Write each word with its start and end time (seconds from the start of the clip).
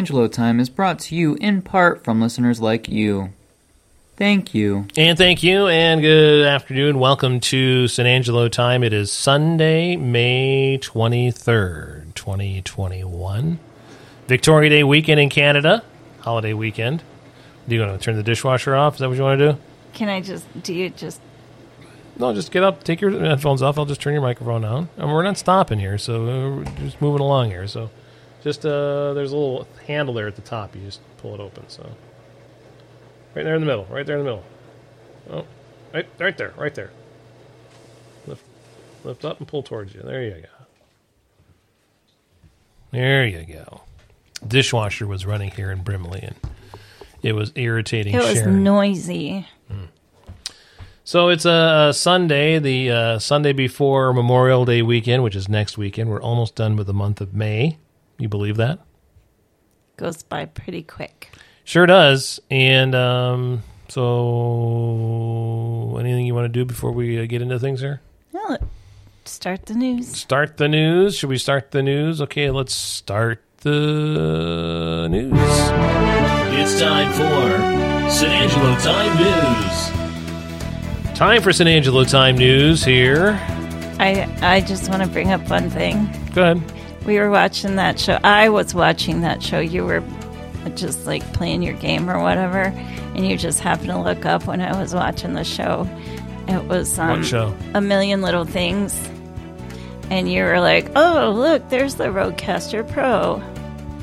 San 0.00 0.04
Angelo 0.04 0.28
Time 0.28 0.60
is 0.60 0.70
brought 0.70 0.98
to 1.00 1.14
you 1.14 1.34
in 1.42 1.60
part 1.60 2.02
from 2.02 2.22
listeners 2.22 2.58
like 2.58 2.88
you. 2.88 3.34
Thank 4.16 4.54
you. 4.54 4.86
And 4.96 5.18
thank 5.18 5.42
you, 5.42 5.66
and 5.66 6.00
good 6.00 6.46
afternoon. 6.46 6.98
Welcome 6.98 7.38
to 7.40 7.86
San 7.86 8.06
Angelo 8.06 8.48
Time. 8.48 8.82
It 8.82 8.94
is 8.94 9.12
Sunday, 9.12 9.96
May 9.96 10.78
23rd, 10.78 12.14
2021. 12.14 13.58
Victoria 14.26 14.70
Day 14.70 14.82
weekend 14.84 15.20
in 15.20 15.28
Canada, 15.28 15.84
holiday 16.20 16.54
weekend. 16.54 17.02
Do 17.68 17.74
you 17.74 17.82
want 17.82 18.00
to 18.00 18.02
turn 18.02 18.16
the 18.16 18.22
dishwasher 18.22 18.74
off? 18.74 18.94
Is 18.94 19.00
that 19.00 19.08
what 19.10 19.18
you 19.18 19.22
want 19.22 19.38
to 19.38 19.52
do? 19.52 19.58
Can 19.92 20.08
I 20.08 20.22
just 20.22 20.46
do 20.62 20.72
you 20.72 20.88
just 20.88 21.20
No, 22.16 22.32
just 22.32 22.50
get 22.52 22.62
up, 22.62 22.84
take 22.84 23.02
your 23.02 23.10
headphones 23.10 23.60
off. 23.60 23.76
I'll 23.78 23.84
just 23.84 24.00
turn 24.00 24.14
your 24.14 24.22
microphone 24.22 24.64
on. 24.64 24.88
And 24.96 25.12
we're 25.12 25.24
not 25.24 25.36
stopping 25.36 25.78
here, 25.78 25.98
so 25.98 26.22
uh, 26.22 26.56
we're 26.56 26.64
just 26.76 27.02
moving 27.02 27.20
along 27.20 27.50
here. 27.50 27.66
So 27.66 27.90
just 28.42 28.64
uh, 28.64 29.12
there's 29.14 29.32
a 29.32 29.36
little 29.36 29.66
handle 29.86 30.14
there 30.14 30.26
at 30.26 30.36
the 30.36 30.42
top. 30.42 30.74
You 30.74 30.82
just 30.82 31.00
pull 31.18 31.34
it 31.34 31.40
open. 31.40 31.68
So 31.68 31.82
right 33.34 33.44
there 33.44 33.54
in 33.54 33.60
the 33.60 33.66
middle, 33.66 33.86
right 33.86 34.06
there 34.06 34.18
in 34.18 34.24
the 34.24 34.30
middle. 34.30 34.44
Oh, 35.30 35.46
right, 35.94 36.06
right 36.18 36.36
there, 36.36 36.52
right 36.56 36.74
there. 36.74 36.90
Lift, 38.26 38.44
lift 39.04 39.24
up 39.24 39.38
and 39.38 39.48
pull 39.48 39.62
towards 39.62 39.94
you. 39.94 40.02
There 40.02 40.22
you 40.22 40.42
go. 40.42 40.48
There 42.90 43.26
you 43.26 43.44
go. 43.44 43.82
Dishwasher 44.46 45.06
was 45.06 45.26
running 45.26 45.50
here 45.50 45.70
in 45.70 45.82
Brimley, 45.82 46.20
and 46.22 46.34
it 47.22 47.34
was 47.34 47.52
irritating. 47.54 48.14
it 48.14 48.22
was 48.22 48.34
Sharon. 48.34 48.64
noisy. 48.64 49.46
So 51.04 51.28
it's 51.28 51.44
a, 51.44 51.88
a 51.88 51.94
Sunday, 51.94 52.58
the 52.60 52.90
uh, 52.90 53.18
Sunday 53.18 53.52
before 53.52 54.12
Memorial 54.12 54.64
Day 54.64 54.80
weekend, 54.80 55.24
which 55.24 55.34
is 55.34 55.48
next 55.48 55.76
weekend. 55.76 56.08
We're 56.08 56.22
almost 56.22 56.54
done 56.54 56.76
with 56.76 56.86
the 56.86 56.94
month 56.94 57.20
of 57.20 57.34
May. 57.34 57.78
You 58.20 58.28
believe 58.28 58.58
that? 58.58 58.78
Goes 59.96 60.22
by 60.22 60.44
pretty 60.44 60.82
quick. 60.82 61.30
Sure 61.64 61.86
does. 61.86 62.38
And 62.50 62.94
um, 62.94 63.62
so, 63.88 64.06
anything 65.98 66.26
you 66.26 66.34
want 66.34 66.44
to 66.44 66.50
do 66.50 66.66
before 66.66 66.92
we 66.92 67.18
uh, 67.18 67.24
get 67.24 67.40
into 67.40 67.58
things 67.58 67.80
here? 67.80 68.02
Well, 68.32 68.58
start 69.24 69.66
the 69.66 69.74
news. 69.74 70.08
Start 70.14 70.58
the 70.58 70.68
news. 70.68 71.16
Should 71.16 71.30
we 71.30 71.38
start 71.38 71.70
the 71.70 71.82
news? 71.82 72.20
Okay, 72.20 72.50
let's 72.50 72.74
start 72.74 73.42
the 73.62 75.08
news. 75.10 75.32
It's 75.32 76.78
time 76.78 77.10
for 77.12 78.10
San 78.10 78.30
Angelo 78.30 78.76
Time 78.80 79.16
News. 79.16 79.90
Time 81.16 81.40
for 81.42 81.52
San 81.54 81.68
Angelo 81.68 82.04
Time 82.04 82.36
news 82.36 82.84
here. 82.84 83.38
I 83.98 84.28
I 84.42 84.60
just 84.60 84.90
want 84.90 85.02
to 85.02 85.08
bring 85.08 85.32
up 85.32 85.48
one 85.48 85.70
thing. 85.70 86.08
Go 86.34 86.42
ahead. 86.42 86.79
We 87.06 87.18
were 87.18 87.30
watching 87.30 87.76
that 87.76 87.98
show. 87.98 88.18
I 88.22 88.48
was 88.50 88.74
watching 88.74 89.22
that 89.22 89.42
show. 89.42 89.58
You 89.60 89.84
were 89.84 90.02
just 90.74 91.06
like 91.06 91.22
playing 91.32 91.62
your 91.62 91.74
game 91.74 92.10
or 92.10 92.20
whatever, 92.22 92.58
and 93.14 93.26
you 93.26 93.36
just 93.36 93.60
happened 93.60 93.88
to 93.88 93.98
look 93.98 94.26
up 94.26 94.46
when 94.46 94.60
I 94.60 94.78
was 94.80 94.94
watching 94.94 95.32
the 95.34 95.44
show. 95.44 95.88
It 96.48 96.64
was 96.64 96.98
um, 96.98 97.22
show? 97.22 97.54
A 97.74 97.80
Million 97.80 98.22
Little 98.22 98.44
Things, 98.44 98.94
and 100.10 100.30
you 100.30 100.42
were 100.44 100.60
like, 100.60 100.90
"Oh, 100.96 101.32
look, 101.34 101.68
there's 101.70 101.94
the 101.94 102.04
RodeCaster 102.08 102.86
Pro." 102.92 103.42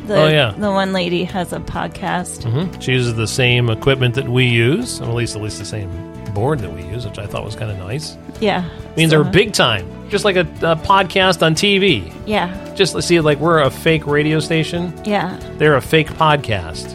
The, 0.07 0.15
Oh, 0.21 0.27
yeah. 0.29 0.51
the 0.57 0.71
one 0.71 0.93
lady 0.93 1.25
has 1.25 1.51
a 1.51 1.59
podcast. 1.59 2.43
hmm 2.49 2.79
She 2.79 2.93
uses 2.93 3.15
the 3.15 3.27
same 3.27 3.69
equipment 3.69 4.15
that 4.15 4.29
we 4.29 4.45
use, 4.45 5.01
or 5.01 5.09
at 5.09 5.13
least 5.15 5.35
at 5.35 5.41
least 5.41 5.59
the 5.59 5.65
same 5.65 5.89
board 6.37 6.59
that 6.59 6.71
we 6.71 6.83
use, 6.83 7.03
which 7.05 7.17
I 7.17 7.25
thought 7.25 7.43
was 7.43 7.55
kind 7.55 7.71
of 7.71 7.77
nice. 7.79 8.15
Yeah, 8.39 8.69
means 8.95 9.11
so- 9.11 9.23
they're 9.23 9.31
big 9.31 9.53
time, 9.53 9.85
just 10.09 10.23
like 10.23 10.35
a, 10.35 10.41
a 10.41 10.75
podcast 10.75 11.41
on 11.41 11.55
TV. 11.55 12.13
Yeah, 12.27 12.53
Just 12.75 12.93
let's 12.93 13.07
see, 13.07 13.19
like 13.21 13.39
we're 13.39 13.59
a 13.59 13.71
fake 13.71 14.05
radio 14.05 14.39
station. 14.39 14.93
yeah. 15.03 15.35
They're 15.57 15.75
a 15.75 15.81
fake 15.81 16.09
podcast. 16.09 16.85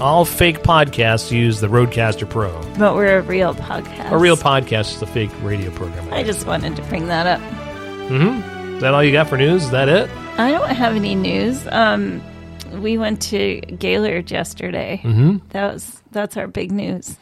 All 0.00 0.24
fake 0.24 0.62
podcasts 0.64 1.30
use 1.30 1.60
the 1.60 1.68
RodeCaster 1.68 2.28
Pro. 2.28 2.50
But 2.76 2.96
we're 2.96 3.18
a 3.18 3.22
real 3.22 3.54
podcast. 3.54 4.10
A 4.10 4.18
real 4.18 4.36
podcast 4.36 4.96
is 4.96 5.02
a 5.02 5.06
fake 5.06 5.30
radio 5.42 5.70
program. 5.70 6.12
I 6.12 6.24
just 6.24 6.44
wanted 6.46 6.74
to 6.76 6.82
bring 6.82 7.06
that 7.06 7.26
up. 7.28 7.40
Mm-hmm. 8.08 8.74
Is 8.76 8.80
that 8.82 8.92
all 8.92 9.04
you 9.04 9.12
got 9.12 9.28
for 9.28 9.36
news? 9.38 9.64
Is 9.64 9.70
that 9.70 9.88
it? 9.88 10.10
I 10.36 10.50
don't 10.50 10.68
have 10.68 10.96
any 10.96 11.14
news. 11.14 11.64
Um, 11.68 12.20
we 12.82 12.98
went 12.98 13.22
to 13.30 13.60
Gaylord 13.60 14.30
yesterday. 14.32 15.00
Mm-hmm. 15.04 15.36
That 15.50 15.72
was 15.74 16.02
that's 16.10 16.36
our 16.36 16.48
big 16.48 16.72
news. 16.72 17.16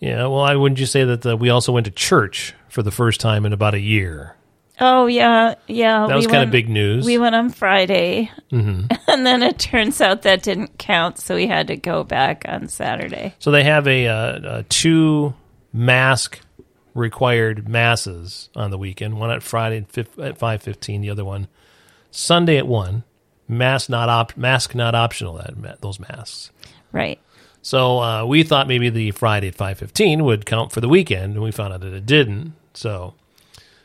Yeah. 0.00 0.26
Well, 0.26 0.40
I 0.40 0.56
wouldn't 0.56 0.80
you 0.80 0.86
say 0.86 1.04
that 1.04 1.24
uh, 1.26 1.36
we 1.36 1.50
also 1.50 1.72
went 1.72 1.84
to 1.84 1.90
church 1.92 2.54
for 2.68 2.82
the 2.82 2.90
first 2.90 3.20
time 3.20 3.46
in 3.46 3.52
about 3.52 3.74
a 3.74 3.80
year? 3.80 4.34
Oh 4.82 5.06
yeah, 5.06 5.56
yeah. 5.66 6.06
That 6.06 6.14
we 6.14 6.14
was 6.16 6.26
kind 6.26 6.38
of 6.38 6.42
went- 6.44 6.52
big 6.52 6.68
news. 6.70 7.04
We 7.04 7.18
went 7.18 7.34
on 7.34 7.50
Friday, 7.50 8.30
Mm-hmm. 8.50 8.86
and 9.10 9.26
then 9.26 9.42
it 9.42 9.58
turns 9.58 10.00
out 10.00 10.22
that 10.22 10.42
didn't 10.42 10.78
count, 10.78 11.18
so 11.18 11.34
we 11.36 11.46
had 11.46 11.66
to 11.68 11.76
go 11.76 12.02
back 12.02 12.44
on 12.48 12.66
Saturday. 12.68 13.34
So 13.40 13.50
they 13.50 13.62
have 13.64 13.86
a, 13.86 14.06
uh, 14.08 14.12
uh 14.14 14.62
two 14.70 15.34
mask 15.72 16.40
required 16.94 17.68
masses 17.68 18.48
on 18.56 18.70
the 18.70 18.78
weekend. 18.78 19.18
One 19.20 19.30
at 19.30 19.42
Friday 19.42 19.86
at 20.18 20.38
five 20.38 20.62
fifteen. 20.62 21.02
The 21.02 21.10
other 21.10 21.24
one 21.26 21.48
Sunday 22.10 22.56
at 22.56 22.66
one. 22.66 23.04
Mask 23.48 23.90
not 23.90 24.08
op- 24.08 24.36
mask 24.36 24.74
not 24.74 24.94
optional. 24.94 25.34
That 25.58 25.82
those 25.82 26.00
masks. 26.00 26.50
Right. 26.92 27.20
So 27.62 28.00
uh, 28.00 28.24
we 28.24 28.42
thought 28.42 28.68
maybe 28.68 28.88
the 28.90 29.10
Friday 29.10 29.48
at 29.48 29.54
five 29.54 29.78
fifteen 29.78 30.24
would 30.24 30.46
count 30.46 30.72
for 30.72 30.80
the 30.80 30.88
weekend, 30.88 31.34
and 31.34 31.42
we 31.42 31.50
found 31.50 31.72
out 31.72 31.80
that 31.80 31.92
it 31.92 32.06
didn't. 32.06 32.54
So 32.74 33.14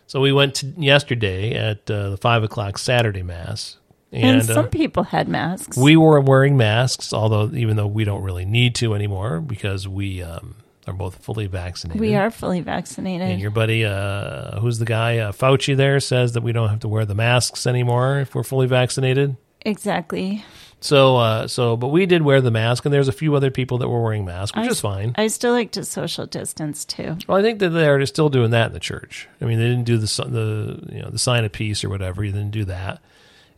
so 0.07 0.21
we 0.21 0.31
went 0.31 0.55
to 0.55 0.67
yesterday 0.77 1.53
at 1.53 1.89
uh, 1.89 2.11
the 2.11 2.17
five 2.17 2.43
o'clock 2.43 2.77
Saturday 2.77 3.23
mass, 3.23 3.77
And, 4.11 4.37
and, 4.37 4.45
some 4.45 4.65
uh, 4.65 4.69
people 4.69 5.03
had 5.03 5.27
masks. 5.27 5.77
we 5.77 5.97
were 5.97 6.21
wearing 6.21 6.57
masks, 6.57 7.11
although 7.11 7.49
even 7.55 7.75
though 7.75 7.87
we 7.87 8.03
don't 8.03 8.21
really 8.21 8.45
need 8.45 8.75
to 8.75 8.93
anymore 8.93 9.41
because 9.41 9.87
we 9.87 10.21
um, 10.21 10.55
are 10.87 10.93
both 10.93 11.15
fully 11.23 11.47
vaccinated. 11.47 11.99
We 11.99 12.15
are 12.15 12.29
fully 12.29 12.61
vaccinated. 12.61 13.29
And 13.29 13.41
your 13.41 13.49
buddy, 13.51 13.83
uh, 13.83 14.59
who's 14.59 14.77
the 14.77 14.85
guy, 14.85 15.17
uh, 15.17 15.31
Fauci, 15.31 15.75
there 15.75 15.99
says 15.99 16.33
that 16.33 16.43
we 16.43 16.51
don't 16.51 16.69
have 16.69 16.81
to 16.81 16.87
wear 16.87 17.05
the 17.05 17.15
masks 17.15 17.65
anymore 17.65 18.19
if 18.19 18.35
we're 18.35 18.43
fully 18.43 18.67
vaccinated. 18.67 19.35
exactly. 19.61 20.45
So, 20.85 21.17
uh, 21.17 21.47
so, 21.47 21.75
but 21.75 21.87
we 21.87 22.05
did 22.05 22.21
wear 22.21 22.41
the 22.41 22.51
mask, 22.51 22.85
and 22.85 22.93
there's 22.93 23.07
a 23.07 23.11
few 23.11 23.33
other 23.33 23.49
people 23.49 23.79
that 23.79 23.89
were 23.89 24.03
wearing 24.03 24.23
masks, 24.23 24.55
which 24.55 24.67
I- 24.67 24.71
is 24.71 24.79
fine. 24.79 25.15
I 25.17 25.25
still 25.27 25.51
like 25.51 25.71
to 25.71 25.83
social 25.83 26.27
distance 26.27 26.85
too. 26.85 27.17
well, 27.27 27.39
I 27.39 27.41
think 27.41 27.57
that 27.57 27.69
they're 27.69 28.05
still 28.05 28.29
doing 28.29 28.51
that 28.51 28.67
in 28.67 28.73
the 28.73 28.79
church. 28.79 29.27
I 29.41 29.45
mean, 29.45 29.57
they 29.57 29.65
didn't 29.67 29.85
do 29.85 29.97
the 29.97 30.05
the 30.27 30.93
you 30.95 31.01
know 31.01 31.09
the 31.09 31.17
sign 31.17 31.43
of 31.43 31.51
peace 31.51 31.83
or 31.83 31.89
whatever. 31.89 32.23
You 32.23 32.31
didn't 32.31 32.51
do 32.51 32.65
that, 32.65 33.01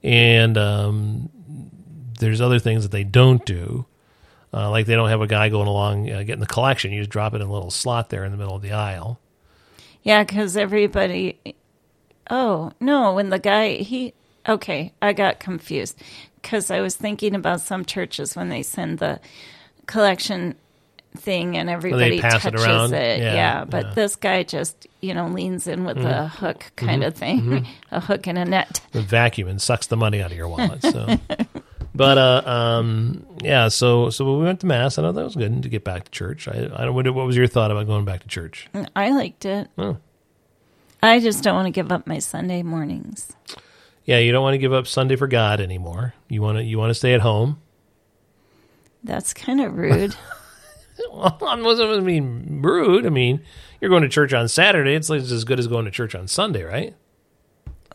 and 0.03 0.57
um, 0.57 1.29
there's 2.19 2.39
other 2.39 2.59
things 2.59 2.83
that 2.83 2.91
they 2.93 3.03
don't 3.03 3.45
do. 3.45 3.85
Uh, 4.53 4.69
like 4.71 4.85
they 4.85 4.95
don't 4.95 5.09
have 5.09 5.19
a 5.19 5.27
guy 5.27 5.49
going 5.49 5.67
along 5.67 6.09
uh, 6.09 6.23
getting 6.23 6.39
the 6.39 6.45
collection. 6.47 6.93
You 6.93 7.01
just 7.01 7.09
drop 7.09 7.33
it 7.33 7.41
in 7.41 7.47
a 7.47 7.51
little 7.51 7.71
slot 7.71 8.09
there 8.09 8.23
in 8.23 8.31
the 8.31 8.37
middle 8.37 8.55
of 8.55 8.61
the 8.61 8.71
aisle. 8.71 9.19
Yeah, 10.01 10.23
because 10.23 10.55
everybody. 10.55 11.37
Oh 12.29 12.71
no! 12.79 13.15
When 13.15 13.29
the 13.31 13.39
guy 13.39 13.73
he 13.75 14.13
okay, 14.47 14.93
I 15.01 15.11
got 15.11 15.41
confused 15.41 16.01
because 16.47 16.71
I 16.71 16.79
was 16.79 16.95
thinking 16.95 17.35
about 17.35 17.59
some 17.59 17.83
churches 17.83 18.33
when 18.33 18.47
they 18.47 18.63
send 18.63 18.99
the 18.99 19.19
collection 19.85 20.55
thing 21.17 21.57
and 21.57 21.69
everybody 21.69 22.19
it 22.19 22.21
touches 22.21 22.63
around? 22.63 22.93
it. 22.93 23.19
Yeah, 23.19 23.33
Yeah, 23.33 23.65
but 23.65 23.77
yeah. 23.77 23.83
Mm-hmm. 23.83 23.95
this 23.95 24.15
guy 24.15 24.43
just 24.43 24.87
you 25.01 25.13
know 25.13 25.27
leans 25.27 25.67
in 25.67 25.83
with 25.83 25.97
a 25.97 26.29
hook 26.29 26.71
kind 26.77 27.03
of 27.03 27.15
thing, 27.15 27.67
a 27.91 27.99
hook 27.99 28.27
and 28.27 28.37
a 28.37 28.45
net. 28.45 28.79
the 28.93 29.01
vacuum 29.01 29.49
and 29.49 29.61
sucks 29.61 29.87
the 29.87 29.97
money 29.97 30.21
out 30.21 30.31
of 30.31 30.37
your 30.37 30.47
wallet. 30.47 30.81
So, 30.83 31.17
but 31.95 32.17
uh, 32.17 32.43
um, 32.49 33.25
yeah. 33.43 33.67
So, 33.67 34.09
so 34.09 34.37
we 34.37 34.45
went 34.45 34.61
to 34.61 34.67
mass. 34.67 34.97
I 34.97 35.01
know 35.01 35.11
that 35.11 35.23
was 35.23 35.35
good 35.35 35.63
to 35.63 35.69
get 35.69 35.83
back 35.83 36.05
to 36.05 36.11
church. 36.11 36.47
I, 36.47 36.69
I 36.73 36.85
don't. 36.85 36.93
What 36.95 37.13
what 37.13 37.25
was 37.25 37.35
your 37.35 37.47
thought 37.47 37.71
about 37.71 37.87
going 37.87 38.05
back 38.05 38.21
to 38.21 38.29
church? 38.29 38.69
I 38.95 39.11
liked 39.11 39.43
it. 39.43 39.69
Oh. 39.77 39.97
I 41.03 41.19
just 41.19 41.43
don't 41.43 41.55
want 41.55 41.67
to 41.67 41.71
give 41.71 41.91
up 41.91 42.07
my 42.07 42.19
Sunday 42.19 42.63
mornings. 42.63 43.33
Yeah, 44.07 44.17
you 44.17 44.31
don't 44.31 44.41
want 44.41 44.55
to 44.55 44.59
give 44.59 44.73
up 44.73 44.87
Sunday 44.87 45.15
for 45.15 45.27
God 45.27 45.61
anymore. 45.61 46.15
You 46.27 46.41
want 46.41 46.57
to 46.57 46.63
you 46.63 46.79
want 46.79 46.89
to 46.89 46.95
stay 46.95 47.13
at 47.13 47.21
home. 47.21 47.61
That's 49.03 49.35
kind 49.35 49.61
of 49.61 49.77
rude. 49.77 50.15
Well, 51.11 51.37
I 51.41 51.61
wasn't 51.61 51.91
I 51.91 51.99
mean 51.99 52.61
rude. 52.61 53.05
I 53.05 53.09
mean, 53.09 53.41
you're 53.79 53.89
going 53.89 54.03
to 54.03 54.09
church 54.09 54.33
on 54.33 54.47
Saturday. 54.47 54.93
It's 54.95 55.09
like 55.09 55.21
as 55.21 55.43
good 55.43 55.59
as 55.59 55.67
going 55.67 55.85
to 55.85 55.91
church 55.91 56.15
on 56.15 56.27
Sunday, 56.27 56.63
right? 56.63 56.95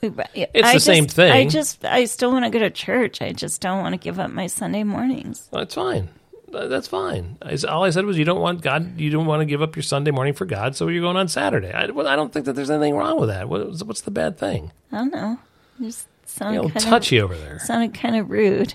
it's 0.03 0.73
the 0.73 0.81
same 0.81 1.07
thing. 1.07 1.31
I 1.31 1.47
just, 1.47 1.85
I 1.85 2.07
still 2.07 2.33
want 2.33 2.45
to 2.45 2.51
go 2.51 2.59
to 2.59 2.71
church. 2.71 3.23
I 3.23 3.33
just 3.33 3.61
don't 3.61 3.81
want 3.81 3.93
to 3.93 3.99
give 3.99 4.19
up 4.19 4.31
my 4.31 4.49
Sunday 4.49 4.83
mornings. 4.83 5.49
That's 5.53 5.75
fine. 5.75 6.09
That's 6.49 6.89
fine. 6.89 7.39
All 7.69 7.85
I 7.85 7.91
said 7.91 8.05
was 8.05 8.19
you 8.19 8.25
don't 8.25 8.41
want 8.41 8.63
God. 8.63 8.99
You 9.01 9.11
don't 9.11 9.27
want 9.27 9.41
to 9.41 9.47
give 9.47 9.63
up 9.63 9.77
your 9.77 9.85
Sunday 9.85 10.11
morning 10.11 10.35
for 10.35 10.45
God, 10.45 10.75
so 10.75 10.89
you're 10.89 11.03
going 11.03 11.17
on 11.17 11.29
Saturday. 11.29 11.73
I, 11.73 11.87
well, 11.87 12.09
I 12.09 12.17
don't 12.17 12.33
think 12.33 12.47
that 12.47 12.55
there's 12.55 12.71
anything 12.71 12.95
wrong 12.97 13.19
with 13.19 13.29
that. 13.29 13.49
What, 13.49 13.83
what's 13.85 14.01
the 14.03 14.11
bad 14.11 14.39
thing? 14.39 14.73
I 14.91 14.99
don't 14.99 15.13
know. 15.13 15.39
Just 15.81 16.07
You 16.07 16.29
sounded 16.29 16.63
know, 16.63 16.69
kind 16.69 16.81
touchy 16.81 17.19
of 17.19 17.25
over 17.31 17.37
there. 17.37 17.59
sounded 17.61 17.95
kind 17.95 18.17
of 18.17 18.31
rude. 18.31 18.75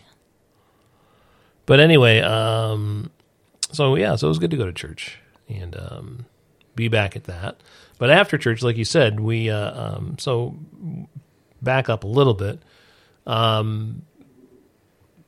But 1.66 1.80
anyway, 1.80 2.22
um, 2.22 3.12
so 3.72 3.96
yeah, 3.96 4.16
so 4.16 4.28
it 4.28 4.30
was 4.30 4.40
good 4.40 4.52
to 4.52 4.58
go 4.58 4.66
to 4.66 4.72
church 4.74 5.20
and 5.50 5.76
um, 5.76 6.26
be 6.76 6.88
back 6.88 7.16
at 7.16 7.26
that. 7.26 7.62
But 7.98 8.10
after 8.10 8.38
church, 8.38 8.62
like 8.62 8.78
you 8.78 8.86
said, 8.86 9.20
we 9.20 9.50
uh, 9.50 9.96
um, 9.98 10.16
so 10.20 10.56
back 11.62 11.90
up 11.90 12.04
a 12.04 12.08
little 12.08 12.34
bit. 12.36 12.62
Um, 13.26 14.04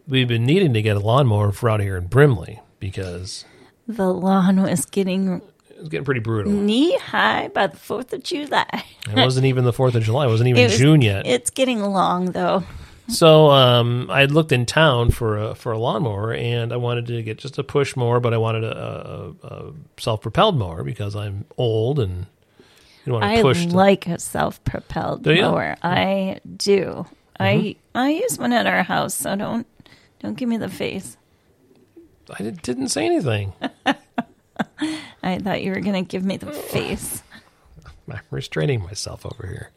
we've 0.07 0.27
been 0.27 0.45
needing 0.45 0.74
to 0.74 0.81
get 0.81 0.95
a 0.95 1.00
lawnmower 1.00 1.51
for 1.51 1.69
out 1.69 1.81
here 1.81 1.98
in 1.98 2.07
Brimley 2.07 2.62
because 2.80 3.44
The 3.88 4.13
lawn 4.13 4.62
was 4.62 4.86
getting 4.86 5.42
it 5.79 5.83
was 5.83 5.89
getting 5.89 6.03
pretty 6.05 6.19
brutal. 6.19 6.51
knee 6.51 6.97
high 6.97 7.47
by 7.47 7.67
the 7.67 7.77
4th 7.77 8.11
of 8.13 8.21
July. 8.23 8.67
It 9.07 9.15
wasn't 9.15 9.45
even 9.45 9.63
the 9.63 9.73
Fourth 9.73 9.95
of 9.95 10.03
July. 10.03 10.25
It 10.25 10.29
wasn't 10.29 10.49
even 10.49 10.61
It 10.63 10.65
was- 10.71 10.77
June 10.77 11.01
yet. 11.01 11.25
It's 11.25 11.49
getting 11.49 11.81
long, 11.81 12.31
though. 12.31 12.63
So 13.07 13.49
um, 13.49 14.07
I 14.11 14.19
had 14.19 14.31
looked 14.31 14.51
in 14.51 14.67
town 14.67 15.09
for 15.09 15.37
a 15.37 15.55
for 15.55 15.71
a 15.71 15.79
lawnmower, 15.79 16.31
and 16.31 16.71
I 16.71 16.75
wanted 16.77 17.07
to 17.07 17.23
get 17.23 17.39
just 17.39 17.57
a 17.57 17.63
push 17.63 17.95
mower, 17.95 18.19
but 18.19 18.35
I 18.35 18.37
wanted 18.37 18.63
a, 18.65 19.33
a, 19.41 19.47
a 19.47 19.73
self 19.97 20.21
propelled 20.21 20.57
mower 20.59 20.83
because 20.83 21.15
I'm 21.15 21.45
old 21.57 21.99
and 21.99 22.27
you 23.05 23.13
don't 23.13 23.13
want 23.21 23.23
I 23.25 23.37
to 23.37 23.41
push. 23.41 23.65
the- 23.65 23.73
like 23.75 24.05
a 24.05 24.19
self-propelled 24.19 25.23
Do 25.23 25.33
you? 25.33 25.41
mower. 25.41 25.75
I 25.81 26.39
do. 26.55 27.07
I 27.39 27.77
I 27.95 28.09
use 28.11 28.37
one 28.37 28.53
at 28.53 28.67
our 28.67 28.83
house, 28.83 29.15
so 29.15 29.35
don't 29.35 29.65
don't 30.19 30.35
give 30.37 30.47
me 30.49 30.57
the 30.57 30.69
face. 30.69 31.17
I 32.37 32.43
didn't 32.43 32.89
say 32.89 33.07
anything. 33.07 33.53
I 35.23 35.39
thought 35.39 35.61
you 35.61 35.71
were 35.71 35.79
going 35.81 36.03
to 36.06 36.07
give 36.07 36.23
me 36.23 36.38
the 36.38 36.51
face. 36.51 37.21
I'm 38.11 38.19
restraining 38.31 38.81
myself 38.83 39.25
over 39.25 39.45
here. 39.47 39.71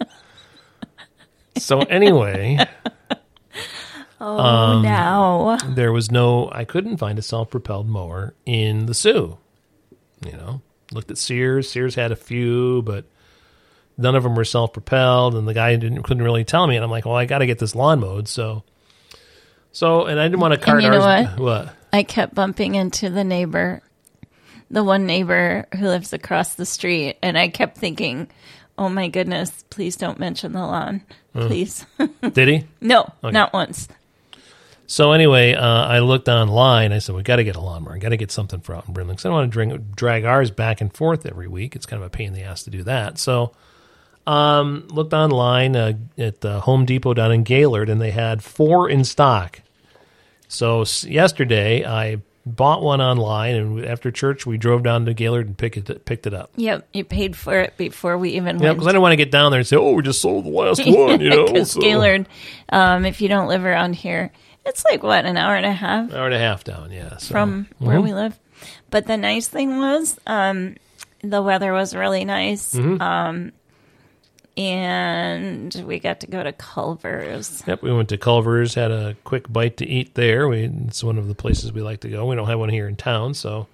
So 1.58 1.80
anyway, 1.80 2.58
Oh, 4.20 4.38
Um, 4.38 4.82
now. 4.82 5.56
there 5.74 5.92
was 5.92 6.10
no. 6.10 6.48
I 6.52 6.64
couldn't 6.64 6.96
find 6.98 7.18
a 7.18 7.22
self 7.22 7.50
propelled 7.50 7.88
mower 7.88 8.34
in 8.46 8.86
the 8.86 8.94
Soo. 8.94 9.36
You 10.24 10.32
know, 10.32 10.62
looked 10.92 11.10
at 11.10 11.18
Sears. 11.18 11.68
Sears 11.68 11.96
had 11.96 12.12
a 12.12 12.16
few, 12.16 12.82
but 12.82 13.04
none 13.98 14.14
of 14.14 14.22
them 14.22 14.36
were 14.36 14.44
self 14.44 14.72
propelled, 14.72 15.34
and 15.34 15.46
the 15.48 15.54
guy 15.54 15.74
didn't 15.76 16.04
couldn't 16.04 16.22
really 16.22 16.44
tell 16.44 16.66
me. 16.68 16.76
And 16.76 16.84
I'm 16.84 16.90
like, 16.90 17.04
well, 17.04 17.16
I 17.16 17.26
got 17.26 17.38
to 17.38 17.46
get 17.46 17.58
this 17.58 17.74
lawn 17.74 17.98
mowed. 18.00 18.28
So, 18.28 18.62
so, 19.72 20.06
and 20.06 20.20
I 20.20 20.24
didn't 20.28 20.40
want 20.40 20.54
to 20.54 20.60
cart 20.60 20.82
you 20.82 20.88
know 20.90 21.00
ours. 21.02 21.26
what? 21.36 21.40
what? 21.40 21.76
I 21.92 22.04
kept 22.04 22.34
bumping 22.34 22.76
into 22.76 23.10
the 23.10 23.24
neighbor, 23.24 23.82
the 24.72 24.82
one 24.82 25.06
neighbor 25.06 25.66
who 25.78 25.86
lives 25.86 26.12
across 26.12 26.54
the 26.54 26.66
street, 26.66 27.18
and 27.22 27.38
I 27.38 27.48
kept 27.48 27.78
thinking, 27.78 28.28
"Oh 28.76 28.88
my 28.88 29.06
goodness, 29.08 29.64
please 29.70 29.94
don't 29.96 30.18
mention 30.18 30.52
the 30.52 30.60
lawn, 30.66 31.02
please." 31.32 31.86
Did 32.32 32.48
he? 32.48 32.64
no, 32.80 33.12
not 33.22 33.52
once. 33.52 33.86
So 34.88 35.12
anyway, 35.12 35.54
uh, 35.54 35.64
I 35.86 36.00
looked 36.00 36.28
online. 36.28 36.92
I 36.92 36.98
said, 36.98 37.14
we 37.14 37.22
got 37.22 37.36
to 37.36 37.44
get 37.44 37.56
a 37.56 37.60
lawnmower. 37.60 37.96
got 37.96 38.10
to 38.10 38.18
get 38.18 38.30
something 38.30 38.60
for 38.60 38.74
out 38.74 38.86
in 38.88 38.92
Brimley. 38.92 39.14
'Cause 39.14 39.24
I 39.24 39.28
don't 39.30 39.36
want 39.38 39.50
to 39.50 39.54
drag, 39.54 39.96
drag 39.96 40.24
ours 40.24 40.50
back 40.50 40.82
and 40.82 40.92
forth 40.94 41.24
every 41.24 41.48
week. 41.48 41.74
It's 41.74 41.86
kind 41.86 42.02
of 42.02 42.06
a 42.06 42.10
pain 42.10 42.26
in 42.26 42.32
the 42.34 42.42
ass 42.42 42.64
to 42.64 42.70
do 42.70 42.82
that. 42.82 43.16
So 43.16 43.52
um, 44.26 44.86
looked 44.90 45.14
online 45.14 45.76
uh, 45.76 45.94
at 46.18 46.42
the 46.42 46.60
Home 46.60 46.84
Depot 46.84 47.14
down 47.14 47.32
in 47.32 47.42
Gaylord, 47.42 47.88
and 47.88 48.02
they 48.02 48.10
had 48.10 48.42
four 48.44 48.90
in 48.90 49.04
stock. 49.04 49.60
So 50.48 50.82
s- 50.82 51.04
yesterday, 51.04 51.86
I 51.86 52.18
bought 52.44 52.82
one 52.82 53.00
online, 53.00 53.54
and 53.54 53.84
after 53.84 54.10
church, 54.10 54.44
we 54.46 54.58
drove 54.58 54.82
down 54.82 55.04
to 55.06 55.14
Gaylord 55.14 55.46
and 55.46 55.56
picked 55.56 55.76
it, 55.88 56.04
picked 56.04 56.26
it 56.26 56.34
up. 56.34 56.50
Yep, 56.56 56.88
you 56.92 57.04
paid 57.04 57.36
for 57.36 57.58
it 57.60 57.76
before 57.76 58.18
we 58.18 58.30
even 58.30 58.58
Yeah, 58.58 58.64
went. 58.68 58.76
because 58.78 58.86
I 58.88 58.90
didn't 58.90 59.02
want 59.02 59.12
to 59.12 59.16
get 59.16 59.30
down 59.30 59.50
there 59.52 59.60
and 59.60 59.66
say, 59.66 59.76
"Oh, 59.76 59.92
we 59.92 60.02
just 60.02 60.20
sold 60.20 60.44
the 60.44 60.50
last 60.50 60.78
one," 60.86 61.20
you 61.20 61.30
know. 61.30 61.62
So- 61.64 61.80
Gaylord, 61.80 62.26
um, 62.70 63.04
if 63.04 63.20
you 63.20 63.28
don't 63.28 63.48
live 63.48 63.64
around 63.64 63.94
here, 63.94 64.30
it's 64.66 64.84
like 64.84 65.02
what 65.02 65.24
an 65.24 65.36
hour 65.36 65.54
and 65.56 65.66
a 65.66 65.72
half 65.72 66.12
hour 66.12 66.26
and 66.26 66.34
a 66.34 66.38
half 66.38 66.64
down. 66.64 66.90
Yeah, 66.90 67.16
so, 67.18 67.32
from 67.32 67.68
where 67.78 67.98
Mhm. 67.98 68.02
we 68.04 68.12
live. 68.14 68.38
But 68.90 69.06
the 69.06 69.16
nice 69.16 69.48
thing 69.48 69.78
was, 69.78 70.18
um, 70.26 70.76
the 71.22 71.42
weather 71.42 71.72
was 71.72 71.94
really 71.94 72.24
nice, 72.24 72.74
Mm-hmm. 72.74 73.00
um, 73.02 73.52
and 74.56 75.74
we 75.86 75.98
got 75.98 76.20
to 76.20 76.26
go 76.26 76.42
to 76.42 76.52
Culver's. 76.52 77.62
Yep, 77.66 77.82
we 77.82 77.92
went 77.92 78.08
to 78.10 78.18
Culver's, 78.18 78.74
had 78.74 78.90
a 78.90 79.16
quick 79.24 79.52
bite 79.52 79.76
to 79.78 79.86
eat 79.86 80.14
there. 80.14 80.48
We, 80.48 80.64
it's 80.86 81.02
one 81.02 81.18
of 81.18 81.28
the 81.28 81.34
places 81.34 81.72
we 81.72 81.82
like 81.82 82.00
to 82.00 82.08
go. 82.08 82.26
We 82.26 82.36
don't 82.36 82.46
have 82.48 82.58
one 82.58 82.68
here 82.68 82.86
in 82.88 82.96
town, 82.96 83.34
so 83.34 83.66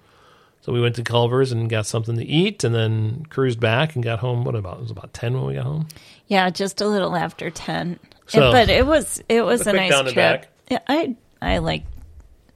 so 0.61 0.73
we 0.73 0.81
went 0.81 0.95
to 0.95 1.03
Culver's 1.03 1.51
and 1.51 1.69
got 1.69 1.85
something 1.85 2.15
to 2.17 2.25
eat, 2.25 2.63
and 2.63 2.73
then 2.75 3.25
cruised 3.29 3.59
back 3.59 3.95
and 3.95 4.03
got 4.03 4.19
home. 4.19 4.43
What 4.43 4.55
about? 4.55 4.77
It 4.77 4.81
was 4.81 4.91
about 4.91 5.13
ten 5.13 5.33
when 5.35 5.45
we 5.45 5.53
got 5.55 5.65
home. 5.65 5.87
Yeah, 6.27 6.49
just 6.49 6.81
a 6.81 6.87
little 6.87 7.15
after 7.15 7.49
ten. 7.49 7.99
So- 8.27 8.51
but 8.51 8.69
it 8.69 8.85
was 8.85 9.21
it 9.29 9.41
was 9.41 9.65
A 9.67 9.71
a, 9.71 9.73
nice 9.73 10.11
trip. 10.13 10.45
Yeah, 10.69 10.79
I 10.87 11.15
I 11.41 11.57
like 11.59 11.83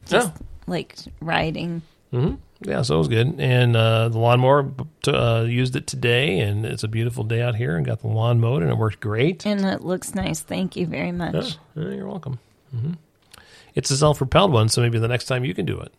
just 0.05 0.27
Yeah. 0.29 0.45
like 0.67 0.95
riding. 1.21 1.81
Mm-hmm. 2.13 2.35
Yeah, 2.65 2.81
so 2.81 2.95
it 2.95 2.97
was 2.99 3.07
good. 3.07 3.39
And 3.39 3.75
uh, 3.75 4.09
the 4.09 4.17
lawnmower 4.19 4.71
uh, 5.07 5.45
used 5.47 5.75
it 5.75 5.87
today, 5.87 6.39
and 6.39 6.65
it's 6.65 6.83
a 6.83 6.87
beautiful 6.87 7.23
day 7.23 7.41
out 7.41 7.55
here. 7.55 7.75
And 7.75 7.85
got 7.85 7.99
the 8.01 8.07
lawn 8.07 8.39
mowed, 8.39 8.61
and 8.63 8.71
it 8.71 8.77
worked 8.77 8.99
great. 8.99 9.45
And 9.45 9.61
it 9.65 9.81
looks 9.81 10.15
nice. 10.15 10.39
Thank 10.41 10.75
you 10.75 10.85
very 10.87 11.11
much. 11.11 11.57
Yeah, 11.75 11.89
you're 11.89 12.07
welcome. 12.07 12.39
hmm 12.71 12.93
It's 13.75 13.91
a 13.91 13.97
self-propelled 13.97 14.51
one, 14.51 14.69
so 14.69 14.81
maybe 14.81 14.99
the 14.99 15.07
next 15.07 15.25
time 15.25 15.43
you 15.45 15.53
can 15.53 15.65
do 15.65 15.79
it. 15.79 15.91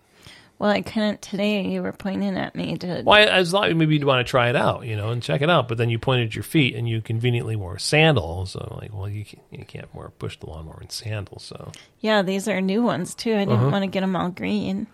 Well, 0.57 0.71
I 0.71 0.83
couldn't 0.83 1.21
today. 1.21 1.63
You 1.67 1.83
were 1.83 1.93
pointing 1.93 2.37
at 2.39 2.55
me 2.55 2.79
to. 2.79 3.03
Well, 3.05 3.19
I, 3.19 3.25
I 3.25 3.39
was 3.41 3.51
thought 3.51 3.75
maybe 3.75 3.95
you'd 3.95 4.05
want 4.05 4.25
to 4.25 4.31
try 4.31 4.49
it 4.51 4.55
out, 4.57 4.87
you 4.87 4.95
know, 4.97 5.11
and 5.11 5.21
check 5.21 5.43
it 5.43 5.51
out. 5.51 5.67
But 5.67 5.79
then 5.79 5.91
you 5.91 5.99
pointed 5.99 6.29
at 6.29 6.35
your 6.37 6.45
feet, 6.45 6.77
and 6.77 6.89
you 6.89 7.03
conveniently 7.03 7.57
wore 7.57 7.77
sandals. 7.79 8.53
So 8.53 8.69
I'm 8.71 8.79
like, 8.79 8.95
well, 8.95 9.09
you 9.09 9.25
can't, 9.25 9.43
you 9.51 9.65
can't 9.65 9.93
more 9.93 10.13
push 10.19 10.39
the 10.39 10.47
lawnmower 10.47 10.79
in 10.81 10.91
sandals. 10.91 11.43
So 11.43 11.73
Yeah, 12.01 12.23
these 12.23 12.47
are 12.47 12.61
new 12.61 12.83
ones 12.85 13.17
too. 13.17 13.33
I 13.35 13.39
didn't 13.41 13.55
Uh-huh. 13.55 13.71
want 13.71 13.83
to 13.83 13.89
get 13.91 14.01
them 14.03 14.15
all 14.15 14.31
green. 14.31 14.87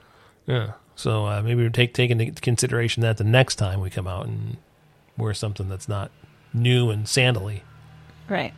yeah, 0.47 0.73
so 1.01 1.27
uh, 1.27 1.43
maybe 1.43 1.63
we 1.63 1.71
take 1.71 1.95
take 1.95 2.11
into 2.11 2.31
consideration 2.41 3.03
that 3.03 3.17
the 3.17 3.25
next 3.25 3.57
time 3.57 3.81
we 3.81 3.89
come 3.89 4.07
out 4.07 4.27
and 4.27 4.59
wear 5.17 5.33
something 5.33 5.69
that's 5.69 5.89
not 5.89 6.11
new 6.53 6.91
and 6.91 7.09
sandally. 7.09 7.63
Right. 8.29 8.53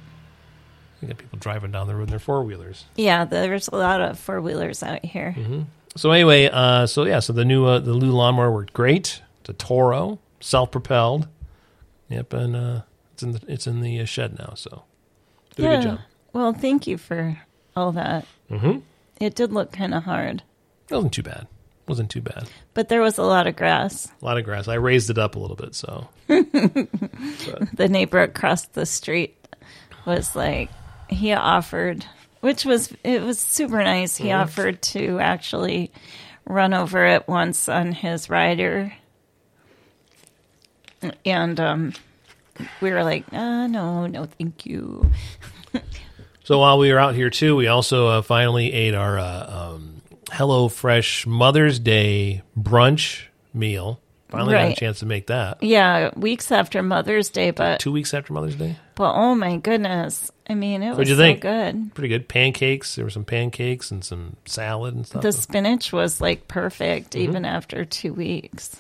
You 1.01 1.09
got 1.09 1.19
people 1.19 1.39
driving 1.39 1.71
down 1.71 1.87
the 1.87 1.95
road 1.95 2.05
in 2.05 2.11
their 2.11 2.19
four 2.19 2.43
wheelers. 2.43 2.85
Yeah, 2.97 3.25
there's 3.25 3.69
a 3.69 3.77
lot 3.77 4.01
of 4.01 4.19
four 4.19 4.41
wheelers 4.41 4.83
out 4.83 5.05
here. 5.05 5.35
Mm-hmm. 5.37 5.63
So 5.97 6.11
anyway, 6.11 6.49
uh, 6.53 6.87
so 6.87 7.05
yeah, 7.05 7.21
so 7.21 7.33
the 7.33 7.45
new 7.45 7.65
uh, 7.65 7.79
the 7.79 7.95
new 7.95 8.11
lawnmower 8.11 8.51
worked 8.51 8.73
great. 8.73 9.23
It's 9.41 9.51
a 9.51 9.53
Toro, 9.53 10.19
self 10.41 10.71
propelled. 10.71 11.29
Yep, 12.09 12.33
and 12.33 12.57
uh, 12.57 12.83
it's 13.13 13.23
in 13.23 13.33
the 13.33 13.41
it's 13.47 13.67
in 13.67 13.81
the 13.81 14.01
uh, 14.01 14.05
shed 14.05 14.39
now. 14.39 14.55
So 14.57 14.85
did 15.55 15.65
a 15.65 15.69
yeah. 15.69 15.77
good 15.77 15.83
job. 15.85 15.99
Well, 16.33 16.53
thank 16.53 16.87
you 16.87 16.99
for 16.99 17.39
all 17.77 17.93
that. 17.93 18.27
Mm-hmm. 18.51 18.79
It 19.21 19.35
did 19.35 19.53
look 19.53 19.73
kind 19.73 19.95
of 19.95 20.03
hard, 20.05 20.43
It 20.89 20.95
wasn't 20.95 21.13
too 21.13 21.23
bad. 21.23 21.47
Wasn't 21.93 22.11
too 22.11 22.23
bad. 22.23 22.49
but 22.73 22.89
there 22.89 23.03
was 23.03 23.19
a 23.19 23.23
lot 23.23 23.47
of 23.47 23.55
grass. 23.55 24.11
A 24.23 24.25
lot 24.25 24.39
of 24.39 24.45
grass. 24.45 24.67
I 24.67 24.75
raised 24.75 25.11
it 25.11 25.19
up 25.19 25.37
a 25.37 25.39
little 25.39 25.57
bit, 25.57 25.75
so 25.75 26.09
The 26.27 27.89
neighbor 27.91 28.21
across 28.23 28.65
the 28.69 28.87
street 28.87 29.37
was 30.07 30.35
like, 30.35 30.71
he 31.11 31.35
offered, 31.35 32.07
which 32.41 32.65
was 32.65 32.93
it 33.05 33.21
was 33.23 33.39
super 33.39 33.83
nice. 33.85 34.17
He 34.17 34.33
offered 34.33 34.81
to 34.95 35.19
actually 35.21 35.91
run 36.47 36.73
over 36.73 37.05
it 37.05 37.29
once 37.29 37.69
on 37.69 37.93
his 37.93 38.31
rider, 38.31 38.95
and 41.27 41.61
um, 41.61 41.93
we 42.81 42.91
were 42.91 43.05
like, 43.05 43.25
uh, 43.33 43.67
no, 43.67 44.07
no, 44.07 44.25
thank 44.25 44.65
you. 44.65 45.11
so 46.45 46.59
while 46.59 46.79
we 46.79 46.91
were 46.91 46.99
out 46.99 47.15
here 47.15 47.29
too, 47.31 47.55
we 47.57 47.67
also 47.67 48.07
uh, 48.09 48.23
finally 48.23 48.73
ate 48.73 48.95
our 48.95 49.19
uh, 49.19 49.73
um, 49.75 49.92
Hello 50.33 50.69
Fresh 50.69 51.27
Mother's 51.27 51.79
Day 51.79 52.43
brunch 52.59 53.25
meal. 53.53 54.01
Finally 54.31 54.55
got 54.55 54.71
a 54.73 54.75
chance 54.75 55.01
to 55.01 55.07
make 55.07 55.27
that. 55.27 55.63
Yeah, 55.63 56.11
weeks 56.17 56.51
after 56.51 56.83
Mother's 56.83 57.29
Day, 57.29 57.51
but 57.51 57.81
Two 57.81 57.93
weeks 57.93 58.15
after 58.15 58.33
Mother's 58.33 58.55
Day. 58.57 58.77
but 58.95 59.13
oh 59.15 59.35
my 59.35 59.59
goodness, 59.59 60.31
I 60.49 60.55
mean, 60.55 60.83
it 60.83 60.89
was 60.91 60.97
What'd 60.99 61.09
you 61.11 61.17
so 61.17 61.21
think? 61.23 61.41
good. 61.43 61.95
Pretty 61.95 62.09
good. 62.09 62.29
Pancakes. 62.29 62.95
There 62.95 63.05
were 63.05 63.11
some 63.11 63.27
pancakes 63.27 63.91
and 63.91 64.03
some 64.03 64.37
salad 64.47 64.95
and 64.95 65.07
stuff. 65.07 65.21
The 65.21 65.33
spinach 65.33 65.93
was 65.93 66.21
like 66.23 66.49
perfect, 66.49 67.11
Mm-hmm. 67.11 67.29
even 67.29 67.45
after 67.45 67.85
two 67.85 68.15
weeks. 68.15 68.75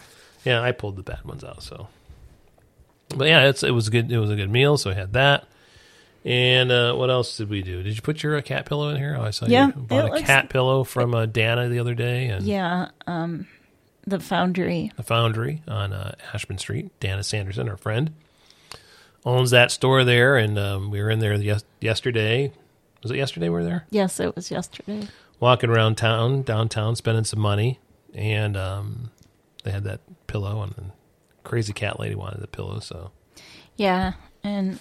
Yeah, 0.47 0.63
I 0.63 0.73
pulled 0.73 0.97
the 0.97 1.03
bad 1.03 1.23
ones 1.27 1.45
out. 1.45 1.63
So, 1.63 1.89
but 3.15 3.29
yeah, 3.29 3.49
it's 3.51 3.63
it 3.63 3.73
was 3.73 3.91
good. 3.91 4.11
It 4.11 4.19
was 4.19 4.31
a 4.31 4.37
good 4.37 4.51
meal. 4.51 4.79
So 4.79 4.91
I 4.91 4.95
had 4.95 5.13
that. 5.13 5.45
And 6.25 6.71
uh, 6.71 6.95
what 6.95 7.11
else 7.11 7.37
did 7.37 7.49
we 7.51 7.63
do? 7.63 7.83
Did 7.83 7.97
you 7.97 8.03
put 8.03 8.23
your 8.23 8.37
uh, 8.37 8.43
cat 8.43 8.65
pillow 8.67 8.89
in 8.91 8.97
here? 8.97 9.17
Oh, 9.19 9.23
I 9.25 9.31
saw 9.31 9.47
Yeah, 9.47 9.69
you 9.69 9.73
bought 9.73 10.05
a 10.05 10.09
looks- 10.15 10.23
cat 10.23 10.49
pillow 10.51 10.85
from 10.85 11.15
uh, 11.15 11.27
Dana 11.27 11.69
the 11.69 11.81
other 11.81 11.95
day, 11.95 12.27
and 12.27 12.45
Yeah, 12.45 12.91
um, 13.09 13.49
the 14.07 14.21
Foundry. 14.21 14.93
the 14.97 15.03
Foundry 15.03 15.63
on 15.67 15.93
uh, 15.93 16.15
Ashmun 16.33 16.61
Street. 16.61 16.91
Dana 17.01 17.25
Sanderson, 17.25 17.69
our 17.69 17.77
friend, 17.77 18.13
owns 19.25 19.51
that 19.51 19.71
store 19.73 20.05
there, 20.05 20.37
and 20.37 20.59
um, 20.59 20.91
we 20.91 21.01
were 21.03 21.11
in 21.11 21.19
there 21.19 21.35
yes- 21.35 21.65
yesterday. 21.81 22.53
Was 23.03 23.11
it 23.11 23.17
yesterday 23.17 23.49
we 23.49 23.55
were 23.57 23.65
there? 23.65 23.87
Yes, 23.91 24.21
it 24.21 24.37
was 24.37 24.49
yesterday. 24.51 25.09
Walking 25.41 25.71
around 25.71 25.97
town, 25.97 26.43
downtown, 26.43 26.95
spending 26.95 27.25
some 27.25 27.41
money, 27.41 27.81
and 28.15 28.57
um, 28.57 29.11
they 29.65 29.73
had 29.73 29.83
that 29.85 30.01
pillow, 30.29 30.63
and 30.63 30.73
the 30.77 30.85
crazy 31.43 31.73
cat 31.73 31.99
lady 31.99 32.15
wanted 32.15 32.41
the 32.41 32.47
pillow, 32.47 32.79
so. 32.79 33.11
Yeah, 33.77 34.13
and 34.45 34.79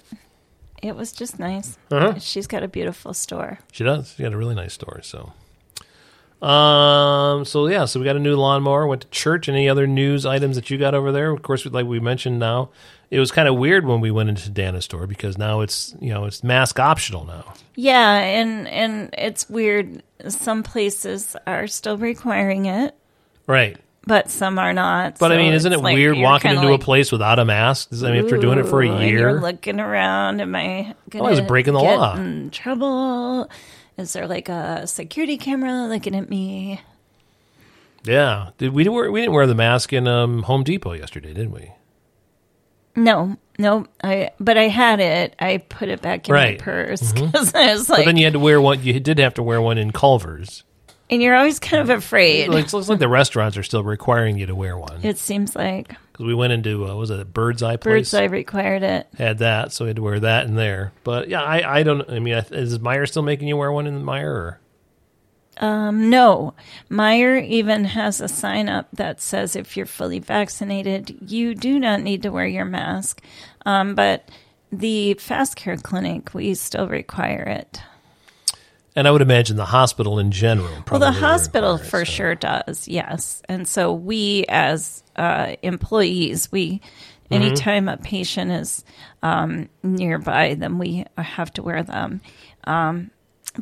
it 0.82 0.96
was 0.96 1.12
just 1.12 1.38
nice. 1.38 1.78
Uh-huh. 1.90 2.18
She's 2.18 2.46
got 2.46 2.62
a 2.62 2.68
beautiful 2.68 3.14
store. 3.14 3.58
She 3.72 3.84
does. 3.84 4.14
She 4.16 4.22
got 4.22 4.32
a 4.32 4.36
really 4.36 4.54
nice 4.54 4.74
store. 4.74 5.00
So, 5.02 5.32
um, 6.46 7.44
so 7.44 7.68
yeah, 7.68 7.84
so 7.84 8.00
we 8.00 8.04
got 8.04 8.16
a 8.16 8.20
new 8.20 8.36
lawnmower. 8.36 8.86
Went 8.86 9.02
to 9.02 9.08
church. 9.08 9.48
Any 9.48 9.68
other 9.68 9.86
news 9.86 10.26
items 10.26 10.56
that 10.56 10.70
you 10.70 10.78
got 10.78 10.94
over 10.94 11.12
there? 11.12 11.30
Of 11.30 11.42
course, 11.42 11.64
like 11.66 11.86
we 11.86 12.00
mentioned, 12.00 12.38
now 12.38 12.70
it 13.10 13.20
was 13.20 13.30
kind 13.30 13.46
of 13.48 13.56
weird 13.56 13.86
when 13.86 14.00
we 14.00 14.10
went 14.10 14.28
into 14.28 14.50
Dana's 14.50 14.84
store 14.84 15.06
because 15.06 15.38
now 15.38 15.60
it's 15.60 15.94
you 16.00 16.12
know 16.12 16.24
it's 16.24 16.42
mask 16.42 16.80
optional 16.80 17.24
now. 17.24 17.54
Yeah, 17.76 18.16
and 18.18 18.66
and 18.68 19.10
it's 19.16 19.48
weird 19.48 20.02
some 20.28 20.62
places 20.62 21.36
are 21.46 21.66
still 21.66 21.96
requiring 21.96 22.66
it, 22.66 22.96
Right. 23.46 23.76
But 24.06 24.30
some 24.30 24.58
are 24.58 24.72
not. 24.72 25.18
But 25.18 25.32
I 25.32 25.36
mean, 25.36 25.52
isn't 25.52 25.72
it 25.72 25.80
like 25.80 25.94
weird 25.94 26.18
walking 26.18 26.50
into 26.52 26.68
like, 26.68 26.80
a 26.80 26.84
place 26.84 27.12
without 27.12 27.38
a 27.38 27.44
mask? 27.44 27.90
I 27.92 28.10
mean, 28.10 28.24
if 28.24 28.30
you're 28.30 28.40
doing 28.40 28.58
it 28.58 28.66
for 28.66 28.82
a 28.82 29.06
year, 29.06 29.40
looking 29.40 29.80
around. 29.80 30.40
Am 30.40 30.54
I 30.54 30.94
Oh, 31.14 31.26
he's 31.28 31.38
gonna 31.38 31.46
breaking 31.48 31.74
the 31.74 31.80
law. 31.80 32.16
In 32.16 32.50
trouble? 32.50 33.48
Is 33.98 34.12
there 34.14 34.26
like 34.26 34.48
a 34.48 34.86
security 34.86 35.36
camera 35.36 35.86
looking 35.86 36.14
at 36.16 36.28
me? 36.28 36.80
yeah. 38.04 38.50
Did 38.58 38.72
we 38.72 38.88
we 38.88 39.20
didn't 39.20 39.34
wear 39.34 39.46
the 39.46 39.54
mask 39.54 39.92
in 39.92 40.08
um, 40.08 40.42
Home 40.44 40.64
Depot 40.64 40.92
yesterday, 40.94 41.32
did 41.32 41.52
we? 41.52 41.70
No, 42.96 43.36
no. 43.58 43.86
I 44.02 44.30
but 44.40 44.58
I 44.58 44.68
had 44.68 45.00
it. 45.00 45.34
I 45.38 45.58
put 45.58 45.88
it 45.88 46.02
back 46.02 46.28
in 46.28 46.34
Right. 46.34 46.58
my 46.58 46.64
purse 46.64 47.12
because 47.14 47.54
I 47.54 47.72
was 47.72 47.88
But 47.88 47.98
like, 47.98 48.06
then 48.06 48.16
you 48.16 48.24
had 48.24 48.32
to 48.34 48.38
wear 48.38 48.60
one. 48.60 48.82
You 48.82 48.98
did 49.00 49.18
have 49.18 49.34
to 49.34 49.42
wear 49.42 49.62
one 49.62 49.78
in 49.78 49.92
Culver's. 49.92 50.64
And 51.12 51.22
you're 51.22 51.34
always 51.36 51.58
kind 51.58 51.82
of 51.82 51.90
afraid. 51.90 52.44
It 52.44 52.50
looks 52.50 52.72
like 52.72 52.98
the 52.98 53.06
restaurants 53.06 53.58
are 53.58 53.62
still 53.62 53.84
requiring 53.84 54.38
you 54.38 54.46
to 54.46 54.54
wear 54.54 54.78
one. 54.78 55.04
it 55.04 55.18
seems 55.18 55.54
like 55.54 55.88
Because 56.10 56.24
we 56.24 56.34
went 56.34 56.54
into 56.54 56.88
uh, 56.88 56.94
was 56.94 57.10
it 57.10 57.20
a 57.20 57.26
Bird's 57.26 57.62
Eye 57.62 57.76
place? 57.76 57.92
Bird's 57.92 58.14
Eye 58.14 58.24
required 58.24 58.82
it. 58.82 59.08
had 59.18 59.38
that, 59.38 59.72
so 59.72 59.84
we 59.84 59.90
had 59.90 59.96
to 59.96 60.02
wear 60.02 60.20
that 60.20 60.46
in 60.46 60.54
there. 60.54 60.94
But 61.04 61.28
yeah, 61.28 61.42
I, 61.42 61.80
I 61.80 61.82
don't. 61.82 62.08
I 62.10 62.18
mean, 62.18 62.32
is 62.50 62.78
Meijer 62.78 63.06
still 63.06 63.22
making 63.22 63.46
you 63.46 63.58
wear 63.58 63.70
one 63.70 63.86
in 63.86 64.02
Meijer? 64.02 64.24
Or? 64.24 64.60
Um, 65.58 66.08
no, 66.08 66.54
Meijer 66.90 67.46
even 67.46 67.84
has 67.84 68.22
a 68.22 68.28
sign 68.28 68.70
up 68.70 68.88
that 68.94 69.20
says 69.20 69.54
if 69.54 69.76
you're 69.76 69.84
fully 69.84 70.18
vaccinated, 70.18 71.30
you 71.30 71.54
do 71.54 71.78
not 71.78 72.00
need 72.00 72.22
to 72.22 72.30
wear 72.30 72.46
your 72.46 72.64
mask. 72.64 73.20
Um, 73.66 73.94
but 73.94 74.30
the 74.72 75.12
fast 75.20 75.56
care 75.56 75.76
clinic, 75.76 76.32
we 76.32 76.54
still 76.54 76.88
require 76.88 77.42
it. 77.42 77.82
And 78.94 79.08
I 79.08 79.10
would 79.10 79.22
imagine 79.22 79.56
the 79.56 79.64
hospital 79.64 80.18
in 80.18 80.30
general. 80.32 80.68
Well, 80.90 81.00
the 81.00 81.12
hospital 81.12 81.78
for 81.78 82.04
so. 82.04 82.12
sure 82.12 82.34
does, 82.34 82.86
yes. 82.88 83.42
And 83.48 83.66
so 83.66 83.92
we, 83.92 84.44
as 84.48 85.02
uh, 85.16 85.56
employees, 85.62 86.50
we 86.52 86.80
Mm-hmm. 87.30 87.44
anytime 87.44 87.88
a 87.88 87.96
patient 87.96 88.50
is 88.50 88.84
um, 89.22 89.70
nearby, 89.82 90.52
then 90.54 90.76
we 90.76 91.06
have 91.16 91.50
to 91.54 91.62
wear 91.62 91.82
them. 91.82 92.20
Um, 92.64 93.10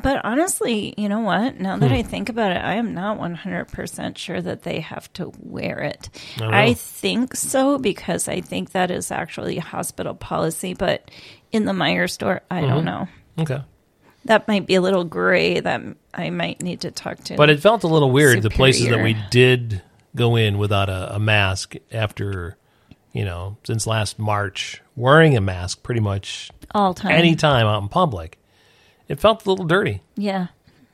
but 0.03 0.25
honestly, 0.25 0.93
you 0.97 1.09
know 1.09 1.21
what? 1.21 1.61
Now 1.61 1.75
Hmm. 1.77 1.81
that 1.83 1.93
I 1.93 2.03
think 2.03 2.29
about 2.29 2.51
it, 2.51 2.57
I 2.65 2.75
am 2.75 2.95
not 2.95 3.19
100% 3.21 4.17
sure 4.19 4.41
that 4.43 4.63
they 4.65 4.81
have 4.81 5.13
to 5.13 5.31
wear 5.39 5.79
it. 5.83 6.09
I 6.41 6.75
think 6.75 7.37
so 7.37 7.79
because 7.79 8.27
I 8.27 8.41
think 8.41 8.73
that 8.73 8.91
is 8.91 9.13
actually 9.13 9.59
hospital 9.59 10.15
policy. 10.15 10.75
But 10.75 11.09
in 11.53 11.65
the 11.65 11.73
Meijer 11.73 12.11
store, 12.11 12.41
I 12.51 12.63
Mm-hmm. 12.63 12.69
don't 12.75 12.85
know. 12.85 13.09
Okay. 13.39 13.63
That 14.31 14.47
might 14.47 14.65
be 14.65 14.77
a 14.77 14.81
little 14.81 15.03
gray 15.03 15.59
that 15.59 15.83
I 16.15 16.31
might 16.31 16.63
need 16.63 16.83
to 16.83 16.93
talk 16.93 17.19
to. 17.25 17.35
But 17.35 17.51
it 17.51 17.59
felt 17.59 17.83
a 17.83 17.89
little 17.89 18.13
weird 18.13 18.43
the 18.43 18.49
places 18.49 18.87
that 18.87 19.03
we 19.03 19.17
did 19.29 19.83
go 20.15 20.37
in 20.37 20.57
without 20.57 20.89
a, 20.89 21.17
a 21.17 21.19
mask 21.19 21.75
after, 21.91 22.57
you 23.13 23.25
know, 23.25 23.57
since 23.65 23.89
last 23.89 24.21
March, 24.21 24.83
wearing 24.95 25.37
a 25.37 25.41
mask 25.41 25.83
pretty 25.83 26.01
much 26.01 26.53
all 26.73 26.95
time. 26.95 27.11
any 27.11 27.35
time 27.35 27.67
out 27.67 27.83
in 27.83 27.89
public. 27.89 28.39
It 29.09 29.19
felt 29.19 29.45
a 29.45 29.51
little 29.51 29.65
dirty. 29.65 30.01
Yeah, 30.17 30.47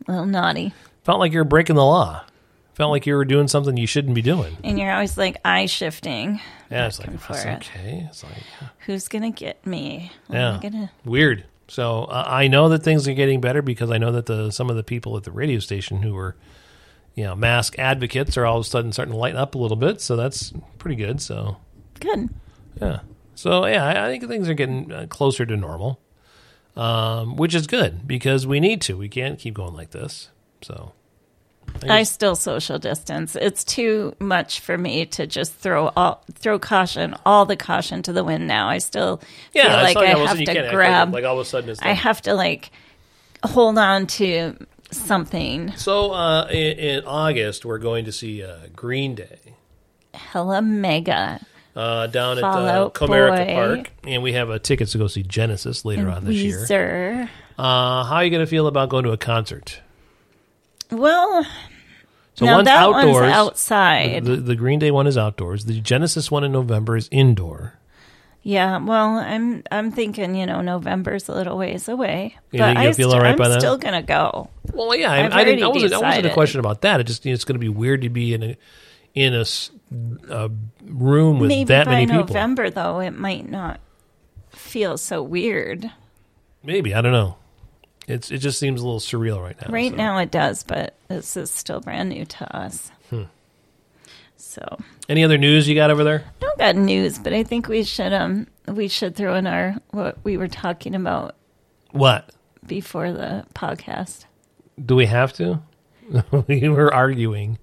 a 0.08 0.12
little 0.12 0.24
naughty. 0.24 0.72
Felt 1.04 1.18
like 1.20 1.32
you 1.32 1.38
were 1.38 1.44
breaking 1.44 1.76
the 1.76 1.84
law. 1.84 2.24
Felt 2.72 2.90
like 2.90 3.04
you 3.04 3.16
were 3.16 3.26
doing 3.26 3.48
something 3.48 3.76
you 3.76 3.86
shouldn't 3.86 4.14
be 4.14 4.22
doing. 4.22 4.56
And 4.64 4.78
you're 4.78 4.92
always 4.92 5.18
like 5.18 5.36
eye 5.44 5.66
shifting. 5.66 6.40
Yeah, 6.70 6.86
it's 6.86 6.98
like 6.98 7.08
Looking 7.08 7.20
that's 7.28 7.44
it. 7.44 7.70
okay. 7.78 8.06
It's 8.08 8.24
like 8.24 8.32
Who's 8.86 9.08
gonna 9.08 9.30
get 9.30 9.66
me? 9.66 10.10
What 10.28 10.36
Yeah. 10.38 10.58
gonna? 10.62 10.90
weird. 11.04 11.44
So 11.68 12.04
uh, 12.04 12.24
I 12.26 12.48
know 12.48 12.68
that 12.68 12.82
things 12.82 13.08
are 13.08 13.14
getting 13.14 13.40
better 13.40 13.62
because 13.62 13.90
I 13.90 13.98
know 13.98 14.12
that 14.12 14.26
the 14.26 14.50
some 14.50 14.70
of 14.70 14.76
the 14.76 14.84
people 14.84 15.16
at 15.16 15.24
the 15.24 15.32
radio 15.32 15.58
station 15.58 16.02
who 16.02 16.14
were, 16.14 16.36
you 17.14 17.24
know, 17.24 17.34
mask 17.34 17.78
advocates 17.78 18.36
are 18.36 18.46
all 18.46 18.58
of 18.58 18.66
a 18.66 18.68
sudden 18.68 18.92
starting 18.92 19.12
to 19.12 19.18
lighten 19.18 19.38
up 19.38 19.54
a 19.54 19.58
little 19.58 19.76
bit. 19.76 20.00
So 20.00 20.16
that's 20.16 20.52
pretty 20.78 20.96
good. 20.96 21.20
So 21.20 21.56
Good. 22.00 22.28
yeah. 22.80 23.00
So 23.34 23.66
yeah, 23.66 23.84
I, 23.84 24.06
I 24.06 24.10
think 24.10 24.28
things 24.28 24.48
are 24.48 24.54
getting 24.54 24.92
uh, 24.92 25.06
closer 25.08 25.44
to 25.44 25.56
normal, 25.56 26.00
um, 26.76 27.36
which 27.36 27.54
is 27.54 27.66
good 27.66 28.06
because 28.06 28.46
we 28.46 28.60
need 28.60 28.80
to. 28.82 28.96
We 28.96 29.08
can't 29.08 29.38
keep 29.38 29.54
going 29.54 29.74
like 29.74 29.90
this. 29.90 30.30
So 30.62 30.92
I 31.88 32.02
still 32.04 32.34
social 32.34 32.78
distance. 32.78 33.36
It's 33.36 33.62
too 33.64 34.16
much 34.18 34.60
for 34.60 34.76
me 34.76 35.06
to 35.06 35.26
just 35.26 35.54
throw 35.54 35.88
all 35.96 36.24
throw 36.32 36.58
caution, 36.58 37.14
all 37.24 37.44
the 37.44 37.56
caution 37.56 38.02
to 38.04 38.12
the 38.12 38.24
wind. 38.24 38.46
Now 38.46 38.68
I 38.68 38.78
still 38.78 39.20
yeah, 39.52 39.64
feel 39.64 39.72
like 39.72 39.96
I 39.96 40.12
all 40.12 40.22
of 40.22 40.26
a 40.26 40.28
have 40.28 40.38
to 40.38 40.68
grab. 40.70 41.08
like, 41.08 41.22
like 41.22 41.28
all 41.28 41.38
of 41.38 41.46
a 41.46 41.48
sudden 41.48 41.70
it's 41.70 41.80
I 41.82 41.92
have 41.92 42.22
to 42.22 42.34
like 42.34 42.70
hold 43.44 43.78
on 43.78 44.06
to 44.06 44.56
something. 44.90 45.72
So 45.76 46.12
uh, 46.12 46.48
in, 46.50 46.78
in 46.78 47.04
August, 47.04 47.64
we're 47.64 47.78
going 47.78 48.06
to 48.06 48.12
see 48.12 48.42
uh, 48.42 48.56
Green 48.74 49.14
Day 49.14 49.38
Hella 50.14 50.62
mega. 50.62 51.40
uh, 51.76 52.06
down 52.06 52.38
at 52.38 52.40
Fall 52.40 52.66
uh, 52.66 52.90
Comerica 52.90 53.46
Boy. 53.46 53.54
Park, 53.54 53.92
and 54.04 54.22
we 54.22 54.32
have 54.32 54.50
uh, 54.50 54.58
tickets 54.58 54.92
to 54.92 54.98
go 54.98 55.06
see 55.06 55.22
Genesis 55.22 55.84
later 55.84 56.08
on 56.08 56.24
this 56.24 56.36
year. 56.36 56.58
Weezer. 56.60 57.28
Uh, 57.58 58.04
how 58.04 58.16
are 58.16 58.24
you 58.24 58.30
going 58.30 58.44
to 58.44 58.46
feel 58.46 58.66
about 58.66 58.88
going 58.88 59.04
to 59.04 59.12
a 59.12 59.16
concert? 59.16 59.80
Well, 60.90 61.44
So 62.34 62.44
now 62.44 62.56
one's 62.56 62.66
that 62.66 62.82
outdoors. 62.82 63.14
one's 63.14 63.34
outside. 63.34 64.24
The, 64.24 64.36
the 64.36 64.56
Green 64.56 64.78
Day 64.78 64.90
one 64.90 65.06
is 65.06 65.16
outdoors. 65.18 65.64
The 65.64 65.80
Genesis 65.80 66.30
one 66.30 66.44
in 66.44 66.52
November 66.52 66.96
is 66.96 67.08
indoor. 67.10 67.74
Yeah, 68.42 68.78
well, 68.78 69.18
I'm 69.18 69.64
I'm 69.72 69.90
thinking, 69.90 70.36
you 70.36 70.46
know, 70.46 70.60
November's 70.60 71.28
a 71.28 71.32
little 71.34 71.58
ways 71.58 71.88
away, 71.88 72.36
but 72.52 72.58
you'll 72.58 72.66
I 72.78 72.92
feel 72.92 73.10
st- 73.10 73.14
all 73.14 73.20
right 73.20 73.32
I'm 73.32 73.36
by 73.38 73.48
then? 73.48 73.58
still 73.58 73.76
gonna 73.76 74.02
go. 74.04 74.50
Well, 74.72 74.94
yeah, 74.94 75.10
I, 75.10 75.24
I've 75.24 75.32
I 75.32 75.42
didn't. 75.44 75.64
I 75.64 75.68
wasn't. 75.68 75.92
I 75.94 75.98
wasn't 76.00 76.26
a 76.26 76.32
question 76.32 76.60
about 76.60 76.82
that. 76.82 77.00
It 77.00 77.04
just 77.08 77.26
it's 77.26 77.42
going 77.44 77.54
to 77.56 77.58
be 77.58 77.68
weird 77.68 78.02
to 78.02 78.08
be 78.08 78.34
in 78.34 78.42
a 78.44 78.56
in 79.16 79.34
a, 79.34 79.44
a 80.30 80.50
room 80.84 81.40
with 81.40 81.48
Maybe 81.48 81.64
that 81.64 81.88
many 81.88 82.06
people. 82.06 82.18
November, 82.26 82.70
though, 82.70 83.00
it 83.00 83.12
might 83.18 83.48
not 83.50 83.80
feel 84.50 84.96
so 84.96 85.24
weird. 85.24 85.90
Maybe 86.62 86.94
I 86.94 87.00
don't 87.00 87.12
know. 87.12 87.38
It's 88.06 88.30
it 88.30 88.38
just 88.38 88.58
seems 88.58 88.80
a 88.80 88.84
little 88.84 89.00
surreal 89.00 89.42
right 89.42 89.56
now. 89.60 89.72
Right 89.72 89.90
so. 89.90 89.96
now, 89.96 90.18
it 90.18 90.30
does, 90.30 90.62
but 90.62 90.94
this 91.08 91.36
is 91.36 91.50
still 91.50 91.80
brand 91.80 92.10
new 92.10 92.24
to 92.24 92.56
us. 92.56 92.90
Hmm. 93.10 93.24
So 94.36 94.78
Any 95.08 95.24
other 95.24 95.38
news 95.38 95.66
you 95.68 95.74
got 95.74 95.90
over 95.90 96.04
there? 96.04 96.24
I 96.24 96.40
don't 96.40 96.58
got 96.58 96.76
news, 96.76 97.18
but 97.18 97.32
I 97.32 97.42
think 97.42 97.68
we 97.68 97.82
should 97.82 98.12
um 98.12 98.46
we 98.68 98.88
should 98.88 99.16
throw 99.16 99.34
in 99.34 99.46
our 99.46 99.76
what 99.90 100.18
we 100.24 100.36
were 100.36 100.48
talking 100.48 100.94
about 100.94 101.34
What 101.90 102.30
before 102.66 103.12
the 103.12 103.44
podcast. 103.54 104.26
do 104.84 104.94
we 104.94 105.06
have 105.06 105.32
to? 105.34 105.60
we 106.46 106.68
were 106.68 106.92
arguing. 106.92 107.58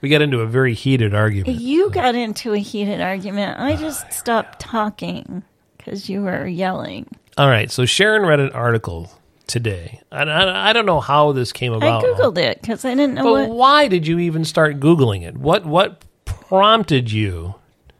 We 0.00 0.08
got 0.08 0.20
into 0.20 0.40
a 0.40 0.46
very 0.46 0.74
heated 0.74 1.14
argument. 1.14 1.60
You 1.60 1.88
got 1.90 2.14
into 2.14 2.52
a 2.52 2.58
heated 2.58 3.00
argument. 3.00 3.58
I 3.60 3.76
just 3.76 4.12
stopped 4.18 4.58
talking 4.60 5.44
because 5.78 6.08
you 6.08 6.22
were 6.22 6.46
yelling. 6.46 7.06
All 7.38 7.48
right, 7.48 7.70
so 7.70 7.86
Sharon 7.86 8.22
read 8.26 8.40
an 8.40 8.50
article 8.50 9.10
today. 9.52 10.00
I, 10.10 10.22
I, 10.24 10.70
I 10.70 10.72
don't 10.72 10.86
know 10.86 11.00
how 11.00 11.32
this 11.32 11.52
came 11.52 11.72
about. 11.72 12.02
I 12.04 12.08
googled 12.08 12.38
it 12.38 12.60
because 12.60 12.84
I 12.84 12.94
didn't 12.94 13.14
know 13.14 13.22
But 13.24 13.48
what. 13.48 13.56
why 13.56 13.88
did 13.88 14.06
you 14.06 14.18
even 14.18 14.44
start 14.44 14.80
googling 14.80 15.22
it? 15.22 15.36
What 15.36 15.64
what 15.64 16.02
prompted 16.24 17.12
you? 17.12 17.54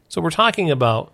So 0.08 0.20
we're 0.20 0.30
talking 0.30 0.70
about 0.70 1.12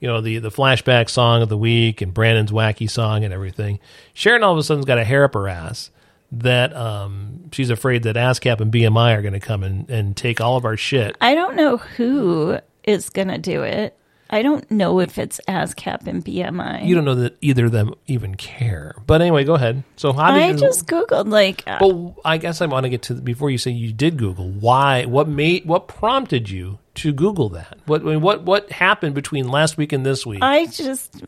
you 0.00 0.08
know 0.08 0.20
the 0.20 0.38
the 0.38 0.50
flashback 0.50 1.08
song 1.10 1.42
of 1.42 1.48
the 1.48 1.58
week 1.58 2.00
and 2.00 2.12
Brandon's 2.12 2.50
wacky 2.50 2.90
song 2.90 3.24
and 3.24 3.32
everything. 3.32 3.78
Sharon 4.14 4.42
all 4.42 4.52
of 4.52 4.58
a 4.58 4.62
sudden's 4.62 4.86
got 4.86 4.98
a 4.98 5.04
hair 5.04 5.24
up 5.24 5.34
her 5.34 5.48
ass 5.48 5.90
that 6.32 6.74
um, 6.74 7.50
she's 7.52 7.70
afraid 7.70 8.02
that 8.04 8.16
ASCAP 8.16 8.60
and 8.60 8.72
BMI 8.72 9.16
are 9.16 9.22
going 9.22 9.34
to 9.34 9.40
come 9.40 9.62
and, 9.62 9.88
and 9.88 10.16
take 10.16 10.40
all 10.40 10.56
of 10.56 10.64
our 10.64 10.76
shit. 10.76 11.14
I 11.20 11.34
don't 11.36 11.54
know 11.54 11.76
who 11.76 12.58
is 12.82 13.08
gonna 13.10 13.38
do 13.38 13.62
it. 13.62 13.96
I 14.30 14.42
don't 14.42 14.68
know 14.70 15.00
if 15.00 15.18
it's 15.18 15.40
ASCAP 15.46 16.06
and 16.06 16.24
BMI. 16.24 16.86
You 16.86 16.94
don't 16.94 17.04
know 17.04 17.14
that 17.16 17.36
either 17.40 17.66
of 17.66 17.72
them 17.72 17.94
even 18.06 18.34
care. 18.36 18.94
But 19.06 19.20
anyway, 19.20 19.44
go 19.44 19.54
ahead. 19.54 19.84
So 19.96 20.12
how 20.12 20.32
did 20.32 20.42
I 20.42 20.50
you? 20.50 20.56
just 20.56 20.86
googled 20.86 21.28
like 21.28 21.62
uh, 21.66 21.78
Well, 21.80 22.16
I 22.24 22.38
guess 22.38 22.60
I 22.60 22.66
want 22.66 22.84
to 22.84 22.90
get 22.90 23.02
to 23.02 23.14
before 23.14 23.50
you 23.50 23.58
say 23.58 23.70
you 23.70 23.92
did 23.92 24.16
Google. 24.16 24.48
Why? 24.50 25.04
What 25.04 25.28
made? 25.28 25.66
What 25.66 25.88
prompted 25.88 26.48
you 26.50 26.78
to 26.96 27.12
Google 27.12 27.50
that? 27.50 27.78
What? 27.86 28.02
What? 28.02 28.42
What 28.44 28.72
happened 28.72 29.14
between 29.14 29.48
last 29.48 29.76
week 29.76 29.92
and 29.92 30.04
this 30.06 30.24
week? 30.24 30.40
I 30.42 30.66
just 30.66 31.22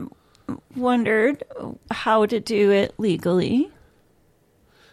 wondered 0.74 1.44
how 1.90 2.26
to 2.26 2.40
do 2.40 2.70
it 2.70 2.94
legally. 2.98 3.70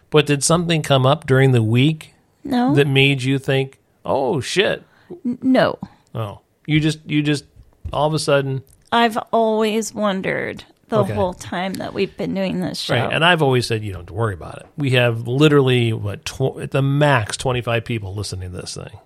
but 0.10 0.26
did 0.26 0.44
something 0.44 0.82
come 0.82 1.06
up 1.06 1.26
during 1.26 1.52
the 1.52 1.64
week 1.64 2.14
No, 2.44 2.76
that 2.76 2.88
made 2.88 3.24
you 3.24 3.40
think, 3.40 3.80
"Oh 4.06 4.40
shit"? 4.42 4.84
no. 5.24 5.80
Oh, 6.14 6.42
you 6.68 6.80
just 6.80 7.00
you 7.06 7.22
just 7.24 7.46
all 7.94 8.08
of 8.08 8.14
a 8.14 8.20
sudden, 8.20 8.64
I've 8.92 9.18
always 9.32 9.94
wondered 9.94 10.64
the 10.90 11.00
Okay. 11.00 11.14
whole 11.14 11.34
time 11.34 11.74
that 11.76 11.94
we've 11.94 12.16
been 12.18 12.34
doing 12.36 12.60
this 12.62 12.80
show. 12.80 12.94
right? 12.96 13.12
And 13.12 13.24
I've 13.26 13.42
always 13.42 13.66
said 13.66 13.84
you 13.84 13.92
don't 13.92 14.02
have 14.02 14.08
to 14.08 14.14
worry 14.14 14.34
about 14.34 14.58
it. 14.60 14.68
We 14.78 14.92
have 14.92 15.28
literally 15.28 15.94
what 15.94 16.26
tw- 16.26 16.60
at 16.62 16.72
the 16.72 16.82
max 16.82 17.38
twenty 17.38 17.62
five 17.62 17.86
people 17.86 18.14
listening 18.14 18.52
to 18.52 18.58
this 18.62 18.76
thing. 18.76 19.00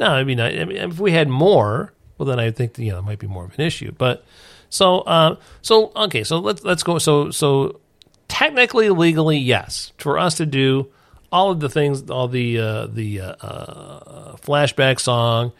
No, 0.00 0.06
I 0.08 0.24
mean, 0.24 0.38
I, 0.40 0.60
I 0.60 0.64
mean, 0.64 0.76
if 0.76 1.00
we 1.00 1.12
had 1.12 1.28
more, 1.28 1.92
well, 2.18 2.26
then 2.26 2.38
I 2.38 2.50
think 2.50 2.78
you 2.78 2.90
know 2.92 2.98
it 2.98 3.02
might 3.04 3.18
be 3.18 3.26
more 3.26 3.44
of 3.44 3.54
an 3.58 3.60
issue. 3.64 3.92
But 3.96 4.24
so, 4.70 5.00
uh, 5.00 5.36
so 5.62 5.90
okay, 5.96 6.24
so 6.24 6.38
let's 6.38 6.62
let's 6.64 6.82
go. 6.82 6.98
So 6.98 7.30
so 7.30 7.80
technically, 8.28 8.90
legally, 8.90 9.38
yes. 9.38 9.92
For 9.98 10.18
us 10.18 10.34
to 10.36 10.46
do 10.46 10.88
all 11.32 11.50
of 11.50 11.60
the 11.60 11.68
things, 11.68 12.10
all 12.10 12.28
the 12.28 12.58
uh, 12.58 12.86
the 12.86 13.20
uh, 13.22 13.32
uh, 13.40 14.36
flashback 14.36 15.00
song 15.00 15.52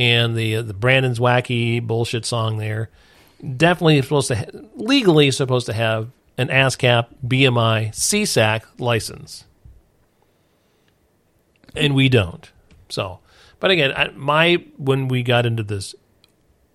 and 0.00 0.34
the 0.34 0.62
the 0.62 0.72
Brandon's 0.72 1.18
wacky 1.20 1.86
bullshit 1.86 2.24
song 2.24 2.56
there, 2.56 2.88
definitely 3.56 4.00
supposed 4.00 4.28
to 4.28 4.36
ha- 4.36 4.46
legally 4.74 5.30
supposed 5.30 5.66
to 5.66 5.74
have 5.74 6.10
an 6.38 6.48
ASCAP, 6.48 7.08
BMI, 7.24 7.90
SESAC 7.90 8.62
license, 8.78 9.44
and 11.76 11.94
we 11.94 12.08
don't. 12.08 12.50
So, 12.88 13.20
but 13.60 13.70
again, 13.70 13.92
I, 13.94 14.08
my 14.16 14.64
when 14.78 15.06
we 15.08 15.22
got 15.22 15.44
into 15.44 15.62
this 15.62 15.94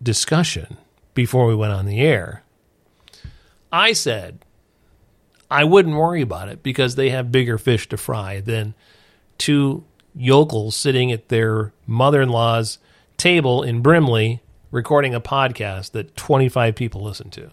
discussion 0.01 0.77
before 1.15 1.47
we 1.47 1.55
went 1.55 1.73
on 1.73 1.87
the 1.87 2.01
air, 2.01 2.43
I 3.71 3.93
said 3.93 4.45
I 5.49 5.63
wouldn't 5.63 5.95
worry 5.95 6.21
about 6.21 6.49
it 6.49 6.61
because 6.61 6.93
they 6.93 7.09
have 7.09 7.31
bigger 7.31 7.57
fish 7.57 7.89
to 7.89 7.97
fry 7.97 8.39
than 8.39 8.75
two 9.39 9.83
yokels 10.15 10.75
sitting 10.75 11.11
at 11.11 11.29
their 11.29 11.73
mother 11.87 12.21
in 12.21 12.29
law's 12.29 12.77
table 13.17 13.63
in 13.63 13.81
Brimley 13.81 14.41
recording 14.71 15.15
a 15.15 15.21
podcast 15.21 15.91
that 15.91 16.15
25 16.15 16.75
people 16.75 17.01
listen 17.01 17.29
to. 17.31 17.51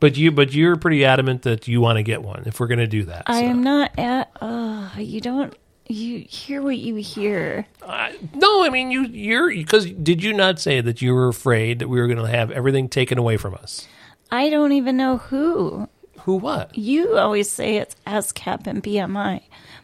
But 0.00 0.16
you, 0.16 0.32
but 0.32 0.52
you're 0.52 0.74
pretty 0.76 1.04
adamant 1.04 1.42
that 1.42 1.68
you 1.68 1.80
want 1.80 1.98
to 1.98 2.02
get 2.02 2.22
one 2.22 2.42
if 2.46 2.58
we're 2.58 2.66
going 2.66 2.80
to 2.80 2.88
do 2.88 3.04
that. 3.04 3.22
I 3.26 3.42
so. 3.42 3.46
am 3.46 3.62
not 3.62 3.96
at. 3.96 4.32
Oh, 4.40 4.92
you 4.98 5.20
don't. 5.20 5.56
You 5.86 6.24
hear 6.28 6.60
what 6.60 6.76
you 6.78 6.96
hear. 6.96 7.66
I- 7.86 8.18
no, 8.34 8.64
I 8.64 8.70
mean 8.70 8.90
you. 8.90 9.04
You're 9.04 9.50
because 9.50 9.86
did 9.86 10.24
you 10.24 10.32
not 10.32 10.58
say 10.58 10.80
that 10.80 11.02
you 11.02 11.14
were 11.14 11.28
afraid 11.28 11.78
that 11.78 11.88
we 11.88 12.00
were 12.00 12.08
going 12.08 12.18
to 12.18 12.26
have 12.26 12.50
everything 12.50 12.88
taken 12.88 13.16
away 13.16 13.36
from 13.36 13.54
us? 13.54 13.86
I 14.28 14.50
don't 14.50 14.72
even 14.72 14.96
know 14.96 15.18
who. 15.18 15.88
Who? 16.22 16.36
What? 16.36 16.76
You 16.76 17.16
always 17.16 17.48
say 17.50 17.76
it's 17.76 17.94
ASCAP 18.04 18.66
and 18.66 18.82
BMI, 18.82 19.42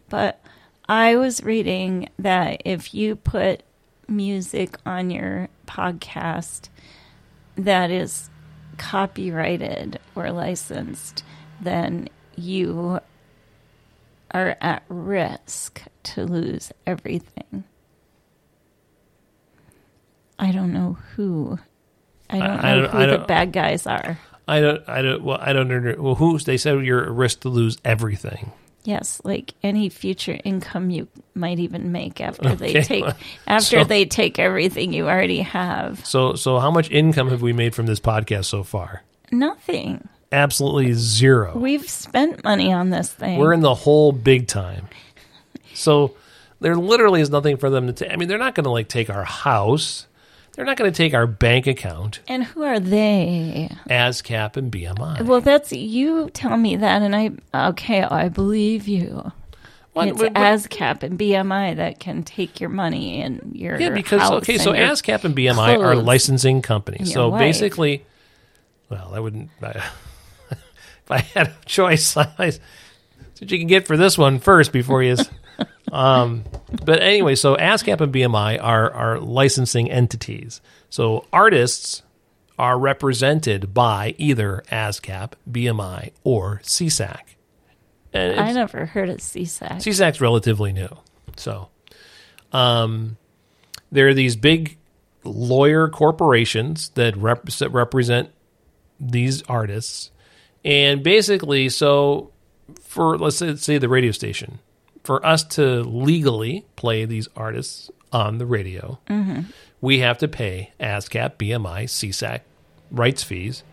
but 0.09 0.43
I 0.89 1.17
was 1.17 1.43
reading 1.43 2.09
that 2.19 2.63
if 2.65 2.95
you 2.95 3.17
put 3.17 3.63
music 4.09 4.77
on 4.87 5.11
your 5.11 5.49
podcast 5.67 6.69
that 7.57 7.91
is 7.91 8.31
copyrighted 8.79 9.99
or 10.15 10.31
licensed, 10.31 11.25
then 11.61 12.09
you 12.37 13.01
are 14.31 14.57
at 14.61 14.83
risk 14.89 15.83
to 16.05 16.25
lose 16.25 16.73
everything. 16.87 17.65
I 20.39 20.53
don't 20.53 20.73
know 20.73 20.97
who. 21.17 21.59
I 22.31 22.39
don't 22.39 22.65
I 22.65 22.75
know 22.75 22.81
don't- 22.83 22.91
who 22.93 22.99
I 22.99 23.07
the 23.07 23.17
don't- 23.19 23.29
bad 23.29 23.53
guys 23.53 23.87
are. 23.87 24.19
I 24.47 24.61
don't. 24.61 24.89
I 24.89 25.03
don't. 25.03 25.23
Well, 25.23 25.39
I 25.41 25.53
don't. 25.53 25.71
Under, 25.71 26.01
well, 26.01 26.15
who's? 26.15 26.45
They 26.45 26.57
said 26.57 26.83
you're 26.83 27.03
at 27.05 27.11
risk 27.11 27.41
to 27.41 27.51
lose 27.51 27.77
everything. 27.85 28.53
Yes, 28.89 29.21
like 29.23 29.53
any 29.63 29.91
future 29.91 30.39
income 30.45 30.89
you 30.89 31.09
might 31.35 31.59
even 31.59 31.93
make 31.93 32.23
after 32.23 32.55
they 32.55 32.81
take 32.81 33.05
after 33.47 33.81
so- 33.81 33.85
they 33.85 34.07
take 34.07 34.39
everything 34.39 34.95
you 34.95 35.07
already 35.07 35.43
have. 35.43 36.07
So, 36.07 36.37
so 36.37 36.59
how 36.59 36.71
much 36.71 36.91
income 36.91 37.29
have 37.29 37.43
we 37.43 37.53
made 37.53 37.75
from 37.75 37.85
this 37.85 38.01
podcast 38.01 38.47
so 38.47 38.63
far? 38.63 39.03
Nothing. 39.31 40.09
Absolutely 40.33 40.95
zero. 40.95 41.55
We've 41.55 41.87
spent 41.87 42.43
money 42.45 42.73
on 42.73 42.89
this 42.89 43.13
thing. 43.13 43.39
We're 43.39 43.53
in 43.53 43.61
the 43.61 43.75
hole 43.75 44.11
big 44.11 44.49
time. 44.49 44.89
So 45.75 46.17
there 46.61 46.75
literally 46.75 47.21
is 47.21 47.29
nothing 47.29 47.59
for 47.59 47.69
them 47.69 47.89
to 47.89 47.93
take. 47.93 48.11
I 48.11 48.17
mean, 48.17 48.27
they're 48.27 48.39
not 48.39 48.55
going 48.55 48.65
to 48.65 48.71
like 48.71 48.89
take 48.89 49.11
our 49.11 49.25
house. 49.25 50.07
They're 50.59 50.67
not 50.67 50.77
going 50.77 50.93
to 50.93 50.97
take 50.97 51.15
our 51.15 51.29
bank 51.29 51.69
account, 51.69 52.19
and 52.27 52.43
who 52.43 52.65
are 52.65 52.81
they? 52.81 53.71
ASCAP 53.89 54.57
and 54.57 54.73
BMI. 54.73 55.23
Well, 55.23 55.41
that's 55.41 55.71
you 55.71 56.31
tell 56.31 56.57
me 56.57 56.75
that, 56.75 57.01
and 57.01 57.15
I 57.15 57.69
okay, 57.69 58.03
I 58.03 58.29
believe 58.29 58.89
you. 58.89 59.31
What- 59.93 60.09
it's 60.09 60.19
what- 60.19 60.33
what- 60.33 60.43
ASCAP 60.43 61.05
and 61.05 61.17
BMI 61.17 61.75
that 61.75 62.01
can 62.01 62.25
take 62.25 62.61
your 62.61 62.71
money 62.71 63.23
and 63.23 63.53
your 63.55 63.81
Yeah, 63.81 63.91
because 63.91 64.21
okay, 64.33 64.59
so 64.59 64.73
ASCAP 64.73 65.23
and 65.23 65.37
BMI 65.37 65.77
are 65.77 65.95
licensing 65.95 66.61
companies. 66.61 67.13
So 67.13 67.29
wife. 67.29 67.39
basically, 67.39 68.05
well, 68.89 69.13
I 69.15 69.21
wouldn't. 69.21 69.51
I, 69.63 69.69
if 70.51 71.09
I 71.09 71.19
had 71.19 71.47
a 71.47 71.57
choice, 71.67 72.17
I, 72.17 72.27
that's 72.37 72.61
what 73.41 73.49
you 73.49 73.59
can 73.59 73.69
get 73.69 73.87
for 73.87 73.97
this 73.97 74.19
one 74.19 74.41
first 74.41 74.73
before 74.73 75.05
you. 75.05 75.19
Um, 75.93 76.45
but 76.85 77.01
anyway, 77.01 77.35
so 77.35 77.57
ASCAP 77.57 78.01
and 78.01 78.13
BMI 78.13 78.63
are 78.63 78.93
are 78.93 79.21
licensing 79.21 79.91
entities. 79.91 80.61
So 80.91 81.25
artists 81.33 82.03
are 82.59 82.79
represented 82.79 83.73
by 83.73 84.15
either 84.19 84.63
ASCAP, 84.71 85.33
BMI, 85.51 86.13
or 86.25 86.61
SESAC. 86.65 87.21
And 88.13 88.41
I 88.41 88.53
never 88.53 88.87
heard 88.87 89.09
of 89.09 89.19
SESAC. 89.19 89.77
SESAC's 89.77 90.21
relatively 90.21 90.73
new. 90.73 90.89
So, 91.37 91.69
um, 92.53 93.17
there 93.93 94.09
are 94.09 94.15
these 94.15 94.35
big 94.35 94.77
lawyer 95.25 95.89
corporations 95.89 96.91
that 96.91 97.17
rep- 97.17 97.47
that 97.47 97.71
represent 97.71 98.31
these 98.99 99.43
artists. 99.43 100.11
And 100.65 101.03
basically, 101.03 101.69
so 101.69 102.33
for 102.83 103.17
let's 103.17 103.37
say, 103.37 103.55
say 103.57 103.79
the 103.79 103.89
radio 103.89 104.11
station, 104.11 104.59
for 105.09 105.25
us 105.25 105.43
to 105.43 105.83
legally 105.85 106.67
play 106.77 107.07
these 107.07 107.29
artists 107.35 107.91
on 108.13 108.37
the 108.37 108.45
radio, 108.45 108.99
we 109.81 110.01
have 110.01 110.19
to 110.19 110.29
pay 110.29 110.71
ASCAP, 110.79 111.39
BMI, 111.39 111.85
SESAC 111.85 112.41
rights 112.91 113.23
fees 113.23 113.65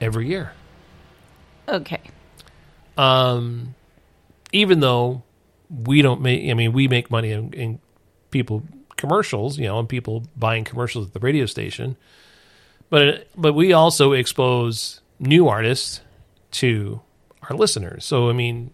every 0.00 0.28
year. 0.28 0.52
okay. 1.68 2.00
um, 2.96 3.74
even 4.52 4.78
though 4.78 5.24
we 5.68 6.00
don't 6.00 6.20
make, 6.20 6.48
I 6.48 6.54
mean, 6.54 6.72
we 6.72 6.86
make 6.86 7.10
money 7.10 7.32
in, 7.32 7.52
in 7.52 7.80
people 8.30 8.62
commercials, 8.96 9.58
you 9.58 9.64
know, 9.64 9.80
and 9.80 9.88
people 9.88 10.22
buying 10.36 10.62
commercials 10.62 11.08
at 11.08 11.12
the 11.12 11.18
radio 11.18 11.44
station, 11.44 11.96
but 12.88 13.26
but 13.36 13.54
we 13.54 13.72
also 13.72 14.12
expose 14.12 15.00
new 15.18 15.48
artists 15.48 16.02
to 16.52 17.00
our 17.50 17.56
listeners. 17.56 18.04
So 18.04 18.30
I 18.30 18.32
mean, 18.32 18.70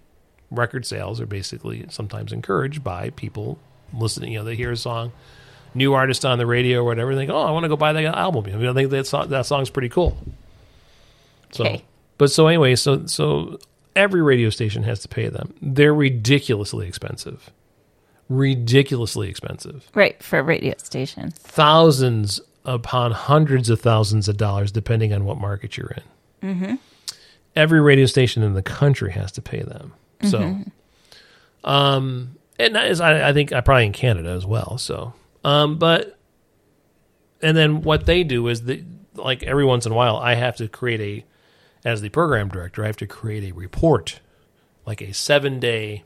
record 0.53 0.87
sales 0.87 1.21
are 1.21 1.27
basically 1.27 1.87
sometimes 1.89 2.33
encouraged 2.33 2.85
by 2.85 3.11
people 3.11 3.59
listening. 3.93 4.33
You 4.33 4.39
know, 4.41 4.45
they 4.45 4.55
hear 4.57 4.71
a 4.73 4.77
song, 4.77 5.13
new 5.75 5.95
artist 5.95 6.25
on 6.25 6.39
the 6.39 6.47
radio 6.47 6.81
or 6.81 6.85
whatever, 6.85 7.11
and 7.11 7.19
they 7.21 7.27
go, 7.27 7.37
"Oh, 7.37 7.43
I 7.47 7.51
want 7.51 7.65
to 7.65 7.69
go 7.69 7.77
buy 7.77 7.93
that 7.93 8.05
album." 8.15 8.45
I, 8.47 8.57
mean, 8.57 8.67
I 8.69 8.73
think 8.73 8.91
that 8.91 9.07
song, 9.07 9.29
that 9.31 9.47
song's 9.47 9.71
pretty 9.71 9.89
cool. 9.89 10.17
So, 11.53 11.65
Okay. 11.65 11.85
but 12.19 12.31
so 12.31 12.47
anyway, 12.47 12.75
so 12.77 13.07
so 13.07 13.59
every 13.97 14.23
radio 14.23 14.51
station 14.51 14.83
has 14.85 15.01
to 15.01 15.09
pay 15.09 15.29
them. 15.29 15.55
They're 15.61 15.95
ridiculously 15.95 16.87
expensive. 16.89 17.51
Ridiculously 18.29 19.29
expensive. 19.29 19.89
Right 19.95 20.23
for 20.23 20.39
a 20.39 20.43
radio 20.43 20.75
stations. 20.79 21.35
Thousands 21.35 22.41
upon 22.65 23.11
hundreds 23.13 23.69
of 23.69 23.81
thousands 23.81 24.29
of 24.29 24.37
dollars, 24.37 24.73
depending 24.73 25.13
on 25.13 25.25
what 25.25 25.37
market 25.39 25.77
you're 25.77 25.95
in. 26.43 26.55
Mm-hmm. 26.55 26.75
Every 27.55 27.81
radio 27.81 28.07
station 28.07 28.43
in 28.43 28.55
the 28.55 28.63
country 28.63 29.13
has 29.13 29.33
to 29.33 29.43
pay 29.43 29.61
them. 29.63 29.93
So, 30.31 30.59
um, 31.65 32.37
and 32.59 32.75
that 32.75 32.91
is, 32.91 33.01
I, 33.01 33.29
I 33.29 33.33
think, 33.33 33.53
I 33.53 33.61
probably 33.61 33.87
in 33.87 33.93
Canada 33.93 34.31
as 34.31 34.47
well. 34.47 34.79
So, 34.79 35.15
um, 35.45 35.79
but, 35.79 36.19
and 37.41 37.57
then 37.57 37.83
what 37.83 38.07
they 38.07 38.25
do 38.25 38.49
is 38.49 38.65
that, 38.65 38.85
like 39.15 39.43
every 39.43 39.65
once 39.65 39.85
in 39.87 39.93
a 39.93 39.95
while, 39.95 40.17
I 40.17 40.35
have 40.35 40.57
to 40.57 40.69
create 40.69 41.01
a, 41.01 41.25
as 41.89 42.01
the 42.01 42.09
program 42.09 42.49
director, 42.49 42.85
I 42.85 42.87
have 42.87 42.97
to 42.99 43.07
create 43.07 43.45
a 43.45 43.53
report, 43.53 44.21
like 44.87 45.01
a 45.01 45.13
seven 45.13 45.61
day 45.61 46.05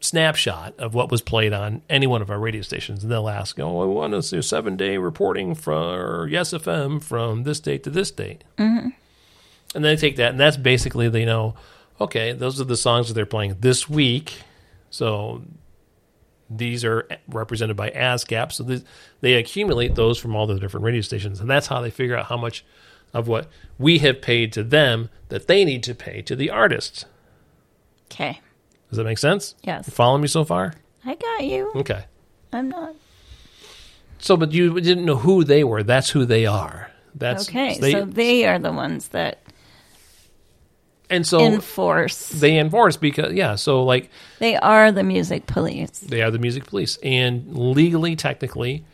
snapshot 0.00 0.74
of 0.78 0.94
what 0.94 1.10
was 1.10 1.20
played 1.20 1.52
on 1.52 1.82
any 1.88 2.06
one 2.06 2.22
of 2.22 2.30
our 2.30 2.38
radio 2.38 2.62
stations. 2.62 3.02
And 3.02 3.10
they'll 3.10 3.28
ask, 3.28 3.58
oh, 3.58 3.82
I 3.82 3.86
want 3.86 4.12
to 4.12 4.22
see 4.22 4.38
a 4.38 4.42
seven 4.42 4.76
day 4.76 4.98
reporting 4.98 5.54
for 5.54 6.28
Yes 6.30 6.52
FM 6.52 7.02
from 7.02 7.42
this 7.42 7.60
date 7.60 7.82
to 7.84 7.90
this 7.90 8.10
date. 8.10 8.44
Mm-hmm. 8.58 8.90
And 9.74 9.84
then 9.84 9.94
they 9.94 10.00
take 10.00 10.16
that, 10.16 10.30
and 10.30 10.40
that's 10.40 10.56
basically, 10.56 11.08
they 11.08 11.24
know, 11.24 11.54
okay, 12.00 12.32
those 12.32 12.60
are 12.60 12.64
the 12.64 12.76
songs 12.76 13.08
that 13.08 13.14
they're 13.14 13.26
playing 13.26 13.56
this 13.60 13.88
week. 13.88 14.42
So 14.90 15.42
these 16.48 16.84
are 16.84 17.08
represented 17.28 17.76
by 17.76 17.90
ASCAP. 17.90 18.52
So 18.52 18.62
this, 18.62 18.84
they 19.20 19.34
accumulate 19.34 19.94
those 19.94 20.18
from 20.18 20.34
all 20.36 20.46
the 20.46 20.58
different 20.58 20.84
radio 20.84 21.00
stations. 21.00 21.40
And 21.40 21.50
that's 21.50 21.66
how 21.66 21.80
they 21.80 21.90
figure 21.90 22.16
out 22.16 22.26
how 22.26 22.36
much 22.36 22.64
of 23.12 23.28
what 23.28 23.48
we 23.78 23.98
have 23.98 24.22
paid 24.22 24.52
to 24.52 24.62
them 24.62 25.10
that 25.28 25.46
they 25.46 25.64
need 25.64 25.82
to 25.84 25.94
pay 25.94 26.22
to 26.22 26.36
the 26.36 26.50
artists. 26.50 27.04
Okay. 28.10 28.40
Does 28.88 28.98
that 28.98 29.04
make 29.04 29.18
sense? 29.18 29.54
Yes. 29.62 29.86
You 29.86 29.92
following 29.92 30.22
me 30.22 30.28
so 30.28 30.44
far? 30.44 30.74
I 31.04 31.14
got 31.14 31.44
you. 31.44 31.72
Okay. 31.76 32.04
I'm 32.52 32.68
not. 32.68 32.94
So, 34.18 34.36
but 34.36 34.52
you 34.52 34.80
didn't 34.80 35.04
know 35.04 35.16
who 35.16 35.44
they 35.44 35.64
were. 35.64 35.82
That's 35.82 36.10
who 36.10 36.24
they 36.24 36.46
are. 36.46 36.90
That's 37.14 37.48
Okay. 37.48 37.78
They, 37.78 37.92
so 37.92 38.04
they 38.04 38.44
are 38.44 38.58
the 38.58 38.72
ones 38.72 39.08
that 39.08 39.40
and 41.10 41.26
so 41.26 41.40
enforce. 41.40 42.28
they 42.30 42.58
enforce 42.58 42.96
because 42.96 43.32
yeah. 43.32 43.54
So 43.56 43.82
like 43.84 44.10
They 44.38 44.56
are 44.56 44.90
the 44.92 45.02
music 45.04 45.46
police. 45.46 46.00
they 46.00 46.22
are 46.22 46.30
the 46.30 46.38
music 46.38 46.66
police, 46.66 46.98
and 47.02 47.56
legally, 47.56 48.16
technically, 48.16 48.84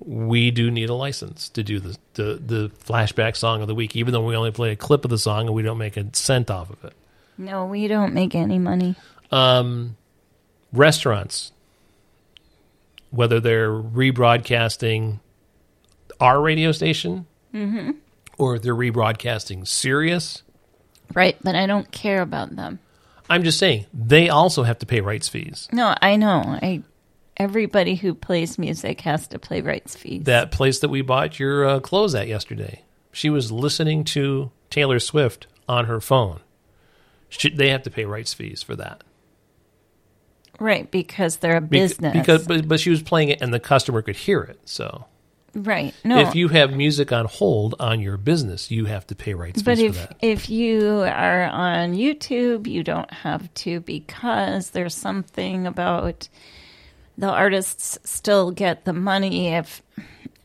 we 0.00 0.50
do 0.50 0.70
need 0.70 0.90
a 0.90 0.94
license 0.94 1.48
to 1.50 1.62
do 1.62 1.78
the, 1.80 1.96
the 2.14 2.24
the 2.44 2.70
flashback 2.84 3.36
song 3.36 3.62
of 3.62 3.68
the 3.68 3.74
week, 3.74 3.94
even 3.96 4.12
though 4.12 4.24
we 4.26 4.36
only 4.36 4.50
play 4.50 4.72
a 4.72 4.76
clip 4.76 5.04
of 5.04 5.10
the 5.10 5.18
song 5.18 5.46
and 5.46 5.54
we 5.54 5.62
don't 5.62 5.78
make 5.78 5.96
a 5.96 6.06
cent 6.12 6.50
off 6.50 6.70
of 6.70 6.84
it. 6.84 6.92
No, 7.38 7.66
we 7.66 7.88
don't 7.88 8.12
make 8.14 8.34
any 8.34 8.58
money. 8.58 8.94
Um, 9.32 9.96
restaurants, 10.72 11.52
whether 13.10 13.40
they're 13.40 13.70
rebroadcasting 13.70 15.20
our 16.20 16.40
radio 16.40 16.72
station 16.72 17.26
or 18.38 18.58
they're 18.58 18.74
rebroadcasting 18.74 19.66
Sirius, 19.66 20.42
Right, 21.12 21.36
but 21.42 21.54
I 21.54 21.66
don't 21.66 21.90
care 21.90 22.22
about 22.22 22.56
them. 22.56 22.78
I'm 23.28 23.42
just 23.42 23.58
saying 23.58 23.86
they 23.92 24.28
also 24.28 24.62
have 24.62 24.78
to 24.80 24.86
pay 24.86 25.00
rights 25.00 25.28
fees. 25.28 25.68
No, 25.72 25.94
I 26.00 26.16
know. 26.16 26.42
I 26.44 26.82
everybody 27.36 27.96
who 27.96 28.14
plays 28.14 28.58
music 28.58 29.00
has 29.02 29.26
to 29.28 29.38
play 29.38 29.60
rights 29.60 29.96
fees. 29.96 30.24
That 30.24 30.52
place 30.52 30.78
that 30.80 30.88
we 30.88 31.02
bought 31.02 31.38
your 31.38 31.66
uh, 31.66 31.80
clothes 31.80 32.14
at 32.14 32.28
yesterday, 32.28 32.82
she 33.12 33.30
was 33.30 33.50
listening 33.50 34.04
to 34.04 34.50
Taylor 34.70 35.00
Swift 35.00 35.46
on 35.68 35.86
her 35.86 36.00
phone. 36.00 36.40
She, 37.28 37.50
they 37.50 37.70
have 37.70 37.82
to 37.82 37.90
pay 37.90 38.04
rights 38.04 38.34
fees 38.34 38.62
for 38.62 38.76
that. 38.76 39.02
right, 40.60 40.88
because 40.90 41.38
they're 41.38 41.56
a 41.56 41.60
business. 41.60 42.12
Because, 42.12 42.46
but, 42.46 42.68
but 42.68 42.78
she 42.78 42.90
was 42.90 43.02
playing 43.02 43.30
it 43.30 43.40
and 43.40 43.52
the 43.52 43.60
customer 43.60 44.02
could 44.02 44.16
hear 44.16 44.40
it. 44.42 44.60
So 44.64 45.06
right. 45.54 45.94
No. 46.04 46.18
if 46.18 46.34
you 46.34 46.48
have 46.48 46.72
music 46.72 47.12
on 47.12 47.26
hold 47.26 47.74
on 47.78 48.00
your 48.00 48.16
business, 48.16 48.70
you 48.70 48.86
have 48.86 49.06
to 49.08 49.14
pay 49.14 49.34
rights 49.34 49.62
but 49.62 49.78
if 49.78 49.96
for 49.96 50.08
that. 50.08 50.16
if 50.20 50.50
you 50.50 51.00
are 51.00 51.44
on 51.44 51.94
YouTube, 51.94 52.66
you 52.66 52.82
don't 52.82 53.12
have 53.12 53.52
to 53.54 53.80
because 53.80 54.70
there's 54.70 54.94
something 54.94 55.66
about 55.66 56.28
the 57.16 57.28
artists 57.28 57.98
still 58.04 58.50
get 58.50 58.84
the 58.84 58.92
money 58.92 59.48
if 59.54 59.82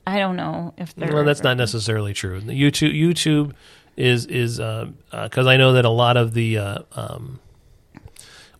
I 0.06 0.20
don't 0.20 0.36
know 0.36 0.74
if 0.78 0.96
they're 0.96 1.14
Well, 1.14 1.24
that's 1.24 1.44
not 1.44 1.58
necessarily 1.58 2.14
true. 2.14 2.42
YouTube 2.42 2.98
YouTube 2.98 3.54
is 3.96 4.26
is 4.26 4.58
because 4.58 4.94
uh, 5.12 5.42
uh 5.42 5.50
I 5.50 5.58
know 5.58 5.74
that 5.74 5.86
a 5.86 5.90
lot 5.90 6.18
of 6.18 6.34
the 6.34 6.58
uh, 6.58 6.80
um, 6.94 7.40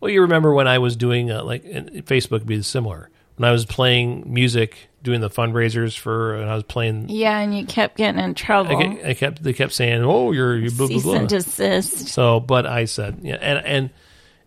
well, 0.00 0.10
you 0.10 0.22
remember 0.22 0.52
when 0.52 0.68
I 0.68 0.78
was 0.78 0.96
doing 0.96 1.30
uh, 1.30 1.42
like 1.44 1.64
Facebook 1.64 2.30
would 2.30 2.46
be 2.46 2.62
similar 2.62 3.10
when 3.40 3.48
I 3.48 3.52
was 3.52 3.64
playing 3.64 4.30
music, 4.30 4.90
doing 5.02 5.22
the 5.22 5.30
fundraisers 5.30 5.96
for, 5.96 6.34
and 6.34 6.50
I 6.50 6.54
was 6.54 6.64
playing. 6.64 7.08
Yeah, 7.08 7.38
and 7.38 7.56
you 7.56 7.64
kept 7.64 7.96
getting 7.96 8.22
in 8.22 8.34
trouble. 8.34 8.76
I, 8.76 8.96
ke- 8.96 9.02
I 9.02 9.14
kept 9.14 9.42
they 9.42 9.54
kept 9.54 9.72
saying, 9.72 10.02
"Oh, 10.04 10.32
you're 10.32 10.58
you 10.58 10.68
blah 10.68 10.88
blah 10.88 10.88
Cease 10.88 11.02
blah." 11.04 11.14
and 11.14 11.26
desist. 11.26 12.08
So, 12.08 12.38
but 12.38 12.66
I 12.66 12.84
said, 12.84 13.20
yeah, 13.22 13.38
and 13.40 13.64
and 13.64 13.90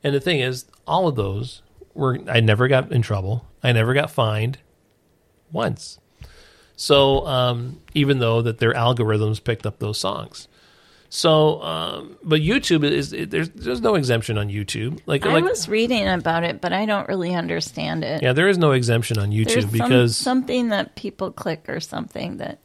and 0.04 0.14
the 0.14 0.20
thing 0.20 0.42
is, 0.42 0.66
all 0.86 1.08
of 1.08 1.16
those 1.16 1.64
were 1.96 2.20
I 2.30 2.40
never 2.42 2.68
got 2.68 2.92
in 2.92 3.02
trouble. 3.02 3.48
I 3.64 3.72
never 3.72 3.96
got 3.96 4.12
fined 4.12 4.60
once. 5.52 5.98
So, 6.76 7.26
um, 7.26 7.82
even 7.96 8.20
though 8.20 8.44
that 8.44 8.60
their 8.60 8.74
algorithms 8.74 9.44
picked 9.44 9.66
up 9.66 9.80
those 9.80 9.98
songs. 9.98 10.48
So, 11.16 11.62
um, 11.62 12.18
but 12.24 12.42
YouTube 12.42 12.84
is 12.84 13.14
it, 13.14 13.30
there's 13.30 13.48
there's 13.50 13.82
no 13.82 13.94
exemption 13.94 14.40
on 14.40 14.50
YouTube. 14.50 15.00
Like, 15.06 15.24
I 15.28 15.34
like 15.34 15.44
was 15.44 15.70
reading 15.70 16.08
about 16.08 16.44
it, 16.44 16.60
but 16.60 16.74
I 16.74 16.88
don't 16.88 17.08
really 17.08 17.36
understand 17.36 18.04
it. 18.04 18.24
yeah, 18.24 18.34
there 18.34 18.48
is 18.48 18.58
no 18.58 18.72
exemption 18.72 19.20
on 19.20 19.30
YouTube 19.30 19.54
There's 19.54 19.64
some- 19.66 19.72
because 19.72 20.18
something 20.18 20.70
that 20.70 20.96
people 20.96 21.32
click 21.32 21.70
or 21.70 21.80
something 21.80 22.38
that 22.38 22.58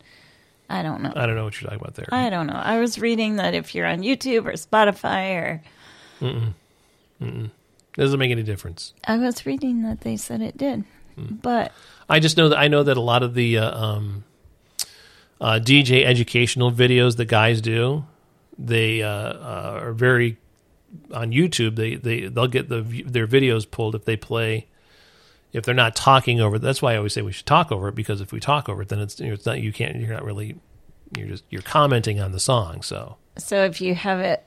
I 0.70 0.82
don't 0.82 1.02
know. 1.02 1.12
I 1.14 1.26
don't 1.26 1.36
know 1.36 1.44
what 1.44 1.60
you're 1.60 1.68
talking 1.68 1.82
about 1.84 1.94
there. 1.96 2.08
I 2.10 2.30
don't 2.30 2.46
know. 2.46 2.54
I 2.54 2.80
was 2.80 2.98
reading 2.98 3.36
that 3.36 3.52
if 3.52 3.74
you're 3.74 3.84
on 3.84 3.98
YouTube 3.98 4.46
or 4.46 4.52
Spotify 4.52 5.34
or 5.36 5.62
doesn't 7.98 8.18
make 8.18 8.30
any 8.30 8.42
difference. 8.44 8.94
I 9.04 9.18
was 9.18 9.44
reading 9.44 9.82
that 9.82 10.00
they 10.00 10.16
said 10.16 10.40
it 10.40 10.56
did. 10.56 10.84
Hmm. 11.16 11.34
But 11.34 11.70
I 12.08 12.18
just 12.18 12.38
know 12.38 12.48
that 12.48 12.58
I 12.58 12.68
know 12.68 12.82
that 12.82 12.96
a 12.96 13.02
lot 13.02 13.22
of 13.22 13.34
the 13.34 13.58
uh, 13.58 13.78
um, 13.78 14.24
uh, 15.38 15.60
DJ 15.62 16.06
educational 16.06 16.72
videos 16.72 17.18
that 17.18 17.26
guys 17.26 17.60
do, 17.60 18.06
they 18.58 19.02
uh, 19.02 19.08
uh, 19.08 19.80
are 19.82 19.92
very 19.92 20.36
on 21.12 21.30
YouTube. 21.32 21.76
They 21.76 21.94
they 21.94 22.26
they'll 22.26 22.46
get 22.48 22.68
the 22.68 22.82
their 23.06 23.26
videos 23.26 23.70
pulled 23.70 23.94
if 23.94 24.04
they 24.04 24.16
play 24.16 24.66
if 25.52 25.64
they're 25.64 25.74
not 25.74 25.94
talking 25.96 26.40
over. 26.40 26.56
it. 26.56 26.62
That's 26.62 26.82
why 26.82 26.94
I 26.94 26.96
always 26.96 27.12
say 27.12 27.22
we 27.22 27.32
should 27.32 27.46
talk 27.46 27.70
over 27.72 27.88
it 27.88 27.94
because 27.94 28.20
if 28.20 28.32
we 28.32 28.40
talk 28.40 28.68
over 28.68 28.82
it, 28.82 28.88
then 28.88 28.98
it's 29.00 29.18
you 29.20 29.28
know, 29.28 29.34
it's 29.34 29.46
not 29.46 29.60
you 29.60 29.72
can't 29.72 29.96
you're 29.96 30.12
not 30.12 30.24
really 30.24 30.56
you're 31.16 31.28
just 31.28 31.44
you're 31.50 31.62
commenting 31.62 32.20
on 32.20 32.32
the 32.32 32.40
song. 32.40 32.82
So 32.82 33.16
so 33.36 33.64
if 33.64 33.80
you 33.80 33.94
have 33.94 34.20
it 34.20 34.44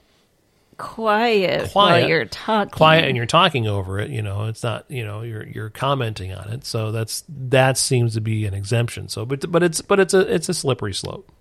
quiet, 0.78 1.72
Quiet. 1.72 1.74
while 1.74 2.08
you're 2.10 2.26
talking, 2.26 2.72
quiet 2.72 3.06
and 3.06 3.16
you're 3.16 3.26
talking 3.28 3.68
over 3.68 4.00
it, 4.00 4.10
you 4.10 4.22
know, 4.22 4.46
it's 4.46 4.64
not, 4.64 4.86
you 4.90 5.06
know, 5.06 5.22
you're 5.22 5.46
you're 5.46 5.70
commenting 5.70 6.34
on 6.34 6.50
it. 6.50 6.66
So 6.66 6.92
that's 6.92 7.24
that 7.30 7.78
seems 7.78 8.16
to 8.16 8.22
be 8.22 8.46
an 8.46 8.54
exemption. 8.54 9.08
So, 9.08 9.26
but 9.26 9.52
but 9.52 9.62
it's 9.64 9.82
but 9.82 10.00
it's 10.00 10.14
a 10.14 10.22
it's 10.34 10.50
a 10.50 10.54
slippery 10.54 10.94
slope. 10.94 11.32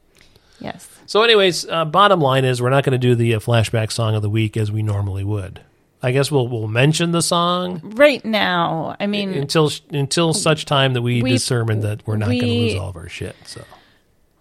yes, 0.60 0.88
So, 1.10 1.24
anyways, 1.24 1.68
uh, 1.68 1.86
bottom 1.86 2.20
line 2.20 2.44
is 2.44 2.62
we're 2.62 2.70
not 2.70 2.84
going 2.84 2.92
to 2.92 2.98
do 2.98 3.16
the 3.16 3.34
uh, 3.34 3.40
flashback 3.40 3.90
song 3.90 4.14
of 4.14 4.22
the 4.22 4.30
week 4.30 4.56
as 4.56 4.70
we 4.70 4.80
normally 4.80 5.24
would. 5.24 5.60
I 6.00 6.12
guess 6.12 6.30
we'll 6.30 6.46
we'll 6.46 6.68
mention 6.68 7.10
the 7.10 7.20
song 7.20 7.80
right 7.96 8.24
now. 8.24 8.94
I 9.00 9.08
mean, 9.08 9.34
until 9.34 9.72
until 9.90 10.32
such 10.32 10.66
time 10.66 10.92
that 10.92 11.02
we, 11.02 11.20
We- 11.20 11.32
determine 11.32 11.80
that 11.80 12.06
we're 12.06 12.16
not 12.16 12.26
going 12.26 12.38
to 12.38 12.46
lose 12.46 12.74
all 12.76 12.90
of 12.90 12.96
our 12.96 13.08
shit. 13.08 13.34
So, 13.44 13.64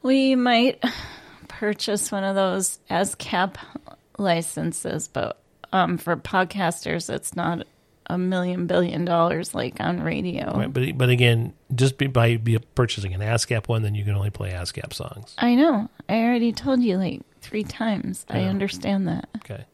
we 0.03 0.35
might 0.35 0.83
purchase 1.47 2.11
one 2.11 2.23
of 2.23 2.35
those 2.35 2.77
ASCAP 2.91 3.55
licenses, 4.19 5.07
but 5.07 5.41
um, 5.73 5.97
for 5.97 6.17
podcasters, 6.17 7.11
it's 7.11 7.35
not 7.35 7.65
a 8.09 8.17
million 8.17 8.67
billion 8.67 9.05
dollars 9.05 9.53
like 9.53 9.79
on 9.79 10.01
radio. 10.01 10.51
right, 10.57 10.73
but 10.73 10.97
but 10.97 11.09
again, 11.09 11.53
just 11.73 11.97
be, 11.97 12.07
by 12.07 12.37
be 12.37 12.57
purchasing 12.75 13.13
an 13.13 13.21
ASCAP 13.21 13.67
one, 13.67 13.83
then 13.83 13.95
you 13.95 14.03
can 14.03 14.15
only 14.15 14.29
play 14.29 14.51
ASCAP 14.51 14.93
songs. 14.93 15.35
I 15.37 15.55
know. 15.55 15.89
I 16.07 16.23
already 16.23 16.51
told 16.51 16.81
you 16.81 16.97
like 16.97 17.21
three 17.41 17.63
times. 17.63 18.25
I 18.29 18.41
understand 18.43 19.07
that. 19.07 19.29
Okay. 19.37 19.65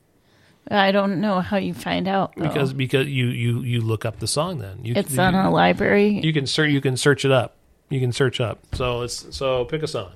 I 0.69 0.91
don't 0.91 1.21
know 1.21 1.41
how 1.41 1.57
you 1.57 1.73
find 1.73 2.07
out 2.07 2.33
though. 2.35 2.47
Because 2.47 2.73
because 2.73 3.07
you 3.07 3.27
you 3.27 3.61
you 3.61 3.81
look 3.81 4.03
up 4.03 4.19
the 4.19 4.27
song 4.27 4.59
then 4.59 4.83
you 4.83 4.93
it's 4.95 5.13
you, 5.13 5.21
on 5.21 5.35
a 5.35 5.51
library. 5.51 6.19
you 6.23 6.33
can 6.33 6.47
search 6.47 6.71
you 6.71 6.81
can 6.81 6.97
search 6.97 7.23
it 7.23 7.31
up 7.31 7.55
you 7.89 7.99
can 7.99 8.11
search 8.11 8.41
up 8.41 8.59
so 8.73 9.03
it's 9.03 9.35
so 9.35 9.65
pick 9.65 9.83
a 9.83 9.87
song 9.87 10.11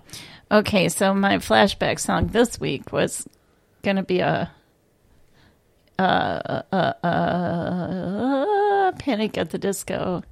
Okay, 0.51 0.89
so 0.89 1.13
my 1.13 1.37
flashback 1.37 1.99
song 1.99 2.27
this 2.27 2.59
week 2.59 2.91
was 2.91 3.27
gonna 3.83 4.01
be 4.01 4.19
a 4.19 4.51
uh, 5.99 6.63
uh, 6.71 6.93
uh, 7.03 7.07
uh, 7.07 8.91
Panic 8.93 9.37
at 9.37 9.49
the 9.49 9.57
Disco. 9.57 10.23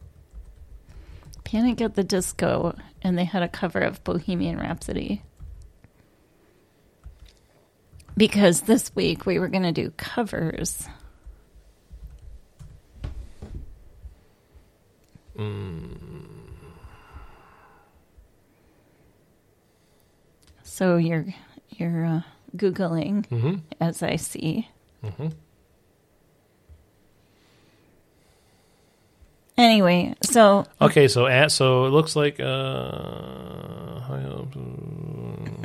Panic 1.44 1.82
at 1.82 1.96
the 1.96 2.04
Disco, 2.04 2.76
and 3.02 3.18
they 3.18 3.26
had 3.26 3.44
a 3.44 3.50
cover 3.50 3.80
of 3.80 4.04
Bohemian 4.04 4.58
Rhapsody. 4.58 5.22
Because 8.16 8.62
this 8.62 8.96
week 8.96 9.26
we 9.26 9.40
were 9.40 9.50
gonna 9.50 9.74
do 9.74 9.92
covers. 9.98 10.88
So 20.64 20.98
you're 20.98 21.26
you're 21.70 22.06
uh, 22.06 22.22
googling 22.56 23.26
as 23.82 24.02
I 24.02 24.16
see. 24.16 24.68
Anyway, 29.68 30.16
so 30.22 30.66
okay 30.80 31.10
so 31.10 31.28
at 31.28 31.52
so 31.52 31.84
it 31.88 31.90
looks 31.90 32.16
like 32.16 32.40
uh 32.40 34.00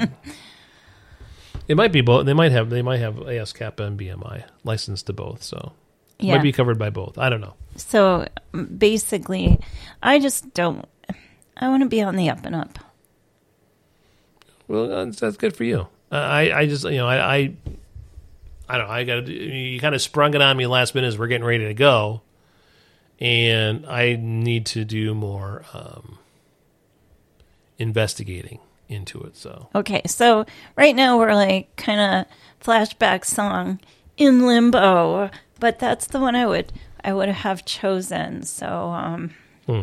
it 1.69 1.77
might 1.77 1.93
be 1.93 2.01
both. 2.01 2.27
They 2.27 2.33
might 2.33 2.51
have 2.51 2.69
they 2.69 2.83
might 2.83 2.99
have 2.99 3.15
ASCAP 3.15 3.79
and 3.79 3.97
BMI 3.97 4.43
licensed 4.65 5.07
to 5.07 5.13
both 5.13 5.45
so. 5.45 5.73
It 6.19 6.25
yeah, 6.27 6.35
might 6.35 6.43
be 6.43 6.51
covered 6.51 6.81
by 6.81 6.91
both. 6.91 7.17
I 7.17 7.29
don't 7.29 7.41
know. 7.41 7.55
So 7.77 8.27
basically, 8.77 9.61
I 10.03 10.19
just 10.19 10.53
don't. 10.53 10.85
I 11.57 11.69
want 11.69 11.85
to 11.85 11.89
be 11.89 12.03
on 12.03 12.17
the 12.17 12.29
up 12.29 12.45
and 12.45 12.57
up. 12.57 12.81
well 14.67 14.89
that's, 14.89 15.21
that's 15.21 15.37
good 15.37 15.55
for 15.55 15.63
you. 15.63 15.87
Uh, 16.11 16.17
I 16.17 16.59
I 16.59 16.67
just 16.67 16.83
you 16.85 16.97
know 16.97 17.07
I 17.07 17.37
I, 17.37 17.55
I 18.69 18.79
don't 18.79 18.89
know 18.89 18.93
I 18.93 19.05
got 19.05 19.29
you 19.29 19.79
kind 19.79 19.95
of 19.95 20.03
sprung 20.03 20.35
it 20.35 20.43
on 20.43 20.57
me 20.57 20.67
last 20.67 20.97
minute 20.97 21.07
as 21.07 21.17
we're 21.17 21.29
getting 21.29 21.47
ready 21.47 21.67
to 21.67 21.75
go 21.75 22.23
and 23.23 23.87
I 23.87 24.17
need 24.21 24.67
to 24.67 24.85
do 24.85 25.15
more 25.15 25.65
um, 25.73 26.19
investigating 27.79 28.59
into 28.89 29.21
it. 29.23 29.37
So 29.37 29.69
Okay, 29.75 30.03
so 30.07 30.45
right 30.77 30.95
now 30.95 31.19
we're 31.19 31.35
like 31.35 31.75
kind 31.77 32.01
of 32.27 32.65
flashback 32.65 33.25
song 33.25 33.81
in 34.17 34.47
limbo, 34.47 35.31
but 35.61 35.79
that's 35.79 36.07
the 36.09 36.21
one 36.21 36.35
I 36.37 36.47
would 36.47 36.73
I 37.03 37.13
would 37.13 37.29
have 37.29 37.65
chosen. 37.65 38.43
So 38.43 38.67
um 38.67 39.31
Hmm. 39.67 39.83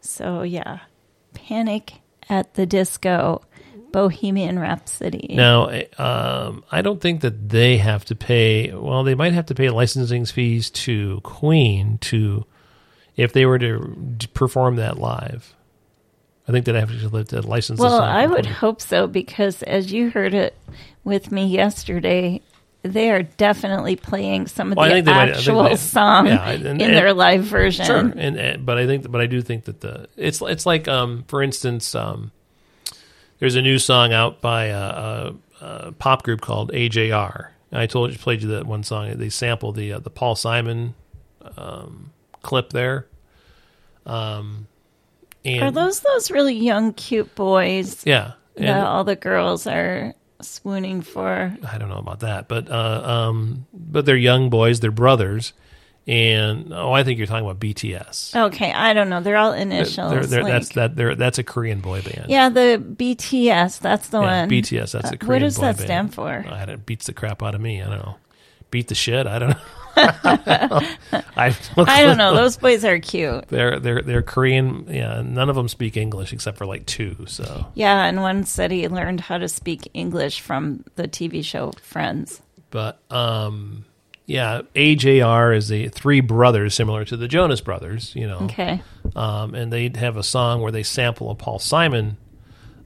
so 0.00 0.42
yeah. 0.42 0.80
Panic 1.34 2.00
at 2.28 2.54
the 2.54 2.66
Disco 2.66 3.42
Bohemian 3.92 4.58
Rhapsody. 4.58 5.34
now, 5.36 5.68
um, 5.98 6.64
I 6.72 6.80
don't 6.82 7.00
think 7.00 7.20
that 7.20 7.50
they 7.50 7.76
have 7.76 8.04
to 8.06 8.14
pay. 8.14 8.72
Well, 8.72 9.02
they 9.04 9.14
might 9.14 9.34
have 9.34 9.46
to 9.46 9.54
pay 9.54 9.68
licensing 9.70 10.24
fees 10.24 10.70
to 10.70 11.20
Queen 11.22 11.98
to 12.02 12.46
if 13.16 13.32
they 13.32 13.46
were 13.46 13.58
to 13.58 14.28
perform 14.34 14.76
that 14.76 14.98
live. 14.98 15.54
I 16.48 16.52
think 16.52 16.66
that 16.66 16.76
I 16.76 16.80
have 16.80 16.90
to, 16.90 17.24
to 17.24 17.42
license. 17.42 17.78
Well, 17.78 18.00
I 18.00 18.26
would 18.26 18.46
hope 18.46 18.80
so 18.80 19.06
because 19.06 19.62
as 19.62 19.92
you 19.92 20.10
heard 20.10 20.34
it 20.34 20.56
with 21.04 21.30
me 21.30 21.46
yesterday, 21.46 22.40
they 22.82 23.12
are 23.12 23.22
definitely 23.22 23.94
playing 23.94 24.48
some 24.48 24.72
of 24.72 24.76
Well, 24.78 24.88
the 24.88 25.02
might- 25.02 25.30
actual 25.30 25.62
they- 25.64 25.76
song 25.76 26.26
yeah, 26.26 26.50
and- 26.50 26.64
in 26.64 26.80
and- 26.80 26.94
their 26.94 27.12
live 27.14 27.44
version. 27.44 27.86
Sure, 27.86 28.12
and, 28.16 28.66
but 28.66 28.76
I 28.76 28.86
think, 28.86 29.08
but 29.08 29.20
I 29.20 29.26
do 29.26 29.40
think 29.40 29.64
that 29.66 29.80
the 29.82 30.08
it's 30.16 30.42
it's 30.42 30.66
like, 30.66 30.88
um, 30.88 31.24
for 31.28 31.42
instance, 31.44 31.94
um, 31.94 32.32
there's 33.38 33.54
a 33.54 33.62
new 33.62 33.78
song 33.78 34.12
out 34.12 34.40
by 34.40 34.66
a, 34.66 34.78
a, 34.80 35.34
a 35.60 35.92
pop 35.92 36.24
group 36.24 36.40
called 36.40 36.72
AJR. 36.72 37.48
And 37.70 37.80
I 37.80 37.86
told 37.86 38.10
you, 38.12 38.18
played 38.18 38.42
you 38.42 38.48
that 38.48 38.66
one 38.66 38.82
song. 38.82 39.16
They 39.16 39.28
sample 39.28 39.70
the 39.72 39.92
uh, 39.92 39.98
the 40.00 40.10
Paul 40.10 40.34
Simon 40.34 40.94
um, 41.56 42.10
clip 42.42 42.70
there. 42.70 43.06
Um, 44.06 44.66
and 45.44 45.62
Are 45.62 45.70
those 45.70 46.00
those 46.00 46.30
really 46.30 46.54
young, 46.54 46.92
cute 46.92 47.34
boys 47.34 48.04
yeah, 48.06 48.32
and 48.56 48.66
that 48.68 48.86
all 48.86 49.04
the 49.04 49.16
girls 49.16 49.66
are 49.66 50.14
swooning 50.40 51.02
for? 51.02 51.56
I 51.66 51.78
don't 51.78 51.88
know 51.88 51.96
about 51.98 52.20
that, 52.20 52.48
but 52.48 52.70
uh, 52.70 53.02
um, 53.04 53.66
but 53.72 54.06
they're 54.06 54.16
young 54.16 54.50
boys, 54.50 54.80
they're 54.80 54.90
brothers, 54.92 55.52
and 56.06 56.72
oh, 56.72 56.92
I 56.92 57.02
think 57.04 57.18
you're 57.18 57.26
talking 57.26 57.44
about 57.44 57.58
BTS. 57.60 58.34
Okay, 58.48 58.72
I 58.72 58.92
don't 58.92 59.08
know. 59.08 59.20
They're 59.20 59.36
all 59.36 59.52
initials. 59.52 60.10
They're- 60.12 60.26
they're- 60.26 60.42
like- 60.42 60.52
that's 60.52 60.68
that. 60.70 60.96
They're, 60.96 61.14
that's 61.16 61.38
a 61.38 61.44
Korean 61.44 61.80
boy 61.80 62.02
band. 62.02 62.26
Yeah, 62.28 62.48
the 62.48 62.80
BTS. 62.84 63.80
That's 63.80 64.08
the 64.08 64.20
Yeah, 64.20 64.40
one. 64.42 64.48
BTS. 64.50 64.92
That's 64.92 65.10
a 65.10 65.14
Uh, 65.14 65.16
Korean 65.16 65.26
What 65.26 65.38
does 65.46 65.56
that 65.56 65.76
band. 65.76 65.86
stand 65.86 66.14
for? 66.14 66.44
I 66.48 66.64
don't 66.66 66.84
beats 66.86 67.06
the 67.06 67.14
crap 67.14 67.42
out 67.42 67.54
of 67.54 67.60
me. 67.60 67.80
I 67.82 67.86
don't 67.88 67.98
know. 67.98 68.16
Beat 68.70 68.88
the 68.88 68.94
shit. 68.96 69.26
I 69.26 69.38
don't 69.38 69.50
know. 69.50 69.56
I 69.96 71.56
don't, 71.76 71.88
I 71.88 72.02
don't 72.02 72.16
know. 72.18 72.34
Those 72.34 72.56
boys 72.56 72.84
are 72.84 72.98
cute. 72.98 73.48
They're 73.48 73.78
they're 73.78 74.02
they're 74.02 74.22
Korean. 74.22 74.86
Yeah, 74.88 75.22
none 75.24 75.48
of 75.48 75.56
them 75.56 75.68
speak 75.68 75.96
English 75.96 76.32
except 76.32 76.58
for 76.58 76.66
like 76.66 76.86
two. 76.86 77.16
So, 77.26 77.66
Yeah, 77.74 78.04
and 78.04 78.20
one 78.22 78.44
said 78.44 78.70
he 78.70 78.88
learned 78.88 79.20
how 79.20 79.38
to 79.38 79.48
speak 79.48 79.88
English 79.94 80.40
from 80.40 80.84
the 80.96 81.08
TV 81.08 81.44
show 81.44 81.72
Friends. 81.82 82.40
but 82.70 83.00
um, 83.10 83.84
yeah, 84.26 84.62
AJR 84.74 85.56
is 85.56 85.68
the 85.68 85.88
three 85.88 86.20
brothers 86.20 86.74
similar 86.74 87.04
to 87.04 87.16
the 87.16 87.28
Jonas 87.28 87.60
Brothers. 87.60 88.14
You 88.14 88.28
know, 88.28 88.38
Okay. 88.44 88.82
um, 89.16 89.54
and 89.54 89.72
they 89.72 89.90
have 89.96 90.16
a 90.16 90.22
song 90.22 90.60
where 90.62 90.72
they 90.72 90.82
sample 90.82 91.30
a 91.30 91.34
Paul 91.34 91.58
Simon, 91.58 92.16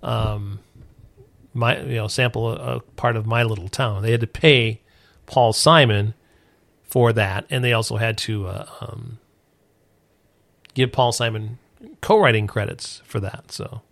um, 0.03 0.61
my 1.55 1.79
you 1.81 1.95
know 1.97 2.09
sample 2.09 2.51
a, 2.53 2.77
a 2.77 2.81
part 2.81 3.17
of 3.17 3.27
My 3.27 3.43
Little 3.43 3.69
Town. 3.69 4.03
They 4.03 4.11
had 4.13 4.21
to 4.21 4.27
pay 4.27 4.81
Paul 5.27 5.53
Simon 5.53 6.15
for 6.87 7.13
that, 7.13 7.47
and 7.51 7.63
they 7.65 7.73
also 7.73 7.97
had 7.97 8.17
to 8.19 8.47
uh, 8.47 8.67
um, 8.81 9.19
give 10.75 10.93
Paul 10.93 11.13
Simon 11.13 11.59
co-writing 12.01 12.47
credits 12.47 13.03
for 13.05 13.21
that. 13.21 13.51
So, 13.53 13.83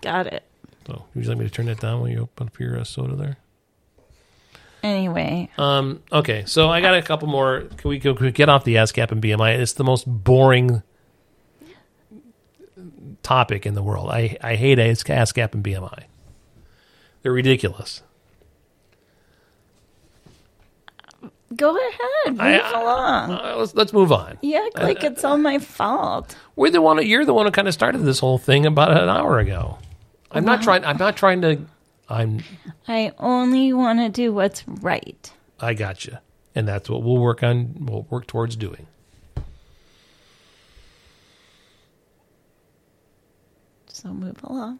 Got 0.00 0.26
it. 0.28 0.44
so 0.86 1.04
would 1.14 1.24
you 1.24 1.28
like 1.30 1.38
me 1.38 1.44
to 1.44 1.50
turn 1.50 1.66
that 1.66 1.80
down 1.80 2.00
when 2.00 2.12
you 2.12 2.20
open 2.22 2.46
up 2.48 2.58
your 2.58 2.78
uh, 2.78 2.84
soda 2.84 3.14
there? 3.16 3.36
Anyway, 4.82 5.50
Um, 5.58 6.02
okay, 6.10 6.44
so 6.46 6.70
I 6.70 6.80
got 6.80 6.94
a 6.94 7.02
couple 7.02 7.28
more. 7.28 7.64
Can 7.76 7.90
we, 7.90 8.00
can 8.00 8.14
we 8.14 8.30
get 8.30 8.48
off 8.48 8.64
the 8.64 8.76
ASCAP 8.76 9.12
and 9.12 9.20
BMI? 9.22 9.58
It's 9.58 9.74
the 9.74 9.84
most 9.84 10.04
boring 10.06 10.82
topic 13.22 13.66
in 13.66 13.74
the 13.74 13.82
world. 13.82 14.08
I, 14.10 14.38
I 14.42 14.56
hate 14.56 14.78
AS- 14.78 15.04
ASCAP 15.04 15.52
and 15.54 15.62
BMI. 15.62 16.04
They're 17.22 17.32
ridiculous. 17.32 18.02
Go 21.54 21.76
ahead. 21.76 22.32
Move 22.32 22.40
I- 22.40 22.70
along. 22.80 23.30
Uh, 23.30 23.54
let's 23.58 23.74
let's 23.74 23.92
move 23.92 24.12
on. 24.12 24.38
You 24.42 24.64
act 24.66 24.78
like 24.78 25.04
it's 25.04 25.24
all 25.24 25.36
my 25.36 25.58
fault. 25.58 26.36
We're 26.56 26.70
the 26.70 26.80
one. 26.82 27.04
You're 27.06 27.24
the 27.24 27.34
one 27.34 27.46
who 27.46 27.52
kind 27.52 27.68
of 27.68 27.74
started 27.74 27.98
this 27.98 28.18
whole 28.18 28.38
thing 28.38 28.66
about 28.66 28.90
an 28.92 29.08
hour 29.08 29.38
ago. 29.38 29.78
I'm 30.30 30.44
not 30.44 30.62
trying. 30.62 30.84
I'm 30.84 30.96
not 30.98 31.16
trying 31.16 31.40
to. 31.42 31.60
I'm. 32.08 32.42
I 32.88 33.12
only 33.18 33.72
want 33.72 33.98
to 34.00 34.08
do 34.08 34.32
what's 34.32 34.66
right. 34.66 35.32
I 35.60 35.74
got 35.74 36.04
you, 36.06 36.18
and 36.54 36.66
that's 36.66 36.88
what 36.88 37.02
we'll 37.02 37.18
work 37.18 37.42
on. 37.42 37.74
We'll 37.86 38.06
work 38.10 38.26
towards 38.26 38.56
doing. 38.56 38.86
So 43.88 44.08
move 44.08 44.36
along. 44.44 44.78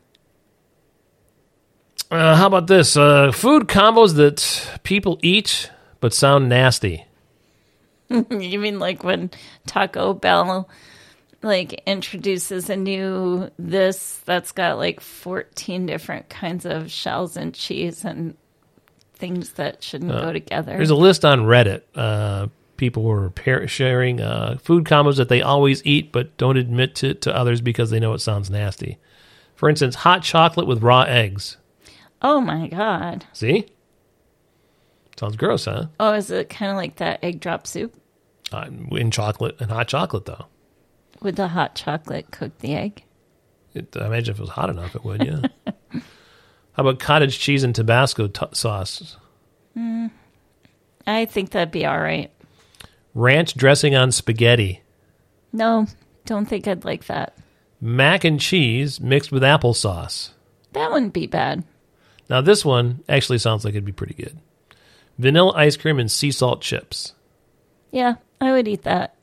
Uh, 2.10 2.34
how 2.36 2.46
about 2.46 2.66
this? 2.66 2.96
Uh, 2.96 3.30
food 3.30 3.68
combos 3.68 4.16
that 4.16 4.80
people 4.82 5.18
eat 5.22 5.70
but 6.00 6.14
sound 6.14 6.48
nasty. 6.48 7.04
you 8.08 8.58
mean 8.58 8.78
like 8.78 9.04
when 9.04 9.30
Taco 9.66 10.14
Bell 10.14 10.68
like 11.42 11.82
introduces 11.86 12.68
a 12.68 12.76
new 12.76 13.50
this 13.58 14.18
that's 14.24 14.52
got 14.52 14.78
like 14.78 15.00
14 15.00 15.86
different 15.86 16.28
kinds 16.28 16.66
of 16.66 16.90
shells 16.90 17.36
and 17.36 17.54
cheese 17.54 18.04
and 18.04 18.36
things 19.14 19.52
that 19.52 19.82
shouldn't 19.82 20.10
go 20.10 20.32
together. 20.32 20.76
There's 20.76 20.90
a 20.90 20.94
list 20.94 21.24
on 21.24 21.40
Reddit. 21.40 21.82
Uh, 21.94 22.48
people 22.76 23.02
were 23.02 23.30
par- 23.30 23.68
sharing 23.68 24.20
uh, 24.20 24.56
food 24.62 24.84
combos 24.84 25.16
that 25.16 25.28
they 25.28 25.42
always 25.42 25.84
eat 25.84 26.10
but 26.10 26.36
don't 26.36 26.56
admit 26.56 26.94
to, 26.96 27.14
to 27.14 27.34
others 27.34 27.60
because 27.60 27.90
they 27.90 28.00
know 28.00 28.14
it 28.14 28.20
sounds 28.20 28.50
nasty. 28.50 28.98
For 29.54 29.68
instance, 29.68 29.94
hot 29.94 30.22
chocolate 30.22 30.66
with 30.66 30.82
raw 30.82 31.02
eggs. 31.02 31.58
oh 32.22 32.40
my 32.40 32.68
god. 32.68 33.26
See? 33.32 33.66
Sounds 35.20 35.36
gross, 35.36 35.66
huh? 35.66 35.84
Oh, 36.00 36.14
is 36.14 36.30
it 36.30 36.48
kind 36.48 36.70
of 36.70 36.78
like 36.78 36.96
that 36.96 37.22
egg 37.22 37.40
drop 37.40 37.66
soup? 37.66 37.94
Uh, 38.50 38.70
in 38.92 39.10
chocolate 39.10 39.54
and 39.60 39.70
hot 39.70 39.86
chocolate, 39.86 40.24
though. 40.24 40.46
Would 41.20 41.36
the 41.36 41.48
hot 41.48 41.74
chocolate 41.74 42.30
cook 42.30 42.58
the 42.60 42.74
egg? 42.74 43.04
It, 43.74 43.94
I 44.00 44.06
imagine 44.06 44.32
if 44.32 44.38
it 44.38 44.40
was 44.40 44.48
hot 44.48 44.70
enough, 44.70 44.96
it 44.96 45.04
would, 45.04 45.22
yeah. 45.22 45.42
How 46.72 46.84
about 46.84 47.00
cottage 47.00 47.38
cheese 47.38 47.62
and 47.64 47.74
Tabasco 47.74 48.28
t- 48.28 48.46
sauce? 48.52 49.18
I 51.06 51.26
think 51.26 51.50
that'd 51.50 51.70
be 51.70 51.84
all 51.84 52.00
right. 52.00 52.30
Ranch 53.12 53.52
dressing 53.52 53.94
on 53.94 54.12
spaghetti. 54.12 54.80
No, 55.52 55.86
don't 56.24 56.46
think 56.46 56.66
I'd 56.66 56.86
like 56.86 57.04
that. 57.08 57.36
Mac 57.78 58.24
and 58.24 58.40
cheese 58.40 59.02
mixed 59.02 59.30
with 59.30 59.42
applesauce. 59.42 60.30
That 60.72 60.90
wouldn't 60.90 61.12
be 61.12 61.26
bad. 61.26 61.62
Now, 62.30 62.40
this 62.40 62.64
one 62.64 63.04
actually 63.06 63.36
sounds 63.36 63.66
like 63.66 63.74
it'd 63.74 63.84
be 63.84 63.92
pretty 63.92 64.14
good. 64.14 64.38
Vanilla 65.20 65.52
ice 65.54 65.76
cream 65.76 65.98
and 65.98 66.10
sea 66.10 66.30
salt 66.30 66.62
chips. 66.62 67.14
Yeah, 67.90 68.14
I 68.40 68.52
would 68.52 68.66
eat 68.66 68.82
that. 68.82 69.16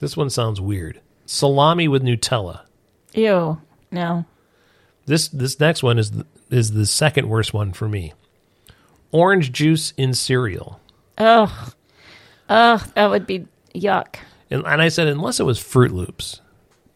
This 0.00 0.16
one 0.16 0.30
sounds 0.30 0.60
weird. 0.60 1.00
Salami 1.26 1.88
with 1.88 2.02
Nutella. 2.02 2.62
Ew. 3.12 3.60
No. 3.90 4.24
This 5.04 5.28
this 5.28 5.60
next 5.60 5.82
one 5.82 5.98
is 5.98 6.12
the, 6.12 6.26
is 6.50 6.72
the 6.72 6.86
second 6.86 7.28
worst 7.28 7.52
one 7.52 7.72
for 7.74 7.86
me. 7.86 8.14
Orange 9.12 9.52
juice 9.52 9.92
in 9.98 10.14
cereal. 10.14 10.80
Ugh. 11.18 11.74
Ugh, 12.48 12.80
that 12.94 13.10
would 13.10 13.26
be 13.26 13.46
yuck. 13.74 14.16
And, 14.50 14.64
and 14.66 14.80
I 14.80 14.88
said 14.88 15.06
unless 15.08 15.38
it 15.38 15.44
was 15.44 15.58
Froot 15.58 15.90
Loops, 15.90 16.40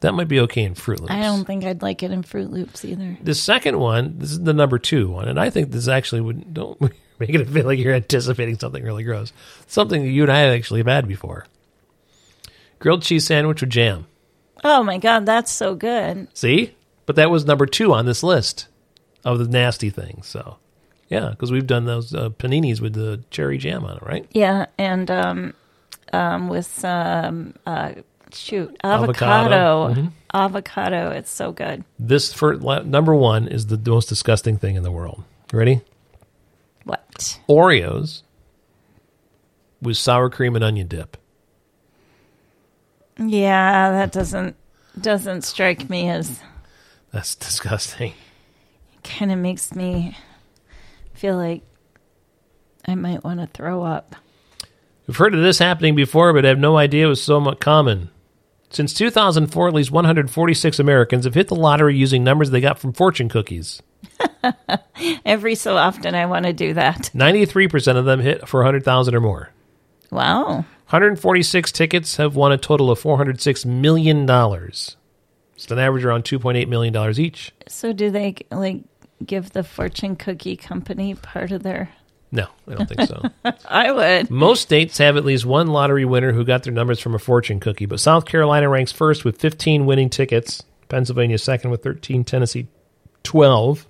that 0.00 0.14
might 0.14 0.28
be 0.28 0.40
okay 0.40 0.64
in 0.64 0.74
Froot 0.74 1.00
Loops. 1.00 1.12
I 1.12 1.22
don't 1.22 1.44
think 1.44 1.64
I'd 1.64 1.82
like 1.82 2.02
it 2.02 2.10
in 2.10 2.22
Froot 2.22 2.50
Loops 2.50 2.84
either. 2.86 3.18
The 3.22 3.34
second 3.34 3.78
one, 3.78 4.18
this 4.18 4.30
is 4.30 4.40
the 4.40 4.54
number 4.54 4.78
two 4.78 5.10
one, 5.10 5.28
and 5.28 5.38
I 5.38 5.50
think 5.50 5.70
this 5.70 5.88
actually 5.88 6.22
would 6.22 6.54
don't 6.54 6.80
make 7.28 7.30
it 7.30 7.48
feel 7.48 7.66
like 7.66 7.78
you're 7.78 7.94
anticipating 7.94 8.58
something 8.58 8.82
really 8.82 9.04
gross. 9.04 9.32
Something 9.66 10.02
that 10.02 10.10
you 10.10 10.22
and 10.22 10.32
I 10.32 10.40
have 10.40 10.54
actually 10.54 10.80
have 10.80 10.86
had 10.86 11.08
before. 11.08 11.46
Grilled 12.78 13.02
cheese 13.02 13.26
sandwich 13.26 13.60
with 13.60 13.70
jam. 13.70 14.06
Oh 14.62 14.82
my 14.82 14.98
god, 14.98 15.26
that's 15.26 15.50
so 15.50 15.74
good. 15.74 16.28
See, 16.34 16.74
but 17.06 17.16
that 17.16 17.30
was 17.30 17.44
number 17.44 17.66
two 17.66 17.92
on 17.92 18.06
this 18.06 18.22
list 18.22 18.68
of 19.24 19.38
the 19.38 19.48
nasty 19.48 19.90
things. 19.90 20.26
So, 20.26 20.58
yeah, 21.08 21.30
because 21.30 21.50
we've 21.50 21.66
done 21.66 21.86
those 21.86 22.14
uh, 22.14 22.30
paninis 22.30 22.80
with 22.80 22.94
the 22.94 23.22
cherry 23.30 23.58
jam 23.58 23.84
on 23.84 23.96
it, 23.96 24.02
right? 24.02 24.26
Yeah, 24.32 24.66
and 24.78 25.10
um, 25.10 25.54
um, 26.12 26.48
with 26.48 26.66
some 26.66 27.54
uh, 27.66 27.94
shoot 28.32 28.76
Avocado. 28.84 29.90
avocado, 29.90 30.12
avocado. 30.34 31.10
It's 31.10 31.30
so 31.30 31.52
good. 31.52 31.84
This 31.98 32.32
for 32.32 32.54
number 32.56 33.14
one 33.14 33.48
is 33.48 33.66
the 33.66 33.78
most 33.90 34.08
disgusting 34.08 34.56
thing 34.56 34.76
in 34.76 34.82
the 34.82 34.92
world. 34.92 35.22
Ready? 35.52 35.82
What? 36.88 37.38
Oreos 37.48 38.22
with 39.82 39.98
sour 39.98 40.30
cream 40.30 40.54
and 40.54 40.64
onion 40.64 40.88
dip. 40.88 41.18
Yeah, 43.18 43.90
that 43.90 44.10
doesn't 44.12 44.56
doesn't 44.98 45.42
strike 45.42 45.90
me 45.90 46.08
as 46.08 46.40
That's 47.12 47.34
disgusting. 47.34 48.14
It 48.94 49.04
kind 49.04 49.30
of 49.30 49.38
makes 49.38 49.74
me 49.74 50.16
feel 51.12 51.36
like 51.36 51.62
I 52.86 52.94
might 52.94 53.22
want 53.22 53.40
to 53.40 53.46
throw 53.46 53.82
up. 53.82 54.16
We've 55.06 55.16
heard 55.16 55.34
of 55.34 55.42
this 55.42 55.58
happening 55.58 55.94
before, 55.94 56.32
but 56.32 56.44
have 56.44 56.58
no 56.58 56.78
idea 56.78 57.04
it 57.04 57.08
was 57.08 57.22
so 57.22 57.38
much 57.38 57.60
common. 57.60 58.10
Since 58.70 58.94
2004, 58.94 59.68
at 59.68 59.74
least 59.74 59.90
146 59.90 60.78
Americans 60.78 61.24
have 61.24 61.34
hit 61.34 61.48
the 61.48 61.54
lottery 61.54 61.96
using 61.96 62.24
numbers 62.24 62.50
they 62.50 62.60
got 62.60 62.78
from 62.78 62.92
fortune 62.92 63.28
cookies. 63.28 63.82
Every 65.24 65.54
so 65.54 65.76
often, 65.76 66.14
I 66.14 66.26
want 66.26 66.46
to 66.46 66.52
do 66.52 66.74
that. 66.74 67.10
93% 67.14 67.96
of 67.96 68.04
them 68.04 68.20
hit 68.20 68.48
for 68.48 68.60
100,000 68.60 69.14
or 69.14 69.20
more. 69.20 69.50
Wow. 70.10 70.64
146 70.88 71.72
tickets 71.72 72.16
have 72.16 72.34
won 72.34 72.52
a 72.52 72.58
total 72.58 72.90
of 72.90 73.00
$406 73.00 73.66
million. 73.66 74.28
It's 74.28 75.70
an 75.70 75.78
average 75.78 76.04
around 76.04 76.24
$2.8 76.24 76.68
million 76.68 77.20
each. 77.20 77.52
So 77.66 77.92
do 77.92 78.10
they 78.10 78.36
like 78.50 78.82
give 79.24 79.50
the 79.52 79.64
fortune 79.64 80.16
cookie 80.16 80.56
company 80.56 81.14
part 81.14 81.50
of 81.50 81.62
their? 81.62 81.90
No, 82.30 82.46
I 82.66 82.74
don't 82.74 82.88
think 82.88 83.08
so. 83.08 83.22
I 83.68 83.90
would. 83.90 84.30
Most 84.30 84.62
states 84.62 84.98
have 84.98 85.16
at 85.16 85.24
least 85.24 85.44
one 85.44 85.66
lottery 85.66 86.04
winner 86.04 86.32
who 86.32 86.44
got 86.44 86.62
their 86.62 86.72
numbers 86.72 87.00
from 87.00 87.14
a 87.14 87.18
fortune 87.18 87.58
cookie, 87.58 87.86
but 87.86 88.00
South 88.00 88.24
Carolina 88.26 88.68
ranks 88.68 88.92
first 88.92 89.24
with 89.24 89.40
15 89.40 89.84
winning 89.84 90.10
tickets, 90.10 90.62
Pennsylvania 90.88 91.38
second 91.38 91.70
with 91.70 91.82
13, 91.82 92.24
Tennessee 92.24 92.68
12. 93.24 93.86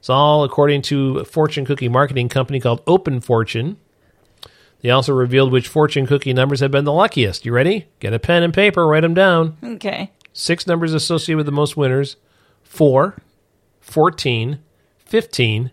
It's 0.00 0.08
all 0.10 0.44
according 0.44 0.80
to 0.82 1.18
a 1.18 1.24
fortune 1.24 1.66
cookie 1.66 1.90
marketing 1.90 2.30
company 2.30 2.58
called 2.58 2.82
Open 2.86 3.20
Fortune. 3.20 3.76
They 4.80 4.88
also 4.88 5.12
revealed 5.12 5.52
which 5.52 5.68
fortune 5.68 6.06
cookie 6.06 6.32
numbers 6.32 6.60
have 6.60 6.70
been 6.70 6.86
the 6.86 6.92
luckiest. 6.92 7.44
You 7.44 7.52
ready? 7.52 7.86
Get 8.00 8.14
a 8.14 8.18
pen 8.18 8.42
and 8.42 8.54
paper, 8.54 8.86
write 8.86 9.02
them 9.02 9.12
down. 9.12 9.58
Okay. 9.62 10.10
Six 10.32 10.66
numbers 10.66 10.94
associated 10.94 11.36
with 11.36 11.44
the 11.46 11.52
most 11.52 11.76
winners 11.76 12.16
4, 12.62 13.16
14, 13.82 14.60
15, 15.04 15.70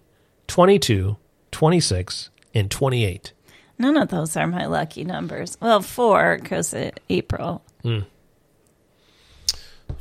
22, 0.47 1.17
26, 1.51 2.29
and 2.53 2.69
28. 2.69 3.31
None 3.79 3.95
of 3.95 4.09
those 4.09 4.35
are 4.35 4.47
my 4.47 4.65
lucky 4.65 5.05
numbers. 5.05 5.57
Well, 5.61 5.81
four 5.81 6.37
because 6.41 6.75
April. 7.09 7.63
Hmm. 7.83 7.99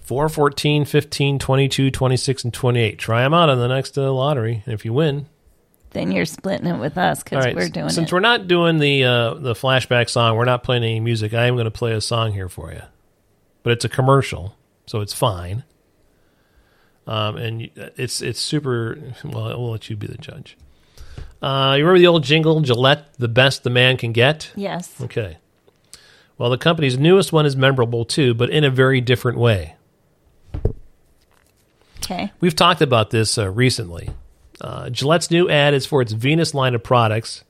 4, 0.06 0.28
14, 0.28 0.84
15, 0.84 1.38
22, 1.40 1.90
26, 1.90 2.44
and 2.44 2.54
28. 2.54 2.98
Try 2.98 3.22
them 3.22 3.34
out 3.34 3.48
on 3.48 3.58
the 3.58 3.66
next 3.68 3.98
uh, 3.98 4.12
lottery. 4.12 4.62
And 4.64 4.72
if 4.72 4.84
you 4.84 4.92
win, 4.92 5.26
Then 5.90 6.12
you're 6.12 6.24
splitting 6.24 6.68
it 6.68 6.78
with 6.78 6.96
us 6.96 7.22
because 7.24 7.44
right. 7.44 7.56
we're 7.56 7.68
doing 7.68 7.88
Since 7.90 8.10
it. 8.10 8.14
we're 8.14 8.20
not 8.20 8.46
doing 8.46 8.78
the 8.78 9.02
uh, 9.04 9.34
the 9.34 9.54
flashback 9.54 10.08
song, 10.08 10.36
we're 10.36 10.44
not 10.44 10.62
playing 10.62 10.84
any 10.84 11.00
music. 11.00 11.34
I 11.34 11.46
am 11.46 11.56
going 11.56 11.64
to 11.64 11.70
play 11.72 11.92
a 11.92 12.00
song 12.00 12.32
here 12.32 12.48
for 12.48 12.72
you, 12.72 12.82
but 13.64 13.72
it's 13.72 13.84
a 13.84 13.88
commercial, 13.88 14.56
so 14.86 15.00
it's 15.00 15.12
fine. 15.12 15.64
Um, 17.08 17.36
and 17.36 17.70
it's 17.96 18.20
it's 18.22 18.40
super. 18.40 18.98
Well, 19.24 19.58
we'll 19.58 19.70
let 19.72 19.88
you 19.90 19.96
be 19.96 20.06
the 20.06 20.18
judge. 20.18 20.56
Uh, 21.42 21.74
you 21.76 21.84
remember 21.84 21.98
the 21.98 22.06
old 22.08 22.24
jingle, 22.24 22.60
Gillette, 22.60 23.12
the 23.18 23.28
best 23.28 23.62
the 23.62 23.70
man 23.70 23.96
can 23.96 24.12
get? 24.12 24.50
yes. 24.56 24.92
Okay. 25.00 25.38
Well, 26.38 26.50
the 26.50 26.58
company's 26.58 26.98
newest 26.98 27.32
one 27.32 27.46
is 27.46 27.56
memorable 27.56 28.04
too, 28.04 28.34
but 28.34 28.50
in 28.50 28.62
a 28.64 28.70
very 28.70 29.00
different 29.00 29.38
way. 29.38 29.75
Okay. 32.06 32.32
We've 32.40 32.54
talked 32.54 32.82
about 32.82 33.10
this 33.10 33.36
uh, 33.36 33.50
recently. 33.50 34.10
Uh, 34.60 34.88
Gillette's 34.90 35.28
new 35.30 35.50
ad 35.50 35.74
is 35.74 35.86
for 35.86 36.00
its 36.00 36.12
Venus 36.12 36.54
line 36.54 36.74
of 36.76 36.82
products 36.84 37.42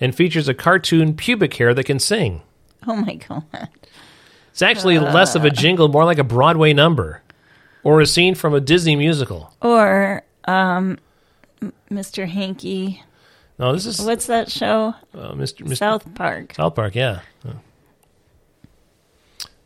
and 0.00 0.14
features 0.14 0.48
a 0.48 0.54
cartoon 0.54 1.14
pubic 1.14 1.54
hair 1.54 1.74
that 1.74 1.84
can 1.84 1.98
sing. 1.98 2.42
Oh 2.86 2.94
my 2.94 3.16
god. 3.16 3.68
It's 4.52 4.62
actually 4.62 4.98
less 4.98 5.34
of 5.34 5.44
a 5.44 5.50
jingle, 5.50 5.88
more 5.88 6.04
like 6.04 6.18
a 6.18 6.24
Broadway 6.24 6.72
number 6.72 7.22
or 7.82 8.00
a 8.00 8.06
scene 8.06 8.34
from 8.34 8.54
a 8.54 8.60
Disney 8.60 8.94
musical. 8.94 9.52
Or 9.60 10.22
um, 10.44 10.98
Mr. 11.90 12.28
Hanky. 12.28 13.02
No, 13.58 13.72
this 13.72 13.84
is 13.84 13.98
uh, 13.98 14.04
What's 14.04 14.26
that 14.26 14.50
show? 14.50 14.94
Mr. 15.14 15.66
Mr. 15.66 15.76
South 15.76 16.14
Park. 16.14 16.54
South 16.54 16.74
Park, 16.76 16.94
yeah. 16.94 17.20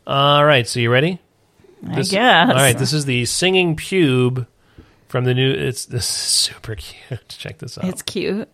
All 0.07 0.43
right, 0.43 0.67
so 0.67 0.79
you 0.79 0.91
ready? 0.91 1.19
I 1.89 2.01
guess. 2.01 2.49
All 2.49 2.55
right, 2.55 2.77
this 2.77 2.93
is 2.93 3.05
the 3.05 3.25
singing 3.25 3.75
pube 3.75 4.47
from 5.07 5.25
the 5.25 5.33
new. 5.33 5.51
It's 5.51 5.85
this 5.85 6.03
is 6.05 6.09
super 6.09 6.75
cute. 6.77 7.27
Check 7.29 7.59
this 7.59 7.77
out. 7.77 7.85
It's 7.85 8.01
cute. 8.01 8.49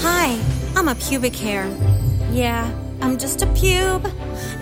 Hi, 0.00 0.38
I'm 0.76 0.88
a 0.88 0.94
pubic 0.94 1.34
hair. 1.36 1.66
Yeah, 2.30 2.70
I'm 3.00 3.18
just 3.18 3.42
a 3.42 3.46
pube, 3.46 4.04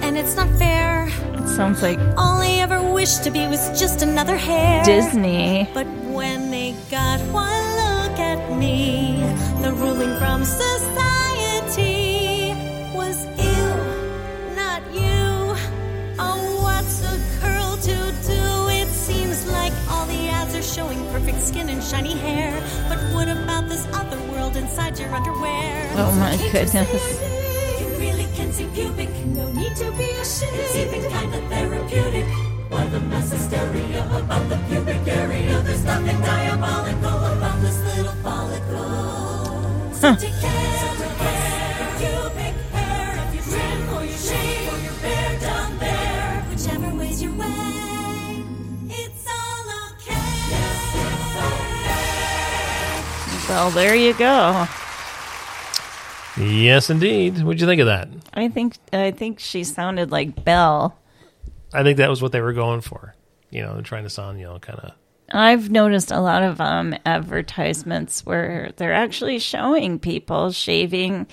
and 0.03 0.17
it's 0.17 0.37
not 0.37 0.49
fair. 0.59 1.09
It 1.35 1.49
sounds 1.49 1.83
like 1.83 1.99
All 2.17 2.41
I 2.41 2.59
ever 2.61 2.81
wished 2.93 3.25
to 3.25 3.31
be 3.31 3.47
was 3.47 3.79
just 3.79 4.03
another 4.03 4.37
hair. 4.37 4.85
Disney. 4.85 5.69
But 5.75 5.87
when 6.13 6.51
they 6.51 6.75
got 6.91 7.21
one 7.33 7.65
look 7.77 8.19
at 8.19 8.57
me, 8.57 9.19
the 9.63 9.73
ruling 9.75 10.17
from 10.19 10.45
society 10.45 11.16
skin 21.47 21.69
and 21.69 21.83
shiny 21.83 22.15
hair. 22.15 22.53
But 22.89 22.99
what 23.15 23.29
about 23.29 23.69
this 23.69 23.87
other 23.93 24.19
world 24.33 24.57
inside 24.57 24.99
your 24.99 25.15
underwear? 25.15 25.93
Oh 25.95 26.11
my 26.19 26.37
goodness. 26.51 26.91
You 27.81 27.87
really 27.99 28.27
can 28.35 28.53
see 28.53 28.67
pubic. 28.75 29.11
No 29.27 29.47
need 29.53 29.77
to 29.77 29.93
be 29.93 30.11
ashamed. 30.23 30.59
It's 30.59 30.75
even 30.75 31.09
kind 31.11 31.33
of 31.33 31.43
therapeutic. 31.49 32.27
Why 32.69 32.85
the 32.87 33.01
mass 33.01 33.31
hysteria 33.31 34.05
about 34.19 34.49
the 34.49 34.59
pubic 34.69 35.07
area? 35.07 35.61
There's 35.61 35.85
nothing 35.85 36.21
diabolical 36.21 37.19
about 37.37 37.61
this 37.61 37.79
little 37.95 38.17
follicle. 38.25 39.95
So 39.95 40.17
Well, 53.49 53.71
there 53.71 53.95
you 53.95 54.13
go. 54.15 54.67
yes, 56.37 56.91
indeed. 56.91 57.43
What'd 57.43 57.61
you 57.61 57.67
think 57.67 57.81
of 57.81 57.87
that? 57.87 58.09
I 58.35 58.49
think 58.49 58.77
I 58.93 59.13
think 59.13 59.39
she 59.39 59.63
sounded 59.65 60.11
like 60.11 60.45
Belle. 60.45 60.99
I 61.73 61.83
think 61.83 61.99
that 61.99 62.11
was 62.11 62.21
what 62.21 62.33
they 62.33 62.41
were 62.41 62.53
going 62.53 62.81
for. 62.81 63.15
You 63.51 63.63
know, 63.63 63.75
they're 63.75 63.83
trying 63.83 64.05
to 64.05 64.11
sound, 64.11 64.41
you 64.41 64.47
know, 64.47 64.59
kind 64.59 64.81
of. 64.81 64.93
I've 65.31 65.71
noticed 65.71 66.11
a 66.11 66.21
lot 66.21 66.43
of 66.43 66.61
um, 66.61 66.95
advertisements 67.05 68.25
where 68.25 68.73
they're 68.77 68.93
actually 68.93 69.39
showing 69.39 69.99
people 69.99 70.53
shaving 70.53 71.27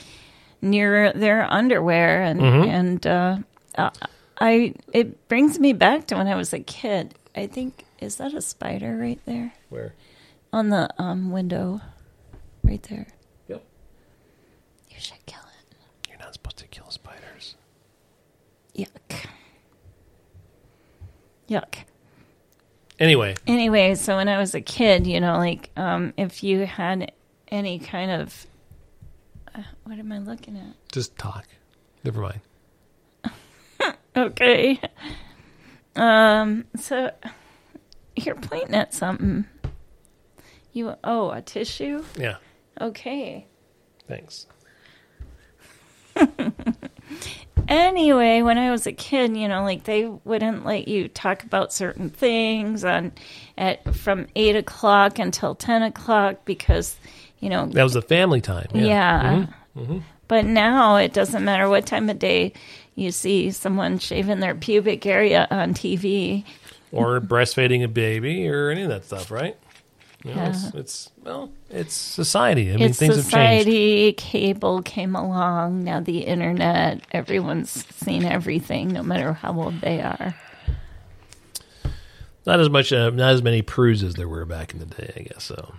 near 0.62 1.13
their 1.13 1.52
underwear, 1.52 2.21
and 2.21 2.41
and 2.41 3.08
uh, 3.08 3.38
uh, 3.76 3.89
I 4.39 4.73
it 4.93 5.28
brings 5.28 5.60
me 5.60 5.73
back 5.73 6.08
to 6.08 6.15
when 6.15 6.28
I 6.28 6.36
was 6.36 6.54
a 6.54 6.60
kid. 6.60 7.15
I 7.36 7.47
think 7.47 7.86
is 7.99 8.17
that 8.17 8.34
a 8.34 8.41
spider 8.41 8.97
right 8.97 9.19
there 9.26 9.54
Where? 9.69 9.93
on 10.52 10.69
the 10.69 10.89
um, 11.02 11.32
window, 11.32 11.82
right 12.63 12.82
there. 12.84 13.08
Yep. 13.47 13.63
You 14.89 14.95
should 14.99 15.26
kill 15.26 15.41
it. 15.41 15.76
You're 16.10 16.17
not 16.19 16.34
supposed 16.34 16.58
to 16.58 16.67
kill 16.67 16.89
spiders. 16.89 17.56
Yuck. 18.78 19.26
Yuck. 21.49 21.76
Anyway, 22.99 23.36
Anyway, 23.47 23.95
so 23.95 24.15
when 24.15 24.30
I 24.30 24.38
was 24.38 24.54
a 24.56 24.62
kid, 24.62 25.08
you 25.08 25.19
know, 25.19 25.38
like 25.38 25.69
um, 25.76 26.13
if 26.15 26.43
you 26.43 26.65
had 26.65 27.12
any 27.49 27.80
kind 27.80 28.12
of 28.12 28.47
uh, 29.54 29.62
what 29.84 29.99
am 29.99 30.12
I 30.12 30.19
looking 30.19 30.56
at? 30.58 30.76
just 30.91 31.17
talk. 31.17 31.45
Never 32.04 32.21
mind. 32.21 32.39
Okay. 34.15 34.80
Um. 35.95 36.65
So 36.80 37.10
you're 38.15 38.36
pointing 38.36 38.76
at 38.76 38.94
something. 38.94 39.46
You 40.71 40.94
oh 41.04 41.31
a 41.31 41.42
tissue? 41.42 42.04
Yeah. 42.15 42.35
Okay. 42.82 43.48
Thanks. 44.08 44.48
Anyway, 47.67 48.42
when 48.42 48.58
I 48.58 48.71
was 48.71 48.88
a 48.88 48.92
kid, 48.92 49.38
you 49.38 49.48
know, 49.48 49.63
like 49.63 49.86
they 49.86 50.06
wouldn't 50.06 50.65
let 50.65 50.88
you 50.88 51.08
talk 51.08 51.44
about 51.44 51.71
certain 51.71 52.10
things 52.10 52.84
on 52.84 53.13
at 53.58 53.96
from 53.96 54.28
eight 54.36 54.56
o'clock 54.56 55.17
until 55.17 55.56
ten 55.56 55.82
o'clock 55.82 56.44
because, 56.46 56.98
you 57.40 57.50
know, 57.50 57.67
That 57.67 57.84
was 57.84 57.94
the 57.94 58.02
family 58.02 58.42
time. 58.42 58.67
Yeah. 58.74 58.84
Yeah. 58.84 59.34
Mm-hmm. 59.34 59.80
Mm-hmm. 59.82 59.98
But 60.28 60.46
now 60.46 60.98
it 60.98 61.13
doesn't 61.13 61.44
matter 61.44 61.69
what 61.69 61.86
time 61.86 62.10
of 62.10 62.19
day 62.19 62.54
you 62.96 63.12
see 63.12 63.52
someone 63.52 64.00
shaving 64.00 64.40
their 64.40 64.56
pubic 64.56 65.06
area 65.06 65.48
on 65.50 65.74
TV. 65.74 66.44
Or 66.92 67.19
breastfeeding 67.21 67.84
a 67.84 67.88
baby 67.88 68.48
or 68.48 68.69
any 68.69 68.84
of 68.84 68.90
that 68.90 69.06
stuff, 69.06 69.32
right? 69.32 69.58
You 70.24 70.34
know, 70.34 70.42
Yeah. 70.42 70.50
it's, 70.50 70.74
it's 70.76 71.12
well, 71.24 71.52
it's 71.69 71.94
society. 71.94 72.71
I 72.71 72.78
mean, 72.78 72.84
it's 72.90 72.98
things 73.00 73.15
have 73.17 73.30
changed. 73.30 73.63
society, 73.65 74.13
cable 74.13 74.82
came 74.82 75.15
along, 75.15 75.84
now 75.84 76.00
the 76.00 76.19
internet, 76.19 77.02
everyone's 77.12 77.69
seen 77.94 78.24
everything, 78.24 78.88
no 78.94 79.04
matter 79.04 79.34
how 79.34 79.60
old 79.60 79.82
they 79.82 80.02
are. 80.02 80.34
Not 82.46 82.60
as 82.60 82.69
much, 82.69 82.92
uh, 82.92 83.10
not 83.10 83.34
as 83.34 83.42
many 83.44 83.62
prudes 83.62 84.04
as 84.04 84.15
there 84.15 84.28
were 84.28 84.46
back 84.46 84.74
in 84.74 84.80
the 84.80 84.86
day, 84.86 85.13
I 85.15 85.21
guess. 85.21 85.44
So 85.46 85.74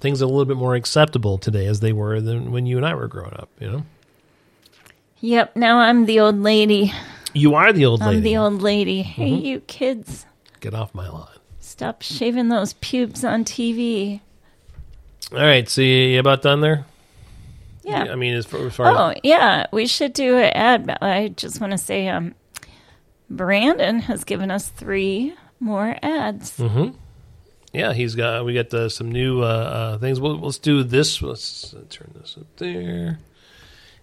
things 0.00 0.22
are 0.22 0.24
a 0.24 0.28
little 0.28 0.46
bit 0.46 0.56
more 0.56 0.74
acceptable 0.74 1.36
today 1.38 1.66
as 1.66 1.80
they 1.80 1.92
were 1.92 2.20
than 2.20 2.50
when 2.50 2.66
you 2.66 2.76
and 2.78 2.86
I 2.86 2.94
were 2.94 3.08
growing 3.08 3.34
up. 3.34 3.48
You 3.60 3.70
know, 3.70 3.82
Yep, 5.20 5.56
now 5.56 5.78
I'm 5.78 6.06
the 6.06 6.18
old 6.20 6.40
lady. 6.40 6.92
you 7.34 7.54
are 7.54 7.72
the 7.72 7.84
old 7.86 8.00
lady. 8.00 8.16
I'm 8.16 8.22
the 8.22 8.36
old 8.38 8.62
lady. 8.62 9.02
Hey, 9.02 9.30
Mm-hmm. 9.30 9.44
you 9.46 9.60
kids, 9.60 10.26
Get 10.60 10.74
off 10.74 10.94
my 10.94 11.08
lawn. 11.08 11.28
Stop 11.82 12.00
shaving 12.00 12.48
those 12.48 12.74
pubes 12.74 13.24
on 13.24 13.44
TV. 13.44 14.20
All 15.32 15.38
right, 15.38 15.68
so 15.68 15.80
you, 15.80 16.20
about 16.20 16.40
done 16.40 16.60
there? 16.60 16.84
Yeah. 17.82 18.04
I 18.04 18.14
mean, 18.14 18.34
as 18.34 18.46
far 18.46 18.64
as, 18.64 18.74
far 18.76 18.86
Oh, 18.86 19.14
yeah. 19.24 19.66
We 19.72 19.88
should 19.88 20.12
do 20.12 20.38
an 20.38 20.52
ad. 20.54 20.98
I 21.02 21.28
just 21.28 21.60
want 21.60 21.72
to 21.72 21.78
say 21.78 22.08
um, 22.08 22.36
Brandon 23.28 23.98
has 23.98 24.22
given 24.22 24.52
us 24.52 24.68
three 24.68 25.34
more 25.58 25.96
ads. 26.04 26.56
Mm-hmm. 26.58 26.96
yeah, 27.72 27.92
he's 27.92 28.14
got 28.14 28.44
we 28.44 28.54
got 28.54 28.72
uh, 28.72 28.88
some 28.88 29.10
new 29.10 29.42
uh, 29.42 29.46
uh, 29.46 29.98
things. 29.98 30.20
We'll, 30.20 30.38
let's 30.38 30.58
do 30.58 30.84
this. 30.84 31.20
Let's 31.20 31.74
turn 31.90 32.12
this 32.14 32.36
up 32.38 32.46
there. 32.58 33.18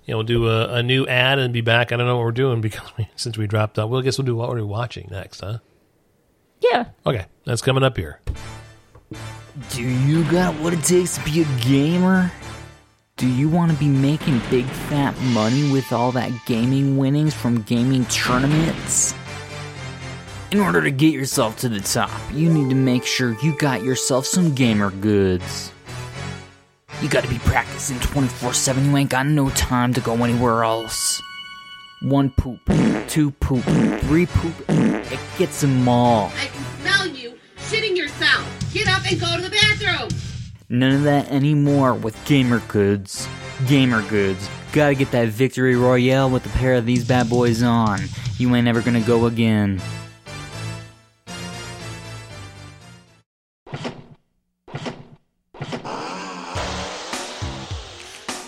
Yeah, 0.06 0.16
we'll 0.16 0.24
do 0.26 0.50
a, 0.50 0.74
a 0.74 0.84
new 0.84 1.08
ad 1.08 1.40
and 1.40 1.54
be 1.54 1.62
back. 1.62 1.94
I 1.94 1.96
don't 1.96 2.08
know 2.08 2.18
what 2.18 2.26
we're 2.26 2.32
doing 2.32 2.60
because 2.60 2.90
we, 2.98 3.08
since 3.16 3.38
we 3.38 3.48
dropped 3.48 3.80
out. 3.80 3.90
Well, 3.90 4.02
I 4.02 4.04
guess 4.04 4.18
we'll 4.18 4.26
do 4.26 4.36
what 4.36 4.50
we're 4.50 4.66
watching 4.66 5.08
next, 5.10 5.40
huh? 5.40 5.60
Yeah. 6.62 6.86
Okay, 7.06 7.26
that's 7.46 7.62
coming 7.62 7.84
up 7.84 7.98
here. 7.98 8.20
Do 9.72 9.82
you 9.84 10.24
got 10.32 10.54
what 10.56 10.74
it 10.74 10.84
takes 10.84 11.18
to 11.18 11.24
be 11.26 11.42
a 11.42 11.46
gamer? 11.62 12.32
Do 13.18 13.28
you 13.28 13.50
want 13.50 13.72
to 13.72 13.78
be 13.78 13.88
making 13.88 14.42
big 14.50 14.66
fat 14.66 15.20
money 15.20 15.72
with 15.72 15.92
all 15.92 16.12
that 16.14 16.32
gaming 16.46 16.98
winnings 16.98 17.34
from 17.34 17.62
gaming 17.64 18.06
tournaments? 18.06 19.14
In 20.52 20.60
order 20.60 20.82
to 20.82 20.90
get 20.90 21.14
yourself 21.14 21.58
to 21.58 21.70
the 21.70 21.82
top, 21.82 22.10
you 22.34 22.50
need 22.50 22.70
to 22.70 22.76
make 22.76 23.06
sure 23.06 23.38
you 23.44 23.56
got 23.58 23.84
yourself 23.84 24.26
some 24.26 24.56
gamer 24.56 24.90
goods. 24.90 25.72
You 27.02 27.10
gotta 27.10 27.28
be 27.28 27.40
practicing 27.40 28.00
24 28.00 28.54
7, 28.54 28.86
you 28.86 28.98
ain't 28.98 29.10
got 29.10 29.26
no 29.26 29.50
time 29.52 29.94
to 29.94 30.02
go 30.02 30.16
anywhere 30.24 30.64
else. 30.64 31.22
One 32.02 32.30
poop, 32.30 32.62
two 33.10 33.32
poop, 33.32 33.62
three 34.04 34.26
poop, 34.26 34.54
it 34.70 35.20
gets 35.38 35.60
them 35.60 35.86
all. 35.90 36.32
I 36.38 36.46
can 36.46 36.64
smell 36.80 37.08
you 37.08 37.34
shitting 37.58 37.98
yourself. 37.98 38.48
Get 38.74 38.88
up 38.88 39.06
and 39.06 39.20
go 39.20 39.36
to 39.36 39.42
the 39.42 39.50
bathroom. 39.50 40.08
None 40.70 40.94
of 40.94 41.04
that 41.04 41.30
anymore 41.30 41.94
with 41.94 42.16
Gamer 42.24 42.62
Goods. 42.70 43.28
Gamer 43.68 44.02
Goods. 44.08 44.50
Gotta 44.72 44.96
get 44.96 45.12
that 45.12 45.28
victory 45.28 45.76
royale 45.76 46.30
with 46.30 46.46
a 46.46 46.58
pair 46.58 46.76
of 46.76 46.86
these 46.86 47.06
bad 47.06 47.30
boys 47.30 47.62
on. 47.62 48.00
You 48.38 48.56
ain't 48.56 48.70
ever 48.70 48.82
gonna 48.82 49.02
go 49.02 49.26
again. 49.26 49.82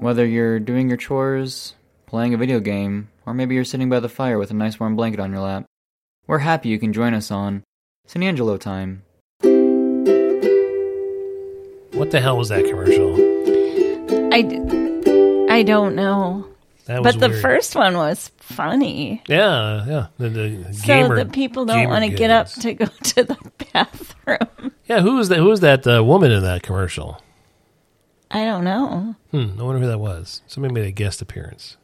Whether 0.01 0.25
you're 0.25 0.61
doing 0.61 0.89
your 0.89 0.97
chores, 0.97 1.75
playing 2.07 2.33
a 2.33 2.39
video 2.39 2.61
game, 2.61 3.11
or 3.27 3.35
maybe 3.35 3.57
you're 3.57 3.65
sitting 3.65 3.91
by 3.91 4.01
the 4.01 4.09
fire 4.09 4.39
with 4.39 4.51
a 4.53 4.55
nice 4.55 4.81
warm 4.81 4.97
blanket 4.97 5.21
on 5.21 5.33
your 5.33 5.41
lap, 5.41 5.67
we're 6.27 6.39
happy 6.39 6.69
you 6.69 6.79
can 6.79 6.93
join 6.93 7.13
us 7.13 7.31
on 7.31 7.65
San 8.07 8.23
Angelo 8.23 8.57
time. 8.57 9.03
What 11.93 12.11
the 12.13 12.21
hell 12.21 12.37
was 12.37 12.51
that 12.51 12.65
commercial? 12.67 13.17
I, 14.33 14.45
I 15.53 15.65
don't 15.65 15.97
know. 15.97 16.47
That 16.87 17.03
was 17.03 17.15
But 17.15 17.21
the 17.21 17.29
weird. 17.31 17.43
first 17.43 17.75
one 17.75 17.97
was 17.97 18.31
funny. 18.39 19.23
Yeah, 19.29 19.85
yeah. 19.87 20.07
The, 20.19 20.29
the 20.29 20.73
So 20.75 20.87
gamer, 20.87 21.17
the 21.25 21.31
people 21.31 21.65
don't 21.67 21.89
want 21.89 22.05
to 22.05 22.11
get 22.11 22.31
up 22.31 22.49
to 22.49 22.75
go 22.75 22.87
to 23.03 23.25
the 23.25 23.37
bathroom. 23.73 24.73
Yeah, 24.87 25.01
who 25.01 25.17
was 25.17 25.29
that? 25.29 25.39
Who 25.39 25.47
was 25.47 25.61
that 25.61 25.87
uh, 25.87 26.03
woman 26.05 26.31
in 26.31 26.43
that 26.43 26.63
commercial? 26.63 27.21
I 28.31 28.45
don't 28.45 28.65
know. 28.65 29.15
Hmm, 29.31 29.61
I 29.61 29.63
wonder 29.63 29.81
who 29.81 29.87
that 29.87 29.99
was. 29.99 30.43
Somebody 30.47 30.75
made 30.75 30.87
a 30.87 30.93
guest 30.93 31.21
appearance. 31.23 31.77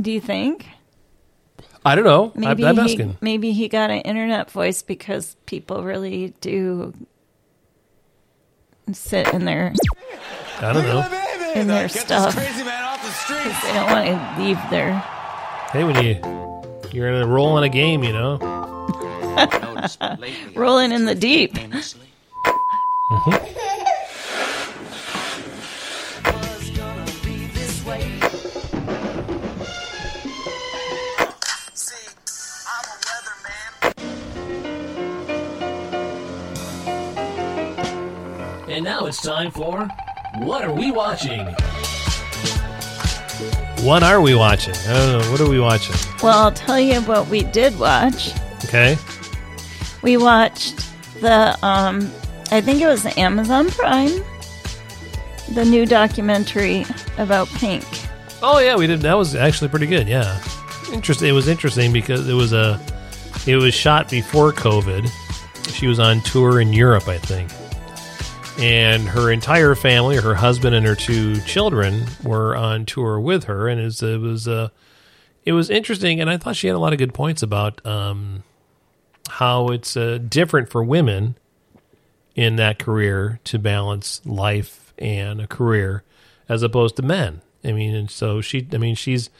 Do 0.00 0.10
you 0.10 0.20
think? 0.20 0.66
I 1.84 1.94
don't 1.94 2.04
know. 2.04 2.32
Maybe 2.34 2.64
I, 2.64 2.70
I'm 2.70 2.76
he, 2.86 3.16
maybe 3.20 3.52
he 3.52 3.68
got 3.68 3.90
an 3.90 4.00
internet 4.00 4.50
voice 4.50 4.82
because 4.82 5.36
people 5.46 5.82
really 5.84 6.34
do 6.40 6.92
sit 8.92 9.32
in 9.32 9.44
their 9.44 9.72
I 10.60 10.72
don't 10.72 10.84
know. 10.84 11.52
in 11.54 11.66
their 11.68 11.88
stuff. 11.88 12.34
They 13.28 13.72
don't 13.72 13.90
want 13.90 14.06
to 14.06 14.42
leave 14.42 14.58
there. 14.70 14.92
Hey, 15.72 15.84
when 15.84 16.02
you 16.04 16.20
you're 16.92 17.08
in 17.08 17.22
a 17.22 17.26
role 17.26 17.58
in 17.58 17.64
a 17.64 17.68
game, 17.68 18.04
you 18.04 18.12
know. 18.12 18.38
Rolling 20.54 20.92
in 20.92 21.04
the 21.04 21.14
deep. 21.14 21.56
And 38.68 38.84
now 38.84 39.06
it's 39.06 39.22
time 39.22 39.50
for 39.50 39.88
What 40.38 40.64
Are 40.64 40.72
We 40.72 40.90
Watching? 40.90 41.54
What 43.86 44.02
are 44.02 44.20
we 44.20 44.34
watching? 44.34 44.74
I 44.88 44.94
don't 44.94 45.22
know. 45.22 45.30
What 45.30 45.40
are 45.40 45.48
we 45.48 45.60
watching? 45.60 45.94
Well, 46.20 46.36
I'll 46.36 46.50
tell 46.50 46.80
you 46.80 47.00
what 47.02 47.28
we 47.28 47.44
did 47.44 47.78
watch. 47.78 48.32
Okay. 48.64 48.98
We 50.02 50.16
watched 50.16 50.84
the, 51.20 51.56
um, 51.64 52.10
I 52.50 52.60
think 52.60 52.82
it 52.82 52.88
was 52.88 53.06
Amazon 53.16 53.70
Prime, 53.70 54.10
the 55.52 55.64
new 55.64 55.86
documentary 55.86 56.84
about 57.16 57.46
Pink. 57.50 57.84
Oh 58.42 58.58
yeah, 58.58 58.74
we 58.74 58.88
did. 58.88 59.02
That 59.02 59.14
was 59.14 59.36
actually 59.36 59.68
pretty 59.68 59.86
good. 59.86 60.08
Yeah, 60.08 60.42
interesting. 60.92 61.28
It 61.28 61.32
was 61.32 61.46
interesting 61.46 61.92
because 61.92 62.28
it 62.28 62.34
was 62.34 62.52
a, 62.52 62.80
it 63.46 63.54
was 63.54 63.72
shot 63.72 64.10
before 64.10 64.52
COVID. 64.52 65.08
She 65.72 65.86
was 65.86 66.00
on 66.00 66.22
tour 66.22 66.60
in 66.60 66.72
Europe, 66.72 67.06
I 67.06 67.18
think, 67.18 67.52
and 68.58 69.08
her 69.08 69.30
entire 69.30 69.74
family, 69.74 70.16
her 70.16 70.34
husband 70.34 70.74
and 70.74 70.86
her 70.86 70.94
two 70.94 71.40
children, 71.42 72.06
were 72.22 72.56
on 72.56 72.86
tour 72.86 73.20
with 73.20 73.44
her, 73.44 73.68
and 73.68 73.80
it 73.80 73.84
was 73.84 74.02
it 74.02 74.20
was 74.20 74.48
uh, 74.48 74.68
it 75.44 75.52
was 75.52 75.70
interesting. 75.70 76.20
And 76.20 76.30
I 76.30 76.36
thought 76.36 76.56
she 76.56 76.66
had 76.66 76.76
a 76.76 76.78
lot 76.78 76.92
of 76.92 76.98
good 76.98 77.14
points 77.14 77.42
about 77.42 77.84
um, 77.86 78.42
how 79.28 79.68
it's 79.68 79.96
uh, 79.96 80.18
different 80.18 80.70
for 80.70 80.82
women 80.82 81.36
in 82.34 82.56
that 82.56 82.78
career 82.78 83.40
to 83.44 83.58
balance 83.58 84.20
life 84.24 84.92
and 84.98 85.40
a 85.40 85.46
career 85.46 86.02
as 86.48 86.62
opposed 86.62 86.96
to 86.96 87.02
men. 87.02 87.42
I 87.64 87.72
mean, 87.72 87.94
and 87.94 88.10
so 88.10 88.40
she, 88.40 88.66
I 88.72 88.76
mean, 88.78 88.94
she's 88.94 89.30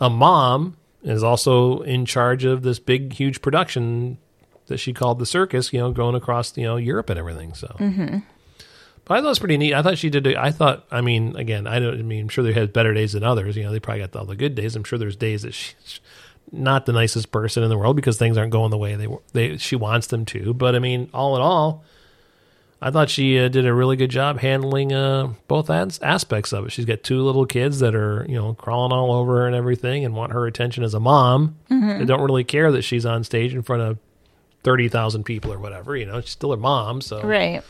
a 0.00 0.10
mom, 0.10 0.76
is 1.02 1.22
also 1.22 1.80
in 1.80 2.04
charge 2.04 2.44
of 2.44 2.62
this 2.62 2.78
big, 2.78 3.14
huge 3.14 3.40
production 3.40 4.18
that 4.66 4.78
she 4.78 4.92
called 4.92 5.18
the 5.18 5.26
circus, 5.26 5.72
you 5.72 5.80
know, 5.80 5.90
going 5.90 6.14
across, 6.14 6.56
you 6.56 6.64
know, 6.64 6.76
Europe 6.76 7.10
and 7.10 7.18
everything. 7.18 7.54
So, 7.54 7.74
but 9.04 9.14
I 9.14 9.18
thought 9.18 9.26
it 9.26 9.28
was 9.30 9.38
pretty 9.38 9.56
neat. 9.58 9.74
I 9.74 9.82
thought 9.82 9.98
she 9.98 10.10
did, 10.10 10.26
I 10.36 10.50
thought, 10.50 10.86
I 10.90 11.00
mean, 11.00 11.36
again, 11.36 11.66
I 11.66 11.78
don't, 11.78 11.98
I 11.98 12.02
mean, 12.02 12.22
I'm 12.22 12.28
sure 12.28 12.44
they 12.44 12.52
had 12.52 12.72
better 12.72 12.94
days 12.94 13.12
than 13.12 13.24
others. 13.24 13.56
You 13.56 13.64
know, 13.64 13.72
they 13.72 13.80
probably 13.80 14.00
got 14.02 14.14
all 14.16 14.24
the 14.26 14.36
good 14.36 14.54
days. 14.54 14.76
I'm 14.76 14.84
sure 14.84 14.98
there's 14.98 15.16
days 15.16 15.42
that 15.42 15.52
she's 15.54 16.00
not 16.50 16.86
the 16.86 16.92
nicest 16.92 17.32
person 17.32 17.62
in 17.62 17.68
the 17.70 17.78
world 17.78 17.96
because 17.96 18.16
things 18.18 18.36
aren't 18.36 18.52
going 18.52 18.70
the 18.70 18.78
way 18.78 18.94
they, 18.94 19.08
they, 19.32 19.56
she 19.56 19.74
wants 19.76 20.06
them 20.08 20.24
to. 20.26 20.52
But 20.54 20.74
I 20.74 20.78
mean, 20.78 21.08
all 21.14 21.34
in 21.36 21.42
all, 21.42 21.84
I 22.84 22.90
thought 22.90 23.08
she 23.10 23.38
uh, 23.38 23.46
did 23.48 23.64
a 23.64 23.72
really 23.72 23.94
good 23.96 24.10
job 24.10 24.40
handling 24.40 24.92
uh, 24.92 25.34
both 25.46 25.70
as- 25.70 26.00
aspects 26.02 26.52
of 26.52 26.66
it. 26.66 26.70
She's 26.72 26.84
got 26.84 27.02
two 27.04 27.22
little 27.22 27.46
kids 27.46 27.78
that 27.78 27.94
are, 27.94 28.26
you 28.28 28.34
know, 28.34 28.54
crawling 28.54 28.92
all 28.92 29.12
over 29.12 29.36
her 29.38 29.46
and 29.46 29.54
everything, 29.54 30.04
and 30.04 30.14
want 30.16 30.32
her 30.32 30.46
attention 30.46 30.82
as 30.82 30.92
a 30.92 30.98
mom. 31.00 31.56
They 31.68 32.04
don't 32.04 32.22
really 32.22 32.42
care 32.44 32.72
that 32.72 32.82
she's 32.82 33.06
on 33.06 33.22
stage 33.22 33.54
in 33.54 33.62
front 33.62 33.82
of 33.82 33.98
thirty 34.64 34.88
thousand 34.88 35.22
people 35.24 35.52
or 35.52 35.60
whatever. 35.60 35.96
You 35.96 36.06
know, 36.06 36.20
she's 36.22 36.30
still 36.30 36.50
her 36.50 36.56
mom. 36.56 37.00
So, 37.00 37.22
Right. 37.22 37.62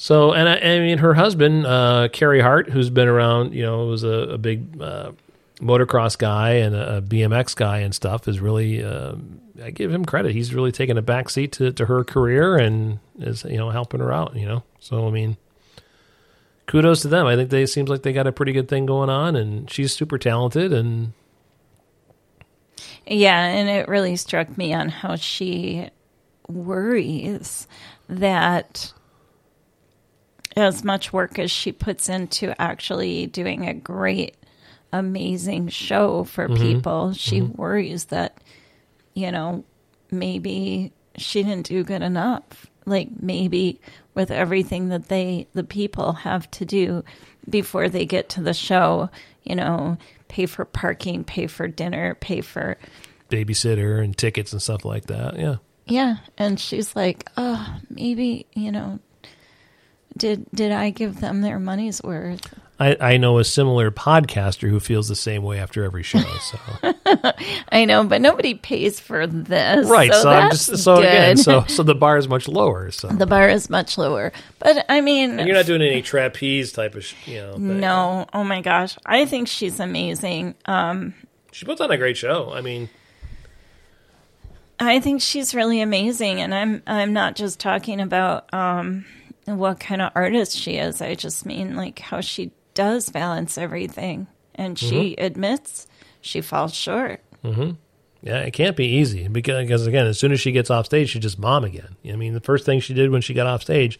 So, 0.00 0.32
and 0.32 0.48
I, 0.48 0.58
I 0.58 0.78
mean, 0.78 0.98
her 0.98 1.12
husband, 1.12 1.66
uh, 1.66 2.08
Carey 2.12 2.40
Hart, 2.40 2.70
who's 2.70 2.88
been 2.88 3.08
around, 3.08 3.52
you 3.52 3.64
know, 3.64 3.86
was 3.86 4.04
a, 4.04 4.08
a 4.08 4.38
big 4.38 4.80
uh, 4.80 5.10
motocross 5.56 6.16
guy 6.16 6.50
and 6.50 6.72
a, 6.72 7.02
BMX 7.02 7.56
guy 7.56 7.78
and 7.78 7.92
stuff, 7.92 8.28
is 8.28 8.38
really, 8.38 8.84
um 8.84 9.40
I 9.60 9.70
give 9.70 9.92
him 9.92 10.04
credit. 10.04 10.34
He's 10.34 10.54
really 10.54 10.70
taken 10.70 10.96
a 10.96 11.02
back 11.02 11.28
seat 11.28 11.50
to, 11.54 11.72
to 11.72 11.86
her 11.86 12.04
career 12.04 12.56
and 12.56 13.00
is, 13.18 13.42
you 13.42 13.56
know, 13.56 13.70
helping 13.70 13.98
her 13.98 14.12
out, 14.12 14.36
you 14.36 14.46
know. 14.46 14.62
So, 14.78 15.08
I 15.08 15.10
mean, 15.10 15.36
kudos 16.66 17.02
to 17.02 17.08
them. 17.08 17.26
I 17.26 17.34
think 17.34 17.50
they 17.50 17.66
seems 17.66 17.90
like 17.90 18.02
they 18.02 18.12
got 18.12 18.28
a 18.28 18.32
pretty 18.32 18.52
good 18.52 18.68
thing 18.68 18.86
going 18.86 19.10
on, 19.10 19.34
and 19.34 19.68
she's 19.68 19.92
super 19.92 20.16
talented, 20.16 20.72
and 20.72 21.12
Yeah, 23.04 23.42
and 23.46 23.68
it 23.68 23.88
really 23.88 24.14
struck 24.14 24.56
me 24.56 24.72
on 24.72 24.90
how 24.90 25.16
she 25.16 25.90
worries 26.46 27.66
that 28.08 28.92
as 30.58 30.84
much 30.84 31.12
work 31.12 31.38
as 31.38 31.50
she 31.50 31.72
puts 31.72 32.08
into 32.08 32.60
actually 32.60 33.26
doing 33.26 33.68
a 33.68 33.74
great, 33.74 34.36
amazing 34.92 35.68
show 35.68 36.24
for 36.24 36.48
mm-hmm. 36.48 36.62
people, 36.62 37.12
she 37.12 37.40
mm-hmm. 37.40 37.60
worries 37.60 38.06
that, 38.06 38.38
you 39.14 39.30
know, 39.30 39.64
maybe 40.10 40.92
she 41.16 41.42
didn't 41.42 41.66
do 41.66 41.84
good 41.84 42.02
enough. 42.02 42.66
Like 42.86 43.08
maybe 43.20 43.80
with 44.14 44.30
everything 44.30 44.88
that 44.88 45.08
they, 45.08 45.46
the 45.54 45.64
people 45.64 46.12
have 46.12 46.50
to 46.52 46.64
do 46.64 47.04
before 47.48 47.88
they 47.88 48.06
get 48.06 48.30
to 48.30 48.42
the 48.42 48.54
show, 48.54 49.10
you 49.44 49.54
know, 49.54 49.96
pay 50.28 50.46
for 50.46 50.64
parking, 50.64 51.24
pay 51.24 51.46
for 51.46 51.68
dinner, 51.68 52.14
pay 52.14 52.40
for 52.40 52.78
Babysitter 53.30 54.02
and 54.02 54.16
tickets 54.16 54.52
and 54.52 54.62
stuff 54.62 54.84
like 54.84 55.06
that. 55.06 55.38
Yeah. 55.38 55.56
yeah, 55.86 56.16
and 56.38 56.58
she's 56.58 56.96
like, 56.96 57.28
"Oh, 57.36 57.76
maybe 57.90 58.46
you 58.54 58.72
know, 58.72 59.00
did 60.18 60.46
did 60.54 60.72
I 60.72 60.90
give 60.90 61.20
them 61.20 61.40
their 61.40 61.58
money's 61.58 62.02
worth?" 62.02 62.54
I, 62.80 62.96
I 63.00 63.16
know 63.16 63.38
a 63.38 63.44
similar 63.44 63.90
podcaster 63.90 64.70
who 64.70 64.78
feels 64.78 65.08
the 65.08 65.16
same 65.16 65.42
way 65.42 65.58
after 65.58 65.82
every 65.82 66.04
show. 66.04 66.20
So 66.20 66.58
I 67.72 67.84
know, 67.84 68.04
but 68.04 68.20
nobody 68.20 68.54
pays 68.54 69.00
for 69.00 69.26
this, 69.26 69.88
right. 69.88 70.12
So, 70.14 70.22
So, 70.22 70.30
I'm 70.30 70.50
just 70.52 70.78
so 70.78 70.94
good. 70.94 71.04
again. 71.06 71.36
So 71.38 71.64
so 71.66 71.82
the 71.82 71.96
bar 71.96 72.18
is 72.18 72.28
much 72.28 72.46
lower. 72.46 72.92
So 72.92 73.08
the 73.08 73.26
bar 73.26 73.48
is 73.48 73.68
much 73.68 73.98
lower, 73.98 74.30
but 74.60 74.84
I 74.88 75.00
mean, 75.00 75.40
And 75.40 75.48
you're 75.48 75.56
not 75.56 75.66
doing 75.66 75.82
any 75.82 76.02
trapeze 76.02 76.70
type 76.70 76.94
of 76.94 77.04
sh- 77.04 77.14
you 77.26 77.38
know. 77.38 77.52
thing. 77.54 77.80
no, 77.80 78.26
oh 78.32 78.44
my 78.44 78.60
gosh, 78.60 78.96
I 79.04 79.26
think 79.26 79.48
she's 79.48 79.80
amazing. 79.80 80.54
Um, 80.66 81.14
She 81.50 81.64
puts 81.64 81.80
on 81.80 81.90
a 81.90 81.96
great 81.98 82.16
show. 82.16 82.52
I 82.54 82.60
mean, 82.60 82.88
I 84.78 85.00
think 85.00 85.20
she's 85.20 85.52
really 85.52 85.80
amazing, 85.80 86.40
and 86.40 86.54
I'm 86.54 86.82
I'm 86.86 87.12
not 87.12 87.34
just 87.34 87.58
talking 87.58 88.00
about 88.00 88.54
um, 88.54 89.04
what 89.56 89.80
kind 89.80 90.02
of 90.02 90.12
artist 90.14 90.56
she 90.58 90.72
is. 90.76 91.00
I 91.00 91.14
just 91.14 91.46
mean 91.46 91.74
like 91.76 91.98
how 91.98 92.20
she 92.20 92.50
does 92.74 93.08
balance 93.08 93.56
everything, 93.56 94.26
and 94.54 94.78
she 94.78 95.12
Mm-hmm. 95.16 95.24
admits 95.24 95.86
she 96.20 96.40
falls 96.40 96.74
short. 96.74 97.22
yeah, 98.22 98.40
it 98.40 98.52
can't 98.52 98.76
be 98.76 98.86
easy 98.86 99.28
because, 99.28 99.62
because 99.64 99.86
again, 99.86 100.06
as 100.06 100.18
soon 100.18 100.32
as 100.32 100.40
she 100.40 100.52
gets 100.52 100.70
off 100.70 100.86
stage, 100.86 101.10
she's 101.10 101.22
just 101.22 101.38
mom 101.38 101.64
again. 101.64 101.96
I 102.10 102.16
mean, 102.16 102.34
the 102.34 102.40
first 102.40 102.64
thing 102.66 102.80
she 102.80 102.94
did 102.94 103.10
when 103.10 103.22
she 103.22 103.34
got 103.34 103.46
off 103.46 103.62
stage, 103.62 103.98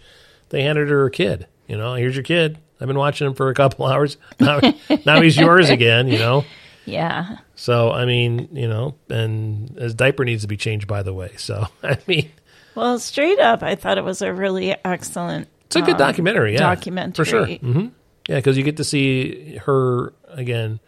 they 0.50 0.62
handed 0.62 0.88
her 0.90 1.06
a 1.06 1.10
kid. 1.10 1.46
You 1.66 1.76
know, 1.76 1.94
here's 1.94 2.16
your 2.16 2.24
kid. 2.24 2.58
I've 2.80 2.86
been 2.88 2.98
watching 2.98 3.26
him 3.26 3.34
for 3.34 3.48
a 3.48 3.54
couple 3.54 3.86
hours. 3.92 4.16
Now, 4.40 4.60
now 5.06 5.20
he's 5.22 5.36
yours 5.36 5.70
again. 5.70 6.08
You 6.08 6.18
know. 6.18 6.44
Yeah, 6.84 7.36
So 7.54 7.92
I 7.92 8.06
mean, 8.06 8.48
you 8.52 8.66
know, 8.66 8.94
and 9.10 9.68
his 9.78 9.94
diaper 9.94 10.24
needs 10.24 10.40
to 10.40 10.48
be 10.48 10.56
changed, 10.56 10.86
by 10.86 11.02
the 11.02 11.12
way. 11.12 11.32
So 11.36 11.66
I 11.82 11.98
mean, 12.06 12.30
well, 12.78 12.98
straight 12.98 13.38
up, 13.38 13.62
I 13.62 13.74
thought 13.74 13.98
it 13.98 14.04
was 14.04 14.22
a 14.22 14.32
really 14.32 14.74
excellent. 14.84 15.48
it's 15.66 15.76
a 15.76 15.80
good 15.82 15.92
um, 15.92 15.98
documentary, 15.98 16.52
yeah, 16.54 16.58
documentary. 16.60 17.24
for 17.24 17.28
sure. 17.28 17.46
hmm 17.46 17.88
Yeah, 18.28 18.36
because 18.36 18.56
you 18.56 18.62
get 18.64 18.76
to 18.78 18.84
see 18.84 19.56
her 19.66 20.12
again 20.28 20.80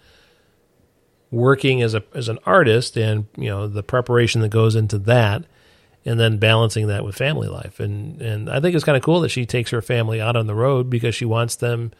working 1.31 1.83
as 1.83 1.95
a 1.95 2.03
as 2.15 2.29
an 2.29 2.39
artist, 2.45 2.97
and 2.97 3.27
you 3.37 3.49
know 3.49 3.67
the 3.69 3.83
preparation 3.83 4.41
that 4.43 4.49
goes 4.51 4.75
into 4.77 4.99
that, 4.99 5.45
and 6.05 6.19
then 6.19 6.39
balancing 6.39 6.87
that 6.89 7.05
with 7.05 7.15
family 7.17 7.49
life. 7.49 7.81
And 7.81 8.21
and 8.21 8.51
I 8.51 8.61
think 8.61 8.75
it's 8.75 8.85
kind 8.85 8.97
of 8.97 9.03
cool 9.03 9.21
that 9.21 9.29
she 9.31 9.47
takes 9.47 9.71
her 9.71 9.83
family 9.83 10.21
out 10.21 10.37
on 10.37 10.47
the 10.47 10.55
road 10.55 10.91
because 10.91 11.15
she 11.15 11.25
wants 11.25 11.57
them. 11.57 11.93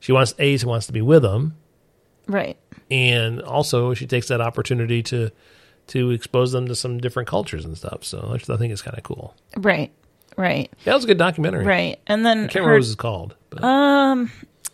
She 0.00 0.12
wants 0.12 0.34
a 0.38 0.56
she 0.56 0.66
wants 0.66 0.86
to 0.86 0.92
be 0.92 1.02
with 1.02 1.22
them, 1.22 1.56
Right. 2.26 2.56
and 2.90 3.40
also 3.40 3.94
she 3.94 4.06
takes 4.06 4.28
that 4.28 4.40
opportunity 4.40 5.02
to 5.04 5.30
to 5.88 6.10
expose 6.10 6.52
them 6.52 6.66
to 6.68 6.74
some 6.74 6.98
different 6.98 7.28
cultures 7.28 7.64
and 7.64 7.76
stuff. 7.76 8.04
So 8.04 8.30
I 8.32 8.38
think 8.56 8.72
it's 8.72 8.82
kind 8.82 8.96
of 8.96 9.02
cool. 9.04 9.34
Right. 9.56 9.90
Right. 10.36 10.72
That 10.84 10.94
was 10.94 11.04
a 11.04 11.06
good 11.06 11.18
documentary. 11.18 11.64
Right. 11.64 11.98
And 12.06 12.24
then 12.24 12.38
I 12.38 12.42
can't 12.42 12.54
her, 12.54 12.60
remember 12.60 12.78
what 12.80 12.86
it's 12.86 12.94
called. 12.94 13.34
But 13.50 13.62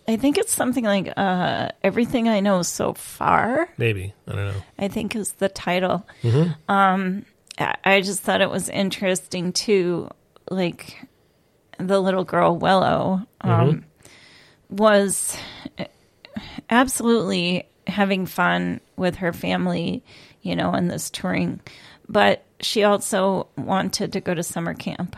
I 0.09 0.17
think 0.17 0.39
it's 0.39 0.53
something 0.55 0.85
like 0.85 1.13
uh, 1.17 1.69
"Everything 1.83 2.29
I 2.29 2.41
Know 2.41 2.63
So 2.63 2.95
Far." 2.95 3.69
maybe 3.77 4.15
I 4.27 4.33
don't 4.33 4.47
know. 4.55 4.63
I 4.79 4.89
think 4.89 5.15
is 5.17 5.33
the 5.33 5.49
title. 5.49 6.07
Mm-hmm. 6.23 6.71
Um, 6.73 7.27
I 7.59 7.75
I 7.85 8.01
just 8.01 8.21
thought 8.21 8.41
it 8.41 8.51
was 8.51 8.69
interesting 8.69 9.53
too. 9.53 10.09
Like 10.51 10.97
the 11.79 12.01
little 12.01 12.25
girl 12.25 12.57
Willow 12.57 13.23
um, 13.41 13.51
Mm-hmm. 13.51 14.77
was 14.77 15.37
absolutely 16.71 17.67
having 17.87 18.27
fun 18.27 18.81
with 18.97 19.17
her 19.17 19.33
family, 19.33 20.03
you 20.49 20.57
know, 20.57 20.75
in 20.75 20.89
this 20.89 21.11
touring, 21.11 21.61
but 22.09 22.43
she 22.61 22.83
also 22.85 23.47
wanted 23.57 24.13
to 24.15 24.21
go 24.21 24.35
to 24.35 24.43
summer 24.43 24.75
camp 24.75 25.15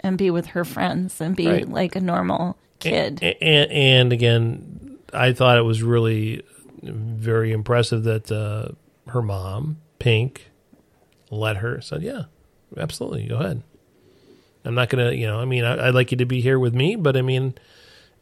and 0.00 0.16
be 0.16 0.30
with 0.30 0.46
her 0.46 0.64
friends 0.64 1.20
and 1.20 1.34
be 1.36 1.44
Mm-hmm. 1.44 1.52
Right. 1.54 1.68
like 1.68 1.96
a 1.96 2.00
normal 2.00 2.56
kid. 2.78 3.18
A- 3.22 3.42
And, 3.44 3.70
and 3.72 4.12
again, 4.12 4.98
I 5.12 5.32
thought 5.32 5.58
it 5.58 5.62
was 5.62 5.82
really 5.82 6.42
very 6.82 7.52
impressive 7.52 8.04
that 8.04 8.30
uh, 8.32 8.68
her 9.10 9.20
mom, 9.22 9.78
Pink, 9.98 10.50
let 11.30 11.56
her 11.58 11.80
said, 11.80 12.02
"Yeah, 12.02 12.24
absolutely, 12.76 13.26
go 13.26 13.36
ahead." 13.38 13.62
I'm 14.64 14.74
not 14.74 14.88
gonna, 14.90 15.12
you 15.12 15.26
know, 15.26 15.40
I 15.40 15.44
mean, 15.44 15.64
I, 15.64 15.88
I'd 15.88 15.94
like 15.94 16.10
you 16.12 16.18
to 16.18 16.26
be 16.26 16.40
here 16.40 16.58
with 16.58 16.74
me, 16.74 16.94
but 16.96 17.16
I 17.16 17.22
mean, 17.22 17.54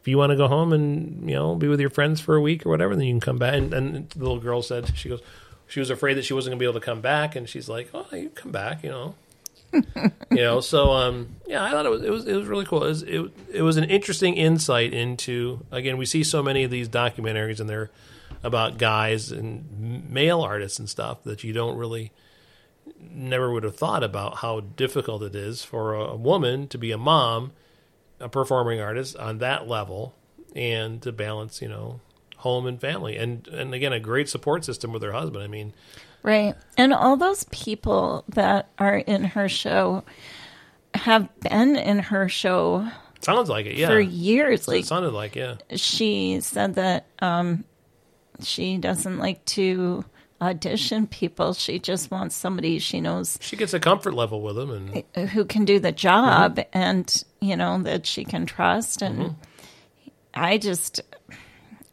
if 0.01 0.07
you 0.07 0.17
want 0.17 0.31
to 0.31 0.35
go 0.37 0.47
home 0.47 0.71
and 0.73 1.29
you 1.29 1.35
know 1.35 1.55
be 1.55 1.67
with 1.67 1.79
your 1.79 1.89
friends 1.89 2.19
for 2.21 2.35
a 2.35 2.41
week 2.41 2.65
or 2.65 2.69
whatever, 2.69 2.95
then 2.95 3.05
you 3.05 3.13
can 3.13 3.19
come 3.19 3.37
back. 3.37 3.53
And, 3.55 3.73
and 3.73 4.09
the 4.09 4.19
little 4.19 4.39
girl 4.39 4.61
said, 4.61 4.95
she 4.97 5.09
goes, 5.09 5.21
she 5.67 5.79
was 5.79 5.89
afraid 5.89 6.15
that 6.15 6.25
she 6.25 6.33
wasn't 6.33 6.51
gonna 6.51 6.59
be 6.59 6.65
able 6.65 6.79
to 6.79 6.85
come 6.85 7.01
back, 7.01 7.35
and 7.35 7.47
she's 7.47 7.69
like, 7.69 7.89
"Oh, 7.93 8.05
you 8.11 8.29
come 8.29 8.51
back, 8.51 8.83
you 8.83 8.89
know." 8.89 9.15
you 9.73 10.37
know 10.37 10.61
so 10.61 10.91
um 10.91 11.35
yeah 11.45 11.61
i 11.61 11.69
thought 11.69 11.85
it 11.85 11.89
was 11.89 12.01
it 12.01 12.09
was 12.09 12.25
it 12.25 12.35
was 12.35 12.47
really 12.47 12.63
cool 12.65 12.83
it 12.85 12.87
was 12.87 13.03
it, 13.03 13.31
it 13.51 13.61
was 13.61 13.75
an 13.75 13.83
interesting 13.83 14.35
insight 14.35 14.93
into 14.93 15.59
again 15.71 15.97
we 15.97 16.05
see 16.05 16.23
so 16.23 16.41
many 16.41 16.63
of 16.63 16.71
these 16.71 16.87
documentaries 16.87 17.59
and 17.59 17.69
they're 17.69 17.89
about 18.43 18.77
guys 18.77 19.31
and 19.31 20.09
male 20.09 20.41
artists 20.41 20.79
and 20.79 20.89
stuff 20.89 21.21
that 21.23 21.43
you 21.43 21.51
don't 21.51 21.77
really 21.77 22.11
never 23.11 23.51
would 23.51 23.63
have 23.63 23.75
thought 23.75 24.03
about 24.03 24.37
how 24.37 24.61
difficult 24.61 25.21
it 25.21 25.35
is 25.35 25.63
for 25.63 25.93
a 25.93 26.15
woman 26.15 26.67
to 26.67 26.77
be 26.77 26.91
a 26.91 26.97
mom 26.97 27.51
a 28.21 28.29
performing 28.29 28.79
artist 28.79 29.17
on 29.17 29.39
that 29.39 29.67
level 29.67 30.15
and 30.55 31.01
to 31.01 31.11
balance 31.11 31.61
you 31.61 31.67
know 31.67 31.99
home 32.37 32.65
and 32.65 32.79
family 32.79 33.17
and 33.17 33.47
and 33.49 33.73
again 33.73 33.91
a 33.93 33.99
great 33.99 34.29
support 34.29 34.63
system 34.63 34.91
with 34.93 35.01
her 35.03 35.11
husband 35.11 35.43
i 35.43 35.47
mean 35.47 35.73
Right. 36.23 36.55
And 36.77 36.93
all 36.93 37.15
those 37.15 37.45
people 37.51 38.25
that 38.29 38.69
are 38.77 38.97
in 38.97 39.23
her 39.23 39.47
show 39.47 40.03
have 40.93 41.29
been 41.39 41.77
in 41.77 41.99
her 41.99 42.27
show 42.27 42.85
sounds 43.21 43.47
like 43.49 43.65
it 43.65 43.75
yeah 43.77 43.87
for 43.87 43.99
years. 43.99 44.67
Like 44.67 44.81
it 44.81 44.87
sounded 44.87 45.11
like 45.11 45.35
yeah 45.35 45.55
she 45.75 46.39
said 46.41 46.75
that 46.75 47.05
um, 47.19 47.63
she 48.41 48.77
doesn't 48.77 49.19
like 49.19 49.45
to 49.45 50.03
audition 50.41 51.07
people. 51.07 51.53
She 51.53 51.79
just 51.79 52.11
wants 52.11 52.35
somebody 52.35 52.79
she 52.79 52.99
knows 52.99 53.37
she 53.39 53.55
gets 53.55 53.73
a 53.73 53.79
comfort 53.79 54.13
level 54.13 54.41
with 54.41 54.57
him 54.57 54.71
and 55.15 55.29
who 55.29 55.45
can 55.45 55.63
do 55.63 55.79
the 55.79 55.91
job 55.93 56.55
Mm-hmm. 56.57 56.77
and, 56.77 57.23
you 57.39 57.55
know, 57.55 57.81
that 57.83 58.05
she 58.05 58.25
can 58.25 58.45
trust. 58.45 59.01
And 59.01 59.35
I 60.33 60.57
just, 60.57 60.99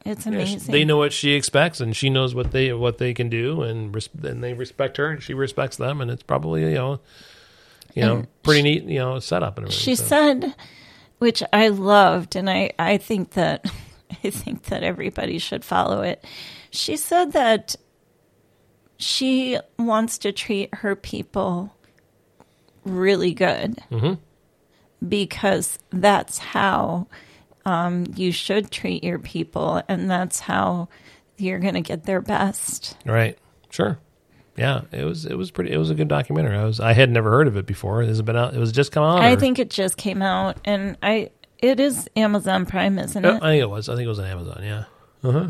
it's 0.05 0.26
Yeah, 0.26 0.32
she- 0.32 0.36
amazing. 0.36 0.72
they 0.72 0.84
know 0.84 0.96
what 0.98 1.12
she 1.12 1.32
expects, 1.32 1.80
and 1.80 1.94
she 1.96 2.11
knows 2.11 2.34
what 2.34 2.52
they 2.52 2.72
what 2.72 2.98
they 2.98 3.14
can 3.14 3.28
do, 3.28 3.62
and 3.62 3.94
res- 3.94 4.09
and 4.22 4.42
they 4.42 4.55
respect 4.55 4.96
her, 4.98 5.11
and 5.11 5.22
she 5.22 5.34
respects 5.34 5.76
them, 5.76 6.00
and 6.00 6.11
it's 6.11 6.22
probably 6.22 6.62
you 6.62 6.74
know, 6.74 7.00
you 7.94 8.02
know, 8.02 8.16
And 8.16 8.42
pretty 8.42 8.62
neat, 8.62 8.84
you 8.84 8.98
know, 8.98 9.18
setup 9.20 9.59
and 9.59 9.70
she 9.72 9.94
so. 9.96 10.05
said 10.05 10.55
which 11.18 11.42
i 11.52 11.68
loved 11.68 12.34
and 12.36 12.50
i 12.50 12.70
i 12.78 12.96
think 12.98 13.30
that 13.30 13.64
i 14.24 14.30
think 14.30 14.64
that 14.64 14.82
everybody 14.82 15.38
should 15.38 15.64
follow 15.64 16.02
it 16.02 16.22
she 16.70 16.96
said 16.96 17.32
that 17.32 17.76
she 18.98 19.57
wants 19.78 20.18
to 20.18 20.32
treat 20.32 20.74
her 20.76 20.94
people 20.96 21.74
really 22.84 23.32
good 23.32 23.78
mm-hmm. 23.90 24.14
because 25.07 25.78
that's 25.90 26.38
how 26.38 27.07
um, 27.66 28.06
you 28.16 28.30
should 28.32 28.70
treat 28.70 29.02
your 29.04 29.18
people 29.18 29.82
and 29.88 30.10
that's 30.10 30.40
how 30.40 30.88
you're 31.36 31.58
going 31.58 31.74
to 31.74 31.80
get 31.80 32.04
their 32.04 32.20
best 32.20 32.96
right, 33.06 33.38
sure, 33.70 33.98
yeah, 34.56 34.82
it 34.92 35.04
was 35.04 35.26
it 35.26 35.36
was 35.36 35.50
pretty, 35.50 35.72
it 35.72 35.78
was 35.78 35.90
a 35.90 35.94
good 35.94 36.08
documentary. 36.08 36.56
I 36.56 36.64
was 36.64 36.78
I 36.80 36.92
had 36.92 37.10
never 37.10 37.30
heard 37.30 37.48
of 37.48 37.56
it 37.56 37.66
before. 37.66 38.02
It 38.02 38.06
has 38.06 38.22
been 38.22 38.36
out. 38.36 38.54
It 38.54 38.60
was 38.60 38.70
just 38.70 38.92
come 38.92 39.02
out. 39.02 39.20
i 39.20 39.32
or- 39.32 39.36
think 39.36 39.58
it 39.58 39.68
just 39.70 39.96
came 39.96 40.22
out 40.22 40.58
and 40.64 40.96
i 41.02 41.30
it 41.58 41.80
is 41.80 42.08
amazon 42.14 42.66
prime 42.66 42.98
isn't 42.98 43.24
it 43.24 43.42
I 43.42 43.52
think 43.52 43.62
it 43.62 43.70
was. 43.70 43.88
I 43.88 43.94
think 43.96 44.04
it 44.04 44.08
was 44.08 44.18
on 44.20 44.26
Amazon. 44.26 44.60
Yeah, 44.62 44.84
uh 45.24 45.32
huh. 45.32 45.46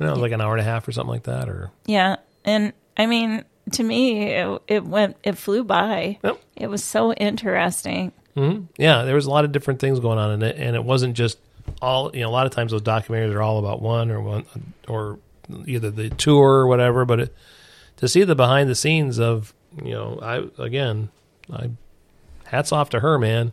It 0.00 0.04
was 0.04 0.18
like 0.18 0.32
an 0.32 0.40
hour 0.40 0.52
and 0.54 0.60
a 0.60 0.64
half 0.64 0.88
or 0.88 0.92
something 0.92 1.10
like 1.12 1.24
that, 1.24 1.48
or 1.48 1.70
Yeah, 1.86 2.16
and 2.44 2.72
I 2.96 3.06
mean, 3.06 3.44
to 3.72 3.82
me, 3.84 4.24
it, 4.32 4.62
it 4.66 4.84
went, 4.84 5.16
it 5.22 5.38
flew 5.38 5.62
by. 5.62 6.18
Yep. 6.24 6.42
It 6.56 6.66
was 6.66 6.82
so 6.82 7.12
interesting. 7.12 8.12
Yeah, 8.36 9.04
there 9.04 9.14
was 9.14 9.26
a 9.26 9.30
lot 9.30 9.44
of 9.44 9.52
different 9.52 9.80
things 9.80 10.00
going 10.00 10.18
on 10.18 10.32
in 10.32 10.42
it, 10.42 10.56
and 10.56 10.74
it 10.76 10.84
wasn't 10.84 11.14
just 11.14 11.38
all. 11.80 12.14
You 12.14 12.22
know, 12.22 12.28
a 12.28 12.30
lot 12.30 12.46
of 12.46 12.52
times 12.52 12.72
those 12.72 12.82
documentaries 12.82 13.34
are 13.34 13.42
all 13.42 13.58
about 13.58 13.82
one 13.82 14.10
or 14.10 14.20
one 14.20 14.44
or 14.88 15.18
either 15.66 15.90
the 15.90 16.10
tour 16.10 16.60
or 16.60 16.66
whatever. 16.66 17.04
But 17.04 17.20
it, 17.20 17.34
to 17.98 18.08
see 18.08 18.24
the 18.24 18.34
behind 18.34 18.68
the 18.68 18.74
scenes 18.74 19.18
of 19.18 19.52
you 19.82 19.92
know 19.92 20.18
I 20.22 20.62
again 20.62 21.10
I 21.52 21.70
hats 22.46 22.72
off 22.72 22.90
to 22.90 23.00
her 23.00 23.18
man. 23.18 23.52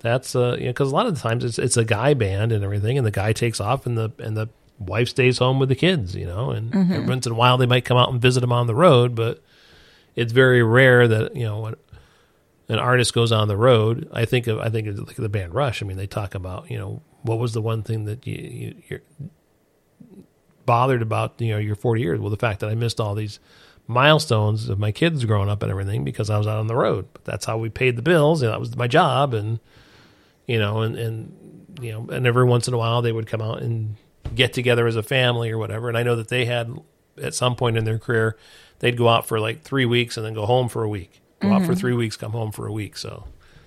That's 0.00 0.34
uh 0.36 0.56
you 0.58 0.66
know 0.66 0.70
because 0.70 0.92
a 0.92 0.94
lot 0.94 1.06
of 1.06 1.14
the 1.14 1.20
times 1.20 1.44
it's 1.44 1.58
it's 1.58 1.76
a 1.76 1.84
guy 1.84 2.14
band 2.14 2.52
and 2.52 2.64
everything, 2.64 2.96
and 2.96 3.06
the 3.06 3.10
guy 3.10 3.32
takes 3.32 3.60
off 3.60 3.86
and 3.86 3.96
the 3.98 4.12
and 4.18 4.36
the 4.36 4.48
wife 4.78 5.08
stays 5.08 5.38
home 5.38 5.58
with 5.58 5.68
the 5.68 5.74
kids, 5.74 6.14
you 6.14 6.26
know, 6.26 6.50
and 6.50 6.74
every 6.74 7.06
once 7.06 7.26
in 7.26 7.32
a 7.32 7.34
while 7.34 7.56
they 7.56 7.66
might 7.66 7.84
come 7.84 7.96
out 7.96 8.10
and 8.10 8.20
visit 8.20 8.40
them 8.40 8.52
on 8.52 8.66
the 8.66 8.74
road, 8.74 9.14
but 9.14 9.42
it's 10.14 10.32
very 10.32 10.62
rare 10.62 11.06
that 11.08 11.36
you 11.36 11.44
know 11.44 11.74
an 12.68 12.78
artist 12.78 13.14
goes 13.14 13.32
on 13.32 13.48
the 13.48 13.56
road. 13.56 14.08
I 14.12 14.24
think 14.24 14.46
of 14.46 14.58
I 14.58 14.68
think 14.68 14.88
of 14.88 15.16
the 15.16 15.28
band 15.28 15.54
Rush. 15.54 15.82
I 15.82 15.86
mean, 15.86 15.96
they 15.96 16.06
talk 16.06 16.34
about 16.34 16.70
you 16.70 16.78
know 16.78 17.02
what 17.22 17.38
was 17.38 17.52
the 17.52 17.62
one 17.62 17.82
thing 17.82 18.04
that 18.04 18.26
you, 18.26 18.34
you 18.34 18.82
you're 18.88 19.02
bothered 20.64 21.02
about 21.02 21.40
you 21.40 21.52
know 21.52 21.58
your 21.58 21.76
40 21.76 22.00
years. 22.00 22.20
Well, 22.20 22.30
the 22.30 22.36
fact 22.36 22.60
that 22.60 22.70
I 22.70 22.74
missed 22.74 23.00
all 23.00 23.14
these 23.14 23.38
milestones 23.86 24.68
of 24.68 24.78
my 24.78 24.90
kids 24.90 25.24
growing 25.24 25.48
up 25.48 25.62
and 25.62 25.70
everything 25.70 26.04
because 26.04 26.28
I 26.28 26.38
was 26.38 26.46
out 26.46 26.58
on 26.58 26.66
the 26.66 26.74
road. 26.74 27.06
But 27.12 27.24
that's 27.24 27.46
how 27.46 27.56
we 27.58 27.68
paid 27.68 27.96
the 27.96 28.02
bills, 28.02 28.42
and 28.42 28.52
that 28.52 28.60
was 28.60 28.76
my 28.76 28.88
job. 28.88 29.32
And 29.32 29.60
you 30.46 30.58
know, 30.58 30.82
and 30.82 30.96
and 30.96 31.76
you 31.80 31.92
know, 31.92 32.08
and 32.10 32.26
every 32.26 32.44
once 32.44 32.68
in 32.68 32.74
a 32.74 32.78
while 32.78 33.02
they 33.02 33.12
would 33.12 33.26
come 33.26 33.42
out 33.42 33.62
and 33.62 33.96
get 34.34 34.52
together 34.52 34.86
as 34.86 34.96
a 34.96 35.02
family 35.02 35.50
or 35.50 35.58
whatever. 35.58 35.88
And 35.88 35.96
I 35.96 36.02
know 36.02 36.16
that 36.16 36.28
they 36.28 36.46
had 36.46 36.76
at 37.22 37.34
some 37.34 37.54
point 37.54 37.78
in 37.78 37.84
their 37.84 37.98
career 37.98 38.36
they'd 38.80 38.96
go 38.96 39.08
out 39.08 39.26
for 39.26 39.40
like 39.40 39.62
three 39.62 39.86
weeks 39.86 40.16
and 40.16 40.26
then 40.26 40.34
go 40.34 40.46
home 40.46 40.68
for 40.68 40.82
a 40.82 40.88
week. 40.88 41.20
Go 41.40 41.52
out 41.52 41.66
for 41.66 41.74
three 41.74 41.94
weeks, 41.94 42.16
come 42.16 42.32
home 42.32 42.50
for 42.52 42.66
a 42.66 42.72
week. 42.72 42.96
So 42.96 43.24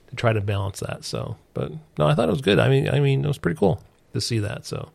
to 0.08 0.16
try 0.16 0.34
to 0.34 0.42
balance 0.42 0.80
that. 0.80 1.06
So, 1.06 1.38
but 1.54 1.72
no, 1.98 2.08
I 2.08 2.16
thought 2.16 2.28
it 2.30 2.32
was 2.32 2.42
good. 2.42 2.58
I 2.60 2.68
mean, 2.68 2.90
I 2.90 3.00
mean, 3.00 3.24
it 3.24 3.28
was 3.28 3.38
pretty 3.38 3.58
cool 3.60 3.84
to 4.14 4.22
see 4.22 4.40
that. 4.40 4.66
So, 4.66 4.90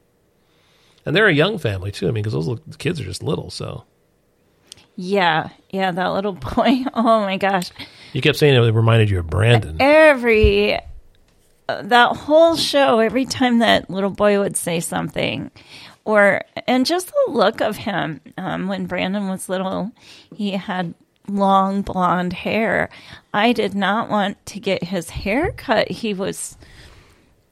and 1.06 1.14
they're 1.14 1.28
a 1.28 1.32
young 1.32 1.58
family 1.58 1.92
too. 1.92 2.08
I 2.08 2.10
mean, 2.10 2.22
because 2.24 2.32
those 2.32 2.48
little- 2.48 2.64
kids 2.78 3.00
are 3.00 3.04
just 3.04 3.22
little. 3.22 3.50
So 3.50 3.84
Yeah, 4.96 5.50
yeah, 5.70 5.92
that 5.92 6.08
little 6.08 6.32
boy. 6.56 6.84
Oh 6.94 7.20
my 7.20 7.36
gosh. 7.36 7.70
you 8.12 8.20
kept 8.20 8.38
saying 8.38 8.54
it 8.54 8.72
reminded 8.72 9.08
you 9.10 9.20
of 9.20 9.28
Brandon. 9.28 9.76
Every 9.80 10.74
uh, 11.68 11.82
that 11.82 12.16
whole 12.16 12.56
show, 12.56 12.98
every 12.98 13.24
time 13.24 13.60
that 13.60 13.88
little 13.88 14.10
boy 14.10 14.38
would 14.40 14.56
say 14.56 14.80
something, 14.80 15.50
or 16.04 16.42
and 16.66 16.84
just 16.84 17.06
the 17.06 17.32
look 17.32 17.60
of 17.60 17.76
him 17.76 18.20
um, 18.36 18.66
when 18.68 18.86
Brandon 18.86 19.28
was 19.28 19.48
little, 19.48 19.92
he 20.34 20.50
had 20.50 20.94
long 21.28 21.82
blonde 21.82 22.32
hair. 22.32 22.90
I 23.32 23.52
did 23.52 23.74
not 23.74 24.08
want 24.10 24.44
to 24.46 24.60
get 24.60 24.84
his 24.84 25.10
hair 25.10 25.52
cut. 25.52 25.90
He 25.90 26.14
was 26.14 26.56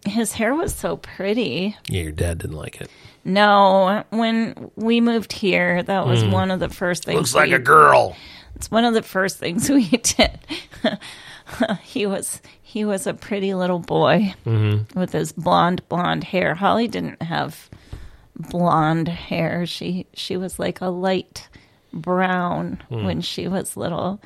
his 0.05 0.33
hair 0.33 0.55
was 0.55 0.75
so 0.75 0.97
pretty. 0.97 1.77
Yeah, 1.87 2.03
your 2.03 2.13
dad 2.13 2.39
didn't 2.39 2.57
like 2.57 2.81
it. 2.81 2.91
No, 3.25 4.03
when 4.11 4.71
we 4.75 5.01
moved 5.01 5.33
here, 5.33 5.83
that 5.85 6.07
was 6.09 6.25
one 6.25 6.51
of 6.51 6.59
the 6.59 6.69
first 6.69 7.05
things. 7.05 7.17
Looks 7.19 7.35
like 7.37 7.49
we- 7.51 7.55
a 7.55 7.59
girl. 7.61 8.17
It's 8.57 8.71
one 8.71 8.85
of 8.85 8.95
the 8.95 9.03
first 9.03 9.39
things 9.39 9.69
we 9.71 9.87
did. 9.89 10.39
he 11.83 12.07
was 12.07 12.41
he 12.63 12.85
was 12.85 13.07
a 13.07 13.15
pretty 13.15 13.55
little 13.55 13.79
boy 13.79 14.35
Mm-hmm. 14.45 14.99
with 14.99 15.13
his 15.13 15.33
blonde 15.33 15.87
blonde 15.89 16.25
hair. 16.25 16.55
Holly 16.55 16.89
didn't 16.89 17.23
have 17.23 17.69
blonde 18.37 19.09
hair. 19.09 19.67
She 19.67 20.07
she 20.15 20.37
was 20.37 20.59
like 20.59 20.81
a 20.81 20.87
light 20.89 21.49
brown 21.93 22.83
Hmm. 22.89 23.05
when 23.05 23.21
she 23.21 23.49
was 23.49 23.77
little. 23.77 24.21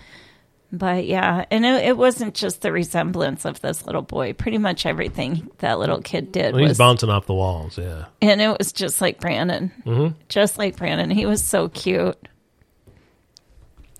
But 0.73 1.07
yeah, 1.07 1.45
and 1.51 1.65
it, 1.65 1.85
it 1.85 1.97
wasn't 1.97 2.35
just 2.35 2.61
the 2.61 2.73
resemblance 2.73 3.45
of 3.45 3.61
this 3.61 3.87
little 3.87 4.03
boy. 4.03 4.33
Pretty 4.33 4.59
much 4.59 4.85
everything 4.85 5.49
that 5.59 5.79
little 5.79 6.01
kid 6.03 6.33
did 6.33 6.53
Well, 6.55 6.63
he's 6.63 6.71
was 6.71 6.79
bouncing 6.79 7.09
off 7.09 7.27
the 7.27 7.35
walls. 7.35 7.79
Yeah. 7.79 8.07
and 8.21 8.41
it 8.43 8.59
was 8.59 8.73
just 8.73 9.01
like 9.01 9.21
Brandon, 9.21 9.71
Mm-hmm. 9.87 10.19
just 10.29 10.59
like 10.59 10.77
Brandon. 10.77 11.09
He 11.11 11.25
was 11.25 11.43
so 11.43 11.69
cute. 11.69 12.19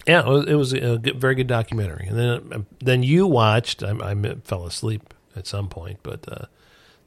Yeah, 0.07 0.21
it 0.21 0.27
was, 0.29 0.47
it 0.47 0.55
was 0.55 0.73
a 0.73 0.99
good, 0.99 1.21
very 1.21 1.35
good 1.35 1.47
documentary. 1.49 2.07
And 2.09 2.19
then 2.19 2.67
then 2.81 3.03
you 3.03 3.27
watched. 3.27 3.83
I, 3.83 3.91
I 4.13 4.35
fell 4.45 4.65
asleep 4.67 5.15
at 5.35 5.47
some 5.47 5.69
point, 5.69 5.99
but 6.03 6.25
uh, 6.31 6.45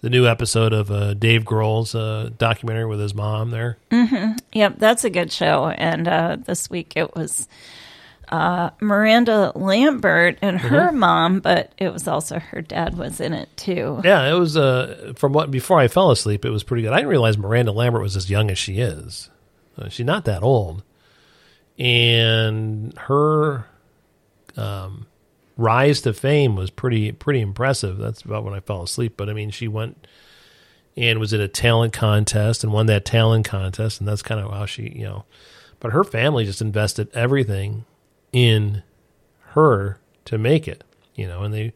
the 0.02 0.10
new 0.10 0.28
episode 0.28 0.74
of 0.74 0.92
uh, 0.92 1.14
Dave 1.14 1.44
Grohl's 1.44 1.94
uh, 1.94 2.30
documentary 2.38 2.86
with 2.86 3.00
his 3.00 3.14
mom 3.14 3.52
there. 3.52 3.78
Yep, 4.54 4.76
that's 4.78 5.04
a 5.04 5.10
good 5.10 5.32
show. 5.32 5.68
And 5.68 6.08
uh, 6.08 6.38
this 6.44 6.70
week 6.70 6.94
it 6.96 7.16
was 7.16 7.48
uh, 8.30 8.70
Miranda 8.80 9.52
Lambert 9.56 10.38
and 10.42 10.58
her 10.58 10.92
mom, 10.92 11.40
but 11.40 11.74
it 11.78 11.92
was 11.92 12.08
also 12.08 12.40
her 12.40 12.62
dad 12.62 12.98
was 12.98 13.20
in 13.20 13.34
it 13.34 13.50
too. 13.58 14.02
Yeah, 14.04 14.30
it 14.30 14.38
was. 14.38 14.56
Uh, 14.56 15.14
from 15.16 15.34
what 15.34 15.52
before 15.52 15.80
I 15.80 15.88
fell 15.88 16.12
asleep, 16.12 16.46
it 16.46 16.50
was 16.50 16.64
pretty 16.64 16.84
good. 16.84 16.94
I 16.94 16.98
didn't 16.98 17.10
realize 17.10 17.38
Miranda 17.38 17.72
Lambert 17.72 18.02
was 18.02 18.16
as 18.16 18.30
young 18.30 18.50
as 18.52 18.58
she 18.58 18.80
is. 18.80 19.30
Uh, 19.78 19.90
she's 19.90 20.06
not 20.06 20.26
that 20.26 20.44
old, 20.44 20.84
and 21.78 22.96
her 22.98 23.66
um, 24.58 25.08
rise 25.60 26.02
to 26.02 26.14
fame 26.14 26.56
was 26.56 26.70
pretty 26.70 27.12
pretty 27.12 27.42
impressive. 27.42 27.98
That's 27.98 28.22
about 28.22 28.44
when 28.44 28.54
I 28.54 28.62
fell 28.62 28.82
asleep. 28.82 29.16
But 29.18 29.30
I 29.30 29.34
mean, 29.34 29.52
she 29.52 29.68
went 29.68 30.08
and 30.96 31.20
was 31.20 31.34
in 31.34 31.42
a 31.42 31.48
talent 31.48 31.94
contest 31.94 32.64
and 32.64 32.74
won 32.74 32.88
that 32.88 33.06
talent 33.06 33.46
contest, 33.46 34.00
and 34.00 34.08
that's 34.08 34.22
kind 34.22 34.42
of 34.42 34.52
how 34.52 34.66
she, 34.66 34.90
you 34.90 35.04
know. 35.04 35.26
But 35.80 35.92
her 35.92 36.04
family 36.04 36.46
just 36.46 36.62
invested 36.62 37.10
everything 37.14 37.86
in 38.32 38.84
her 39.52 40.00
to 40.26 40.38
make 40.38 40.68
it, 40.68 40.84
you 41.16 41.28
know, 41.28 41.44
and 41.44 41.54
they 41.54 41.74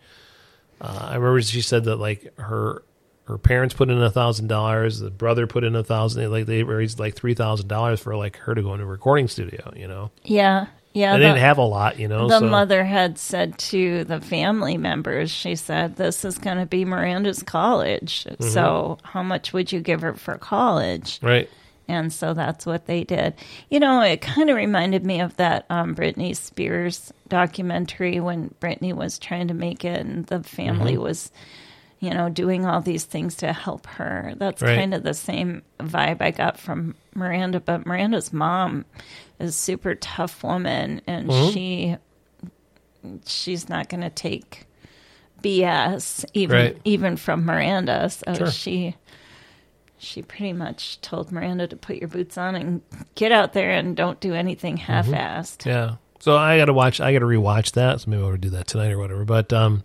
uh, 0.81 1.07
I 1.11 1.15
remember 1.15 1.41
she 1.41 1.61
said 1.61 1.85
that 1.85 1.97
like 1.97 2.37
her 2.39 2.83
her 3.25 3.37
parents 3.37 3.73
put 3.73 3.89
in 3.89 4.01
a 4.01 4.11
thousand 4.11 4.47
dollars, 4.47 4.99
the 4.99 5.09
brother 5.09 5.47
put 5.47 5.63
in 5.63 5.75
a 5.75 5.83
thousand, 5.83 6.29
like 6.29 6.45
they 6.45 6.63
raised 6.63 6.99
like 6.99 7.15
three 7.15 7.33
thousand 7.33 7.67
dollars 7.67 7.99
for 7.99 8.15
like 8.15 8.37
her 8.37 8.55
to 8.55 8.61
go 8.61 8.73
into 8.73 8.85
a 8.85 8.87
recording 8.87 9.27
studio. 9.27 9.71
You 9.75 9.87
know, 9.87 10.11
Yeah, 10.23 10.67
yeah. 10.93 11.13
they 11.13 11.19
the- 11.19 11.25
didn't 11.29 11.39
have 11.39 11.57
a 11.57 11.63
lot. 11.65 11.99
You 11.99 12.07
know, 12.07 12.27
the 12.27 12.39
so 12.39 12.47
mother 12.49 12.83
had 12.83 13.17
said 13.17 13.57
to 13.59 14.03
the 14.05 14.21
family 14.21 14.77
members, 14.77 15.31
she 15.31 15.55
said, 15.55 15.95
This 15.95 16.23
is 16.25 16.37
going 16.37 16.57
to 16.57 16.65
be 16.65 16.85
Miranda's 16.85 17.43
college. 17.43 18.25
Mm-hmm. 18.29 18.49
So, 18.49 18.97
how 19.03 19.23
much 19.23 19.53
would 19.53 19.71
you 19.71 19.79
give 19.81 20.01
her 20.01 20.13
for 20.13 20.37
college? 20.37 21.19
right, 21.21 21.49
And 21.87 22.11
so 22.13 22.33
that's 22.33 22.65
what 22.65 22.85
they 22.85 23.03
did. 23.03 23.33
You 23.69 23.79
know, 23.79 24.01
it 24.01 24.21
kind 24.21 24.49
of 24.49 24.55
reminded 24.55 25.05
me 25.05 25.19
of 25.21 25.35
that 25.37 25.65
um, 25.69 25.95
Britney 25.95 26.35
Spears 26.35 27.11
documentary 27.27 28.19
when 28.19 28.53
Britney 28.61 28.93
was 28.93 29.19
trying 29.19 29.47
to 29.49 29.53
make 29.53 29.83
it 29.83 29.99
and 29.99 30.25
the 30.27 30.43
family 30.43 30.93
Mm-hmm. 30.93 31.01
was, 31.03 31.31
you 32.03 32.13
know, 32.13 32.27
doing 32.29 32.65
all 32.65 32.81
these 32.81 33.05
things 33.05 33.35
to 33.37 33.53
help 33.53 33.87
her. 33.87 34.33
That's 34.37 34.61
Right. 34.61 34.77
kind 34.77 34.93
of 34.93 35.03
the 35.03 35.13
same 35.13 35.61
vibe 35.79 36.21
I 36.21 36.31
got 36.31 36.59
from 36.59 36.95
Miranda. 37.15 37.59
But 37.59 37.85
Miranda's 37.85 38.33
mom 38.33 38.85
is 39.39 39.49
a 39.51 39.53
super 39.53 39.95
tough 39.95 40.43
woman 40.43 41.01
and 41.07 41.29
Mm-hmm. 41.29 41.51
she 41.51 41.97
she's 43.25 43.69
not 43.69 43.89
going 43.89 44.01
to 44.01 44.09
take 44.09 44.65
BS 45.41 46.25
even 46.33 46.57
Right. 46.57 46.77
even 46.83 47.17
from 47.17 47.45
Miranda. 47.45 48.09
So 48.09 48.33
Sure. 48.33 48.51
she 48.51 48.95
she 49.97 50.21
pretty 50.21 50.51
much 50.53 50.99
told 51.01 51.31
Miranda 51.31 51.67
to 51.67 51.75
put 51.77 51.95
your 51.97 52.09
boots 52.09 52.37
on 52.37 52.55
and 52.55 52.81
get 53.15 53.31
out 53.31 53.53
there 53.53 53.71
and 53.71 53.95
don't 53.95 54.19
do 54.19 54.33
anything 54.33 54.75
half-assed. 54.75 55.65
yeah. 55.65 55.95
So 56.19 56.35
I 56.37 56.57
got 56.57 56.65
to 56.65 56.73
watch. 56.73 56.99
I 57.01 57.11
got 57.13 57.19
to 57.19 57.25
rewatch 57.25 57.71
that. 57.73 58.01
So 58.01 58.09
maybe 58.11 58.23
I'll 58.23 58.35
do 58.37 58.49
that 58.51 58.67
tonight 58.67 58.91
or 58.91 58.97
whatever. 58.97 59.23
But 59.25 59.51
um, 59.53 59.83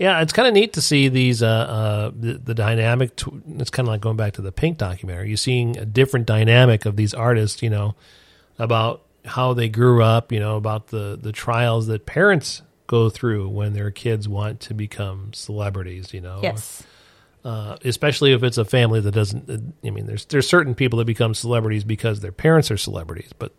yeah, 0.00 0.22
it's 0.22 0.32
kind 0.32 0.48
of 0.48 0.54
neat 0.54 0.72
to 0.72 0.80
see 0.82 1.08
these 1.08 1.42
uh, 1.42 1.46
uh 1.46 2.10
the, 2.18 2.34
the 2.34 2.54
dynamic. 2.54 3.16
T- 3.16 3.30
it's 3.58 3.70
kind 3.70 3.86
of 3.86 3.92
like 3.92 4.00
going 4.00 4.16
back 4.16 4.32
to 4.34 4.42
the 4.42 4.50
Pink 4.50 4.78
documentary. 4.78 5.28
You're 5.28 5.36
seeing 5.36 5.76
a 5.76 5.84
different 5.84 6.26
dynamic 6.26 6.86
of 6.86 6.96
these 6.96 7.12
artists. 7.12 7.62
You 7.62 7.70
know, 7.70 7.94
about 8.58 9.02
how 9.26 9.52
they 9.52 9.68
grew 9.68 10.02
up. 10.02 10.32
You 10.32 10.40
know, 10.40 10.56
about 10.56 10.88
the 10.88 11.18
the 11.20 11.32
trials 11.32 11.86
that 11.88 12.06
parents 12.06 12.62
go 12.86 13.10
through 13.10 13.48
when 13.50 13.74
their 13.74 13.90
kids 13.90 14.26
want 14.26 14.60
to 14.60 14.74
become 14.74 15.32
celebrities. 15.34 16.14
You 16.14 16.22
know, 16.22 16.40
Yes. 16.42 16.82
uh, 17.44 17.76
especially 17.84 18.32
if 18.32 18.42
it's 18.42 18.58
a 18.58 18.64
family 18.64 19.00
that 19.00 19.12
doesn't. 19.12 19.74
I 19.84 19.90
mean, 19.90 20.06
there's 20.06 20.24
there's 20.24 20.48
certain 20.48 20.74
people 20.74 20.98
that 20.98 21.04
become 21.04 21.34
celebrities 21.34 21.84
because 21.84 22.20
their 22.20 22.32
parents 22.32 22.70
are 22.70 22.78
celebrities, 22.78 23.32
but 23.38 23.52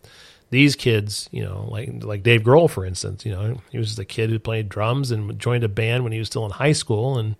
these 0.52 0.76
kids, 0.76 1.30
you 1.32 1.43
know, 1.43 1.66
like 1.70 2.04
like 2.04 2.24
Dave 2.24 2.41
Grohl, 2.41 2.70
for 2.70 2.86
instance, 2.86 3.26
you 3.26 3.32
know, 3.32 3.62
he 3.72 3.78
was 3.78 3.95
the 3.95 4.06
kid 4.06 4.30
who 4.30 4.38
played 4.38 4.70
drums 4.70 5.10
and 5.10 5.39
joined 5.39 5.64
a 5.64 5.70
band 5.70 6.04
when 6.04 6.12
he 6.12 6.20
was 6.20 6.28
still 6.28 6.45
in 6.45 6.52
high 6.52 6.74
school, 6.74 7.18
and 7.18 7.36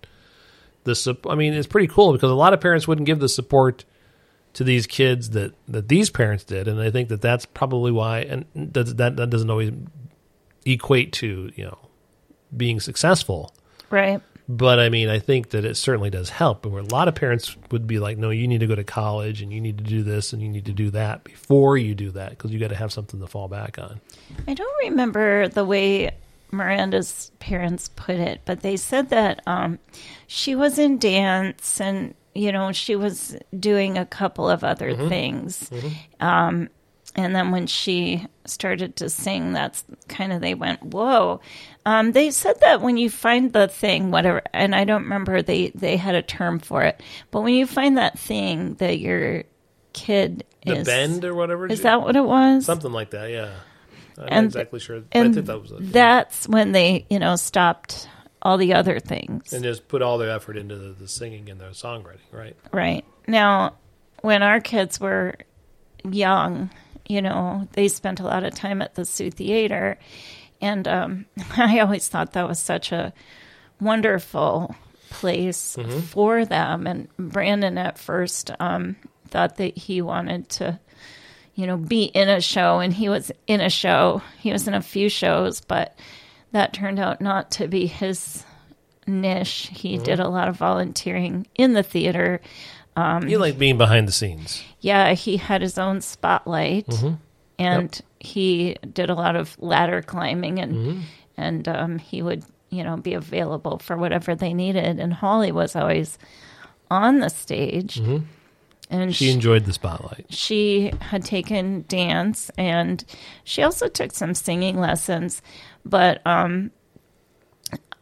the 0.86 1.18
I 1.30 1.36
mean, 1.36 1.54
it's 1.54 1.68
pretty 1.68 1.88
cool 1.88 2.14
because 2.14 2.32
a 2.32 2.36
lot 2.36 2.54
of 2.54 2.62
parents 2.62 2.88
wouldn't 2.88 3.06
give 3.06 3.20
the 3.20 3.30
support 3.30 3.84
to 4.54 4.64
these 4.64 4.88
kids 4.88 5.32
that 5.32 5.54
that 5.68 5.90
these 5.90 6.10
parents 6.10 6.46
did, 6.46 6.70
and 6.70 6.80
I 6.80 6.90
think 6.90 7.10
that 7.10 7.22
that's 7.22 7.46
probably 7.46 7.92
why, 7.92 8.20
and 8.20 8.46
that 8.56 8.98
that, 8.98 9.18
that 9.18 9.30
doesn't 9.30 9.50
always 9.50 9.74
equate 10.66 11.12
to 11.14 11.52
you 11.54 11.66
know 11.66 11.78
being 12.56 12.80
successful. 12.80 13.54
Right. 13.90 14.22
But 14.50 14.80
I 14.80 14.90
mean, 14.90 15.10
I 15.10 15.20
think 15.20 15.52
that 15.52 15.64
it 15.66 15.76
certainly 15.76 16.10
does 16.10 16.30
help. 16.30 16.66
Where 16.66 16.82
a 16.82 16.86
lot 16.86 17.08
of 17.08 17.16
parents 17.16 17.56
would 17.72 17.88
be 17.88 18.00
like, 18.00 18.18
"No, 18.18 18.30
you 18.30 18.48
need 18.48 18.60
to 18.60 18.68
go 18.68 18.76
to 18.76 18.84
college, 18.84 19.42
and 19.42 19.54
you 19.54 19.62
need 19.62 19.78
to 19.78 19.84
do 19.84 20.04
this, 20.04 20.34
and 20.34 20.42
you 20.42 20.50
need 20.50 20.66
to 20.66 20.74
do 20.74 20.90
that 20.92 21.24
before 21.24 21.78
you 21.78 21.96
do 21.96 22.12
that, 22.12 22.32
because 22.32 22.52
you 22.52 22.60
got 22.60 22.70
to 22.70 22.76
have 22.76 22.92
something 22.92 23.20
to 23.20 23.28
fall 23.28 23.48
back 23.48 23.78
on." 23.80 24.02
I 24.48 24.54
don't 24.54 24.78
remember 24.84 25.48
the 25.48 25.64
way 25.66 26.12
Miranda's 26.52 27.32
parents 27.40 27.90
put 27.96 28.16
it, 28.16 28.42
but 28.46 28.62
they 28.62 28.76
said 28.78 29.10
that 29.10 29.42
um, 29.48 29.80
she 30.28 30.54
was 30.56 30.78
in 30.78 30.98
dance 30.98 31.80
and, 31.80 32.14
you 32.36 32.52
know, 32.52 32.72
she 32.72 32.96
was 32.96 33.38
doing 33.58 33.98
a 33.98 34.06
couple 34.06 34.50
of 34.50 34.64
other 34.64 34.96
things. 35.08 35.72
Um, 36.20 36.70
and 37.16 37.36
then 37.36 37.52
when 37.52 37.68
she 37.68 38.26
started 38.46 38.96
to 38.98 39.10
sing, 39.10 39.54
that's 39.54 39.84
kind 40.08 40.32
of 40.32 40.42
they 40.42 40.54
went, 40.54 40.82
"Whoa!" 40.84 41.42
Um, 41.86 42.12
they 42.12 42.30
said 42.32 42.60
that 42.62 42.82
when 42.82 42.98
you 42.98 43.10
find 43.10 43.52
the 43.54 43.68
thing, 43.68 44.12
whatever, 44.12 44.42
and 44.54 44.76
I 44.76 44.84
don't 44.84 45.04
remember 45.04 45.42
they 45.42 45.70
they 45.74 45.98
had 45.98 46.14
a 46.16 46.22
term 46.22 46.60
for 46.60 46.84
it, 46.84 47.02
but 47.32 47.42
when 47.42 47.54
you 47.56 47.66
find 47.66 47.98
that 47.98 48.20
thing 48.20 48.76
that 48.76 49.00
your 49.00 49.44
kid 49.94 50.44
The 50.66 50.78
is 50.78 50.86
bend 50.86 51.26
or 51.26 51.34
whatever. 51.34 51.66
is 51.68 51.82
that 51.82 52.02
what 52.02 52.16
it 52.16 52.24
was? 52.24 52.66
something 52.66 52.92
like 52.92 53.12
that? 53.12 53.30
Yeah. 53.32 53.52
I'm 54.18 54.28
not 54.30 54.44
exactly 54.44 54.80
sure. 54.80 54.98
and 55.12 55.30
I 55.30 55.34
think 55.34 55.48
that 55.48 55.60
was 55.60 55.72
that's 55.80 56.48
when 56.48 56.72
they 56.74 57.06
you 57.10 57.18
know 57.18 57.36
stopped 57.36 58.08
all 58.44 58.58
the 58.58 58.74
other 58.76 59.00
things. 59.00 59.52
and 59.54 59.64
just 59.64 59.88
put 59.88 60.02
all 60.04 60.18
their 60.20 60.30
effort 60.30 60.58
into 60.58 60.76
the, 60.76 60.90
the 60.94 61.08
singing 61.08 61.50
and 61.50 61.60
the 61.60 61.66
songwriting, 61.70 62.20
right? 62.32 62.56
Right. 62.72 63.06
Now, 63.28 63.76
when 64.22 64.44
our 64.44 64.60
kids 64.60 65.00
were 65.00 65.36
young, 66.10 66.70
you 67.08 67.22
know, 67.22 67.68
they 67.74 67.88
spent 67.88 68.20
a 68.20 68.24
lot 68.24 68.44
of 68.44 68.54
time 68.54 68.82
at 68.82 68.96
the 68.96 69.06
Soo 69.06 69.32
Theater. 69.32 69.98
And 70.62 70.88
um, 70.88 71.26
I 71.58 71.80
always 71.80 72.08
thought 72.08 72.34
that 72.34 72.48
was 72.48 72.60
such 72.60 72.92
a 72.92 73.14
wonderful 73.80 74.76
place 75.10 75.78
for 76.10 76.46
them. 76.46 76.88
And 76.88 77.08
Brandon 77.18 77.78
at 77.78 77.98
first 77.98 78.52
um, 78.60 78.96
thought 79.28 79.58
that 79.58 79.78
he 79.78 80.02
wanted 80.02 80.50
to, 80.50 80.80
you 81.56 81.68
know, 81.68 81.78
be 81.78 82.04
in 82.04 82.30
a 82.30 82.42
show. 82.42 82.80
And 82.80 82.94
he 82.94 83.10
was 83.10 83.32
in 83.48 83.62
a 83.62 83.70
show, 83.70 84.22
he 84.40 84.52
was 84.52 84.68
in 84.68 84.74
a 84.74 84.82
few 84.82 85.10
shows, 85.10 85.62
but 85.62 85.98
that 86.52 86.74
turned 86.74 87.00
out 87.00 87.22
not 87.22 87.52
to 87.52 87.68
be 87.68 87.88
his 87.88 88.44
niche. 89.08 89.70
He 89.74 89.98
did 89.98 90.20
a 90.20 90.28
lot 90.30 90.48
of 90.48 90.58
volunteering 90.58 91.48
in 91.56 91.74
the 91.74 91.84
theater. 91.84 92.42
Um, 92.96 93.28
you 93.28 93.38
like 93.38 93.58
being 93.58 93.78
behind 93.78 94.08
the 94.08 94.12
scenes. 94.12 94.64
Yeah, 94.82 95.14
he 95.14 95.38
had 95.38 95.62
his 95.62 95.78
own 95.78 96.02
spotlight, 96.02 96.88
and 97.58 98.02
he 98.22 98.78
did 98.94 99.10
a 99.10 99.16
lot 99.16 99.36
of 99.36 99.58
ladder 99.60 100.02
climbing, 100.02 100.60
and 100.60 101.04
and 101.38 101.68
um, 101.68 101.98
he 102.00 102.22
would 102.22 102.44
you 102.70 102.84
know 102.84 102.96
be 102.98 103.14
available 103.14 103.80
for 103.80 103.98
whatever 103.98 104.36
they 104.36 104.54
needed. 104.54 105.00
And 105.00 105.12
Holly 105.14 105.52
was 105.52 105.76
always 105.76 106.18
on 106.90 107.20
the 107.20 107.30
stage, 107.30 108.00
and 108.90 109.16
She 109.16 109.32
enjoyed 109.32 109.66
the 109.66 109.74
spotlight. 109.74 110.26
she 110.30 110.92
had 111.00 111.24
taken 111.26 111.86
dance 111.88 112.52
and 112.58 113.04
she 113.44 113.64
also 113.64 113.88
took 113.88 114.12
some 114.12 114.34
singing 114.36 114.78
lessons 114.80 115.42
but 115.86 116.22
um 116.28 116.72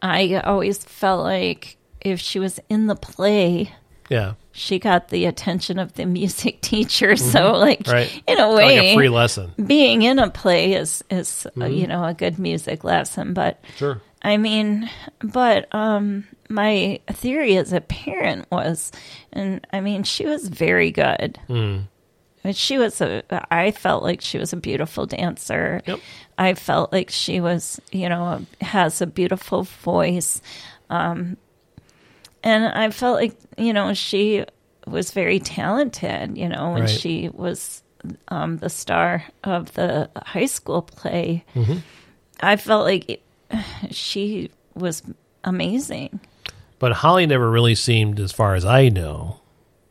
i 0.02 0.34
always 0.44 0.82
felt 0.84 1.22
like 1.22 1.76
if 2.00 2.18
she 2.18 2.38
was 2.40 2.58
in 2.68 2.86
the 2.88 2.96
play 2.96 3.72
Yeah. 4.08 4.34
She 4.52 4.78
got 4.78 5.08
the 5.08 5.26
attention 5.26 5.78
of 5.78 5.92
the 5.94 6.04
music 6.18 6.60
teacher 6.60 7.16
so 7.16 7.52
like 7.52 7.80
Mm-hmm. 7.84 7.92
Right. 7.92 8.22
in 8.26 8.38
a 8.40 8.48
Like 8.48 8.56
way 8.66 8.92
a 8.92 8.94
free 8.94 9.08
lesson. 9.08 9.52
being 9.64 10.02
in 10.02 10.18
a 10.18 10.30
play 10.30 10.72
is 10.74 11.02
is 11.10 11.46
uh, 11.60 11.66
you 11.66 11.86
know 11.86 12.04
a 12.04 12.14
good 12.14 12.38
music 12.38 12.84
lesson 12.84 13.32
but 13.34 13.62
Sure. 13.76 14.00
I 14.22 14.36
mean, 14.36 14.90
but 15.22 15.74
um, 15.74 16.26
my 16.50 17.00
theory 17.10 17.56
as 17.56 17.72
a 17.72 17.80
parent 17.80 18.46
was, 18.52 18.92
and 19.32 19.66
I 19.72 19.80
mean, 19.80 20.02
she 20.02 20.26
was 20.26 20.46
very 20.46 20.90
good. 20.90 21.38
But 22.42 22.54
she 22.54 22.76
was 22.76 23.00
a. 23.00 23.22
I 23.50 23.70
felt 23.70 24.02
like 24.02 24.20
she 24.20 24.36
was 24.36 24.52
a 24.52 24.58
beautiful 24.58 25.06
dancer. 25.06 25.80
Yep. 25.86 26.00
I 26.36 26.52
felt 26.52 26.92
like 26.92 27.08
she 27.08 27.40
was, 27.40 27.80
you 27.92 28.10
know, 28.10 28.44
has 28.60 29.00
a 29.00 29.06
beautiful 29.06 29.62
voice, 29.62 30.42
um, 30.90 31.38
and 32.42 32.64
I 32.66 32.90
felt 32.90 33.16
like 33.16 33.36
you 33.58 33.72
know 33.72 33.94
she 33.94 34.44
was 34.86 35.10
very 35.12 35.38
talented. 35.40 36.36
You 36.36 36.48
know, 36.48 36.72
when 36.72 36.82
Right. 36.82 36.90
she 36.90 37.28
was 37.32 37.82
um, 38.28 38.56
the 38.58 38.70
star 38.70 39.24
of 39.44 39.72
the 39.74 40.10
high 40.24 40.46
school 40.46 40.82
play. 40.82 41.44
I 42.40 42.56
felt 42.56 42.84
like 42.84 43.10
it, 43.10 43.22
she 43.90 44.50
was 44.74 45.02
amazing. 45.44 46.20
But 46.78 46.92
Holly 46.92 47.26
never 47.26 47.50
really 47.50 47.74
seemed, 47.74 48.18
as 48.18 48.32
far 48.32 48.54
as 48.54 48.64
I 48.64 48.88
know, 48.88 49.40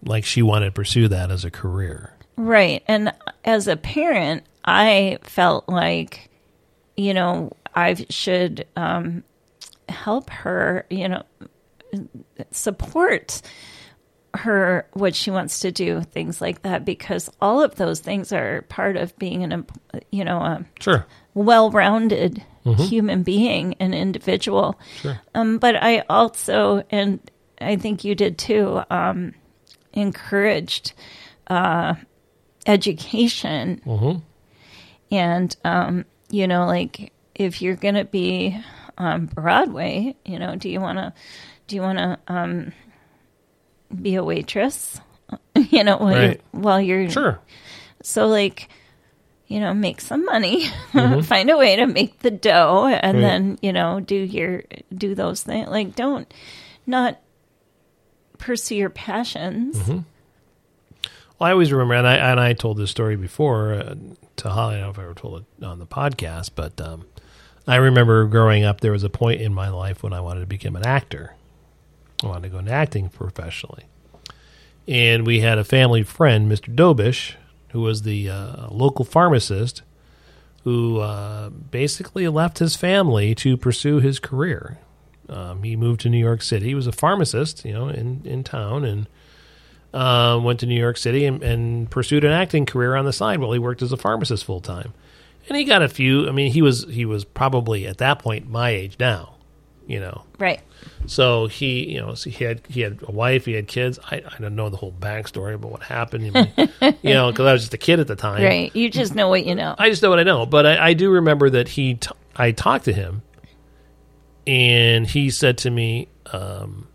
like 0.04 0.26
she 0.26 0.42
wanted 0.42 0.66
to 0.68 0.72
pursue 0.72 1.08
that 1.10 1.30
as 1.30 1.46
a 1.46 1.52
career. 1.52 2.14
Right. 2.36 2.82
And 2.88 3.14
as 3.46 3.68
a 3.68 3.76
parent, 3.78 4.44
I 4.66 5.20
felt 5.22 5.70
like, 5.70 6.32
you 6.98 7.14
know, 7.14 7.52
I 7.76 7.94
should 8.10 8.66
um, 8.76 9.24
help 9.88 10.32
her, 10.32 10.88
you 10.90 11.10
know, 11.10 11.24
support 12.52 13.42
her 14.36 14.88
what 14.94 15.16
she 15.16 15.32
wants 15.32 15.62
to 15.62 15.72
do 15.72 16.02
things 16.02 16.40
like 16.40 16.62
that 16.62 16.86
because 16.86 17.32
all 17.42 17.64
of 17.64 17.74
those 17.76 18.00
things 18.00 18.32
are 18.32 18.62
part 18.70 18.96
of 18.96 19.18
being 19.18 19.44
an 19.44 19.66
you 20.12 20.24
know 20.24 20.38
a 20.40 20.64
Sure. 20.80 21.06
well-rounded 21.34 22.44
human 22.78 23.24
being 23.24 23.74
and 23.80 23.96
individual. 23.96 24.80
Sure. 24.98 25.20
Um, 25.34 25.58
but 25.58 25.76
I 25.76 26.04
also, 26.08 26.84
and 26.92 27.20
I 27.60 27.78
think 27.78 28.04
you 28.04 28.14
did 28.14 28.38
too, 28.38 28.82
um, 28.92 29.34
encouraged 29.94 30.94
uh, 31.48 31.96
education. 32.68 33.82
And 35.12 35.56
um, 35.64 36.06
you 36.30 36.48
know, 36.48 36.68
like 36.68 37.12
if 37.34 37.62
you're 37.62 37.76
going 37.76 37.96
to 37.96 38.06
be 38.06 38.56
on 38.98 39.26
Broadway, 39.26 40.16
you 40.26 40.38
know, 40.38 40.56
do 40.56 40.70
you 40.70 40.80
want 40.80 41.00
to 41.00 41.14
do 41.70 41.76
you 41.76 41.82
want 41.84 41.98
to 42.00 42.18
um, 42.28 42.72
be 44.02 44.16
a 44.16 44.24
waitress? 44.24 45.00
you 45.56 45.84
know, 45.84 45.98
while, 45.98 46.14
Right. 46.16 46.42
you're, 46.54 46.62
while 46.62 46.82
you're 46.82 47.10
Sure. 47.10 47.40
so 48.02 48.28
like, 48.28 48.68
you 49.48 49.60
know, 49.60 49.74
make 49.74 50.02
some 50.02 50.26
money, 50.26 50.66
find 51.24 51.50
a 51.50 51.58
way 51.58 51.76
to 51.76 51.86
make 51.88 52.20
the 52.20 52.32
dough, 52.32 52.88
and 52.88 53.18
Right. 53.18 53.22
then 53.22 53.60
you 53.62 53.72
know 53.74 54.00
do 54.00 54.16
your 54.16 54.64
do 54.94 55.16
those 55.16 55.44
things. 55.44 55.68
Like, 55.70 55.96
don't 55.96 56.32
not 56.88 57.20
pursue 58.38 58.76
your 58.76 58.90
passions. 58.90 59.78
Well, 59.88 60.04
I 61.42 61.52
always 61.52 61.72
remember, 61.72 61.94
and 61.96 62.08
I 62.08 62.16
and 62.16 62.40
I 62.40 62.54
told 62.54 62.78
this 62.78 62.92
story 62.92 63.16
before 63.16 63.74
uh, 63.74 63.96
to 64.38 64.50
Holly. 64.50 64.76
I 64.76 64.80
don't 64.80 64.88
know 64.88 64.92
if 64.92 65.00
I 65.00 65.04
ever 65.04 65.14
told 65.14 65.46
it 65.60 65.64
on 65.64 65.80
the 65.80 65.88
podcast, 65.88 66.52
but 66.56 66.80
um, 66.82 67.06
I 67.68 67.76
remember 67.78 68.26
growing 68.26 68.64
up. 68.64 68.82
There 68.82 68.92
was 68.92 69.04
a 69.04 69.10
point 69.10 69.42
in 69.42 69.54
my 69.54 69.70
life 69.70 70.04
when 70.04 70.14
I 70.14 70.22
wanted 70.22 70.42
to 70.42 70.48
become 70.48 70.76
an 70.76 70.86
actor. 70.86 71.36
I 72.24 72.28
wanted 72.28 72.44
to 72.44 72.50
go 72.50 72.60
into 72.60 72.72
acting 72.72 73.10
professionally, 73.10 73.86
and 74.88 75.26
we 75.26 75.40
had 75.40 75.58
a 75.58 75.64
family 75.64 76.04
friend, 76.04 76.52
Mr. 76.52 76.74
Dobish, 76.74 77.36
who 77.70 77.82
was 77.82 78.02
the 78.02 78.30
uh, 78.30 78.68
local 78.70 79.06
pharmacist, 79.06 79.84
who 80.64 81.00
uh, 81.00 81.50
basically 81.50 82.28
left 82.28 82.60
his 82.60 82.76
family 82.76 83.34
to 83.36 83.56
pursue 83.56 84.00
his 84.00 84.20
career. 84.20 84.80
Um, 85.30 85.64
he 85.64 85.76
moved 85.76 86.02
to 86.02 86.10
New 86.10 86.18
York 86.18 86.42
City. 86.42 86.68
He 86.68 86.76
was 86.76 86.88
a 86.88 86.92
pharmacist, 86.92 87.64
you 87.64 87.74
know, 87.74 87.88
in 87.88 88.22
in 88.26 88.44
town, 88.44 88.84
and 88.84 89.08
uh, 89.94 90.40
went 90.42 90.60
to 90.60 90.66
New 90.66 90.80
York 90.80 90.98
City 90.98 91.26
and, 91.26 91.42
and 91.44 91.90
pursued 91.90 92.24
an 92.24 92.32
acting 92.32 92.66
career 92.66 92.96
on 92.96 93.06
the 93.06 93.14
side 93.14 93.40
while 93.40 93.52
he 93.52 93.60
worked 93.60 93.82
as 93.82 93.92
a 93.92 93.98
pharmacist 93.98 94.46
full 94.46 94.62
time. 94.62 94.94
And 95.48 95.58
he 95.58 95.64
got 95.64 95.82
a 95.82 95.90
few. 95.90 96.28
I 96.28 96.32
mean, 96.32 96.52
he 96.52 96.62
was 96.62 96.86
he 96.90 97.06
was 97.06 97.26
probably 97.26 97.88
at 97.88 97.98
that 97.98 98.20
point 98.20 98.50
my 98.50 98.70
age 98.70 98.98
now, 99.00 99.36
you 99.90 100.00
know. 100.00 100.24
Right. 100.38 100.62
So 101.08 101.48
he, 101.48 101.92
you 101.92 102.00
know, 102.00 102.14
so 102.14 102.30
he 102.30 102.46
had 102.46 102.62
he 102.70 102.82
had 102.82 103.00
a 103.02 103.12
wife, 103.12 103.46
he 103.46 103.54
had 103.54 103.68
kids. 103.68 103.98
I, 104.04 104.18
I 104.18 104.38
don't 104.40 104.56
know 104.56 104.70
the 104.70 104.78
whole 104.78 104.94
backstory 104.94 105.56
about 105.56 105.72
what 105.72 105.82
happened, 105.82 106.32
mean, 106.32 106.54
you 107.02 107.14
know, 107.14 107.32
because 107.32 107.48
I 107.48 107.54
was 107.54 107.64
just 107.64 107.74
a 107.74 107.78
kid 107.78 108.00
at 108.00 108.08
the 108.08 108.16
time. 108.16 108.44
Right. 108.44 108.74
You 108.76 108.90
just 108.92 109.16
know 109.16 109.28
what 109.28 109.46
you 109.46 109.56
know. 109.56 109.74
I 109.78 109.90
just 109.90 110.04
know 110.04 110.12
what 110.12 110.20
I 110.20 110.24
know, 110.24 110.46
but 110.46 110.68
I, 110.68 110.90
I 110.90 110.94
do 110.94 111.10
remember 111.10 111.50
that 111.50 111.68
he. 111.70 111.96
T- 111.96 112.12
I 112.36 112.52
talked 112.52 112.86
to 112.86 112.94
him, 112.94 113.24
and 114.46 115.08
he 115.08 115.32
said 115.32 115.58
to 115.60 115.72
me, 115.72 116.08
um, 116.32 116.88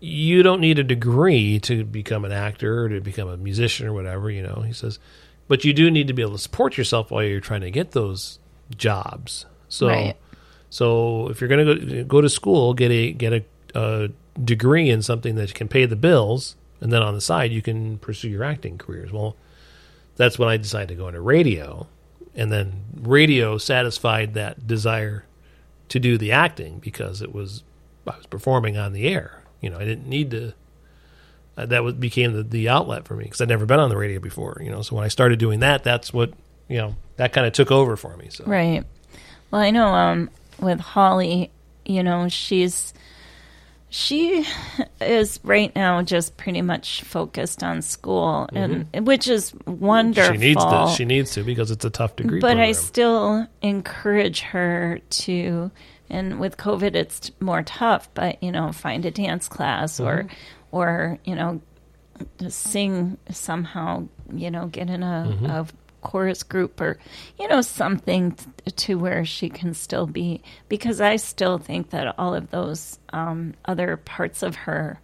"You 0.00 0.42
don't 0.42 0.60
need 0.60 0.80
a 0.80 0.84
degree 0.84 1.60
to 1.60 1.84
become 1.84 2.24
an 2.24 2.32
actor 2.32 2.84
or 2.84 2.88
to 2.88 3.00
become 3.00 3.28
a 3.28 3.36
musician 3.36 3.86
or 3.86 3.92
whatever." 3.92 4.28
You 4.28 4.42
know, 4.42 4.64
he 4.66 4.72
says, 4.72 4.98
"But 5.46 5.64
you 5.64 5.72
do 5.72 5.88
need 5.88 6.08
to 6.08 6.12
be 6.12 6.22
able 6.22 6.32
to 6.32 6.38
support 6.38 6.76
yourself 6.76 7.12
while 7.12 7.22
you're 7.22 7.40
trying 7.40 7.60
to 7.60 7.70
get 7.70 7.92
those 7.92 8.40
jobs." 8.76 9.46
So, 9.68 9.86
Right. 9.86 10.16
So 10.70 11.28
if 11.28 11.40
you're 11.40 11.48
going 11.48 11.66
to 11.66 11.74
go 11.74 12.04
go 12.04 12.20
to 12.20 12.28
school, 12.28 12.74
get 12.74 12.90
a 12.90 13.12
get 13.12 13.32
a, 13.32 13.44
a 13.74 14.08
degree 14.42 14.90
in 14.90 15.02
something 15.02 15.34
that 15.36 15.54
can 15.54 15.68
pay 15.68 15.86
the 15.86 15.96
bills, 15.96 16.56
and 16.80 16.92
then 16.92 17.02
on 17.02 17.14
the 17.14 17.20
side 17.20 17.52
you 17.52 17.62
can 17.62 17.98
pursue 17.98 18.28
your 18.28 18.44
acting 18.44 18.78
careers. 18.78 19.12
Well, 19.12 19.36
that's 20.16 20.38
when 20.38 20.48
I 20.48 20.56
decided 20.56 20.88
to 20.88 20.94
go 20.94 21.08
into 21.08 21.20
radio, 21.20 21.86
and 22.34 22.52
then 22.52 22.84
radio 23.00 23.58
satisfied 23.58 24.34
that 24.34 24.66
desire 24.66 25.24
to 25.88 25.98
do 25.98 26.18
the 26.18 26.32
acting 26.32 26.78
because 26.78 27.22
it 27.22 27.34
was 27.34 27.62
I 28.06 28.16
was 28.16 28.26
performing 28.26 28.76
on 28.76 28.92
the 28.92 29.08
air. 29.08 29.42
You 29.60 29.70
know, 29.70 29.78
I 29.78 29.84
didn't 29.84 30.08
need 30.08 30.30
to. 30.32 30.52
Uh, 31.56 31.66
that 31.66 31.98
became 31.98 32.34
the, 32.34 32.44
the 32.44 32.68
outlet 32.68 33.04
for 33.04 33.16
me 33.16 33.24
because 33.24 33.40
I'd 33.40 33.48
never 33.48 33.66
been 33.66 33.80
on 33.80 33.90
the 33.90 33.96
radio 33.96 34.20
before. 34.20 34.60
You 34.62 34.70
know, 34.70 34.82
so 34.82 34.94
when 34.94 35.04
I 35.04 35.08
started 35.08 35.38
doing 35.38 35.60
that, 35.60 35.82
that's 35.82 36.12
what 36.12 36.32
you 36.68 36.76
know 36.76 36.94
that 37.16 37.32
kind 37.32 37.46
of 37.46 37.52
took 37.52 37.70
over 37.70 37.96
for 37.96 38.16
me. 38.16 38.28
So 38.30 38.44
Right. 38.46 38.84
Well, 39.50 39.62
I 39.62 39.70
know 39.70 39.86
um, 39.88 40.30
with 40.60 40.80
Holly, 40.80 41.50
you 41.84 42.02
know, 42.02 42.28
she's 42.28 42.92
She 43.90 44.44
is 45.00 45.40
right 45.42 45.74
now 45.74 46.02
just 46.02 46.36
pretty 46.36 46.60
much 46.60 47.02
focused 47.04 47.62
on 47.62 47.80
school, 47.80 48.46
and 48.52 48.86
which 49.06 49.26
is 49.28 49.54
wonderful. 49.66 50.34
Mm-hmm. 50.34 50.42
She 50.42 50.48
needs 50.48 50.64
to. 50.64 50.94
She 50.96 51.04
needs 51.06 51.30
to 51.32 51.42
because 51.42 51.70
it's 51.70 51.86
a 51.86 51.90
tough 51.90 52.16
degree. 52.16 52.40
but 52.40 52.58
I 52.58 52.72
still 52.72 53.46
encourage 53.62 54.40
her 54.40 55.00
to, 55.24 55.70
and 56.10 56.38
with 56.38 56.58
COVID, 56.58 56.94
it's 56.96 57.30
more 57.40 57.62
tough. 57.62 58.10
But 58.12 58.42
you 58.42 58.52
know, 58.52 58.72
find 58.72 59.06
a 59.06 59.10
dance 59.10 59.48
class 59.48 59.98
or, 60.00 60.24
Mm-hmm. 60.24 60.34
or 60.72 61.18
you 61.24 61.34
know, 61.34 61.62
sing 62.48 63.16
somehow. 63.30 64.06
You 64.30 64.50
know, 64.50 64.66
get 64.66 64.90
in 64.90 65.02
a, 65.02 65.26
Mm-hmm. 65.30 65.46
a 65.46 65.66
chorus 66.08 66.42
group 66.42 66.80
or 66.80 66.98
you 67.38 67.46
know 67.48 67.60
something 67.60 68.32
t- 68.32 68.70
to 68.70 68.98
where 68.98 69.26
she 69.26 69.50
can 69.50 69.74
still 69.74 70.06
be. 70.06 70.42
Because 70.70 71.02
I 71.02 71.16
still 71.16 71.58
think 71.58 71.90
that 71.90 72.18
all 72.18 72.34
of 72.34 72.50
those 72.50 72.98
um, 73.12 73.52
other 73.66 73.98
parts 73.98 74.42
of 74.42 74.56
her 74.56 75.00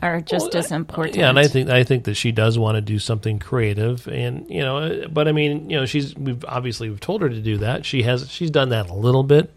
are 0.00 0.22
just 0.22 0.52
Well, 0.54 0.64
as 0.64 0.72
important. 0.72 1.16
Yeah, 1.16 1.28
and 1.28 1.38
I 1.38 1.46
think 1.46 1.68
I 1.68 1.84
think 1.84 2.04
that 2.04 2.14
she 2.14 2.32
does 2.32 2.58
want 2.58 2.76
to 2.76 2.80
do 2.80 2.98
something 2.98 3.38
creative, 3.38 4.08
and 4.08 4.46
you 4.48 4.62
know, 4.62 4.78
uh, 4.78 5.08
but 5.08 5.28
I 5.28 5.32
mean, 5.32 5.68
you 5.68 5.76
know, 5.76 5.84
she's 5.84 6.16
we've 6.16 6.42
obviously 6.46 6.88
we've 6.88 6.98
told 6.98 7.20
her 7.20 7.28
to 7.28 7.40
do 7.40 7.58
that. 7.58 7.84
She 7.84 8.02
has 8.02 8.30
she's 8.30 8.50
done 8.50 8.70
that 8.70 8.88
a 8.88 8.94
little 8.94 9.22
bit. 9.22 9.52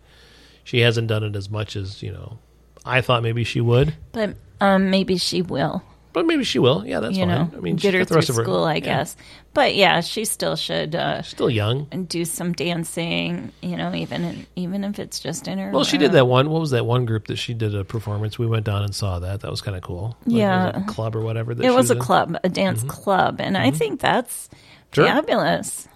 She 0.65 0.79
hasn't 0.79 1.07
done 1.07 1.23
it 1.23 1.35
as 1.37 1.49
much 1.49 1.77
as 1.77 2.03
you 2.03 2.11
know. 2.11 2.39
I 2.83 2.99
thought 2.99 3.23
maybe 3.23 3.45
she 3.45 3.61
would, 3.61 3.95
but 4.11 4.35
um, 4.59 4.89
maybe 4.89 5.15
she 5.17 5.41
will. 5.41 5.81
But 6.15 6.25
maybe 6.25 6.43
she 6.43 6.57
will. 6.57 6.83
Yeah, 6.83 6.99
that's 7.01 7.15
you 7.15 7.25
fine. 7.25 7.27
know, 7.29 7.51
I 7.55 7.59
mean, 7.59 7.75
get 7.75 7.81
she's 7.81 7.91
her 7.93 7.97
got 7.99 8.03
the 8.03 8.05
through 8.07 8.15
rest 8.15 8.29
of 8.31 8.35
her 8.37 8.43
school, 8.43 8.63
I 8.63 8.79
guess. 8.79 9.15
But 9.53 9.75
yeah, 9.75 10.01
she 10.01 10.25
still 10.25 10.55
should 10.55 10.95
uh, 10.95 11.21
Still 11.21 11.49
young. 11.51 11.87
And 11.91 12.09
do 12.09 12.25
some 12.25 12.53
dancing. 12.53 13.51
You 13.61 13.77
know, 13.77 13.93
even 13.93 14.23
in, 14.23 14.47
even 14.55 14.83
if 14.83 14.97
it's 14.97 15.19
just 15.19 15.47
in 15.47 15.59
her. 15.59 15.69
Well, 15.71 15.83
she 15.83 15.97
room. 15.97 16.01
did 16.01 16.11
that 16.13 16.25
one. 16.25 16.49
What 16.49 16.59
was 16.61 16.71
that 16.71 16.85
one 16.87 17.05
group 17.05 17.27
that 17.27 17.35
she 17.35 17.53
did 17.53 17.75
a 17.75 17.83
performance? 17.85 18.39
We 18.39 18.47
went 18.47 18.65
down 18.65 18.81
and 18.83 18.95
saw 18.95 19.19
that. 19.19 19.41
That 19.41 19.51
was 19.51 19.61
kind 19.61 19.77
of 19.77 19.83
cool. 19.83 20.17
Like, 20.25 20.37
Yeah. 20.39 20.65
was 20.65 20.75
it 20.75 20.81
a 20.89 20.91
club 20.93 21.15
or 21.15 21.21
whatever. 21.21 21.53
That 21.53 21.63
It 21.63 21.69
she 21.69 21.75
was 21.75 21.91
a 21.91 21.93
in? 21.95 21.99
club, 21.99 22.37
a 22.43 22.49
dance 22.49 22.81
club, 22.83 23.39
and 23.39 23.55
I 23.57 23.69
think 23.71 23.99
that's 23.99 24.47
Mm-hmm. 24.47 25.01
Sure. 25.01 25.05
fabulous. 25.07 25.87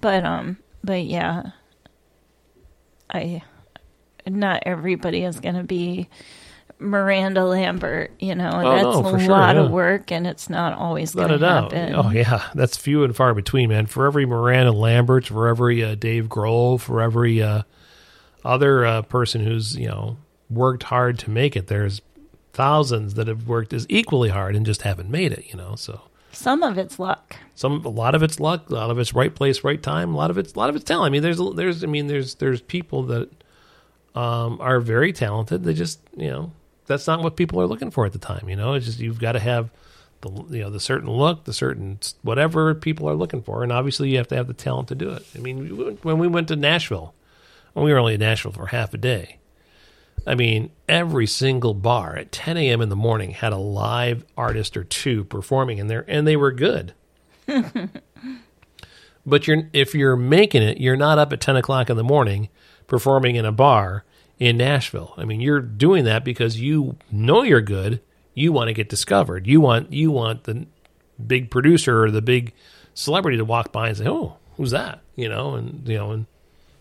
But 0.00 0.24
um, 0.24 0.56
but 0.82 1.04
yeah, 1.04 1.52
I 3.10 3.42
not 4.26 4.62
everybody 4.66 5.22
is 5.24 5.38
going 5.40 5.54
to 5.54 5.62
be 5.62 6.08
Miranda 6.78 7.44
Lambert. 7.44 8.10
You 8.18 8.34
know, 8.34 8.50
Oh, 8.54 8.70
that's 8.74 8.84
no, 9.10 9.14
a 9.16 9.20
sure, 9.20 9.28
lot 9.30 9.56
yeah. 9.56 9.62
of 9.62 9.70
work, 9.70 10.12
and 10.12 10.26
it's 10.26 10.50
not 10.50 10.72
always 10.76 11.14
going 11.14 11.38
to 11.38 11.38
happen. 11.46 11.94
Oh 11.94 12.10
yeah, 12.10 12.42
that's 12.54 12.76
few 12.76 13.02
and 13.04 13.14
far 13.16 13.34
between, 13.34 13.68
man. 13.70 13.86
For 13.86 14.06
every 14.06 14.26
Miranda 14.26 14.72
Lambert, 14.72 15.26
for 15.26 15.48
every 15.48 15.82
uh, 15.84 15.94
Dave 15.94 16.26
Grohl, 16.28 16.78
for 16.80 17.00
every 17.00 17.42
uh, 17.42 17.62
other 18.44 18.84
uh, 18.84 19.02
person 19.02 19.44
who's 19.44 19.76
you 19.76 19.88
know 19.88 20.16
worked 20.50 20.84
hard 20.84 21.18
to 21.20 21.30
make 21.30 21.56
it, 21.56 21.66
there's 21.68 22.02
thousands 22.52 23.14
that 23.14 23.26
have 23.28 23.46
worked 23.48 23.72
as 23.72 23.86
equally 23.88 24.28
hard 24.30 24.54
and 24.56 24.64
just 24.64 24.82
haven't 24.82 25.10
made 25.10 25.32
it. 25.32 25.44
You 25.48 25.56
know, 25.56 25.74
so 25.76 26.02
Some 26.32 26.62
of 26.62 26.78
it's 26.78 26.98
luck. 26.98 27.36
some 27.54 27.84
a 27.84 27.88
lot 27.88 28.14
of 28.14 28.22
it's 28.22 28.38
luck, 28.38 28.68
a 28.70 28.74
lot 28.74 28.90
of 28.90 28.98
it's 28.98 29.14
right 29.14 29.34
place, 29.34 29.64
right 29.64 29.82
time, 29.82 30.14
a 30.14 30.16
lot 30.16 30.30
of 30.30 30.38
it's 30.38 30.52
a 30.54 30.58
lot 30.58 30.68
of 30.68 30.76
it's 30.76 30.84
talent. 30.84 31.06
I 31.06 31.10
mean, 31.10 31.22
there's 31.22 31.40
there's 31.54 31.82
I 31.82 31.86
mean, 31.86 32.06
there's 32.06 32.34
there's 32.36 32.60
people 32.60 33.02
that 33.04 33.30
um, 34.14 34.58
are 34.60 34.80
very 34.80 35.12
talented. 35.12 35.64
They 35.64 35.74
just 35.74 36.00
you 36.16 36.30
know 36.30 36.52
that's 36.86 37.06
not 37.06 37.22
what 37.22 37.36
people 37.36 37.60
are 37.60 37.66
looking 37.66 37.90
for 37.90 38.06
at 38.06 38.12
the 38.12 38.18
time. 38.18 38.48
You 38.48 38.56
know, 38.56 38.74
it's 38.74 38.86
just 38.86 38.98
you've 38.98 39.20
got 39.20 39.32
to 39.32 39.40
have 39.40 39.70
the 40.20 40.30
you 40.50 40.62
know 40.62 40.70
the 40.70 40.80
certain 40.80 41.10
look, 41.10 41.44
the 41.44 41.52
certain 41.52 41.98
whatever 42.22 42.74
people 42.74 43.08
are 43.08 43.14
looking 43.14 43.42
for, 43.42 43.62
and 43.62 43.72
obviously 43.72 44.10
you 44.10 44.16
have 44.18 44.28
to 44.28 44.36
have 44.36 44.46
the 44.46 44.54
talent 44.54 44.88
to 44.88 44.94
do 44.94 45.10
it. 45.10 45.24
I 45.34 45.38
mean, 45.38 45.96
when 46.02 46.18
we 46.18 46.28
went 46.28 46.48
to 46.48 46.56
Nashville, 46.56 47.14
we 47.74 47.92
were 47.92 47.98
only 47.98 48.14
in 48.14 48.20
Nashville 48.20 48.52
for 48.52 48.66
half 48.66 48.94
a 48.94 48.98
day. 48.98 49.38
I 50.26 50.34
mean, 50.34 50.70
every 50.88 51.26
single 51.26 51.74
bar 51.74 52.16
at 52.16 52.32
10 52.32 52.56
a.m. 52.56 52.80
in 52.80 52.88
the 52.88 52.96
morning 52.96 53.30
had 53.30 53.52
a 53.52 53.58
live 53.58 54.24
artist 54.36 54.76
or 54.76 54.82
two 54.82 55.22
performing 55.24 55.78
in 55.78 55.86
there, 55.86 56.04
and 56.08 56.26
they 56.26 56.36
were 56.36 56.50
good. 56.50 56.94
but 59.26 59.46
you're 59.46 59.68
if 59.72 59.94
you're 59.94 60.16
making 60.16 60.62
it, 60.62 60.80
you're 60.80 60.96
not 60.96 61.18
up 61.18 61.32
at 61.32 61.40
10 61.40 61.56
o'clock 61.56 61.90
in 61.90 61.96
the 61.96 62.04
morning 62.04 62.48
performing 62.86 63.36
in 63.36 63.44
a 63.44 63.52
bar 63.52 64.04
in 64.38 64.56
Nashville. 64.56 65.14
I 65.16 65.24
mean, 65.24 65.40
you're 65.40 65.60
doing 65.60 66.04
that 66.04 66.24
because 66.24 66.60
you 66.60 66.96
know 67.10 67.42
you're 67.42 67.60
good. 67.60 68.00
You 68.34 68.52
want 68.52 68.68
to 68.68 68.74
get 68.74 68.88
discovered. 68.88 69.46
You 69.46 69.60
want 69.60 69.92
you 69.92 70.10
want 70.10 70.44
the 70.44 70.66
big 71.24 71.50
producer 71.50 72.04
or 72.04 72.10
the 72.10 72.22
big 72.22 72.52
celebrity 72.94 73.38
to 73.38 73.44
walk 73.44 73.72
by 73.72 73.88
and 73.88 73.96
say, 73.96 74.08
"Oh, 74.08 74.36
who's 74.56 74.72
that?" 74.72 75.00
You 75.14 75.28
know, 75.28 75.54
and 75.54 75.88
you 75.88 75.96
know, 75.96 76.12
and 76.12 76.26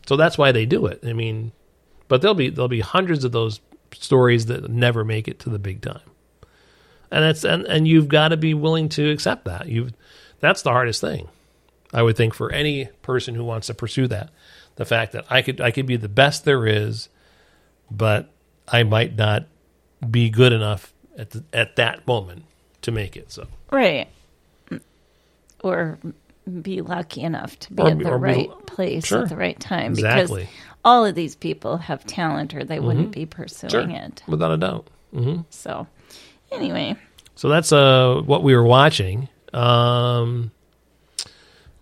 so 0.05 0.17
that's 0.17 0.37
why 0.37 0.51
they 0.51 0.65
do 0.65 0.85
it. 0.85 0.99
I 1.05 1.13
mean, 1.13 1.53
but 2.07 2.21
there'll 2.21 2.35
be 2.35 2.49
there'll 2.49 2.67
be 2.67 2.81
hundreds 2.81 3.23
of 3.23 3.31
those 3.31 3.61
stories 3.93 4.47
that 4.47 4.69
never 4.69 5.05
make 5.05 5.27
it 5.27 5.39
to 5.39 5.49
the 5.49 5.59
big 5.59 5.81
time, 5.81 6.01
and 7.09 7.23
that's 7.23 7.45
and 7.45 7.65
and 7.65 7.87
you've 7.87 8.09
got 8.09 8.29
to 8.29 8.37
be 8.37 8.53
willing 8.53 8.89
to 8.89 9.09
accept 9.09 9.45
that. 9.45 9.67
You've 9.67 9.93
that's 10.41 10.61
the 10.61 10.71
hardest 10.71 10.99
thing, 10.99 11.29
I 11.93 12.03
would 12.03 12.17
think, 12.17 12.33
for 12.33 12.51
any 12.51 12.85
person 13.01 13.35
who 13.35 13.45
wants 13.45 13.67
to 13.67 13.73
pursue 13.73 14.07
that. 14.07 14.29
The 14.75 14.85
fact 14.85 15.13
that 15.13 15.25
I 15.29 15.41
could 15.41 15.61
I 15.61 15.71
could 15.71 15.85
be 15.85 15.95
the 15.95 16.09
best 16.09 16.43
there 16.43 16.67
is, 16.67 17.07
but 17.91 18.31
I 18.67 18.83
might 18.83 19.15
not 19.15 19.45
be 20.09 20.29
good 20.29 20.53
enough 20.53 20.93
at 21.17 21.31
the, 21.31 21.43
at 21.53 21.75
that 21.77 22.05
moment 22.07 22.45
to 22.81 22.91
make 22.91 23.15
it. 23.15 23.31
So 23.31 23.47
Right. 23.71 24.07
Or 25.63 25.97
be 26.61 26.81
lucky 26.81 27.21
enough 27.21 27.57
to 27.59 27.73
be 27.73 27.81
Or 27.83 27.89
at 27.89 27.97
the 27.99 28.09
or 28.09 28.17
be- 28.19 28.23
right 28.23 28.65
place 28.67 29.05
Sure. 29.07 29.23
at 29.23 29.29
the 29.29 29.35
right 29.35 29.59
time. 29.59 29.93
Exactly. 29.93 30.41
Because 30.43 30.55
all 30.83 31.05
of 31.05 31.15
these 31.15 31.35
people 31.35 31.77
have 31.77 32.05
talent 32.05 32.53
or 32.53 32.63
they 32.63 32.79
wouldn't 32.79 33.11
be 33.11 33.25
pursuing 33.25 33.71
sure, 33.71 33.81
it. 33.81 34.21
without 34.27 34.51
a 34.51 34.57
doubt. 34.57 34.87
So, 35.49 35.87
anyway, 36.51 36.95
So 37.35 37.47
that's 37.49 37.71
uh 37.71 38.21
what 38.25 38.43
we 38.43 38.53
were 38.55 38.65
watching. 38.65 39.29
Um, 39.53 40.51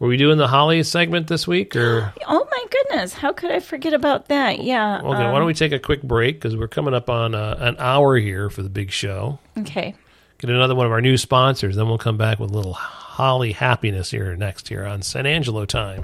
were 0.04 0.10
we 0.10 0.18
doing 0.18 0.38
the 0.38 0.50
Holly 0.50 0.84
segment 0.84 1.28
this 1.28 1.48
week 1.48 1.78
or? 1.78 2.14
oh 2.28 2.48
my 2.52 2.66
goodness, 2.70 3.14
how 3.14 3.32
could 3.32 3.52
I 3.52 3.62
forget 3.62 3.94
about 3.94 4.28
that? 4.28 4.62
Yeah. 4.62 4.98
Okay, 4.98 5.08
why 5.08 5.28
um, 5.28 5.34
don't 5.34 5.46
we 5.46 5.54
take 5.54 5.72
a 5.72 5.80
quick 5.80 6.04
break 6.04 6.36
because 6.36 6.58
we're 6.58 6.68
coming 6.68 6.94
up 6.94 7.10
on 7.10 7.34
uh, 7.34 7.56
an 7.58 7.78
hour 7.80 8.18
here 8.18 8.50
for 8.50 8.64
the 8.64 8.70
big 8.70 8.92
show. 8.92 9.40
Okay. 9.58 9.96
Get 10.40 10.50
another 10.50 10.76
one 10.76 10.86
of 10.86 10.92
our 10.92 11.00
new 11.00 11.16
sponsors, 11.16 11.78
then 11.78 11.88
we'll 11.88 11.98
come 11.98 12.18
back 12.18 12.38
with 12.38 12.52
a 12.52 12.54
little 12.54 12.74
Holly 12.74 13.54
happiness 13.54 14.12
here 14.12 14.36
next 14.36 14.68
here 14.68 14.84
on 14.84 15.04
San 15.04 15.26
Angelo 15.26 15.64
time. 15.64 16.04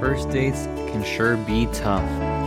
First 0.00 0.28
dates 0.28 0.66
can 0.92 1.02
sure 1.02 1.38
be 1.38 1.66
tough. 1.72 2.04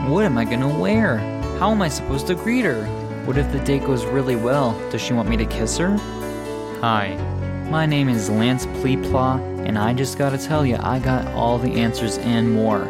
What 0.07 0.25
am 0.25 0.37
I 0.37 0.45
gonna 0.45 0.79
wear? 0.79 1.17
How 1.57 1.71
am 1.71 1.81
I 1.81 1.89
supposed 1.89 2.27
to 2.27 2.35
greet 2.35 2.65
her? 2.65 2.85
What 3.25 3.35
if 3.35 3.51
the 3.51 3.59
date 3.61 3.83
goes 3.83 4.05
really 4.05 4.35
well? 4.35 4.79
Does 4.91 5.01
she 5.01 5.13
want 5.13 5.27
me 5.27 5.37
to 5.37 5.45
kiss 5.47 5.75
her? 5.77 5.97
Hi, 6.81 7.17
my 7.73 7.87
name 7.87 8.07
is 8.07 8.29
Lance 8.29 8.67
Pleeplaw, 8.67 9.67
and 9.67 9.79
I 9.79 9.95
just 9.95 10.19
gotta 10.19 10.37
tell 10.37 10.63
you, 10.63 10.77
I 10.79 10.99
got 10.99 11.25
all 11.29 11.57
the 11.57 11.81
answers 11.81 12.19
and 12.19 12.53
more. 12.53 12.85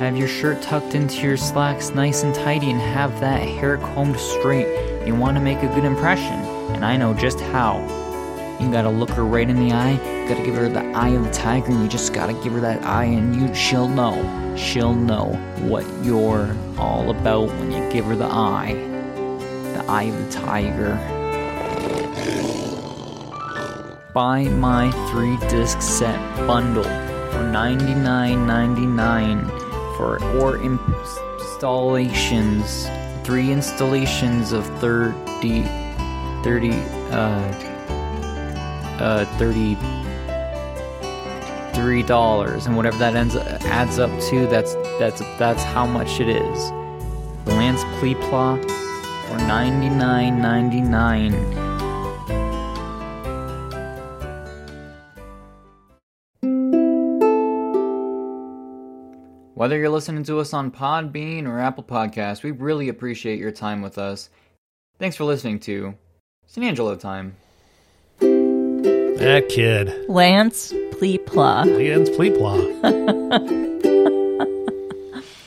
Have 0.00 0.18
your 0.18 0.28
shirt 0.28 0.60
tucked 0.60 0.94
into 0.94 1.22
your 1.22 1.38
slacks 1.38 1.94
nice 1.94 2.24
and 2.24 2.34
tidy 2.34 2.70
and 2.70 2.78
have 2.78 3.20
that 3.20 3.40
hair 3.40 3.78
combed 3.78 4.20
straight. 4.20 4.66
You 5.06 5.14
want 5.14 5.38
to 5.38 5.42
make 5.42 5.62
a 5.62 5.74
good 5.74 5.84
impression, 5.84 6.34
and 6.74 6.84
I 6.84 6.98
know 6.98 7.14
just 7.14 7.40
how. 7.40 7.78
You 8.60 8.70
gotta 8.70 8.90
look 8.90 9.08
her 9.12 9.24
right 9.24 9.48
in 9.48 9.66
the 9.66 9.74
eye. 9.74 9.92
You 9.92 10.28
gotta 10.28 10.44
give 10.44 10.56
her 10.56 10.68
the 10.68 10.84
eye 10.90 11.08
of 11.08 11.24
the 11.24 11.32
tiger, 11.32 11.68
and 11.68 11.82
you 11.82 11.88
just 11.88 12.12
gotta 12.12 12.34
give 12.34 12.52
her 12.52 12.60
that 12.60 12.84
eye, 12.84 13.04
and 13.04 13.34
you 13.34 13.54
she'll 13.54 13.88
know. 13.88 14.14
She'll 14.58 14.94
know 14.94 15.36
what 15.60 15.86
you're 16.04 16.54
all 16.76 17.08
about 17.08 17.48
when 17.48 17.72
you 17.72 17.90
give 17.90 18.04
her 18.04 18.14
the 18.14 18.26
eye. 18.26 18.74
The 19.72 19.86
eye 19.88 20.02
of 20.02 20.22
the 20.22 20.30
tiger 20.38 21.18
buy 24.18 24.42
my 24.48 24.90
three 25.12 25.36
disc 25.48 25.80
set 25.80 26.18
bundle 26.44 26.82
for 26.82 27.44
$99.99 27.54 29.48
for 29.96 30.20
or 30.40 30.60
installations, 30.60 32.88
three 33.22 33.52
installations 33.52 34.50
of 34.50 34.66
30, 34.80 35.62
30, 36.42 36.72
uh, 37.12 37.16
uh, 38.98 39.24
30 39.38 39.76
three 41.72 42.02
dollars 42.02 42.66
and 42.66 42.76
whatever 42.76 42.98
that 42.98 43.14
ends 43.14 43.36
adds 43.36 44.00
up 44.00 44.10
to 44.20 44.48
that's 44.48 44.74
that's 44.98 45.20
that's 45.38 45.62
how 45.62 45.86
much 45.86 46.18
it 46.18 46.28
is. 46.28 46.72
Lance 47.46 47.84
plepla 48.00 48.60
for 49.28 49.38
99.99 49.46 51.67
Whether 59.58 59.76
you're 59.76 59.90
listening 59.90 60.22
to 60.22 60.38
us 60.38 60.54
on 60.54 60.70
Podbean 60.70 61.48
or 61.48 61.58
Apple 61.58 61.82
Podcasts, 61.82 62.44
we 62.44 62.52
really 62.52 62.88
appreciate 62.88 63.40
your 63.40 63.50
time 63.50 63.82
with 63.82 63.98
us. 63.98 64.30
Thanks 65.00 65.16
for 65.16 65.24
listening 65.24 65.58
to 65.60 65.96
San 66.46 66.62
Angelo 66.62 66.94
Time. 66.94 67.34
That 68.20 69.46
kid, 69.48 70.08
Lance 70.08 70.72
Pleepla. 70.72 71.64
Leanne's 71.76 72.08
Pleeplaw. 72.10 72.78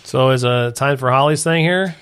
So 0.03 0.31
is 0.31 0.43
uh 0.43 0.71
time 0.75 0.97
for 0.97 1.09
Holly's 1.09 1.41
thing 1.41 1.63
here? 1.63 1.95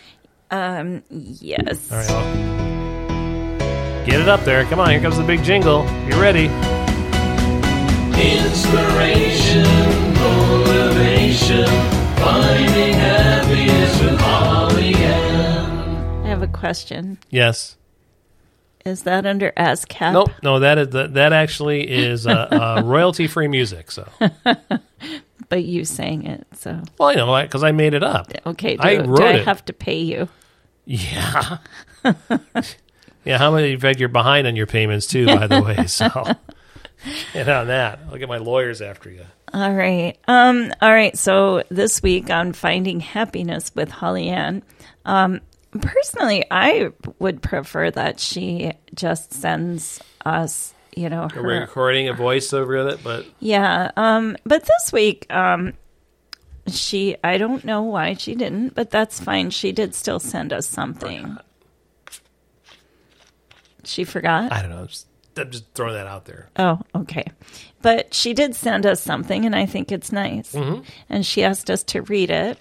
Um, 0.49 1.03
Yes. 1.11 1.91
All 1.91 1.97
right. 1.99 2.09
Well, 2.09 4.05
get 4.07 4.19
it 4.19 4.27
up 4.27 4.43
there. 4.45 4.65
Come 4.65 4.79
on. 4.79 4.89
Here 4.89 4.99
comes 4.99 5.17
the 5.17 5.23
big 5.23 5.43
jingle. 5.43 5.83
You 6.07 6.19
ready? 6.19 6.45
Inspiration, 8.19 9.63
motivation, 10.15 11.67
finding 12.19 12.93
happiness 12.93 14.01
with 14.01 14.19
Holly 14.19 14.93
Ann. 14.95 16.25
I 16.25 16.27
have 16.27 16.41
a 16.41 16.47
question. 16.47 17.17
Yes. 17.29 17.75
Is 18.85 19.03
that 19.03 19.25
under 19.25 19.51
ASCAP? 19.57 20.13
Nope. 20.13 20.29
No. 20.41 20.59
That 20.59 20.77
is 20.77 20.89
that. 20.89 21.13
That 21.13 21.33
actually 21.33 21.89
is 21.89 22.25
uh, 22.25 22.31
uh, 22.31 22.81
royalty-free 22.85 23.47
music. 23.49 23.91
So, 23.91 24.07
But 25.49 25.63
you 25.63 25.83
sang 25.83 26.25
it, 26.25 26.45
so 26.53 26.79
well, 26.97 27.09
I 27.09 27.15
know 27.15 27.41
because 27.41 27.63
I 27.63 27.71
made 27.71 27.93
it 27.93 28.03
up. 28.03 28.31
okay. 28.45 28.75
Do, 28.77 28.83
I 28.87 28.95
do 28.97 29.03
wrote 29.09 29.21
I 29.21 29.33
it. 29.39 29.45
have 29.45 29.65
to 29.65 29.73
pay 29.73 29.99
you? 29.99 30.29
Yeah. 30.85 31.57
yeah. 33.25 33.37
How 33.37 33.51
many? 33.53 33.73
In 33.73 33.79
fact, 33.79 33.99
you're 33.99 34.09
behind 34.09 34.47
on 34.47 34.55
your 34.55 34.67
payments 34.67 35.07
too. 35.07 35.25
By 35.25 35.47
the 35.47 35.61
way, 35.61 35.85
so 35.87 36.07
and 37.33 37.47
on 37.49 37.67
that, 37.67 37.99
I'll 38.09 38.17
get 38.17 38.27
my 38.29 38.37
lawyers 38.37 38.81
after 38.81 39.09
you. 39.09 39.25
All 39.53 39.73
right. 39.73 40.17
Um, 40.27 40.73
all 40.81 40.91
right. 40.91 41.17
So 41.17 41.63
this 41.69 42.03
week 42.03 42.29
on 42.29 42.53
Finding 42.53 42.99
Happiness 42.99 43.71
with 43.73 43.89
Holly 43.89 44.29
Ann, 44.29 44.61
um, 45.05 45.41
personally, 45.79 46.45
I 46.51 46.91
would 47.19 47.41
prefer 47.41 47.89
that 47.91 48.19
she 48.19 48.73
just 48.93 49.33
sends 49.33 50.01
us, 50.25 50.73
you 50.95 51.09
know, 51.09 51.27
We're 51.35 51.41
her. 51.55 51.61
recording 51.61 52.09
a 52.09 52.13
voice 52.13 52.53
over 52.53 52.75
it, 52.89 52.99
but 53.03 53.25
Yeah. 53.39 53.91
Um, 53.97 54.37
but 54.45 54.63
this 54.63 54.93
week, 54.93 55.25
um, 55.33 55.73
she, 56.67 57.15
I 57.23 57.37
don't 57.39 57.65
know 57.65 57.81
why 57.81 58.13
she 58.13 58.35
didn't, 58.35 58.75
but 58.75 58.91
that's 58.91 59.19
fine. 59.19 59.49
She 59.49 59.71
did 59.71 59.95
still 59.95 60.19
send 60.19 60.53
us 60.53 60.67
something. 60.67 61.37
She 63.83 64.03
forgot? 64.03 64.51
I 64.51 64.61
don't 64.61 64.69
know. 64.71 64.85
Just, 64.85 65.07
I'm 65.39 65.51
just 65.51 65.65
throwing 65.73 65.93
that 65.93 66.07
out 66.07 66.25
there. 66.25 66.49
Oh, 66.57 66.79
okay. 66.95 67.25
But 67.81 68.13
she 68.13 68.33
did 68.33 68.55
send 68.55 68.85
us 68.85 69.01
something, 69.01 69.45
and 69.45 69.55
I 69.55 69.65
think 69.65 69.91
it's 69.91 70.11
nice. 70.11 70.53
And 71.09 71.25
she 71.25 71.43
asked 71.43 71.69
us 71.69 71.83
to 71.85 72.01
read 72.01 72.29
it. 72.29 72.57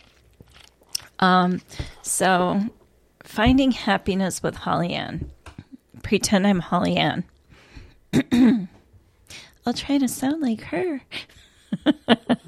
Um, 1.18 1.60
so, 2.02 2.60
finding 3.24 3.72
happiness 3.72 4.42
with 4.42 4.54
Holly 4.54 4.94
Ann. 4.94 5.30
Pretend 6.02 6.46
I'm 6.46 6.60
Holly 6.60 6.96
Ann. 6.96 7.24
I'll 9.66 9.74
try 9.74 9.98
to 9.98 10.08
sound 10.08 10.40
like 10.40 10.62
her. 10.62 11.02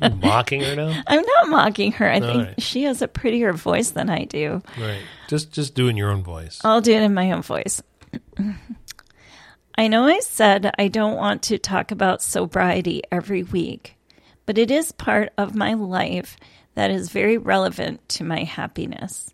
Mocking 0.01 0.63
her 0.63 0.77
now. 0.77 1.03
I'm 1.07 1.23
not 1.23 1.49
mocking 1.49 1.93
her. 1.93 2.11
I 2.11 2.21
think 2.21 2.47
right. 2.47 2.63
she 2.63 2.85
has 2.85 3.03
a 3.03 3.09
prettier 3.09 3.53
voice 3.53 3.91
than 3.91 4.09
I 4.09 4.25
do. 4.25 4.63
Right. 4.79 5.03
Just 5.29 5.53
just 5.53 5.75
doing 5.75 5.97
your 5.97 6.11
own 6.11 6.23
voice. 6.23 6.61
I'll 6.65 6.81
do 6.81 6.93
it 6.93 7.03
in 7.03 7.13
my 7.13 7.33
own 7.33 7.43
voice. 7.43 7.83
I 9.81 9.87
know 9.87 10.05
I 10.05 10.21
said 10.21 10.75
I 10.77 10.89
don't 10.89 11.17
want 11.17 11.43
to 11.45 11.57
talk 11.57 11.91
about 11.91 12.21
sobriety 12.21 13.03
every 13.11 13.43
week, 13.43 13.97
but 14.45 14.59
it 14.59 14.71
is 14.71 14.93
part 14.93 15.33
of 15.39 15.55
my 15.55 15.73
life 15.73 16.37
that 16.75 16.91
is 16.91 17.09
very 17.09 17.39
relevant 17.39 18.07
to 18.11 18.23
my 18.23 18.45
happiness. 18.45 19.33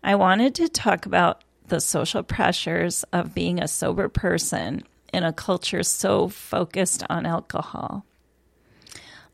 I 0.00 0.14
wanted 0.14 0.54
to 0.54 0.68
talk 0.68 1.06
about 1.06 1.42
the 1.66 1.80
social 1.80 2.22
pressures 2.22 3.02
of 3.12 3.34
being 3.34 3.60
a 3.60 3.66
sober 3.66 4.08
person 4.08 4.84
in 5.12 5.24
a 5.24 5.32
culture 5.32 5.82
so 5.82 6.28
focused 6.28 7.02
on 7.10 7.26
alcohol. 7.26 8.06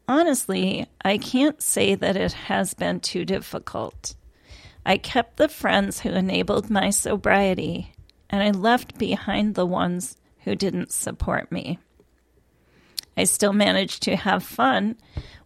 Honestly, 0.09 0.86
I 1.04 1.18
can't 1.18 1.61
say 1.61 1.94
that 1.96 2.16
it 2.16 2.32
has 2.32 2.72
been 2.72 3.00
too 3.00 3.26
difficult. 3.26 4.14
I 4.86 4.96
kept 4.96 5.36
the 5.36 5.50
friends 5.50 6.00
who 6.00 6.12
enabled 6.12 6.70
my 6.70 6.88
sobriety, 6.88 7.92
and 8.30 8.42
I 8.42 8.52
left 8.52 8.96
behind 8.96 9.54
the 9.54 9.66
ones 9.66 10.16
who 10.47 10.55
didn't 10.55 10.92
support 10.92 11.51
me. 11.51 11.76
I 13.16 13.24
still 13.24 13.53
manage 13.53 13.99
to 14.01 14.14
have 14.14 14.44
fun 14.44 14.97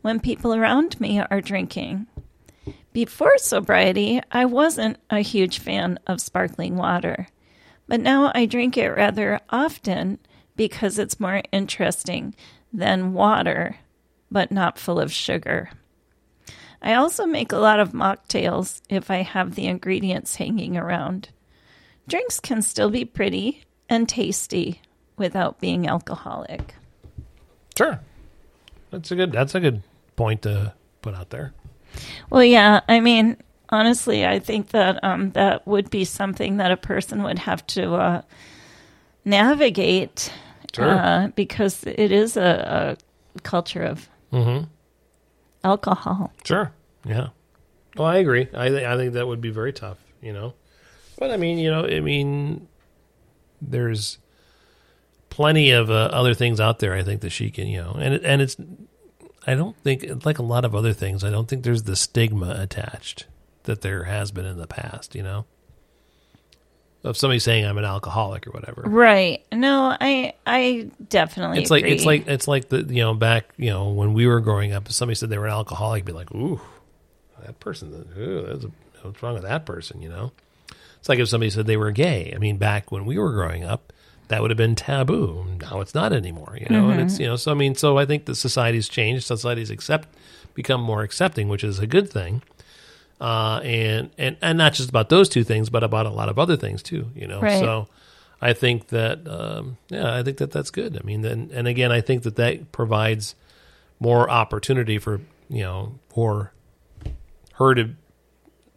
when 0.03 0.21
people 0.21 0.55
around 0.55 1.01
me 1.01 1.21
are 1.21 1.41
drinking. 1.41 2.07
Before 2.93 3.39
sobriety, 3.39 4.21
I 4.31 4.45
wasn't 4.45 4.99
a 5.09 5.21
huge 5.21 5.59
fan 5.59 5.99
of 6.07 6.21
sparkling 6.21 6.77
water, 6.77 7.29
but 7.89 8.01
now 8.01 8.31
I 8.35 8.45
drink 8.45 8.77
it 8.77 8.91
rather 8.91 9.41
often 9.49 10.19
because 10.55 10.99
it's 10.99 11.19
more 11.19 11.43
interesting 11.51 12.35
than 12.71 13.15
water, 13.15 13.77
but 14.31 14.53
not 14.53 14.79
full 14.79 15.01
of 15.01 15.11
sugar. 15.11 15.71
I 16.83 16.93
also 16.93 17.25
make 17.25 17.53
a 17.53 17.59
lot 17.59 17.81
of 17.81 17.93
mocktails 17.93 18.83
if 18.91 19.11
I 19.11 19.23
have 19.23 19.55
the 19.55 19.67
ingredients 19.67 20.37
hanging 20.37 20.77
around. 20.77 21.31
Drinks 22.07 22.39
can 22.39 22.61
still 22.61 22.91
be 22.91 23.07
pretty 23.07 23.65
and 23.89 24.07
tasty 24.07 24.83
without 25.21 25.61
being 25.61 25.87
alcoholic. 25.87 26.75
Sure. 27.79 28.01
That's 28.91 29.13
a 29.13 29.15
good 29.17 29.31
that's 29.31 29.55
a 29.55 29.61
good 29.61 29.83
point 30.17 30.43
to 30.43 30.75
put 31.03 31.15
out 31.15 31.31
there. 31.31 31.53
Well, 32.29 32.43
yeah, 32.43 32.81
I 32.89 32.99
mean, 33.01 33.37
honestly, 33.69 34.27
I 34.27 34.41
think 34.41 34.71
that 34.71 35.03
um, 35.05 35.31
that 35.33 35.67
would 35.67 35.91
be 35.91 36.05
something 36.05 36.57
that 36.57 36.73
a 36.73 36.77
person 36.77 37.23
would 37.23 37.39
have 37.39 37.65
to 37.69 37.95
uh, 37.95 38.23
navigate 39.25 40.33
Sure. 40.75 40.89
uh, 40.89 41.29
because 41.35 41.83
it 41.85 42.13
is 42.13 42.37
a, 42.37 42.97
a 43.35 43.41
culture 43.43 43.83
of 43.83 44.09
alcohol. 45.65 46.33
Sure. 46.45 46.73
Yeah. 47.05 47.29
Well, 47.97 48.07
I 48.07 48.17
agree. 48.19 48.49
I 48.55 48.69
think 48.69 48.87
I 48.87 48.97
think 48.97 49.15
that 49.15 49.27
would 49.27 49.41
be 49.41 49.51
very 49.51 49.73
tough, 49.73 49.99
you 50.23 50.33
know. 50.33 50.55
But 51.19 51.31
I 51.33 51.37
mean, 51.37 51.59
you 51.59 51.71
know, 51.71 51.87
I 51.87 52.01
mean 52.01 52.69
there's 53.61 54.19
plenty 55.31 55.71
of 55.71 55.91
uh, 55.91 56.11
other 56.13 56.35
things 56.35 56.61
out 56.61 56.81
there 56.81 56.95
I 56.95 57.03
think 57.03 57.23
that 57.23 57.31
she 57.31 57.51
can, 57.51 57.67
you 57.67 57.81
know. 57.81 57.97
And 57.99 58.15
and 58.15 58.43
it's 58.43 58.57
I 59.47 59.55
don't 59.55 59.77
think 59.79 60.25
like 60.27 60.39
a 60.39 60.43
lot 60.43 60.65
of 60.65 60.75
other 60.75 60.93
things, 60.93 61.25
I 61.25 61.31
don't 61.31 61.49
think 61.49 61.65
there's 61.65 61.85
the 61.85 61.97
stigma 61.97 62.57
attached 62.59 63.27
that 63.65 63.81
there 63.81 64.05
has 64.05 64.31
been 64.31 64.45
in 64.45 64.59
the 64.59 64.67
past, 64.67 65.15
you 65.15 65.23
know. 65.23 65.47
Of 67.03 67.17
somebody 67.17 67.39
saying 67.39 67.65
I'm 67.65 67.79
an 67.79 67.85
alcoholic 67.87 68.47
or 68.47 68.51
whatever. 68.51 68.83
Right. 68.83 69.43
No, 69.51 69.97
I 69.99 70.35
I 70.47 70.91
definitely 71.09 71.61
It's 71.61 71.71
like 71.71 71.85
it's 71.85 72.05
like 72.05 72.29
it's 72.29 72.47
like 72.47 72.69
the 72.69 72.83
you 72.83 73.01
know 73.01 73.15
back 73.15 73.47
you 73.57 73.71
know 73.71 73.89
when 73.89 74.13
we 74.13 74.27
were 74.27 74.41
growing 74.41 74.73
up, 74.73 74.87
if 74.87 74.93
somebody 74.93 75.15
said 75.15 75.31
they 75.31 75.39
were 75.39 75.47
an 75.47 75.53
alcoholic, 75.53 76.05
be 76.05 76.13
like, 76.13 76.31
ooh, 76.35 76.61
that 77.47 77.59
person, 77.59 78.07
ooh, 78.19 78.47
that's 78.47 78.65
a, 78.65 78.71
what's 79.01 79.23
wrong 79.23 79.33
with 79.33 79.45
that 79.45 79.65
person? 79.65 80.03
You 80.03 80.11
know, 80.11 80.33
it's 80.99 81.09
like 81.09 81.19
if 81.19 81.29
somebody 81.29 81.49
said 81.49 81.67
they 81.67 81.79
were 81.79 81.91
gay. 81.91 82.33
I 82.35 82.39
mean, 82.39 82.59
back 82.59 82.93
when 82.93 83.07
we 83.07 83.17
were 83.17 83.33
growing 83.33 83.65
up, 83.65 83.95
that 84.31 84.41
would 84.41 84.51
have 84.51 84.57
been 84.57 84.75
taboo. 84.75 85.45
Now 85.61 85.81
it's 85.81 85.95
not 85.95 86.13
anymore. 86.13 86.57
You 86.59 86.67
know, 86.71 86.89
and 86.91 87.01
it's 87.01 87.19
you 87.21 87.27
know, 87.27 87.37
so 87.37 87.51
I 87.51 87.55
mean, 87.55 87.75
so 87.75 87.99
I 87.99 88.07
think 88.07 88.25
the 88.25 88.35
society's 88.35 88.89
changed. 88.89 89.25
Society's 89.27 89.71
accept 89.71 90.09
become 90.55 90.81
more 90.81 91.03
accepting, 91.03 91.49
which 91.49 91.63
is 91.63 91.79
a 91.79 91.87
good 91.87 92.11
thing. 92.11 92.43
Uh, 93.21 93.61
and, 93.63 94.11
and 94.17 94.37
and 94.41 94.57
not 94.57 94.73
just 94.73 94.89
about 94.89 95.11
those 95.11 95.29
two 95.29 95.45
things, 95.45 95.69
but 95.69 95.83
about 95.85 96.07
a 96.07 96.11
lot 96.11 96.29
of 96.31 96.39
other 96.39 96.57
things 96.57 96.83
too. 96.83 97.11
You 97.15 97.27
know, 97.27 97.41
Right. 97.41 97.61
so 97.61 97.87
I 98.41 98.55
think 98.55 98.89
that 98.89 99.29
um, 99.29 99.77
yeah, 99.91 100.15
I 100.17 100.23
think 100.23 100.39
that 100.39 100.51
that's 100.51 100.71
good. 100.71 100.97
I 100.97 101.05
mean, 101.05 101.25
and, 101.27 101.51
and 101.51 101.69
again, 101.69 101.93
I 101.93 102.01
think 102.01 102.23
that 102.23 102.37
that 102.37 102.73
provides 102.73 103.35
more 103.99 104.31
opportunity 104.31 104.99
for 104.99 105.21
you 105.51 105.63
know 105.63 105.99
for 106.09 106.53
her 107.55 107.75
to 107.75 107.91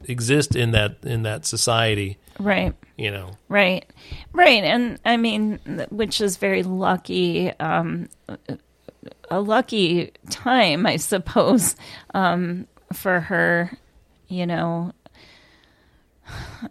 exist 0.06 0.56
in 0.56 0.72
that 0.72 0.97
in 1.04 1.24
that 1.24 1.45
society. 1.45 2.18
Right. 2.39 2.73
You 2.97 3.11
know, 3.11 3.38
Right, 3.49 3.86
right, 4.34 4.63
and 4.63 4.99
I 5.03 5.17
mean, 5.17 5.59
which 5.89 6.21
is 6.21 6.38
very 6.38 6.61
lucky, 6.63 7.51
um, 7.59 8.07
a 9.31 9.41
lucky 9.41 10.11
time, 10.29 10.86
I 10.86 10.97
suppose, 10.97 11.75
um, 12.13 12.67
for 12.93 13.19
her. 13.19 13.77
You 14.27 14.45
know, 14.47 14.93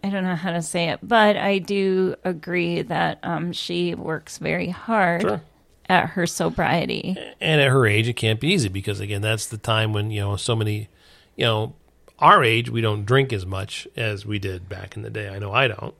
I 0.03 0.09
don't 0.09 0.23
know 0.23 0.35
how 0.35 0.51
to 0.51 0.61
say 0.61 0.89
it, 0.89 0.99
but 1.03 1.37
I 1.37 1.59
do 1.59 2.15
agree 2.23 2.81
that 2.83 3.19
um, 3.23 3.51
she 3.53 3.95
works 3.95 4.37
very 4.37 4.69
hard 4.69 5.21
Sure. 5.21 5.41
at 5.87 6.09
her 6.09 6.25
sobriety. 6.25 7.15
and 7.39 7.61
at 7.61 7.69
her 7.69 7.85
age, 7.85 8.07
it 8.07 8.13
can't 8.13 8.39
be 8.39 8.47
easy 8.53 8.69
because 8.69 8.99
again, 8.99 9.21
that's 9.21 9.47
the 9.47 9.57
time 9.57 9.93
when 9.93 10.09
you 10.11 10.21
know 10.21 10.35
so 10.35 10.55
many, 10.55 10.89
you 11.35 11.45
know, 11.45 11.75
our 12.19 12.43
age 12.43 12.69
we 12.69 12.81
don't 12.81 13.05
drink 13.05 13.33
as 13.33 13.45
much 13.45 13.87
as 13.95 14.25
we 14.25 14.39
did 14.39 14.69
back 14.69 14.95
in 14.95 15.01
the 15.01 15.09
day. 15.09 15.29
I 15.29 15.39
know 15.39 15.51
I 15.51 15.67
don't. 15.67 15.95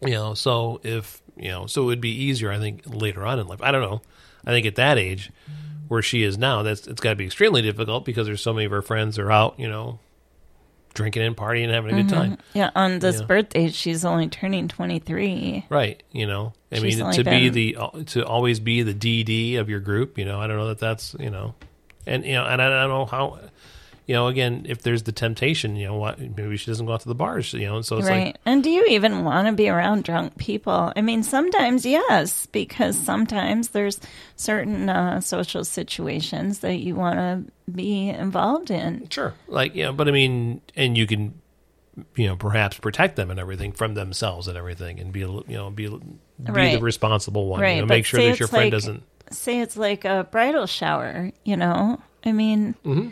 You 0.00 0.12
know, 0.12 0.34
so 0.34 0.80
if 0.82 1.22
you 1.36 1.48
know, 1.48 1.66
so 1.66 1.82
it 1.82 1.86
would 1.86 2.00
be 2.00 2.10
easier. 2.10 2.50
I 2.50 2.58
think 2.58 2.82
later 2.86 3.24
on 3.24 3.38
in 3.38 3.46
life. 3.46 3.62
I 3.62 3.70
don't 3.70 3.82
know. 3.82 4.02
I 4.44 4.50
think 4.50 4.66
at 4.66 4.74
that 4.74 4.98
age, 4.98 5.30
where 5.88 6.02
she 6.02 6.22
is 6.22 6.38
now, 6.38 6.62
that's 6.62 6.86
it's 6.86 7.00
got 7.00 7.10
to 7.10 7.16
be 7.16 7.26
extremely 7.26 7.62
difficult 7.62 8.04
because 8.04 8.26
there's 8.26 8.42
so 8.42 8.52
many 8.52 8.64
of 8.64 8.72
her 8.72 8.82
friends 8.82 9.18
are 9.18 9.30
out, 9.30 9.58
you 9.58 9.68
know, 9.68 10.00
drinking 10.94 11.22
and 11.22 11.36
partying 11.36 11.64
and 11.64 11.72
having 11.72 11.92
a 11.92 12.02
good 12.02 12.06
mm-hmm. 12.06 12.30
time. 12.32 12.38
Yeah, 12.54 12.70
on 12.74 12.98
this 12.98 13.20
Yeah. 13.20 13.26
birthday, 13.26 13.68
she's 13.68 14.04
only 14.04 14.28
turning 14.28 14.68
23. 14.68 15.66
Right. 15.68 16.02
You 16.12 16.26
know, 16.26 16.52
I 16.70 16.78
She's 16.78 16.98
mean, 16.98 17.12
to 17.12 17.24
be 17.24 17.48
the 17.48 17.76
uh, 17.76 17.90
to 18.06 18.26
always 18.26 18.60
be 18.60 18.82
the 18.82 18.94
DD 18.94 19.58
of 19.58 19.68
your 19.68 19.80
group. 19.80 20.18
You 20.18 20.24
know, 20.24 20.40
I 20.40 20.46
don't 20.46 20.56
know 20.56 20.68
that 20.68 20.78
that's 20.78 21.14
you 21.20 21.30
know, 21.30 21.54
and 22.06 22.24
you 22.24 22.34
know, 22.34 22.44
and 22.44 22.60
I 22.60 22.68
don't 22.68 22.88
know 22.88 23.04
how, 23.04 23.38
you 24.06 24.14
know, 24.14 24.26
again, 24.26 24.66
if 24.68 24.82
there's 24.82 25.04
the 25.04 25.12
temptation, 25.12 25.76
you 25.76 25.86
know, 25.86 25.96
what 25.96 26.18
maybe 26.18 26.56
she 26.56 26.70
doesn't 26.70 26.86
go 26.86 26.92
out 26.92 27.00
to 27.02 27.08
the 27.08 27.14
bars, 27.14 27.52
you 27.52 27.66
know, 27.66 27.76
and 27.76 27.86
so 27.86 27.98
it's 27.98 28.08
right. 28.08 28.26
like, 28.26 28.36
and 28.44 28.62
do 28.64 28.70
you 28.70 28.84
even 28.88 29.24
want 29.24 29.46
to 29.46 29.52
be 29.52 29.68
around 29.68 30.04
drunk 30.04 30.36
people? 30.38 30.92
I 30.96 31.02
mean, 31.02 31.22
sometimes 31.22 31.86
yes, 31.86 32.46
because 32.46 32.98
sometimes 32.98 33.68
there's 33.68 34.00
certain 34.36 34.88
uh, 34.88 35.20
social 35.20 35.64
situations 35.64 36.58
that 36.60 36.76
you 36.78 36.94
want 36.96 37.16
to 37.16 37.44
be 37.70 38.08
involved 38.08 38.70
in. 38.70 39.08
sure, 39.08 39.34
like, 39.46 39.74
you 39.76 39.84
know, 39.84 39.92
but 39.92 40.08
I 40.08 40.10
mean, 40.10 40.60
and 40.74 40.98
you 40.98 41.06
can, 41.06 41.40
you 42.16 42.26
know, 42.26 42.36
perhaps 42.36 42.78
protect 42.78 43.16
them 43.16 43.30
and 43.30 43.38
everything 43.38 43.70
from 43.72 43.94
themselves 43.94 44.48
and 44.48 44.58
everything, 44.58 44.98
and 44.98 45.12
be, 45.12 45.22
a 45.22 45.28
you 45.28 45.44
know, 45.48 45.70
be, 45.70 45.86
be 45.88 45.98
Right. 46.50 46.72
the 46.76 46.80
responsible 46.82 47.46
one, 47.46 47.60
Right. 47.60 47.76
you 47.76 47.82
know, 47.82 47.86
make 47.86 48.04
sure 48.04 48.20
that 48.20 48.40
your 48.40 48.48
friend 48.48 48.64
like- 48.64 48.72
doesn't. 48.72 49.04
say 49.30 49.60
it's 49.60 49.76
like 49.76 50.04
a 50.04 50.26
bridal 50.30 50.66
shower. 50.66 51.30
You 51.44 51.56
know, 51.56 52.00
I 52.24 52.32
mean. 52.32 52.74
Mm-hmm. 52.84 53.10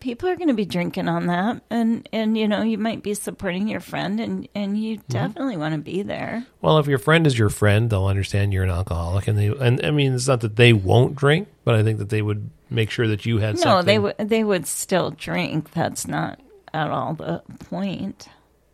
People 0.00 0.28
are 0.28 0.36
going 0.36 0.48
to 0.48 0.54
be 0.54 0.64
drinking 0.64 1.08
on 1.08 1.26
that, 1.26 1.60
and 1.70 2.08
and 2.12 2.38
you 2.38 2.46
know 2.46 2.62
you 2.62 2.78
might 2.78 3.02
be 3.02 3.14
supporting 3.14 3.66
your 3.66 3.80
friend, 3.80 4.20
and 4.20 4.48
and 4.54 4.78
you 4.80 4.98
Mm-hmm. 4.98 5.12
definitely 5.12 5.56
want 5.56 5.74
to 5.74 5.80
be 5.80 6.02
there. 6.02 6.46
Well, 6.60 6.78
if 6.78 6.86
your 6.86 6.98
friend 6.98 7.26
is 7.26 7.36
your 7.38 7.48
friend, 7.50 7.90
they'll 7.90 8.06
understand 8.06 8.52
you're 8.52 8.62
an 8.64 8.70
alcoholic, 8.70 9.26
and 9.26 9.36
they, 9.38 9.48
and 9.48 9.84
I 9.84 9.90
mean, 9.90 10.14
it's 10.14 10.28
not 10.28 10.40
that 10.42 10.54
they 10.56 10.72
won't 10.72 11.16
drink, 11.16 11.48
but 11.64 11.74
I 11.74 11.82
think 11.82 11.98
that 11.98 12.10
they 12.10 12.22
would 12.22 12.48
make 12.70 12.90
sure 12.90 13.08
that 13.08 13.26
you 13.26 13.38
had 13.38 13.56
No, 13.56 13.60
something. 13.62 13.86
they 13.86 13.98
would 13.98 14.14
they 14.18 14.44
would 14.44 14.66
still 14.66 15.10
drink. 15.10 15.72
That's 15.72 16.06
not 16.06 16.38
at 16.72 16.90
all 16.90 17.14
the 17.14 17.42
point. 17.68 18.28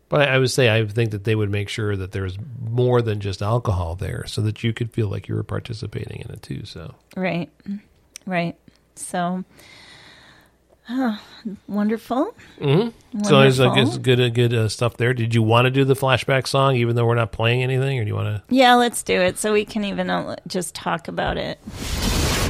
But 0.07 0.29
I 0.29 0.37
would 0.37 0.51
say 0.51 0.69
I 0.69 0.85
think 0.85 1.09
that 1.11 1.23
they 1.23 1.33
would 1.33 1.49
make 1.49 1.67
sure 1.69 1.95
that 1.97 2.11
there's 2.11 2.37
more 2.61 3.01
than 3.01 3.19
just 3.19 3.41
alcohol 3.41 3.95
there, 3.95 4.25
so 4.27 4.41
that 4.41 4.63
you 4.63 4.73
could 4.73 4.91
feel 4.93 5.07
like 5.09 5.27
you 5.27 5.33
were 5.33 5.43
participating 5.43 6.21
in 6.21 6.29
it 6.29 6.43
too. 6.43 6.65
So 6.65 6.93
Right, 7.17 7.49
right. 8.27 8.55
So, 8.95 9.43
ah, 10.89 11.21
wonderful. 11.67 12.35
Mm-hmm. 12.59 13.23
so 13.23 13.41
it's 13.41 13.59
like 13.59 13.77
it's 13.77 13.97
good, 13.97 14.19
uh, 14.19 14.29
good 14.29 14.53
uh, 14.53 14.67
stuff 14.69 14.97
there. 14.97 15.13
Did 15.13 15.33
you 15.35 15.41
want 15.43 15.65
to 15.65 15.71
do 15.71 15.83
the 15.83 15.95
flashback 15.95 16.47
song, 16.47 16.75
even 16.75 16.95
though 16.95 17.05
we're 17.05 17.15
not 17.15 17.31
playing 17.31 17.63
anything, 17.63 17.99
or 17.99 18.03
do 18.03 18.07
you 18.07 18.15
want 18.15 18.35
to? 18.35 18.43
Yeah, 18.53 18.75
let's 18.75 19.03
do 19.03 19.19
it 19.19 19.37
so 19.37 19.53
we 19.53 19.65
can 19.65 19.83
even 19.83 20.09
uh, 20.09 20.35
just 20.47 20.75
talk 20.75 21.07
about 21.07 21.37
it. 21.37 21.59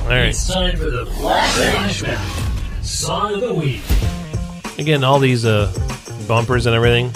All 0.01 0.09
right. 0.09 0.29
It's 0.29 0.47
time 0.47 0.77
for 0.77 0.89
the 0.89 1.05
flashback 1.05 2.83
song 2.83 3.33
of 3.33 3.41
the 3.41 3.53
week. 3.53 3.81
Again, 4.77 5.03
all 5.03 5.19
these 5.19 5.45
uh, 5.45 5.71
bumpers 6.27 6.65
and 6.65 6.75
everything. 6.75 7.11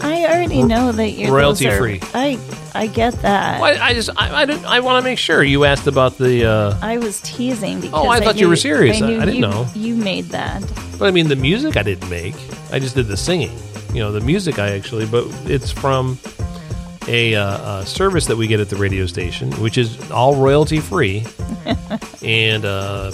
I 0.00 0.24
already 0.24 0.62
know 0.62 0.90
that 0.92 1.10
you're 1.10 1.32
Royalty 1.32 1.66
those 1.66 1.74
are- 1.74 1.78
free. 1.78 2.00
I 2.14 2.38
I 2.74 2.86
get 2.86 3.12
that. 3.22 3.60
Well, 3.60 3.78
I, 3.80 3.88
I 3.88 3.94
just 3.94 4.10
I 4.16 4.42
I, 4.42 4.44
didn't- 4.46 4.64
I 4.64 4.80
want 4.80 5.02
to 5.02 5.08
make 5.08 5.18
sure 5.18 5.42
you 5.42 5.64
asked 5.64 5.86
about 5.86 6.16
the. 6.18 6.46
Uh, 6.46 6.78
I 6.82 6.98
was 6.98 7.20
teasing 7.20 7.80
because 7.80 8.06
Oh, 8.06 8.08
I 8.08 8.20
thought 8.20 8.36
you 8.36 8.42
knew- 8.42 8.48
were 8.48 8.56
serious. 8.56 9.00
I- 9.02 9.06
knew 9.06 9.16
I 9.20 9.24
didn't 9.26 9.34
you, 9.36 9.40
know. 9.42 9.66
you 9.74 9.94
made 9.94 10.24
that. 10.26 10.62
But 10.98 11.08
I 11.08 11.10
mean, 11.10 11.28
the 11.28 11.36
music 11.36 11.76
I 11.76 11.82
didn't 11.82 12.08
make. 12.10 12.34
I 12.72 12.78
just 12.78 12.94
did 12.94 13.06
the 13.08 13.16
singing. 13.16 13.56
You 13.92 14.00
know, 14.00 14.10
the 14.12 14.20
music 14.22 14.58
I 14.58 14.70
actually, 14.70 15.06
but 15.06 15.26
it's 15.44 15.70
from 15.70 16.18
a, 17.08 17.34
uh, 17.34 17.80
a 17.80 17.86
service 17.86 18.26
that 18.26 18.36
we 18.36 18.46
get 18.46 18.58
at 18.60 18.70
the 18.70 18.76
radio 18.76 19.04
station, 19.06 19.50
which 19.60 19.76
is 19.76 20.10
all 20.10 20.36
royalty 20.36 20.80
free. 20.80 21.26
and 22.22 22.64
uh, 22.64 23.10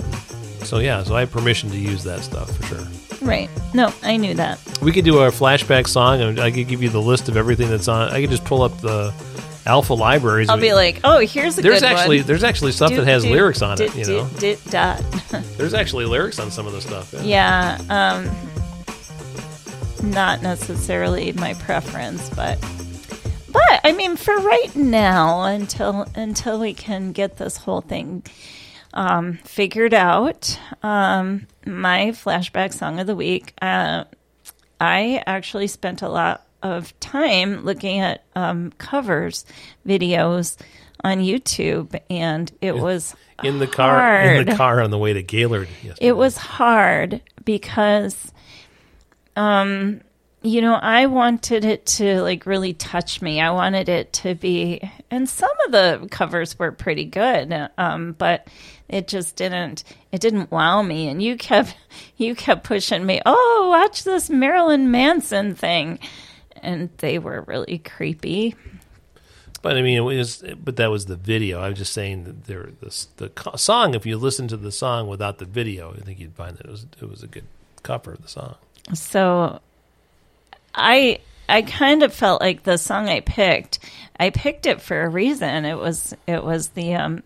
so, 0.62 0.78
yeah, 0.78 1.02
so 1.02 1.16
I 1.16 1.20
have 1.20 1.32
permission 1.32 1.68
to 1.70 1.76
use 1.78 2.04
that 2.04 2.20
stuff 2.20 2.54
for 2.56 2.62
sure. 2.66 2.86
Right. 3.20 3.50
No, 3.74 3.92
I 4.02 4.16
knew 4.16 4.34
that. 4.34 4.58
We 4.80 4.92
could 4.92 5.04
do 5.04 5.18
our 5.18 5.30
flashback 5.30 5.86
song, 5.88 6.20
and 6.20 6.38
I 6.38 6.50
could 6.50 6.68
give 6.68 6.82
you 6.82 6.88
the 6.88 7.00
list 7.02 7.28
of 7.28 7.36
everything 7.36 7.68
that's 7.68 7.88
on. 7.88 8.08
I 8.10 8.20
could 8.20 8.30
just 8.30 8.44
pull 8.44 8.62
up 8.62 8.78
the 8.80 9.12
Alpha 9.66 9.92
libraries. 9.94 10.48
I'll 10.48 10.58
be 10.58 10.72
like, 10.72 11.00
oh, 11.04 11.18
here's 11.18 11.58
a 11.58 11.62
there's 11.62 11.80
good 11.80 11.88
actually 11.90 12.18
one. 12.18 12.26
there's 12.26 12.44
actually 12.44 12.72
stuff 12.72 12.90
Do- 12.90 12.96
that 12.96 13.06
has 13.06 13.24
do- 13.24 13.30
lyrics 13.30 13.60
on 13.60 13.80
it. 13.80 13.92
do- 13.92 13.98
You 13.98 14.04
do- 14.04 14.16
know, 14.22 14.28
do- 14.38 14.56
dot. 14.70 15.02
there's 15.58 15.74
actually 15.74 16.06
lyrics 16.06 16.38
on 16.38 16.50
some 16.50 16.66
of 16.66 16.72
the 16.72 16.80
stuff. 16.80 17.12
yeah. 17.22 17.78
Yeah, 17.88 18.24
um, 18.24 20.10
not 20.10 20.42
necessarily 20.42 21.32
my 21.32 21.54
preference, 21.54 22.30
but 22.30 22.58
but 23.50 23.80
I 23.84 23.92
mean, 23.92 24.16
for 24.16 24.36
right 24.38 24.74
now, 24.76 25.42
until 25.42 26.06
until 26.14 26.60
we 26.60 26.72
can 26.74 27.12
get 27.12 27.36
this 27.36 27.56
whole 27.56 27.80
thing 27.80 28.22
um, 28.94 29.34
figured 29.44 29.94
out, 29.94 30.58
um, 30.82 31.46
my 31.66 32.08
flashback 32.08 32.72
song 32.72 33.00
of 33.00 33.06
the 33.06 33.16
week. 33.16 33.54
Uh, 33.60 34.04
I 34.80 35.22
actually 35.26 35.66
spent 35.66 36.02
a 36.02 36.08
lot 36.08 36.46
of 36.62 36.98
time 37.00 37.64
looking 37.64 38.00
at 38.00 38.24
um, 38.34 38.72
covers 38.78 39.44
videos 39.86 40.56
on 41.04 41.18
YouTube, 41.18 41.98
and 42.10 42.50
it 42.60 42.76
was 42.76 43.14
in 43.44 43.58
the 43.58 43.66
car 43.66 44.22
in 44.22 44.46
the 44.46 44.56
car 44.56 44.80
on 44.80 44.90
the 44.90 44.98
way 44.98 45.12
to 45.12 45.22
Gaylord. 45.22 45.68
Yesterday. 45.82 46.06
it 46.08 46.16
was 46.16 46.36
hard 46.36 47.20
because 47.44 48.32
um 49.36 50.00
you 50.42 50.60
know 50.60 50.74
i 50.74 51.06
wanted 51.06 51.64
it 51.64 51.84
to 51.84 52.22
like 52.22 52.46
really 52.46 52.72
touch 52.72 53.20
me 53.20 53.40
i 53.40 53.50
wanted 53.50 53.88
it 53.88 54.12
to 54.12 54.34
be 54.34 54.80
and 55.10 55.28
some 55.28 55.50
of 55.66 55.72
the 55.72 56.06
covers 56.10 56.58
were 56.58 56.70
pretty 56.70 57.04
good 57.04 57.52
um 57.76 58.12
but 58.18 58.46
it 58.88 59.08
just 59.08 59.36
didn't 59.36 59.82
it 60.12 60.20
didn't 60.20 60.50
wow 60.50 60.80
me 60.82 61.08
and 61.08 61.22
you 61.22 61.36
kept 61.36 61.76
you 62.16 62.34
kept 62.34 62.64
pushing 62.64 63.04
me 63.04 63.20
oh 63.26 63.68
watch 63.70 64.04
this 64.04 64.30
marilyn 64.30 64.90
manson 64.90 65.54
thing 65.54 65.98
and 66.62 66.90
they 66.98 67.18
were 67.18 67.42
really 67.42 67.78
creepy 67.78 68.54
But 69.60 69.76
I 69.76 69.82
mean, 69.82 69.96
it 69.96 70.02
was. 70.02 70.44
But 70.62 70.76
that 70.76 70.88
was 70.88 71.06
the 71.06 71.16
video. 71.16 71.60
I 71.60 71.68
was 71.68 71.78
just 71.78 71.92
saying 71.92 72.24
that 72.24 72.44
there, 72.44 72.70
the 72.80 73.06
the 73.16 73.56
song. 73.56 73.94
If 73.94 74.06
you 74.06 74.16
listen 74.16 74.46
to 74.48 74.56
the 74.56 74.70
song 74.70 75.08
without 75.08 75.38
the 75.38 75.44
video, 75.46 75.92
I 75.94 76.00
think 76.04 76.20
you'd 76.20 76.34
find 76.34 76.56
that 76.56 76.66
it 76.66 76.70
was 76.70 76.86
it 77.02 77.08
was 77.08 77.24
a 77.24 77.26
good 77.26 77.44
cover 77.82 78.12
of 78.12 78.22
the 78.22 78.28
song. 78.28 78.54
So 78.94 79.60
I 80.74 81.20
I 81.48 81.62
kind 81.62 82.02
of 82.02 82.12
felt 82.12 82.40
like 82.40 82.62
the 82.62 82.76
song 82.76 83.08
I 83.08 83.20
picked, 83.20 83.78
I 84.18 84.30
picked 84.30 84.66
it 84.66 84.80
for 84.82 85.02
a 85.02 85.08
reason. 85.08 85.64
It 85.64 85.78
was 85.78 86.14
it 86.26 86.44
was 86.44 86.68
the 86.70 86.94
um 86.94 87.22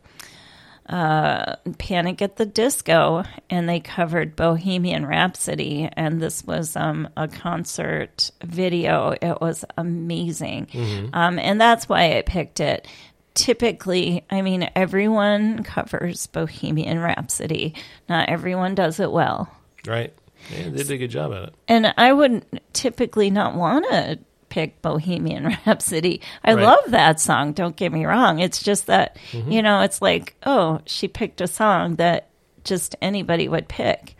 uh 0.88 1.56
Panic 1.78 2.20
at 2.22 2.36
the 2.36 2.44
Disco 2.46 3.24
and 3.48 3.68
they 3.68 3.80
covered 3.80 4.36
Bohemian 4.36 5.06
Rhapsody 5.06 5.88
and 5.96 6.20
this 6.20 6.44
was 6.44 6.76
um 6.76 7.08
a 7.16 7.28
concert 7.28 8.30
video. 8.44 9.14
It 9.20 9.40
was 9.40 9.64
amazing. 9.76 10.68
Um 11.12 11.38
and 11.38 11.60
that's 11.60 11.88
why 11.88 12.16
I 12.18 12.22
picked 12.22 12.60
it. 12.60 12.86
Typically, 13.34 14.24
I 14.30 14.42
mean 14.42 14.68
everyone 14.76 15.62
covers 15.64 16.26
Bohemian 16.26 16.98
Rhapsody. 17.00 17.74
Not 18.08 18.28
everyone 18.28 18.74
does 18.74 19.00
it 19.00 19.10
well. 19.10 19.50
Right? 19.86 20.12
Yeah, 20.50 20.64
they 20.70 20.78
did 20.78 20.90
a 20.90 20.98
good 20.98 21.10
job 21.10 21.32
at 21.32 21.42
it. 21.44 21.54
And 21.68 21.92
I 21.96 22.12
wouldn't 22.12 22.44
typically 22.72 23.30
not 23.30 23.54
want 23.54 23.84
to 23.90 24.18
pick 24.48 24.82
Bohemian 24.82 25.44
Rhapsody. 25.66 26.20
I 26.44 26.54
Right. 26.54 26.62
love 26.64 26.80
that 26.88 27.20
song, 27.20 27.52
don't 27.52 27.76
get 27.76 27.92
me 27.92 28.04
wrong. 28.04 28.38
It's 28.38 28.62
just 28.62 28.86
that, 28.86 29.16
you 29.32 29.62
know, 29.62 29.80
it's 29.80 30.02
like, 30.02 30.34
oh, 30.44 30.80
she 30.86 31.08
picked 31.08 31.40
a 31.40 31.46
song 31.46 31.96
that 31.96 32.28
just 32.64 32.94
anybody 33.00 33.48
would 33.48 33.68
pick. 33.68 34.14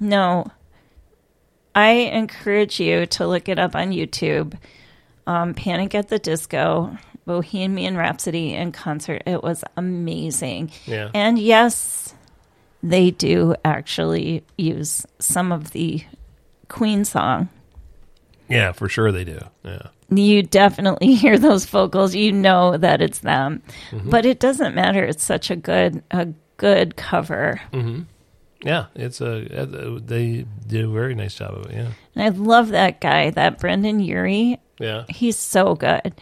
No, 0.00 0.46
I 1.74 1.90
encourage 1.90 2.80
you 2.80 3.06
to 3.06 3.26
look 3.26 3.48
it 3.48 3.58
up 3.58 3.74
on 3.74 3.90
YouTube. 3.90 4.56
Um, 5.26 5.54
Panic 5.54 5.94
at 5.94 6.08
the 6.08 6.18
Disco, 6.18 6.96
Bohemian 7.26 7.96
Rhapsody 7.96 8.52
in 8.54 8.72
concert. 8.72 9.22
It 9.26 9.42
was 9.42 9.64
amazing. 9.76 10.70
Yeah. 10.86 11.10
And 11.14 11.38
yes, 11.38 12.14
they 12.84 13.10
do 13.10 13.54
actually 13.64 14.44
use 14.58 15.06
some 15.18 15.50
of 15.52 15.70
the 15.72 16.04
Queen 16.68 17.04
song. 17.04 17.48
Yeah, 18.48 18.72
for 18.72 18.88
sure 18.88 19.10
they 19.10 19.24
do. 19.24 19.40
Yeah. 19.64 19.86
You 20.10 20.42
definitely 20.42 21.14
hear 21.14 21.38
those 21.38 21.64
vocals. 21.64 22.14
You 22.14 22.30
know 22.30 22.76
that 22.76 23.00
it's 23.00 23.20
them. 23.20 23.62
But 24.04 24.26
it 24.26 24.38
doesn't 24.38 24.74
matter. 24.74 25.02
It's 25.02 25.24
such 25.24 25.50
a 25.50 25.56
good 25.56 26.02
a 26.10 26.28
good 26.58 26.96
cover. 26.96 27.60
Yeah, 28.62 28.86
it's 28.94 29.20
a 29.20 29.62
uh, 29.62 29.98
they 30.04 30.46
did 30.66 30.84
a 30.84 30.88
very 30.88 31.14
nice 31.14 31.34
job 31.34 31.54
of 31.54 31.66
it. 31.66 31.72
Yeah, 31.74 31.88
And 32.14 32.24
I 32.24 32.28
love 32.28 32.68
that 32.68 33.00
guy, 33.00 33.30
that 33.30 33.58
Brendon 33.60 34.00
Urie. 34.00 34.58
yeah, 34.78 35.04
He's 35.08 35.36
so 35.36 35.74
good. 35.74 36.14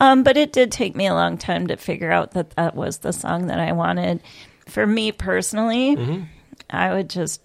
Um, 0.00 0.22
but 0.22 0.36
it 0.38 0.52
did 0.52 0.72
take 0.72 0.94
me 0.96 1.06
a 1.06 1.14
long 1.14 1.36
time 1.38 1.66
to 1.66 1.76
figure 1.76 2.10
out 2.10 2.30
that 2.32 2.50
that 2.50 2.74
was 2.74 2.98
the 2.98 3.12
song 3.12 3.46
that 3.48 3.60
I 3.60 3.72
wanted. 3.72 4.22
For 4.66 4.86
me 4.86 5.12
personally, 5.12 6.26
I 6.70 6.92
would 6.92 7.10
just 7.10 7.40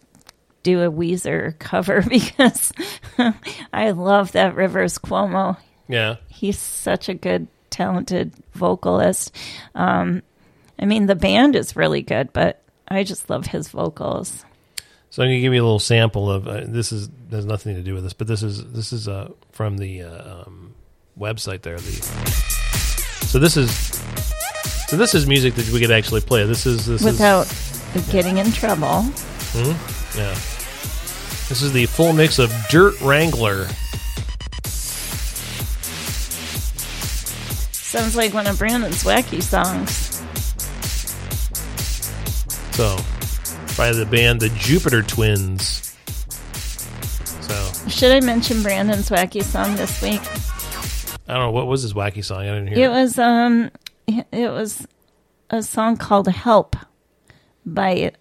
do 0.64 0.82
a 0.84 0.92
Weezer 0.92 1.58
cover 1.60 2.02
because 2.02 2.72
I 3.74 3.92
love 3.92 4.34
that 4.34 4.56
Rivers 4.56 4.98
Cuomo. 4.98 5.58
yeah. 5.88 6.16
He's 6.28 6.60
such 6.60 7.10
a 7.10 7.14
good, 7.14 7.48
talented 7.70 8.32
vocalist. 8.54 9.36
Um, 9.74 10.22
I 10.80 10.86
mean, 10.86 11.08
the 11.08 11.16
band 11.16 11.56
is 11.56 11.76
really 11.76 12.02
good, 12.04 12.32
but 12.34 12.62
I 12.88 13.04
just 13.04 13.30
love 13.30 13.48
his 13.48 13.70
vocals. 13.70 14.46
So 15.10 15.24
I'm 15.24 15.30
gonna 15.30 15.40
give 15.40 15.54
you 15.54 15.62
a 15.62 15.64
little 15.64 15.80
sample 15.80 16.30
of 16.30 16.48
uh, 16.48 16.66
this. 16.68 16.92
Is 16.92 17.10
has 17.32 17.46
nothing 17.46 17.76
to 17.76 17.82
do 17.82 17.94
with 17.94 18.04
this, 18.04 18.14
but 18.14 18.28
this 18.28 18.44
is 18.44 18.64
this 18.72 18.94
is 18.94 19.08
uh, 19.08 19.32
from 19.52 19.78
the 19.78 20.04
uh, 20.04 20.42
um, 20.44 20.76
website 21.18 21.62
there. 21.64 21.78
The 21.78 21.92
so 23.26 23.40
this 23.40 23.58
is 23.58 24.04
so 24.88 24.96
this 24.96 25.14
is 25.14 25.28
music 25.28 25.56
that 25.56 25.70
we 25.70 25.80
could 25.80 25.92
actually 25.92 26.22
play. 26.22 26.46
This 26.46 26.66
is 26.66 26.86
this 26.86 27.04
Without 27.04 27.46
getting 28.10 28.38
in 28.38 28.52
trouble. 28.52 29.06
is 29.54 29.68
yeah. 30.16 30.34
This 31.50 31.62
is 31.62 31.74
the 31.74 31.86
full 31.86 32.14
mix 32.14 32.40
of 32.40 32.54
Dirt 32.70 33.00
Wrangler. 33.02 33.68
Sounds 37.72 38.16
like 38.16 38.34
one 38.34 38.48
of 38.48 38.58
Brandon's 38.60 39.04
wacky 39.04 39.42
songs. 39.42 39.92
So, 42.76 42.96
by 43.76 43.92
the 43.92 44.06
band 44.06 44.40
the 44.40 44.50
Jupiter 44.50 45.02
Twins. 45.02 45.96
So, 47.42 47.90
Should 47.90 48.12
I 48.12 48.20
mention 48.20 48.62
Brandon's 48.62 49.10
wacky 49.10 49.44
song 49.44 49.76
this 49.76 50.02
week? 50.02 50.22
I 51.28 51.34
don't 51.34 51.44
know 51.44 51.52
what 51.52 51.68
was 51.68 51.82
his 51.82 51.94
wacky 51.94 52.24
song. 52.24 52.42
I 52.42 52.54
didn't 52.54 52.68
hear. 52.68 52.86
It 52.86 52.90
was 52.90 53.18
um, 53.18 53.72
it 54.08 54.52
was 54.52 54.88
a 55.50 55.62
song 55.62 55.98
called 55.98 56.28
"Help" 56.28 56.76
by 57.66 58.12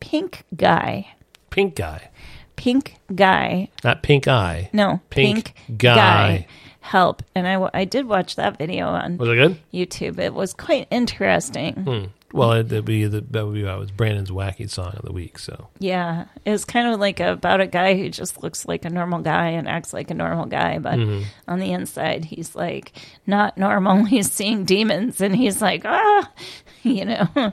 Pink 0.00 0.44
Guy. 0.56 1.14
Pink 1.50 1.74
Guy, 1.74 2.10
Pink 2.56 2.96
Guy. 3.14 3.68
not 3.84 4.02
Pink 4.02 4.28
Eye. 4.28 4.70
No, 4.72 5.00
Pink 5.10 5.54
Pink, 5.66 5.78
Guy. 5.78 5.94
Guy. 5.96 6.46
Help. 6.80 7.22
And 7.34 7.46
I, 7.46 7.68
I 7.74 7.84
did 7.84 8.06
watch 8.06 8.36
that 8.36 8.56
video 8.56 8.86
on 8.88 9.18
Was 9.18 9.28
it 9.28 9.34
good? 9.34 9.60
YouTube. 9.74 10.18
It 10.18 10.32
was 10.32 10.54
quite 10.54 10.86
interesting. 10.90 11.74
Hmm. 11.74 12.04
Well, 12.32 12.52
it'd 12.52 12.84
be 12.84 13.06
the, 13.06 13.22
that 13.30 13.46
would 13.46 13.54
be 13.54 13.62
that 13.62 13.78
was 13.78 13.90
Brandon's 13.90 14.30
wacky 14.30 14.68
song 14.68 14.92
of 14.94 15.02
the 15.02 15.12
week. 15.12 15.38
So, 15.38 15.68
Yeah, 15.78 16.26
it's 16.44 16.66
kind 16.66 16.86
of 16.92 17.00
like 17.00 17.20
about 17.20 17.62
a 17.62 17.66
guy 17.66 17.96
who 17.96 18.10
just 18.10 18.42
looks 18.42 18.66
like 18.68 18.84
a 18.84 18.90
normal 18.90 19.20
guy 19.20 19.48
and 19.50 19.66
acts 19.66 19.94
like 19.94 20.10
a 20.10 20.14
normal 20.14 20.44
guy, 20.44 20.78
but 20.78 20.98
Mm-hmm. 20.98 21.22
on 21.48 21.58
the 21.58 21.72
inside, 21.72 22.26
he's 22.26 22.54
like 22.54 22.92
not 23.26 23.56
normal. 23.56 24.04
He's 24.08 24.30
seeing 24.30 24.64
demons, 24.64 25.20
and 25.22 25.34
he's 25.34 25.62
like, 25.62 25.82
ah, 25.86 26.30
you 26.82 27.06
know. 27.06 27.52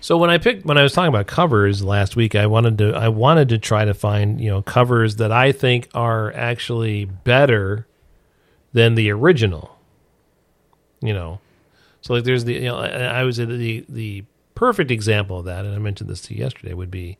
so 0.00 0.16
when 0.16 0.30
I 0.30 0.38
picked 0.38 0.64
when 0.64 0.78
I 0.78 0.82
was 0.82 0.94
talking 0.94 1.08
about 1.10 1.26
covers 1.26 1.84
last 1.84 2.16
week, 2.16 2.34
I 2.34 2.46
wanted 2.46 2.78
to 2.78 2.92
I 2.94 3.08
wanted 3.08 3.50
to 3.50 3.58
try 3.58 3.84
to 3.84 3.92
find 3.94 4.40
you 4.40 4.48
know 4.50 4.62
covers 4.62 5.16
that 5.16 5.32
I 5.32 5.52
think 5.52 5.88
are 5.94 6.32
actually 6.32 7.04
better 7.04 7.86
than 8.72 8.94
the 8.94 9.10
original. 9.10 9.78
You 11.02 11.12
know, 11.12 11.40
so 12.04 12.12
like 12.12 12.24
there's 12.24 12.44
the 12.44 12.52
you 12.52 12.60
know 12.64 12.76
I, 12.76 12.88
I 12.88 13.22
was 13.24 13.38
the 13.38 13.84
the 13.88 14.24
perfect 14.54 14.90
example 14.90 15.38
of 15.38 15.46
that, 15.46 15.64
and 15.64 15.74
I 15.74 15.78
mentioned 15.78 16.10
this 16.10 16.20
to 16.22 16.34
you 16.34 16.40
yesterday 16.40 16.74
would 16.74 16.90
be 16.90 17.16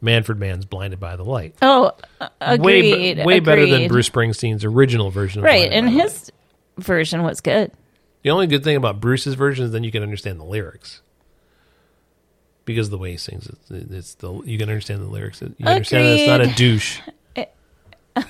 Manfred 0.00 0.40
Mann's 0.40 0.64
"Blinded 0.64 0.98
by 0.98 1.14
the 1.14 1.22
Light." 1.22 1.54
Oh, 1.62 1.92
agreed. 2.40 3.18
way, 3.18 3.24
way 3.24 3.40
better 3.40 3.64
than. 3.66 3.86
Bruce 3.86 4.10
Springsteen's 4.10 4.64
original 4.64 5.12
version. 5.12 5.38
Of 5.38 5.44
Right, 5.44 5.70
and 5.70 5.86
the 5.86 5.92
Light. 5.92 6.02
his 6.02 6.32
version 6.78 7.22
was 7.22 7.40
good. 7.40 7.70
The 8.22 8.30
only 8.30 8.48
good 8.48 8.64
thing 8.64 8.74
about 8.74 9.00
Bruce's 9.00 9.34
version 9.34 9.66
is 9.66 9.70
then 9.70 9.84
you 9.84 9.92
can 9.92 10.02
understand 10.02 10.40
the 10.40 10.44
lyrics. 10.44 11.00
Because 12.64 12.88
of 12.88 12.90
the 12.90 12.98
way 12.98 13.12
he 13.12 13.16
sings, 13.18 13.46
it's, 13.46 13.70
it's 13.70 14.14
the 14.16 14.32
you 14.42 14.58
can 14.58 14.68
understand 14.68 15.00
the 15.00 15.06
lyrics. 15.06 15.40
You 15.42 15.54
understand 15.64 16.06
that 16.06 16.18
it's 16.18 16.26
not 16.26 16.40
a 16.40 16.44
Agreed. 16.44 16.56
douche. 16.56 17.00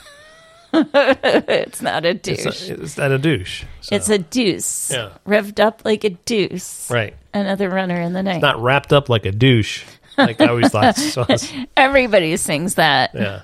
It's 0.94 1.82
not 1.82 2.05
a 2.05 2.10
It's 2.10 2.20
douche. 2.44 2.70
it's 2.70 2.96
not 2.98 3.10
a 3.12 3.18
douche. 3.18 3.64
So, 3.80 3.96
It's 3.96 4.09
a 4.09 4.18
deuce. 4.18 4.90
Yeah. 4.90 5.10
Revved 5.26 5.60
up 5.60 5.82
like 5.84 6.05
a 6.05 6.10
deuce. 6.10 6.90
right. 6.90 7.14
Another 7.32 7.68
runner 7.68 8.01
in 8.01 8.12
the 8.12 8.22
night. 8.22 8.40
Not 8.42 8.60
wrapped 8.62 8.92
up 8.92 9.09
like 9.09 9.26
a 9.26 9.32
douche. 9.32 9.84
Like 10.16 10.40
I 10.40 10.46
always 10.46 10.70
thought. 10.70 10.96
So 10.96 11.22
it's- 11.22 11.52
Everybody 11.76 12.36
sings 12.36 12.76
that. 12.76 13.10
yeah. 13.14 13.42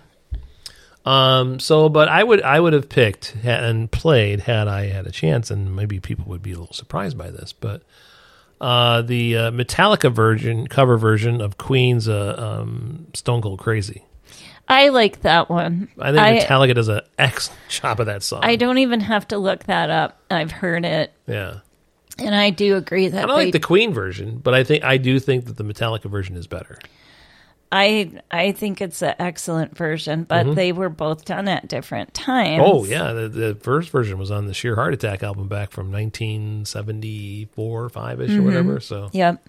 Um. 1.05 1.59
So, 1.61 1.89
but 1.89 2.09
I 2.09 2.23
would 2.23 2.43
I 2.43 2.61
would 2.61 2.75
have 2.75 2.89
picked 2.89 3.35
and 3.43 3.91
played 3.91 4.41
had 4.41 4.69
I 4.69 4.87
had 4.89 5.07
a 5.07 5.11
chance, 5.11 5.51
and 5.51 5.75
maybe 5.75 5.99
people 5.99 6.27
would 6.27 6.43
be 6.43 6.53
a 6.53 6.59
little 6.59 6.75
surprised 6.75 7.17
by 7.17 7.31
this, 7.31 7.55
but 7.55 7.83
uh, 8.61 9.01
the 9.01 9.37
uh, 9.37 9.51
Metallica 9.51 10.13
version 10.13 10.67
cover 10.67 10.99
version 10.99 11.41
of 11.41 11.57
Queen's 11.57 12.07
uh, 12.07 12.35
um, 12.61 13.07
"Stone 13.15 13.41
Cold 13.41 13.59
Crazy." 13.61 14.05
I 14.71 14.91
like 14.91 15.23
that 15.23 15.51
one. 15.51 15.89
I 15.99 16.13
think 16.13 16.23
I, 16.23 16.39
Metallica 16.39 16.77
does 16.77 16.87
an 16.87 17.01
excellent 17.19 17.61
job 17.69 17.99
of 17.99 18.07
that 18.07 18.23
song. 18.23 18.41
I 18.45 18.55
don't 18.55 18.79
even 18.79 19.01
have 19.01 19.27
to 19.29 19.39
look 19.39 19.65
that 19.65 19.91
up. 19.91 20.21
I've 20.31 20.53
heard 20.53 20.85
it, 20.85 21.13
Yeah, 21.27 21.59
and 22.19 22.35
I 22.35 22.51
do 22.51 22.77
agree 22.77 23.09
that 23.09 23.25
I 23.25 23.27
don't 23.27 23.37
they, 23.37 23.45
like 23.47 23.53
the 23.53 23.59
Queen 23.59 23.93
version, 23.93 24.39
but 24.39 24.55
I 24.55 24.63
think 24.63 24.85
I 24.85 24.97
do 24.97 25.19
think 25.19 25.47
that 25.47 25.57
the 25.57 25.65
Metallica 25.65 26.09
version 26.09 26.37
is 26.37 26.47
better. 26.47 26.79
I 27.73 28.13
I 28.31 28.53
think 28.53 28.81
it's 28.81 29.03
an 29.03 29.15
excellent 29.19 29.77
version, 29.77 30.23
but 30.25 30.55
they 30.55 30.71
were 30.71 30.89
both 30.89 31.25
done 31.25 31.49
at 31.49 31.67
different 31.67 32.15
times. 32.15 32.63
Mm-hmm. 32.63 32.73
Oh 32.73 32.85
yeah, 32.85 33.13
the, 33.13 33.29
the 33.29 33.55
first 33.57 33.91
version 33.91 34.19
was 34.19 34.31
on 34.31 34.47
the 34.47 34.55
Sheer 34.55 34.77
Heart 34.77 34.95
Attack 34.95 35.25
album 35.25 35.49
back 35.49 35.73
from 35.73 35.91
1974, 35.91 37.89
five 37.89 38.21
ish 38.21 38.31
or 38.31 38.43
whatever. 38.43 38.79
So 38.79 39.11
Yep. 39.13 39.49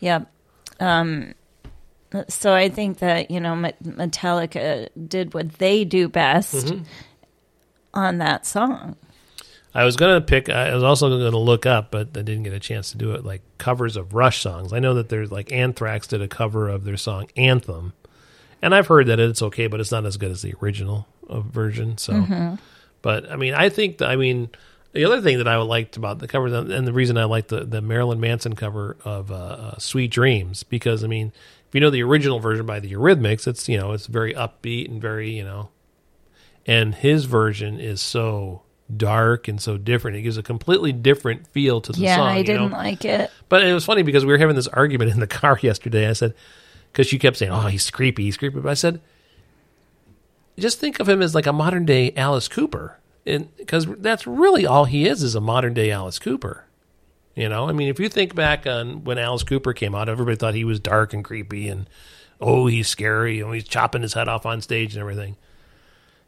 Yep. 0.00 0.32
Um, 0.80 1.34
so 2.28 2.54
I 2.54 2.68
think 2.68 2.98
that, 2.98 3.30
you 3.30 3.40
know, 3.40 3.54
Metallica 3.82 4.88
did 5.08 5.34
what 5.34 5.54
they 5.54 5.84
do 5.84 6.08
best 6.08 6.54
Mm-hmm. 6.66 6.84
on 7.94 8.18
that 8.18 8.46
song. 8.46 8.96
I 9.74 9.84
was 9.84 9.96
gonna 9.96 10.22
pick. 10.22 10.48
I 10.48 10.72
was 10.74 10.82
also 10.82 11.10
gonna 11.10 11.36
look 11.36 11.66
up, 11.66 11.90
but 11.90 12.08
I 12.16 12.22
didn't 12.22 12.44
get 12.44 12.54
a 12.54 12.60
chance 12.60 12.92
to 12.92 12.96
do 12.98 13.12
it. 13.12 13.24
Like 13.24 13.42
covers 13.58 13.96
of 13.96 14.14
Rush 14.14 14.40
songs. 14.40 14.72
I 14.72 14.78
know 14.78 14.94
that 14.94 15.10
there's 15.10 15.30
like 15.30 15.52
Anthrax 15.52 16.06
did 16.06 16.22
a 16.22 16.28
cover 16.28 16.68
of 16.70 16.84
their 16.84 16.96
song 16.96 17.28
Anthem, 17.36 17.92
and 18.62 18.74
I've 18.74 18.86
heard 18.86 19.08
that 19.08 19.20
it's 19.20 19.42
okay, 19.42 19.66
but 19.66 19.80
it's 19.80 19.92
not 19.92 20.06
as 20.06 20.16
good 20.16 20.30
as 20.30 20.40
the 20.40 20.54
original 20.62 21.06
uh, 21.28 21.40
version. 21.40 21.98
So, 21.98 22.56
but 23.02 23.30
I 23.30 23.36
mean, 23.36 23.52
I 23.52 23.68
think 23.68 23.98
that 23.98 24.08
I 24.08 24.16
mean 24.16 24.48
the 24.92 25.04
other 25.04 25.20
thing 25.20 25.36
that 25.38 25.48
I 25.48 25.58
liked 25.58 25.98
about 25.98 26.20
the 26.20 26.28
cover, 26.28 26.46
and 26.46 26.86
the 26.86 26.92
reason 26.94 27.18
I 27.18 27.24
liked 27.24 27.48
the 27.48 27.64
the 27.64 27.82
Marilyn 27.82 28.18
Manson 28.18 28.54
cover 28.56 28.96
of 29.04 29.30
uh, 29.30 29.34
uh, 29.34 29.78
Sweet 29.78 30.10
Dreams, 30.10 30.62
because 30.62 31.04
I 31.04 31.06
mean, 31.06 31.34
you 31.76 31.80
know 31.80 31.90
the 31.90 32.02
original 32.02 32.40
version 32.40 32.64
by 32.64 32.80
the 32.80 32.90
Eurythmics, 32.90 33.46
it's 33.46 33.68
you 33.68 33.76
know 33.76 33.92
it's 33.92 34.06
very 34.06 34.32
upbeat 34.32 34.88
and 34.88 34.98
very 34.98 35.36
you 35.36 35.44
know, 35.44 35.68
and 36.64 36.94
his 36.94 37.26
version 37.26 37.78
is 37.78 38.00
so 38.00 38.62
dark 38.96 39.46
and 39.46 39.60
so 39.60 39.76
different. 39.76 40.16
It 40.16 40.22
gives 40.22 40.38
a 40.38 40.42
completely 40.42 40.90
different 40.90 41.46
feel 41.48 41.82
to 41.82 41.92
the 41.92 41.98
yeah, 41.98 42.16
song. 42.16 42.28
I 42.28 42.38
you 42.38 42.44
didn't 42.44 42.70
know? 42.70 42.78
like 42.78 43.04
it. 43.04 43.30
But 43.50 43.62
it 43.62 43.74
was 43.74 43.84
funny 43.84 44.02
because 44.02 44.24
we 44.24 44.32
were 44.32 44.38
having 44.38 44.56
this 44.56 44.68
argument 44.68 45.10
in 45.10 45.20
the 45.20 45.26
car 45.26 45.58
yesterday. 45.60 46.08
I 46.08 46.14
said, 46.14 46.32
because 46.90 47.08
she 47.08 47.18
kept 47.18 47.36
saying, 47.36 47.52
"Oh, 47.52 47.66
he's 47.66 47.90
creepy, 47.90 48.24
he's 48.24 48.38
creepy." 48.38 48.58
But 48.58 48.70
I 48.70 48.74
said, 48.74 49.02
just 50.58 50.80
think 50.80 50.98
of 50.98 51.10
him 51.10 51.20
as 51.20 51.34
like 51.34 51.46
a 51.46 51.52
modern 51.52 51.84
day 51.84 52.14
Alice 52.16 52.48
Cooper, 52.48 53.00
and 53.26 53.54
because 53.58 53.84
that's 53.98 54.26
really 54.26 54.64
all 54.64 54.86
he 54.86 55.06
is 55.06 55.22
is 55.22 55.34
a 55.34 55.42
modern 55.42 55.74
day 55.74 55.90
Alice 55.90 56.18
Cooper. 56.18 56.65
You 57.36 57.48
know, 57.50 57.68
I 57.68 57.72
mean, 57.72 57.88
if 57.88 58.00
you 58.00 58.08
think 58.08 58.34
back 58.34 58.66
on 58.66 59.04
when 59.04 59.18
Alice 59.18 59.42
Cooper 59.42 59.74
came 59.74 59.94
out, 59.94 60.08
everybody 60.08 60.36
thought 60.36 60.54
he 60.54 60.64
was 60.64 60.80
dark 60.80 61.12
and 61.12 61.22
creepy, 61.22 61.68
and 61.68 61.88
oh, 62.40 62.66
he's 62.66 62.88
scary, 62.88 63.40
and 63.40 63.54
he's 63.54 63.64
chopping 63.68 64.00
his 64.02 64.14
head 64.14 64.26
off 64.26 64.46
on 64.46 64.62
stage 64.62 64.94
and 64.94 65.00
everything. 65.02 65.36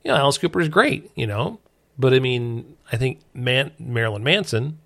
You 0.05 0.10
know, 0.10 0.16
Alice 0.18 0.36
Cooper 0.39 0.60
is 0.60 0.68
great, 0.68 1.10
you 1.14 1.26
know, 1.26 1.60
but 1.98 2.12
I 2.12 2.20
mean, 2.20 2.76
I 2.93 2.98
think 2.98 3.20
Man- 3.32 3.72
Marilyn 3.78 4.22
Manson, 4.22 4.78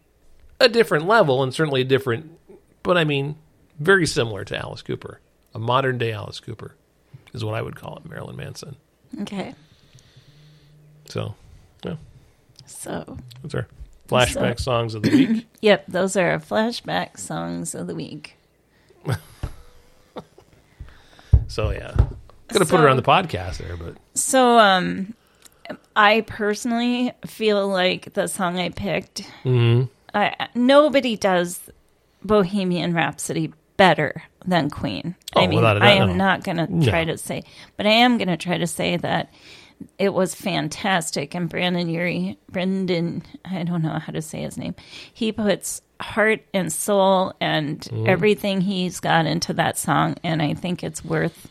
a 0.61 0.69
different 0.69 1.07
level 1.07 1.43
and 1.43 1.53
certainly 1.53 1.81
a 1.81 1.85
different, 1.85 2.39
but 2.85 2.97
I 2.97 3.03
mean, 3.03 3.35
very 3.81 4.07
similar 4.07 4.44
to 4.44 4.57
Alice 4.57 4.82
Cooper, 4.82 5.20
a 5.55 5.59
modern 5.59 5.99
day 5.99 6.12
Alice 6.12 6.39
Cooper 6.39 6.77
is 7.35 7.44
what 7.44 7.55
I 7.55 7.62
would 7.62 7.74
call 7.74 7.97
it, 7.97 8.09
Marilyn 8.09 8.36
Manson. 8.36 8.77
Okay. 9.23 9.55
So, 11.07 11.35
yeah, 11.85 11.97
So, 12.65 13.19
that's 13.43 13.55
our 13.57 13.66
flashback 14.35 14.61
songs 14.61 14.95
of 14.95 15.03
the 15.03 15.11
week. 15.11 15.47
yep, 15.61 15.85
those 15.89 16.17
are 16.17 16.39
flashback 16.39 17.19
songs 17.19 17.75
of 17.75 17.87
the 17.87 17.95
week. 17.95 18.37
So 21.49 21.71
yeah, 21.71 21.95
could 22.49 22.61
have 22.63 22.69
put 22.71 22.81
her 22.81 22.89
on 22.89 22.97
the 22.97 23.03
podcast 23.03 23.59
there, 23.59 23.77
but 23.77 23.97
So, 24.15 24.59
um, 24.59 25.15
I 25.95 26.23
personally 26.23 27.13
feel 27.27 27.69
like 27.69 28.15
the 28.15 28.27
song 28.27 28.59
I 28.59 28.71
picked, 28.71 29.23
Mm-hmm. 29.45 29.85
I, 30.15 30.49
nobody 30.55 31.17
does 31.17 31.61
Bohemian 32.25 32.95
Rhapsody 32.95 33.53
better 33.77 34.23
than 34.47 34.71
Queen. 34.71 35.15
I 35.37 35.41
Oh, 35.45 35.47
mean, 35.47 35.57
without 35.57 35.77
a 35.79 35.85
I 35.85 35.91
am 35.93 36.09
no. 36.09 36.15
not 36.15 36.45
going 36.45 36.57
to 36.59 36.73
No. 36.75 36.87
try 36.91 37.05
to 37.05 37.19
say, 37.19 37.45
but 37.77 37.87
I 37.87 37.91
am 37.91 38.17
going 38.19 38.29
to 38.29 38.37
try 38.39 38.57
to 38.59 38.67
say 38.67 38.97
that 38.99 39.31
it 39.99 40.13
was 40.15 40.35
fantastic. 40.35 41.35
And 41.35 41.49
Brandon 41.49 41.89
Urie, 41.89 42.39
Brendon, 42.51 43.23
I 43.45 43.63
don't 43.65 43.83
know 43.83 43.99
how 43.99 44.13
to 44.13 44.23
say 44.23 44.43
his 44.43 44.57
name, 44.59 44.75
he 45.13 45.33
puts 45.33 45.81
heart 46.01 46.41
and 46.53 46.73
soul 46.73 47.35
and 47.41 47.81
Mm-hmm. 47.81 48.09
everything 48.09 48.61
he's 48.61 49.01
got 49.01 49.27
into 49.27 49.53
that 49.55 49.79
song. 49.79 50.17
And 50.25 50.43
I 50.43 50.55
think 50.55 50.83
it's 50.83 51.05
worth 51.05 51.49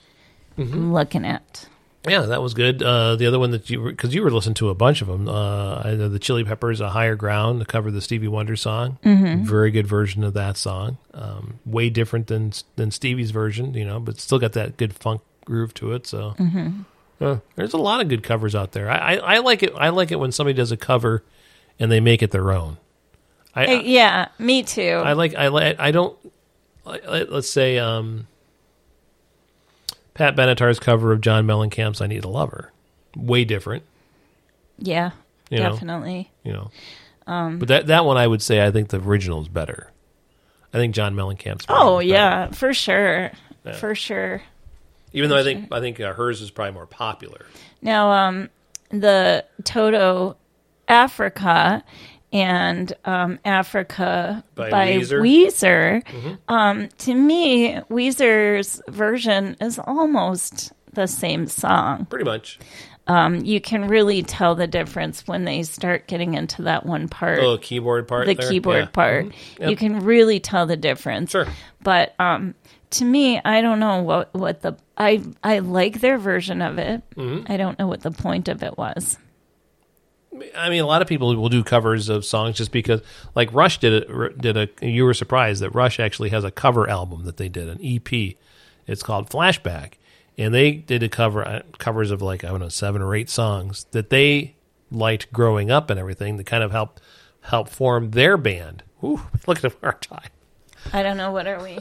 Mm-hmm. 0.58 0.92
looking 0.92 1.26
at. 1.26 1.68
yeah, 2.08 2.22
that 2.24 2.42
was 2.42 2.54
good. 2.54 2.84
Uh, 2.84 3.16
the 3.16 3.26
other 3.26 3.40
one 3.40 3.52
that 3.52 3.70
you 3.70 3.84
because 3.86 4.14
you 4.14 4.22
were 4.22 4.30
listening 4.32 4.56
to 4.56 4.70
a 4.70 4.76
bunch 4.76 5.02
of 5.02 5.08
them. 5.08 5.30
Uh, 5.30 5.96
the 6.10 6.20
Chili 6.20 6.44
Peppers, 6.44 6.82
"A 6.82 6.90
Higher 6.90 7.16
Ground," 7.16 7.60
to 7.62 7.66
cover 7.66 7.90
the 7.90 8.02
Stevie 8.02 8.28
Wonder 8.28 8.56
song. 8.58 8.98
Mm-hmm. 9.06 9.46
Very 9.46 9.72
good 9.72 9.88
version 9.88 10.24
of 10.24 10.34
that 10.34 10.58
song. 10.58 10.98
Um, 11.14 11.60
way 11.66 11.90
different 11.90 12.28
than 12.28 12.52
than 12.76 12.92
Stevie's 12.92 13.32
version, 13.32 13.74
you 13.76 13.86
know, 13.86 14.00
but 14.00 14.20
still 14.20 14.40
got 14.40 14.52
that 14.54 14.76
good 14.78 14.94
funk 14.94 15.22
groove 15.46 15.74
to 15.76 15.94
it. 15.94 16.06
So 16.06 16.36
Mm-hmm. 16.38 16.82
Uh, 17.22 17.38
there's 17.56 17.74
a 17.74 17.78
lot 17.78 18.02
of 18.02 18.10
good 18.10 18.24
covers 18.24 18.56
out 18.56 18.72
there. 18.72 18.90
I, 18.90 18.98
I, 18.98 19.16
I 19.16 19.38
like 19.40 19.64
it. 19.64 19.74
I 19.76 19.90
like 19.90 20.12
it 20.12 20.18
when 20.20 20.32
somebody 20.32 20.54
does 20.56 20.72
a 20.72 20.78
cover 20.78 21.24
and 21.80 21.92
they 21.92 22.00
make 22.00 22.22
it 22.24 22.32
their 22.32 22.52
own. 22.52 22.78
I, 23.56 23.66
Uh, 23.66 23.82
yeah, 23.82 24.28
me 24.40 24.64
too. 24.64 25.02
I 25.04 25.14
like 25.14 25.36
I 25.36 25.48
like 25.50 25.80
I 25.80 25.92
don't 25.92 26.18
let- 26.86 27.32
let's 27.32 27.50
say 27.50 27.78
um 27.78 28.28
Pat 30.14 30.36
Benatar's 30.36 30.80
cover 30.80 31.12
of 31.12 31.22
John 31.22 31.46
Mellencamp's 31.48 32.02
"I 32.02 32.08
Need 32.08 32.24
a 32.24 32.30
Lover," 32.30 32.72
way 33.16 33.46
different. 33.46 33.84
Yeah, 34.78 35.12
You 35.50 35.60
know. 35.60 35.72
definitely. 35.72 36.32
You 36.44 36.54
know, 36.54 36.72
Um, 37.28 37.60
but 37.60 37.68
that 37.70 37.88
that 37.88 38.06
one 38.06 38.18
I 38.18 38.28
would 38.28 38.42
say 38.42 38.66
I 38.66 38.72
think 38.72 38.90
the 38.90 39.00
original 39.00 39.42
is 39.42 39.48
better. 39.48 39.92
I 40.74 40.78
think 40.78 40.96
John 40.96 41.16
Mellencamp's. 41.16 41.66
Oh 41.70 42.00
is 42.00 42.06
better. 42.06 42.14
yeah, 42.14 42.52
for 42.52 42.74
sure, 42.74 43.32
Yeah. 43.66 43.74
for 43.74 43.96
sure. 43.96 44.42
Even 45.14 45.30
though 45.30 45.38
I 45.38 45.44
think 45.44 45.72
I 45.72 45.80
think 45.80 46.00
uh, 46.00 46.14
hers 46.14 46.42
is 46.42 46.52
probably 46.52 46.74
more 46.74 46.86
popular. 46.88 47.46
Now, 47.82 48.12
um, 48.12 48.50
the 48.90 49.46
Toto 49.64 50.38
Africa 50.88 51.84
and 52.34 52.94
um, 53.04 53.40
Africa 53.44 54.44
By 54.56 54.70
by, 54.70 54.88
Weezer. 54.94 55.22
Weezer. 55.22 56.04
Mhm. 56.06 56.38
Um, 56.48 56.90
to 57.00 57.14
me, 57.14 57.74
Weezer's 57.90 58.82
version 58.88 59.58
is 59.60 59.80
almost 59.80 60.72
the 60.94 61.08
same 61.08 61.48
song. 61.48 62.06
Pretty 62.06 62.26
much. 62.26 62.60
Um, 63.08 63.44
you 63.44 63.60
can 63.60 63.88
really 63.88 64.22
tell 64.24 64.56
the 64.56 64.68
difference 64.68 65.28
when 65.28 65.44
they 65.44 65.64
start 65.64 66.08
getting 66.08 66.36
into 66.36 66.62
that 66.64 66.86
one 66.86 67.10
part. 67.10 67.42
The 67.42 67.58
keyboard 67.58 68.08
part 68.08 68.28
The 68.28 68.36
there? 68.36 68.50
keyboard 68.50 68.78
Yeah. 68.84 68.86
part. 68.88 69.26
Mhm. 69.26 69.34
Yep. 69.60 69.70
You 69.70 69.76
can 69.76 70.00
really 70.02 70.40
tell 70.40 70.66
the 70.68 70.78
difference. 70.78 71.32
Sure. 71.32 71.48
But 71.84 72.14
um, 72.20 72.54
to 72.92 73.06
me, 73.06 73.40
I 73.44 73.62
don't 73.62 73.80
know 73.80 74.02
what, 74.04 74.34
what 74.34 74.62
the 74.62 74.76
I 74.98 75.22
I 75.44 75.60
like 75.60 76.02
their 76.02 76.18
version 76.18 76.62
of 76.62 76.78
it. 76.78 77.02
Mhm. 77.16 77.50
I 77.50 77.58
don't 77.58 77.78
know 77.80 77.88
what 77.88 78.02
the 78.02 78.12
point 78.12 78.48
of 78.48 78.64
it 78.64 78.78
was. 78.78 79.18
I 80.56 80.70
mean, 80.70 80.82
a 80.82 80.86
lot 80.86 81.02
of 81.02 81.08
people 81.08 81.36
will 81.36 81.50
do 81.50 81.64
covers 81.64 82.08
of 82.08 82.24
songs 82.24 82.56
just 82.58 82.72
because, 82.72 83.02
like 83.36 83.54
Rush 83.54 83.80
did 83.80 83.94
it. 84.04 84.38
Did 84.40 84.58
a 84.58 84.70
you 84.82 85.04
were 85.04 85.14
surprised 85.14 85.62
that 85.62 85.72
Rush 85.72 86.00
actually 86.00 86.30
has 86.30 86.44
a 86.44 86.52
cover 86.52 86.90
album 86.90 87.26
that 87.26 87.38
they 87.38 87.50
did 87.50 87.68
an 87.68 87.80
EP. 87.84 88.36
It's 88.88 89.04
called 89.04 89.30
Flashback, 89.30 89.94
and 90.38 90.54
they 90.54 90.72
did 90.72 91.04
a 91.04 91.10
cover 91.10 91.46
uh, 91.46 91.62
covers 91.80 92.12
of 92.12 92.22
like 92.22 92.44
I 92.44 92.50
don't 92.50 92.60
know 92.62 92.70
seven 92.70 93.02
or 93.02 93.14
eight 93.14 93.30
songs 93.30 93.86
that 93.92 94.10
they 94.10 94.56
liked 94.90 95.32
growing 95.34 95.70
up 95.70 95.90
and 95.90 96.00
everything 96.00 96.38
that 96.38 96.46
kind 96.46 96.64
of 96.64 96.72
help 96.72 97.00
help 97.42 97.68
form 97.70 98.12
their 98.12 98.38
band. 98.38 98.84
Ooh, 99.04 99.22
look 99.48 99.64
at 99.64 99.74
our 99.84 99.94
time. 99.94 100.30
I 100.94 101.04
don't 101.04 101.18
know 101.18 101.32
what 101.32 101.46
are 101.48 101.62
we. 101.62 101.80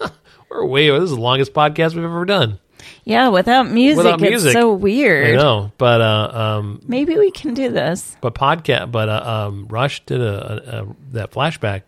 We're 0.52 0.64
way. 0.66 0.90
This 0.90 1.04
is 1.04 1.10
the 1.10 1.16
longest 1.20 1.52
podcast 1.54 1.94
we've 1.94 2.04
ever 2.04 2.24
done. 2.24 2.58
Yeah, 3.04 3.28
without 3.28 3.70
music, 3.70 3.96
Without 4.04 4.22
it's 4.22 4.52
so 4.52 4.72
weird. 4.72 5.28
I 5.30 5.36
know, 5.36 5.72
but 5.78 6.00
uh, 6.00 6.30
um, 6.58 6.80
Maybe 6.86 7.16
we 7.16 7.30
can 7.30 7.54
do 7.54 7.70
this. 7.70 8.16
but 8.20 8.34
podcast, 8.34 8.90
but 8.92 9.08
uh, 9.08 9.46
um, 9.48 9.66
Rush 9.68 10.04
did 10.04 10.20
a, 10.20 10.52
a, 10.78 10.82
a 10.82 10.86
that 11.12 11.30
flashback 11.30 11.82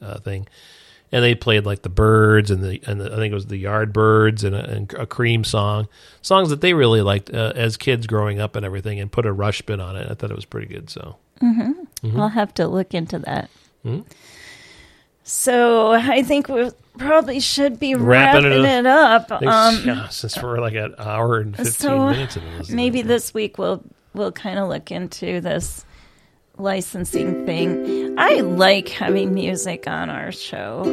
uh, 0.00 0.18
thing, 0.20 0.46
and 1.12 1.22
they 1.22 1.34
played 1.34 1.66
like 1.66 1.82
the 1.82 1.88
Birds 1.88 2.50
and 2.50 2.62
the 2.62 2.80
and 2.86 3.00
the, 3.00 3.12
I 3.12 3.16
think 3.16 3.32
it 3.32 3.34
was 3.34 3.46
the 3.46 3.62
Yardbirds 3.62 4.44
and 4.44 4.54
a, 4.54 4.70
and 4.70 4.92
a 4.94 5.06
Cream 5.06 5.44
song, 5.44 5.88
songs 6.22 6.50
that 6.50 6.60
they 6.60 6.74
really 6.74 7.02
liked 7.02 7.32
uh, 7.32 7.52
as 7.54 7.76
kids 7.76 8.06
growing 8.06 8.40
up 8.40 8.56
and 8.56 8.64
everything, 8.64 8.98
and 9.00 9.10
put 9.10 9.26
a 9.26 9.32
Rush 9.32 9.58
spin 9.58 9.80
on 9.80 9.96
it. 9.96 10.08
I 10.10 10.14
thought 10.14 10.30
it 10.30 10.36
was 10.36 10.44
pretty 10.46 10.68
good. 10.68 10.90
So 10.90 11.16
hmm 11.40 11.72
Mhm. 12.02 12.20
I'll 12.20 12.28
have 12.28 12.54
to 12.54 12.66
look 12.68 12.94
into 12.94 13.18
that. 13.20 13.50
Mhm. 13.84 14.04
So 15.26 15.92
I 15.92 16.22
think 16.22 16.48
we 16.48 16.70
probably 16.96 17.40
should 17.40 17.78
be 17.78 17.94
Wrapping 17.94 18.44
wrapping, 18.44 18.64
it 18.64 18.64
it 18.64 18.86
up. 18.86 19.30
Um, 19.30 19.42
yeah, 19.84 20.08
since 20.08 20.40
we're 20.40 20.60
like 20.60 20.74
an 20.74 20.94
hour 20.98 21.38
and 21.38 21.54
fifteen 21.56 21.72
so 21.72 22.06
minutes 22.08 22.36
into 22.36 22.48
this, 22.58 22.70
maybe 22.70 23.02
this 23.02 23.34
week 23.34 23.58
we'll 23.58 23.82
we'll 24.14 24.32
kind 24.32 24.58
of 24.58 24.68
look 24.68 24.90
into 24.90 25.40
this 25.42 25.84
licensing 26.58 27.44
thing. 27.44 28.18
I 28.18 28.40
like 28.40 28.88
having 28.88 29.34
music 29.34 29.86
on 29.86 30.08
our 30.08 30.32
show. 30.32 30.84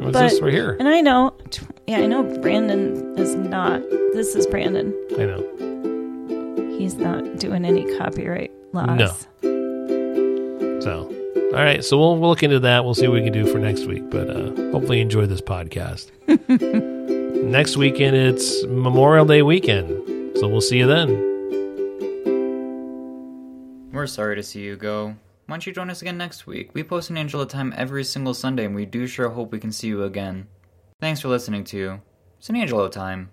What's 0.00 0.18
this 0.18 0.40
right 0.40 0.52
here? 0.52 0.76
And 0.78 0.86
I 0.86 1.00
know, 1.00 1.34
yeah, 1.88 1.98
I 1.98 2.06
know 2.06 2.22
Brandon 2.40 3.18
is 3.18 3.34
not. 3.34 3.80
This 4.12 4.36
is 4.36 4.46
Brandon. 4.46 4.94
I 5.18 5.24
know. 5.24 6.76
He's 6.78 6.94
not 6.94 7.38
doing 7.38 7.64
any 7.64 7.84
copyright 7.96 8.52
laws. 8.72 9.26
No. 9.42 10.80
So, 10.80 11.15
all 11.36 11.62
right. 11.62 11.84
So 11.84 11.98
we'll, 11.98 12.16
we'll 12.16 12.30
look 12.30 12.42
into 12.42 12.60
that. 12.60 12.84
We'll 12.84 12.94
see 12.94 13.06
what 13.08 13.14
we 13.14 13.22
can 13.22 13.32
do 13.32 13.46
for 13.46 13.58
next 13.58 13.86
week. 13.86 14.08
But 14.10 14.30
uh, 14.30 14.54
hopefully, 14.72 14.98
you 14.98 15.02
enjoy 15.02 15.26
this 15.26 15.40
podcast. 15.40 16.10
next 17.42 17.76
weekend, 17.76 18.16
it's 18.16 18.64
Memorial 18.64 19.24
Day 19.24 19.42
weekend. 19.42 20.36
So 20.38 20.48
we'll 20.48 20.60
see 20.60 20.78
you 20.78 20.86
then. 20.86 21.34
We're 23.92 24.06
sorry 24.06 24.36
to 24.36 24.42
see 24.42 24.62
you 24.62 24.76
go. 24.76 25.16
Why 25.46 25.54
don't 25.54 25.66
you 25.66 25.72
join 25.72 25.90
us 25.90 26.02
again 26.02 26.18
next 26.18 26.46
week? 26.46 26.70
We 26.74 26.82
post 26.82 27.08
an 27.08 27.16
Angela 27.16 27.46
Time 27.46 27.72
every 27.76 28.04
single 28.04 28.34
Sunday, 28.34 28.64
and 28.66 28.74
we 28.74 28.84
do 28.84 29.06
sure 29.06 29.30
hope 29.30 29.52
we 29.52 29.60
can 29.60 29.72
see 29.72 29.86
you 29.86 30.02
again. 30.02 30.48
Thanks 31.00 31.20
for 31.20 31.28
listening 31.28 31.64
to 31.64 32.00
San 32.40 32.56
Angelo 32.56 32.88
Time. 32.88 33.30